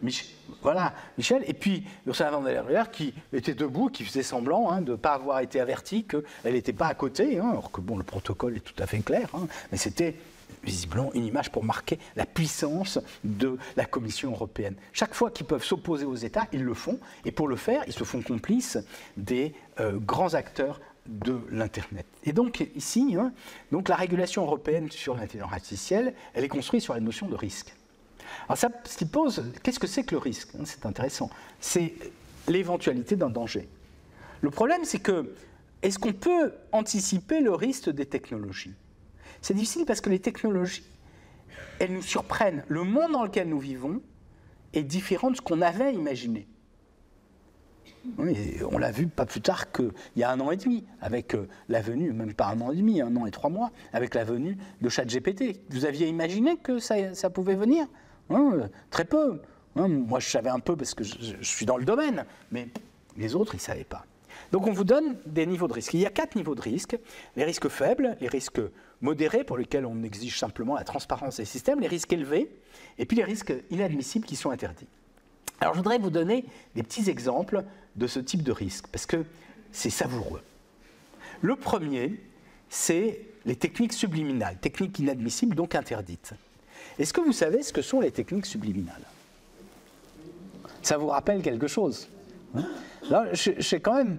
Mich- 0.04 0.36
voilà, 0.62 0.94
Michel, 1.18 1.44
et 1.48 1.54
puis 1.54 1.84
Ursula 2.06 2.32
von 2.32 2.42
der 2.42 2.64
Leyen 2.64 2.86
qui 2.86 3.14
était 3.34 3.54
debout, 3.54 3.90
qui 3.90 4.04
faisait 4.04 4.24
semblant 4.24 4.80
de 4.82 4.92
ne 4.92 4.96
pas 4.96 5.14
avoir 5.14 5.40
été 5.40 5.60
avertie 5.60 6.06
qu'elle 6.06 6.54
n'était 6.54 6.74
pas 6.74 6.88
à 6.88 6.94
côté, 6.94 7.40
alors 7.40 7.72
que 7.72 7.82
bon, 7.82 7.98
le 7.98 8.04
protocole 8.04 8.58
est 8.58 8.62
tout 8.62 8.82
à 8.82 8.88
fait 8.88 9.00
clair, 9.00 9.30
mais 9.72 9.78
c'était 9.78 10.16
visiblement 10.64 11.12
une 11.14 11.26
image 11.26 11.52
pour 11.52 11.64
marquer 11.64 12.00
la 12.16 12.26
puissance 12.26 13.00
de 13.24 13.58
la 13.76 13.86
Commission 13.86 14.32
européenne. 14.32 14.76
Chaque 14.94 15.14
fois 15.14 15.32
qu'ils 15.32 15.46
peuvent 15.46 15.64
s'opposer 15.64 16.06
aux 16.06 16.16
États, 16.16 16.48
ils 16.54 16.64
le 16.64 16.74
font, 16.74 17.00
et 17.26 17.32
pour 17.32 17.48
le 17.48 17.56
faire, 17.56 17.84
ils 17.88 17.94
se 17.94 18.04
font 18.04 18.22
complices 18.22 18.78
des 19.18 19.54
euh, 19.80 19.98
grands 19.98 20.34
acteurs 20.34 20.80
de 21.08 21.40
l'Internet. 21.50 22.06
Et 22.24 22.34
donc 22.34 22.66
ici, 22.76 23.16
hein, 23.18 23.34
donc 23.72 23.90
la 23.90 23.96
régulation 23.96 24.44
européenne 24.44 24.90
sur 24.92 25.16
l'intelligence 25.16 25.54
artificielle, 25.54 26.14
elle 26.34 26.44
est 26.44 26.50
construite 26.50 26.82
sur 26.82 26.94
la 26.94 27.00
notion 27.00 27.28
de 27.28 27.36
risque. 27.36 27.74
Alors 28.48 28.58
ça, 28.58 28.70
ce 28.86 28.98
qui 28.98 29.06
pose, 29.06 29.44
qu'est-ce 29.64 29.80
que 29.80 29.88
c'est 29.88 30.04
que 30.04 30.16
le 30.16 30.20
risque 30.20 30.50
hein, 30.56 30.64
C'est 30.66 30.86
intéressant. 30.86 31.30
C'est 31.60 31.94
l'éventualité 32.48 33.16
d'un 33.16 33.30
danger. 33.30 33.68
Le 34.42 34.50
problème, 34.50 34.82
c'est 34.84 35.00
que, 35.00 35.34
est-ce 35.82 36.00
qu'on 36.00 36.14
peut 36.14 36.54
anticiper 36.72 37.42
le 37.42 37.54
risque 37.54 37.90
des 37.90 38.06
technologies? 38.06 38.74
C'est 39.42 39.54
difficile 39.54 39.86
parce 39.86 40.02
que 40.02 40.10
les 40.10 40.20
technologies, 40.20 40.84
elles 41.80 41.92
nous 41.94 42.02
surprennent. 42.02 42.64
Le 42.68 42.84
monde 42.84 43.12
dans 43.14 43.24
lequel 43.24 43.50
nous 43.50 43.60
vivons 43.60 44.02
est 44.74 44.84
différent 44.84 45.32
de 45.32 45.36
ce 45.36 45.42
qu'on 45.42 45.62
avait 45.62 45.94
imaginé. 45.94 46.48
On 48.18 48.78
l'a 48.80 48.92
vu 48.92 49.08
pas 49.08 49.26
plus 49.28 49.42
tard 49.42 49.72
qu'il 49.72 49.92
y 50.16 50.24
a 50.24 50.32
un 50.32 50.40
an 50.40 50.50
et 50.50 50.58
demi, 50.58 50.84
avec 51.02 51.36
euh, 51.36 51.48
la 51.70 51.82
venue, 51.82 52.12
même 52.14 52.34
pas 52.34 52.48
un 52.48 52.60
an 52.62 52.72
et 52.72 52.76
demi, 52.76 53.00
un 53.00 53.16
an 53.16 53.28
et 53.28 53.32
trois 53.32 53.50
mois, 53.52 53.70
avec 53.94 54.16
la 54.16 54.24
venue 54.24 54.58
de 54.82 54.90
ChatGPT. 54.90 55.62
Vous 55.70 55.86
aviez 55.86 56.08
imaginé 56.08 56.58
que 56.58 56.80
ça, 56.80 57.30
pouvait 57.30 57.54
venir? 57.56 57.86
Hein, 58.32 58.70
Très 58.90 59.06
peu. 59.06 59.40
Hein, 59.76 59.88
moi, 59.88 60.20
je 60.20 60.28
savais 60.30 60.50
un 60.50 60.60
peu 60.60 60.76
parce 60.76 60.96
que 60.96 61.04
je- 61.04 61.36
je 61.40 61.48
suis 61.48 61.66
dans 61.68 61.78
le 61.78 61.86
domaine, 61.86 62.26
mais 62.52 62.70
les 63.18 63.36
autres, 63.36 63.54
ils 63.54 63.58
ne 63.58 63.62
savaient 63.62 63.84
pas. 63.84 64.06
Donc, 64.52 64.66
on 64.66 64.72
vous 64.72 64.84
donne 64.84 65.18
des 65.28 65.46
niveaux 65.46 65.68
de 65.68 65.74
risque. 65.74 65.94
Il 65.94 66.00
y 66.00 66.06
a 66.08 66.10
quatre 66.10 66.36
niveaux 66.36 66.56
de 66.56 66.62
risque. 66.62 66.98
Les 67.36 67.44
risques 67.44 67.68
faibles, 67.70 68.18
les 68.20 68.28
risques 68.28 68.62
modérés, 69.02 69.44
pour 69.44 69.58
lesquels 69.58 69.86
on 69.86 70.04
exige 70.04 70.40
simplement 70.40 70.76
la 70.76 70.84
transparence 70.84 71.38
des 71.38 71.46
systèmes, 71.46 71.80
les 71.80 71.88
risques 71.88 72.14
élevés, 72.14 72.50
et 72.98 73.06
puis 73.06 73.18
les 73.18 73.24
risques 73.24 73.54
inadmissibles 73.70 74.26
qui 74.26 74.36
sont 74.36 74.52
interdits. 74.52 74.88
Alors, 75.60 75.74
je 75.74 75.80
voudrais 75.80 75.98
vous 75.98 76.10
donner 76.10 76.46
des 76.76 76.84
petits 76.84 77.10
exemples 77.10 77.64
de 77.96 78.08
ce 78.08 78.20
type 78.20 78.44
de 78.44 78.52
risque, 78.52 78.88
parce 78.88 79.06
que 79.06 79.26
c'est 79.72 79.90
savoureux. 79.90 80.42
Le 81.42 81.56
premier, 81.56 82.20
c'est 82.70 83.22
les 83.46 83.56
techniques 83.56 83.94
subliminales, 83.94 84.58
techniques 84.60 85.00
inadmissibles, 85.00 85.56
donc 85.56 85.76
interdites. 85.76 86.34
Est-ce 87.00 87.14
que 87.14 87.22
vous 87.22 87.34
savez 87.34 87.64
ce 87.64 87.74
que 87.74 87.82
sont 87.82 88.00
les 88.00 88.12
techniques 88.12 88.46
subliminales? 88.46 89.04
Ça 90.82 90.98
vous 90.98 91.08
rappelle 91.08 91.42
quelque 91.42 91.68
chose? 91.68 92.08
Hein? 92.56 92.68
Là, 93.10 93.34
je, 93.34 93.62
sais 93.62 93.80
quand 93.80 93.96
même, 93.96 94.18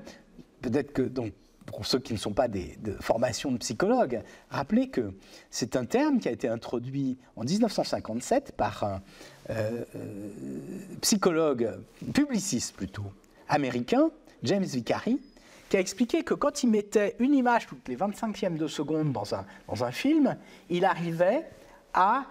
peut-être 0.60 0.92
que 0.92 1.02
donc, 1.02 1.32
pour 1.66 1.86
ceux 1.86 1.98
qui 1.98 2.12
ne 2.12 2.18
sont 2.18 2.32
pas 2.32 2.48
des, 2.48 2.76
de 2.82 2.93
formation 2.93 3.52
de 3.52 3.59
psychologue, 3.59 4.22
rappeler 4.51 4.89
que 4.89 5.12
c'est 5.51 5.76
un 5.76 5.84
terme 5.84 6.18
qui 6.18 6.28
a 6.28 6.32
été 6.32 6.48
introduit 6.48 7.18
en 7.36 7.44
1957 7.44 8.52
par 8.56 8.84
un 8.84 9.02
euh, 9.51 9.84
euh, 9.97 10.28
psychologue, 11.01 11.70
publiciste 12.14 12.74
plutôt, 12.76 13.12
américain, 13.48 14.10
James 14.43 14.64
Vicary, 14.64 15.20
qui 15.68 15.76
a 15.76 15.80
expliqué 15.80 16.22
que 16.22 16.34
quand 16.34 16.62
il 16.62 16.70
mettait 16.70 17.16
une 17.18 17.34
image 17.34 17.66
toutes 17.66 17.89
les 17.89 17.97
25e 17.97 18.56
de 18.56 18.66
seconde 18.66 19.12
dans 19.12 19.34
un, 19.34 19.44
dans 19.68 19.84
un 19.84 19.90
film, 19.90 20.36
il 20.68 20.84
arrivait 20.84 21.47
à 21.94 22.26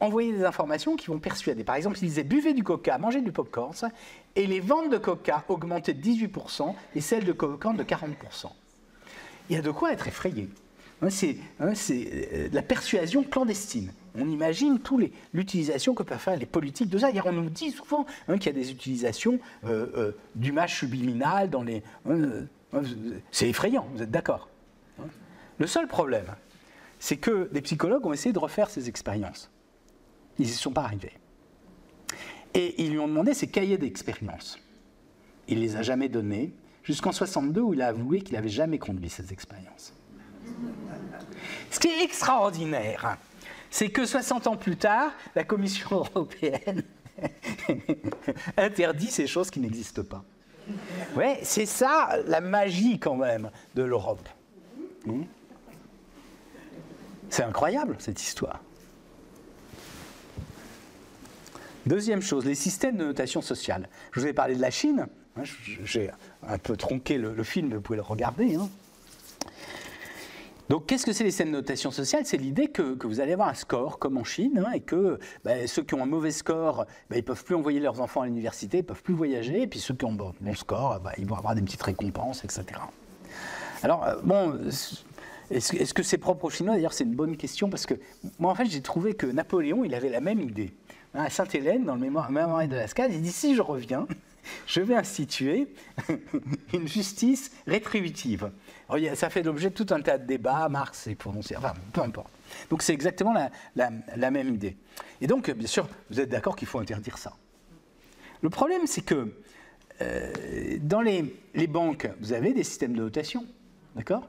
envoyer 0.00 0.32
des 0.32 0.44
informations 0.44 0.96
qui 0.96 1.06
vont 1.06 1.18
persuader. 1.18 1.64
Par 1.64 1.76
exemple, 1.76 1.98
il 2.02 2.08
disait 2.08 2.24
buvez 2.24 2.52
du 2.52 2.62
coca, 2.62 2.98
mangez 2.98 3.22
du 3.22 3.32
popcorn, 3.32 3.72
et 4.36 4.46
les 4.46 4.60
ventes 4.60 4.90
de 4.90 4.98
coca 4.98 5.44
augmentaient 5.48 5.94
de 5.94 6.02
18% 6.02 6.74
et 6.94 7.00
celles 7.00 7.24
de 7.24 7.32
popcorn 7.32 7.76
de 7.76 7.82
40%. 7.82 8.50
Il 9.48 9.56
y 9.56 9.58
a 9.58 9.62
de 9.62 9.70
quoi 9.70 9.92
être 9.92 10.06
effrayé. 10.06 10.48
Hein, 11.02 11.10
C'est 11.10 11.36
hein, 11.60 11.72
euh, 11.90 12.48
la 12.52 12.62
persuasion 12.62 13.22
clandestine. 13.22 13.92
On 14.18 14.28
imagine 14.28 14.78
tous 14.78 15.00
l'utilisation 15.32 15.94
que 15.94 16.02
peuvent 16.02 16.18
faire 16.18 16.36
les 16.38 16.46
politiques 16.46 16.88
de 16.88 16.98
ça. 16.98 17.10
On 17.24 17.32
nous 17.32 17.50
dit 17.50 17.70
souvent 17.70 18.06
hein, 18.28 18.38
qu'il 18.38 18.46
y 18.46 18.56
a 18.56 18.58
des 18.58 18.70
utilisations 18.70 19.38
euh, 19.64 20.12
euh, 20.36 21.46
dans 21.48 21.62
les. 21.62 21.82
euh, 22.06 22.46
c'est 23.30 23.48
effrayant, 23.48 23.86
vous 23.94 24.02
êtes 24.02 24.10
d'accord 24.10 24.48
Le 25.58 25.66
seul 25.66 25.86
problème, 25.86 26.26
c'est 26.98 27.16
que 27.16 27.48
des 27.52 27.60
psychologues 27.62 28.04
ont 28.06 28.12
essayé 28.12 28.32
de 28.32 28.38
refaire 28.38 28.70
ces 28.70 28.88
expériences. 28.88 29.50
Ils 30.38 30.46
n'y 30.46 30.52
sont 30.52 30.72
pas 30.72 30.82
arrivés. 30.82 31.12
Et 32.56 32.82
ils 32.82 32.90
lui 32.90 32.98
ont 32.98 33.06
demandé 33.06 33.34
ses 33.34 33.46
cahiers 33.46 33.78
d'expérience. 33.78 34.58
Il 35.46 35.60
les 35.60 35.76
a 35.76 35.82
jamais 35.82 36.08
donnés, 36.08 36.52
jusqu'en 36.82 37.12
62 37.12 37.60
où 37.60 37.74
il 37.74 37.82
a 37.82 37.88
avoué 37.88 38.20
qu'il 38.22 38.34
n'avait 38.34 38.48
jamais 38.48 38.78
conduit 38.78 39.10
ces 39.10 39.32
expériences. 39.32 39.92
Ce 41.70 41.78
qui 41.78 41.88
est 41.88 42.02
extraordinaire, 42.02 43.18
c'est 43.70 43.90
que 43.90 44.04
60 44.04 44.46
ans 44.48 44.56
plus 44.56 44.76
tard, 44.76 45.12
la 45.34 45.44
Commission 45.44 46.04
européenne 46.14 46.82
interdit 48.56 49.10
ces 49.10 49.26
choses 49.26 49.50
qui 49.50 49.60
n'existent 49.60 50.04
pas. 50.04 50.24
Ouais, 51.14 51.38
c'est 51.42 51.66
ça 51.66 52.18
la 52.26 52.40
magie 52.40 52.98
quand 52.98 53.16
même 53.16 53.50
de 53.74 53.82
l'Europe. 53.82 54.28
Hmm 55.04 55.22
c'est 57.28 57.42
incroyable 57.42 57.96
cette 57.98 58.22
histoire. 58.22 58.60
Deuxième 61.86 62.20
chose, 62.20 62.44
les 62.44 62.56
systèmes 62.56 62.96
de 62.96 63.04
notation 63.04 63.40
sociale. 63.40 63.88
Je 64.10 64.20
vous 64.20 64.26
ai 64.26 64.32
parlé 64.32 64.56
de 64.56 64.60
la 64.60 64.70
Chine. 64.70 65.06
J'ai 65.84 66.10
un 66.46 66.58
peu 66.58 66.76
tronqué 66.76 67.16
le, 67.16 67.42
film, 67.44 67.72
vous 67.72 67.80
pouvez 67.80 67.96
le 67.96 68.02
regarder. 68.02 68.56
Hein. 68.56 68.68
Donc, 70.68 70.86
qu'est-ce 70.86 71.06
que 71.06 71.12
c'est 71.12 71.22
les 71.22 71.30
systèmes 71.30 71.52
de 71.52 71.58
notation 71.58 71.92
sociale? 71.92 72.22
C'est 72.26 72.38
l'idée 72.38 72.66
que, 72.66 73.06
vous 73.06 73.20
allez 73.20 73.34
avoir 73.34 73.48
un 73.48 73.54
score, 73.54 74.00
comme 74.00 74.16
en 74.16 74.24
Chine, 74.24 74.64
hein, 74.66 74.72
et 74.72 74.80
que 74.80 75.20
ben, 75.44 75.68
ceux 75.68 75.84
qui 75.84 75.94
ont 75.94 76.02
un 76.02 76.06
mauvais 76.06 76.32
score, 76.32 76.86
ben, 77.08 77.16
ils 77.16 77.18
ne 77.18 77.22
peuvent 77.22 77.44
plus 77.44 77.54
envoyer 77.54 77.78
leurs 77.78 78.00
enfants 78.00 78.22
à 78.22 78.26
l'université, 78.26 78.78
ils 78.78 78.80
ne 78.80 78.86
peuvent 78.86 79.02
plus 79.02 79.14
voyager, 79.14 79.62
et 79.62 79.66
puis 79.68 79.78
ceux 79.78 79.94
qui 79.94 80.04
ont 80.06 80.10
un 80.10 80.14
bon, 80.14 80.34
score, 80.56 80.98
ben, 80.98 81.12
ils 81.18 81.26
vont 81.26 81.36
avoir 81.36 81.54
des 81.54 81.62
petites 81.62 81.82
récompenses, 81.82 82.42
etc. 82.42 82.64
Alors, 83.84 84.04
euh, 84.04 84.16
bon, 84.24 84.58
est-ce 85.52 85.94
que 85.94 86.02
c'est 86.02 86.18
propre 86.18 86.46
aux 86.46 86.50
Chinois? 86.50 86.74
D'ailleurs, 86.74 86.94
c'est 86.94 87.04
une 87.04 87.14
bonne 87.14 87.36
question, 87.36 87.70
parce 87.70 87.86
que 87.86 87.94
moi, 88.40 88.50
en 88.50 88.56
fait, 88.56 88.66
j'ai 88.66 88.82
trouvé 88.82 89.14
que 89.14 89.26
Napoléon, 89.26 89.84
il 89.84 89.94
avait 89.94 90.08
la 90.08 90.20
même 90.20 90.40
idée. 90.40 90.74
À 91.14 91.30
Sainte-Hélène, 91.30 91.84
dans 91.84 91.94
le 91.94 92.00
mémoire, 92.00 92.30
de 92.30 92.74
Lascaux, 92.74 93.04
il 93.08 93.22
dit 93.22 93.32
si 93.32 93.54
je 93.54 93.62
reviens, 93.62 94.06
je 94.66 94.80
vais 94.80 94.94
instituer 94.94 95.72
une 96.74 96.86
justice 96.86 97.52
rétributive. 97.66 98.50
ça 99.14 99.30
fait 99.30 99.42
l'objet 99.42 99.70
de 99.70 99.74
tout 99.74 99.94
un 99.94 100.00
tas 100.00 100.18
de 100.18 100.26
débats, 100.26 100.68
Marx 100.68 101.06
est 101.06 101.14
prononcé, 101.14 101.56
enfin, 101.56 101.72
peu 101.92 102.02
importe. 102.02 102.30
Donc 102.70 102.82
c'est 102.82 102.92
exactement 102.92 103.34
la, 103.74 104.30
même 104.30 104.54
idée. 104.54 104.76
Et 105.20 105.26
donc, 105.26 105.50
bien 105.50 105.66
sûr, 105.66 105.88
vous 106.10 106.20
êtes 106.20 106.28
d'accord 106.28 106.54
qu'il 106.56 106.68
faut 106.68 106.78
interdire 106.78 107.18
ça. 107.18 107.32
Le 108.42 108.50
problème, 108.50 108.86
c'est 108.86 109.00
que 109.00 109.34
euh, 110.02 110.78
dans 110.82 111.00
les, 111.00 111.34
les, 111.54 111.66
banques, 111.66 112.08
vous 112.20 112.32
avez 112.32 112.52
des 112.52 112.64
systèmes 112.64 112.92
de 112.92 113.00
notation, 113.00 113.46
d'accord? 113.94 114.28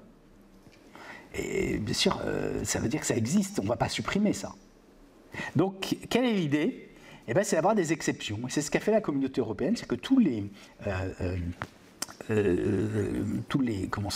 Et 1.35 1.77
bien 1.77 1.93
sûr, 1.93 2.21
euh, 2.25 2.63
ça 2.63 2.79
veut 2.79 2.87
dire 2.87 3.01
que 3.01 3.05
ça 3.05 3.15
existe, 3.15 3.59
on 3.59 3.63
ne 3.63 3.67
va 3.67 3.75
pas 3.75 3.89
supprimer 3.89 4.33
ça. 4.33 4.53
Donc, 5.55 5.97
quelle 6.09 6.25
est 6.25 6.33
l'idée? 6.33 6.89
Eh 7.27 7.33
ben, 7.33 7.43
C'est 7.43 7.55
d'avoir 7.55 7.75
des 7.75 7.93
exceptions. 7.93 8.39
C'est 8.49 8.61
ce 8.61 8.71
qu'a 8.71 8.79
fait 8.79 8.91
la 8.91 9.01
communauté 9.01 9.41
européenne, 9.41 9.75
c'est 9.75 9.87
que 9.87 9.95
tous 9.95 10.19
les, 10.19 10.45
euh, 10.85 11.09
euh, 11.21 11.37
euh, 12.29 13.23
les, 13.61 13.87
comment 13.87 14.09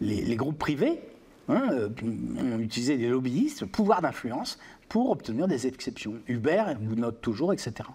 les, 0.00 0.36
groupes 0.36 0.58
privés 0.58 1.00
hein, 1.48 1.90
ont 2.38 2.58
utilisé 2.58 2.96
des 2.96 3.08
lobbyistes, 3.08 3.66
pouvoir 3.66 4.00
d'influence, 4.00 4.58
pour 4.88 5.10
obtenir 5.10 5.46
des 5.48 5.66
exceptions. 5.66 6.14
Uber 6.26 6.64
vous 6.80 6.96
note 6.96 7.20
toujours, 7.20 7.52
etc. 7.52 7.88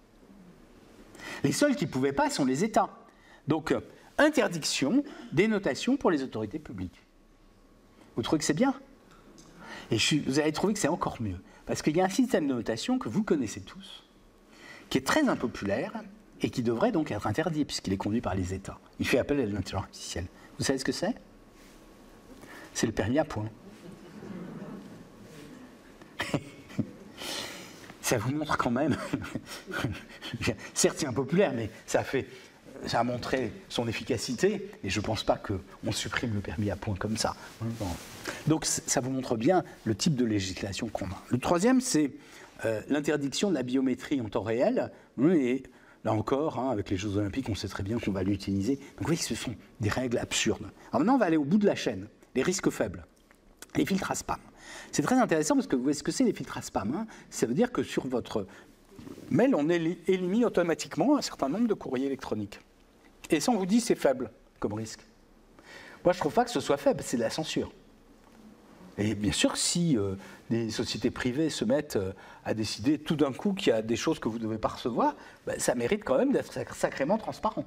Les 1.44 1.52
seuls 1.52 1.76
qui 1.76 1.86
ne 1.86 1.92
pouvaient 1.92 2.14
pas 2.14 2.30
sont 2.30 2.46
les 2.46 2.64
États. 2.64 2.90
Donc, 3.48 3.74
interdiction 4.18 5.04
des 5.32 5.48
notations 5.48 5.98
pour 5.98 6.12
les 6.12 6.24
autorités 6.24 6.60
publiques. 6.60 7.02
Vous 8.16 8.24
trouvez 8.24 8.40
que 8.40 8.46
c'est 8.46 8.54
bien? 8.54 8.74
Et 9.92 9.98
vous 10.26 10.40
allez 10.40 10.52
trouver 10.52 10.74
que 10.74 10.80
c'est 10.80 10.88
encore 10.88 11.22
mieux. 11.22 11.38
Parce 11.68 11.82
qu'il 11.82 11.96
y 11.96 12.02
a 12.02 12.06
un 12.06 12.10
système 12.10 12.48
de 12.48 12.54
notation 12.54 12.98
que 12.98 13.10
vous 13.10 13.24
connaissez 13.24 13.62
tous, 13.62 14.06
qui 14.90 14.98
est 14.98 15.06
très 15.06 15.28
impopulaire 15.28 15.92
et 16.42 16.50
qui 16.50 16.64
devrait 16.64 16.94
donc 16.94 17.12
être 17.12 17.28
interdit 17.28 17.66
puisqu'il 17.66 17.94
est 17.94 17.98
conduit 17.98 18.22
par 18.22 18.34
les 18.36 18.54
États. 18.54 18.80
Il 19.00 19.08
fait 19.08 19.20
appel 19.20 19.40
à 19.42 19.46
l'intelligence 19.46 19.84
artificielle. 19.84 20.28
Vous 20.58 20.64
savez 20.64 20.80
ce 20.80 20.86
que 20.86 20.94
c'est? 20.94 21.14
C'est 22.74 22.88
le 22.88 22.94
permis 22.94 23.20
à 23.20 23.26
points. 23.26 23.50
ça 28.02 28.18
vous 28.18 28.32
montre 28.32 28.58
quand 28.58 28.72
même, 28.72 28.96
certes 30.74 30.96
c'est 30.98 31.06
impopulaire, 31.08 31.52
mais 31.54 31.70
ça 31.86 32.04
fait 32.04 32.28
ça 32.86 33.00
a 33.00 33.04
montré 33.04 33.52
son 33.70 33.88
efficacité, 33.88 34.70
et 34.84 34.90
je 34.90 35.00
ne 35.00 35.06
pense 35.06 35.24
pas 35.24 35.38
qu'on 35.38 35.92
supprime 35.92 36.34
le 36.34 36.42
permis 36.42 36.70
à 36.72 36.76
points 36.76 36.96
comme 36.96 37.18
ça. 37.18 37.36
Donc 38.48 38.66
ça 38.66 39.02
vous 39.02 39.10
montre 39.10 39.36
bien 39.36 39.64
le 39.86 39.96
type 39.96 40.16
de 40.16 40.26
législation 40.26 40.88
qu'on 40.88 41.06
a. 41.06 41.22
Le 41.30 41.38
troisième, 41.38 41.82
c'est 41.82 42.12
euh, 42.66 42.82
l'interdiction 42.90 43.50
de 43.50 43.56
la 43.56 43.64
biométrie 43.64 44.22
en 44.22 44.30
temps 44.30 44.42
réel, 44.42 44.92
et 45.22 45.64
là 46.04 46.14
encore, 46.14 46.60
hein, 46.60 46.70
avec 46.70 46.90
les 46.90 46.98
Jeux 46.98 47.18
Olympiques, 47.18 47.50
on 47.50 47.56
sait 47.56 47.68
très 47.68 47.84
bien 47.84 48.00
qu'on 48.00 48.12
va 48.12 48.24
l'utiliser. 48.24 48.76
Donc 48.76 49.02
vous 49.02 49.08
voyez 49.08 49.22
ce 49.22 49.36
sont 49.36 49.56
des 49.80 49.90
règles 49.90 50.18
absurdes. 50.18 50.66
Alors 50.90 51.00
maintenant, 51.00 51.16
on 51.16 51.20
va 51.20 51.26
aller 51.26 51.38
au 51.38 51.44
bout 51.44 51.58
de 51.58 51.66
la 51.66 51.76
chaîne, 51.76 52.08
les 52.36 52.44
risques 52.44 52.70
faibles, 52.70 53.06
les 53.76 53.86
filtres 53.86 54.12
à 54.12 54.16
spam. 54.16 54.40
C'est 54.92 55.02
très 55.02 55.16
intéressant 55.16 55.56
parce 55.56 55.68
que 55.68 55.76
vous 55.76 55.84
voyez 55.84 55.98
ce 55.98 56.04
que 56.04 56.12
c'est 56.12 56.24
les 56.24 56.34
filtres 56.34 56.58
à 56.58 56.62
spam. 56.62 56.94
Hein. 56.96 57.08
ça 57.30 57.46
veut 57.46 57.54
dire 57.54 57.72
que 57.72 57.84
sur 57.84 58.08
votre 58.08 58.48
mail, 59.30 59.56
on 59.56 59.70
élimine 59.70 60.46
automatiquement 60.46 61.18
un 61.18 61.22
certain 61.22 61.50
nombre 61.50 61.68
de 61.68 61.74
courriers 61.74 62.08
électroniques. 62.08 62.60
Et 63.30 63.40
ça, 63.40 63.52
on 63.52 63.58
vous 63.58 63.66
dit 63.66 63.82
c'est 63.82 63.96
faible 63.96 64.32
comme 64.60 64.74
risque. 64.74 65.02
Moi, 66.04 66.14
je 66.14 66.18
ne 66.18 66.22
trouve 66.22 66.34
pas 66.34 66.46
que 66.46 66.52
ce 66.52 66.60
soit 66.60 66.78
faible, 66.78 67.02
c'est 67.04 67.18
de 67.18 67.22
la 67.22 67.30
censure. 67.30 67.72
Et 68.98 69.14
bien 69.14 69.32
sûr, 69.32 69.58
si 69.58 69.98
euh, 69.98 70.16
des 70.50 70.72
sociétés 70.72 71.12
privées 71.12 71.50
se 71.50 71.66
mettent 71.66 71.98
euh, 71.98 72.14
à 72.46 72.54
décider 72.54 72.98
tout 72.98 73.16
d'un 73.16 73.32
coup 73.32 73.54
qu'il 73.54 73.70
y 73.70 73.76
a 73.76 73.82
des 73.82 73.96
choses 73.96 74.20
que 74.20 74.28
vous 74.28 74.40
ne 74.40 74.44
devez 74.44 74.58
pas 74.58 74.70
recevoir, 74.70 75.16
ben, 75.46 75.60
ça 75.60 75.76
mérite 75.76 76.04
quand 76.04 76.18
même 76.18 76.32
d'être 76.32 76.74
sacrément 76.74 77.18
transparent. 77.18 77.66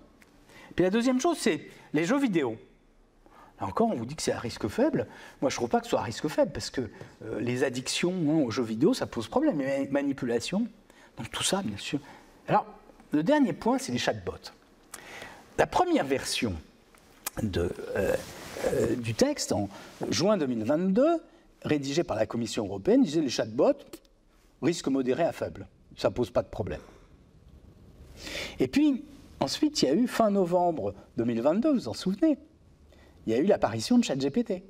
Puis 0.75 0.85
la 0.85 0.91
deuxième 0.91 1.21
chose, 1.21 1.39
c'est 1.39 1.69
les 1.93 2.05
jeux 2.05 2.19
vidéo. 2.19 2.57
Là 3.61 3.67
encore, 3.67 3.89
on 3.89 3.95
vous 3.95 4.07
dit 4.07 4.17
que 4.17 4.23
c'est 4.23 4.33
un 4.33 4.39
risque 4.39 4.67
faible. 4.69 5.07
Moi, 5.41 5.51
je 5.51 5.55
ne 5.55 5.59
trouve 5.59 5.69
pas 5.69 5.79
que 5.81 5.87
ce 5.87 5.91
soit 5.91 6.01
un 6.01 6.05
risque 6.05 6.27
faible, 6.27 6.51
parce 6.53 6.71
que 6.71 6.81
euh, 7.25 7.41
les 7.41 7.63
addictions 7.63 8.13
hein, 8.13 8.45
aux 8.45 8.51
jeux 8.51 8.65
vidéo, 8.65 8.93
ça 8.93 9.07
pose 9.07 9.29
problème. 9.29 9.59
Les 9.59 9.87
manipulations, 9.89 10.67
donc 11.17 11.31
tout 11.31 11.45
ça, 11.45 11.63
bien 11.63 11.77
sûr. 11.77 12.01
Alors, 12.49 12.67
le 13.13 13.23
dernier 13.23 13.53
point, 13.53 13.79
c'est 13.79 13.93
les 13.93 13.99
chatbots. 13.99 14.51
La 15.59 15.67
première 15.67 16.05
version 16.05 16.55
euh, 17.43 17.69
euh, 18.67 18.97
du 18.97 19.15
texte, 19.15 19.53
en 19.53 19.69
juin 20.11 20.37
2022, 20.37 21.05
rédigée 21.63 22.05
par 22.05 22.17
la 22.17 22.27
Commission 22.27 22.67
européenne, 22.67 23.03
disait 23.03 23.21
les 23.21 23.29
chatbots, 23.29 23.73
risque 24.63 24.89
modéré 24.89 25.25
à 25.25 25.33
faible. 25.33 25.67
Ça 25.97 26.09
ne 26.09 26.15
pose 26.15 26.31
pas 26.31 26.43
de 26.43 26.49
problème. 26.49 26.81
Et 28.59 28.69
puis, 28.69 29.05
ensuite, 29.41 29.83
il 29.83 29.89
y 29.89 29.89
a 29.89 29.95
eu 29.95 30.07
fin 30.07 30.31
novembre 30.31 30.95
2022, 31.17 31.69
vous 31.71 31.75
vous 31.75 31.89
en 31.89 31.95
souvenez, 31.95 32.39
il 33.27 33.33
y 33.33 33.37
a 33.37 33.39
eu 33.39 33.47
l'apparition 33.47 33.99
de 33.99 34.05
ChatGPT. 34.05 34.63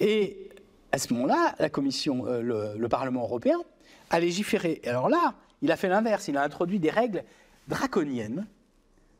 Et 0.00 0.50
à 0.90 0.98
ce 0.98 1.12
moment-là, 1.14 1.54
la 1.58 1.68
Commission, 1.70 2.26
euh, 2.26 2.40
le, 2.40 2.78
le, 2.78 2.88
Parlement 2.88 3.22
européen 3.22 3.58
a 4.10 4.20
légiféré. 4.20 4.80
Alors 4.84 5.08
là, 5.08 5.34
il 5.62 5.70
a 5.70 5.76
fait 5.76 5.88
l'inverse, 5.88 6.28
il 6.28 6.36
a 6.36 6.42
introduit 6.42 6.78
des 6.78 6.90
règles 6.90 7.24
draconiennes 7.68 8.46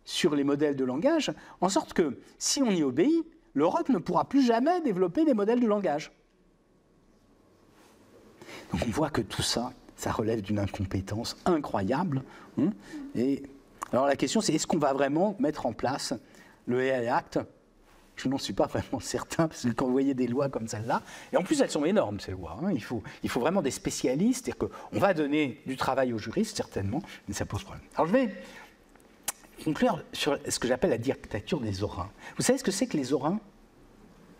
sur 0.04 0.34
les 0.34 0.44
modèles 0.44 0.76
de 0.76 0.84
langage, 0.84 1.32
en 1.60 1.68
sorte 1.68 1.92
que 1.92 2.18
si 2.38 2.62
on 2.62 2.70
y 2.70 2.82
obéit, 2.82 3.24
l'Europe 3.54 3.88
ne 3.88 3.98
pourra 3.98 4.28
plus 4.28 4.44
jamais 4.44 4.80
développer 4.80 5.24
des 5.24 5.34
modèles 5.34 5.60
de 5.60 5.66
langage. 5.66 6.12
Donc 8.72 8.82
on 8.86 8.90
voit 8.90 9.10
que 9.10 9.20
tout 9.20 9.42
ça, 9.42 9.72
ça 9.96 10.10
relève 10.10 10.40
d'une 10.40 10.58
incompétence 10.58 11.36
incroyable. 11.44 12.22
Hein. 12.58 12.70
et 13.14 13.42
alors 13.92 14.06
la 14.06 14.16
question 14.16 14.40
c'est 14.40 14.54
est-ce 14.54 14.66
qu'on 14.66 14.78
va 14.78 14.92
vraiment 14.92 15.36
mettre 15.38 15.66
en 15.66 15.72
place 15.72 16.14
le 16.66 16.82
AI 16.82 17.08
Act? 17.08 17.38
Je 18.14 18.28
n'en 18.28 18.38
suis 18.38 18.52
pas 18.52 18.66
vraiment 18.66 19.00
certain, 19.00 19.48
parce 19.48 19.62
que 19.62 19.70
quand 19.70 19.86
vous 19.86 19.92
voyez 19.92 20.14
des 20.14 20.26
lois 20.26 20.48
comme 20.48 20.68
celle-là, 20.68 21.02
et 21.32 21.36
en 21.36 21.42
plus 21.42 21.60
elles 21.62 21.70
sont 21.70 21.84
énormes 21.84 22.20
ces 22.20 22.32
lois, 22.32 22.58
hein. 22.62 22.70
il, 22.72 22.82
faut, 22.82 23.02
il 23.22 23.30
faut 23.30 23.40
vraiment 23.40 23.62
des 23.62 23.70
spécialistes, 23.70 24.44
c'est-à-dire 24.44 24.68
qu'on 24.68 24.98
va 24.98 25.14
donner 25.14 25.62
du 25.66 25.76
travail 25.76 26.12
aux 26.12 26.18
juristes 26.18 26.56
certainement, 26.56 27.02
mais 27.26 27.34
ça 27.34 27.46
pose 27.46 27.64
problème. 27.64 27.84
Alors 27.94 28.06
je 28.06 28.12
vais 28.12 28.34
conclure 29.64 30.02
sur 30.12 30.39
ce 30.48 30.59
que 30.59 30.68
j'appelle 30.68 30.90
la 30.90 30.98
dictature 30.98 31.60
des 31.60 31.82
orins. 31.82 32.10
Vous 32.36 32.43
savez 32.43 32.59
ce 32.59 32.64
que 32.64 32.70
c'est 32.70 32.86
que 32.86 32.97
les 32.97 33.12
orins? 33.12 33.40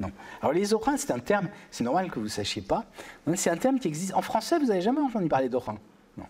Non. 0.01 0.11
Alors 0.41 0.53
les 0.53 0.73
orins, 0.73 0.97
c'est 0.97 1.13
un 1.13 1.19
terme, 1.19 1.49
c'est 1.71 1.85
normal 1.85 2.11
que 2.11 2.19
vous 2.19 2.25
ne 2.25 2.31
sachiez 2.31 2.63
pas, 2.63 2.87
c'est 3.35 3.51
un 3.51 3.57
terme 3.57 3.79
qui 3.79 3.89
existe. 3.89 4.15
En 4.15 4.23
français, 4.23 4.59
vous 4.59 4.67
n'avez 4.67 4.81
jamais 4.81 5.01
entendu 5.01 5.29
parler 5.29 5.49
d'orins 5.49 5.79
Non. 6.17 6.27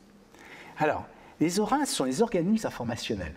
Alors, 0.78 1.06
les 1.40 1.58
orins, 1.58 1.84
ce 1.84 1.94
sont 1.94 2.04
les 2.04 2.22
organismes 2.22 2.66
informationnels. 2.66 3.34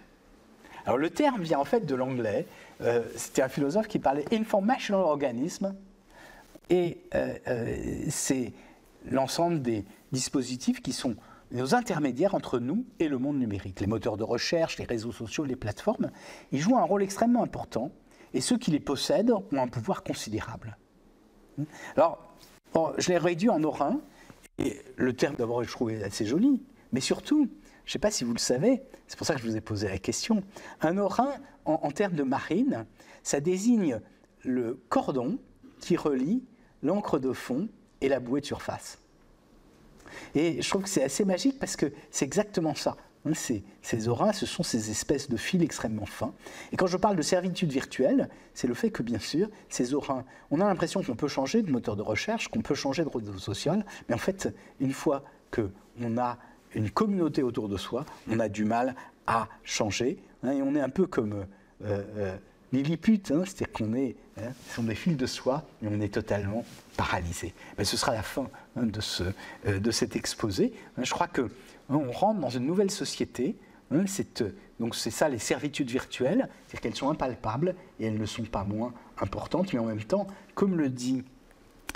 Alors 0.85 0.97
le 0.97 1.09
terme 1.09 1.41
vient 1.41 1.59
en 1.59 1.65
fait 1.65 1.85
de 1.85 1.95
l'anglais. 1.95 2.45
Euh, 2.81 3.03
c'était 3.15 3.41
un 3.41 3.49
philosophe 3.49 3.87
qui 3.87 3.99
parlait 3.99 4.25
informational 4.31 5.01
organism, 5.01 5.73
et 6.69 6.99
euh, 7.15 7.33
euh, 7.47 8.05
c'est 8.09 8.53
l'ensemble 9.09 9.61
des 9.61 9.85
dispositifs 10.11 10.81
qui 10.81 10.93
sont 10.93 11.15
nos 11.51 11.75
intermédiaires 11.75 12.35
entre 12.35 12.59
nous 12.59 12.85
et 12.99 13.07
le 13.07 13.17
monde 13.17 13.37
numérique. 13.37 13.79
Les 13.79 13.87
moteurs 13.87 14.17
de 14.17 14.23
recherche, 14.23 14.77
les 14.77 14.85
réseaux 14.85 15.11
sociaux, 15.11 15.45
les 15.45 15.55
plateformes, 15.55 16.11
ils 16.51 16.59
jouent 16.59 16.77
un 16.77 16.83
rôle 16.83 17.03
extrêmement 17.03 17.43
important 17.43 17.91
et 18.33 18.41
ceux 18.41 18.57
qui 18.57 18.71
les 18.71 18.79
possèdent 18.79 19.31
ont 19.31 19.43
un 19.53 19.67
pouvoir 19.67 20.03
considérable. 20.03 20.77
Alors, 21.95 22.35
je 22.97 23.09
l'ai 23.09 23.17
réduit 23.17 23.49
en 23.49 23.63
orin, 23.63 24.01
et 24.57 24.81
le 24.97 25.13
terme 25.13 25.35
d'abord 25.35 25.63
je 25.63 25.71
trouvais 25.71 26.03
assez 26.03 26.25
joli, 26.25 26.61
mais 26.91 26.99
surtout, 26.99 27.49
je 27.85 27.89
ne 27.89 27.91
sais 27.91 27.99
pas 27.99 28.11
si 28.11 28.23
vous 28.25 28.33
le 28.33 28.39
savez, 28.39 28.83
c'est 29.07 29.17
pour 29.17 29.25
ça 29.25 29.35
que 29.35 29.41
je 29.41 29.47
vous 29.47 29.55
ai 29.55 29.61
posé 29.61 29.87
la 29.87 29.97
question, 29.97 30.43
un 30.81 30.97
orin, 30.97 31.33
en, 31.63 31.73
en 31.73 31.91
termes 31.91 32.15
de 32.15 32.23
marine, 32.23 32.85
ça 33.23 33.39
désigne 33.39 34.01
le 34.43 34.83
cordon 34.89 35.39
qui 35.79 35.95
relie 35.95 36.43
l'encre 36.83 37.19
de 37.19 37.31
fond 37.31 37.69
et 38.01 38.09
la 38.09 38.19
bouée 38.19 38.41
de 38.41 38.45
surface. 38.45 38.99
Et 40.33 40.61
je 40.61 40.69
trouve 40.69 40.83
que 40.83 40.89
c'est 40.89 41.03
assez 41.03 41.25
magique 41.25 41.59
parce 41.59 41.75
que 41.75 41.91
c'est 42.11 42.25
exactement 42.25 42.75
ça. 42.75 42.97
Hein, 43.25 43.33
ces, 43.33 43.63
ces 43.81 44.07
auras, 44.07 44.33
ce 44.33 44.45
sont 44.45 44.63
ces 44.63 44.91
espèces 44.91 45.29
de 45.29 45.37
fils 45.37 45.61
extrêmement 45.61 46.05
fins. 46.05 46.33
Et 46.71 46.77
quand 46.77 46.87
je 46.87 46.97
parle 46.97 47.15
de 47.15 47.21
servitude 47.21 47.71
virtuelle, 47.71 48.29
c'est 48.53 48.67
le 48.67 48.73
fait 48.73 48.91
que, 48.91 49.03
bien 49.03 49.19
sûr, 49.19 49.49
ces 49.69 49.93
auras, 49.93 50.23
on 50.51 50.61
a 50.61 50.65
l'impression 50.65 51.01
qu'on 51.01 51.15
peut 51.15 51.27
changer 51.27 51.61
de 51.63 51.71
moteur 51.71 51.95
de 51.95 52.03
recherche, 52.03 52.49
qu'on 52.49 52.61
peut 52.61 52.75
changer 52.75 53.03
de 53.03 53.09
réseau 53.09 53.37
social, 53.37 53.85
mais 54.07 54.15
en 54.15 54.19
fait, 54.19 54.53
une 54.79 54.93
fois 54.93 55.23
qu'on 55.51 56.17
a 56.17 56.37
une 56.75 56.91
communauté 56.91 57.41
autour 57.41 57.69
de 57.69 57.77
soi, 57.77 58.05
on 58.29 58.39
a 58.39 58.49
du 58.49 58.65
mal 58.65 58.95
à 59.27 59.47
changer. 59.63 60.17
hein, 60.43 60.51
et 60.51 60.61
on 60.61 60.75
est 60.75 60.81
un 60.81 60.89
peu 60.89 61.07
comme 61.07 61.33
euh, 61.33 62.03
euh, 62.17 62.37
Lilliput, 62.71 63.21
hein, 63.31 63.43
c'est-à-dire 63.45 63.71
qu'on 63.71 63.93
est, 63.93 64.15
hein, 64.37 64.51
sont 64.73 64.83
des 64.83 64.95
fils 64.95 65.15
de 65.15 65.25
soie 65.25 65.63
et 65.83 65.87
on 65.89 65.99
est 66.01 66.13
totalement 66.13 66.65
paralysé. 66.97 67.53
Ben, 67.77 67.85
ce 67.85 67.97
sera 67.97 68.13
la 68.13 68.23
fin 68.23 68.47
hein, 68.75 68.83
de, 68.83 69.01
ce, 69.01 69.23
euh, 69.67 69.79
de 69.79 69.91
cet 69.91 70.15
exposé. 70.15 70.73
Hein, 70.97 71.03
je 71.03 71.11
crois 71.11 71.27
que 71.27 71.41
hein, 71.41 71.49
on 71.89 72.11
rentre 72.11 72.39
dans 72.39 72.49
une 72.49 72.65
nouvelle 72.65 72.91
société. 72.91 73.55
euh, 73.91 74.51
donc 74.79 74.95
c'est 74.95 75.11
ça 75.11 75.29
les 75.29 75.39
servitudes 75.39 75.89
virtuelles, 75.89 76.49
c'est-à-dire 76.67 76.81
qu'elles 76.81 76.95
sont 76.95 77.09
impalpables 77.09 77.75
et 77.99 78.07
elles 78.07 78.17
ne 78.17 78.25
sont 78.25 78.43
pas 78.43 78.63
moins 78.63 78.93
importantes, 79.19 79.71
mais 79.73 79.79
en 79.79 79.85
même 79.85 80.03
temps, 80.03 80.27
comme 80.53 80.75
le 80.75 80.89
dit 80.89 81.23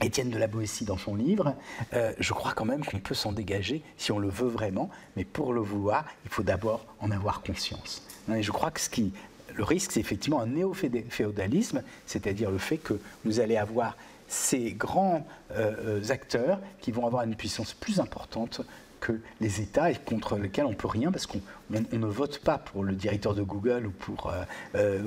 Étienne 0.01 0.29
de 0.29 0.37
la 0.37 0.47
Boétie 0.47 0.85
dans 0.85 0.97
son 0.97 1.15
livre, 1.15 1.55
euh, 1.93 2.13
je 2.19 2.31
crois 2.31 2.53
quand 2.53 2.63
même 2.63 2.85
qu'on 2.85 2.99
peut 2.99 3.15
s'en 3.15 3.33
dégager 3.33 3.83
si 3.97 4.13
on 4.13 4.19
le 4.19 4.29
veut 4.29 4.47
vraiment, 4.47 4.89
mais 5.17 5.25
pour 5.25 5.51
le 5.51 5.59
vouloir, 5.59 6.05
il 6.23 6.31
faut 6.31 6.43
d'abord 6.43 6.85
en 7.01 7.11
avoir 7.11 7.41
conscience. 7.41 8.05
Et 8.33 8.43
je 8.43 8.51
crois 8.51 8.71
que 8.71 8.79
ce 8.79 8.89
qui, 8.89 9.11
le 9.55 9.63
risque, 9.63 9.91
c'est 9.91 9.99
effectivement 9.99 10.41
un 10.41 10.47
néo-féodalisme, 10.47 11.81
c'est-à-dire 12.05 12.51
le 12.51 12.57
fait 12.57 12.77
que 12.77 12.93
vous 13.25 13.39
allez 13.39 13.57
avoir 13.57 13.95
ces 14.27 14.71
grands 14.73 15.25
euh, 15.51 16.01
acteurs 16.09 16.59
qui 16.81 16.91
vont 16.91 17.05
avoir 17.07 17.23
une 17.23 17.35
puissance 17.35 17.73
plus 17.73 17.99
importante 17.99 18.61
que 18.99 19.13
les 19.39 19.61
États 19.61 19.89
et 19.91 19.95
contre 19.95 20.35
lesquels 20.37 20.65
on 20.65 20.73
peut 20.73 20.87
rien 20.89 21.11
parce 21.11 21.25
qu'on 21.25 21.39
on- 21.73 21.83
on 21.93 21.97
ne 21.97 22.05
vote 22.05 22.39
pas 22.39 22.57
pour 22.57 22.83
le 22.83 22.93
directeur 22.93 23.33
de 23.33 23.41
Google 23.41 23.85
ou 23.87 23.91
pour, 23.91 24.27
euh, 24.29 24.43
euh, 24.75 25.01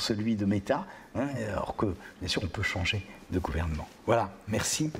celui 0.00 0.36
de 0.36 0.44
Meta, 0.44 0.84
hein, 1.14 1.28
alors 1.48 1.74
que 1.76 1.86
bien 2.20 2.28
sûr 2.28 2.42
on 2.44 2.48
peut 2.48 2.62
changer 2.62 3.04
de 3.30 3.38
gouvernement. 3.38 3.88
Voilà, 4.06 4.30
merci. 4.48 4.90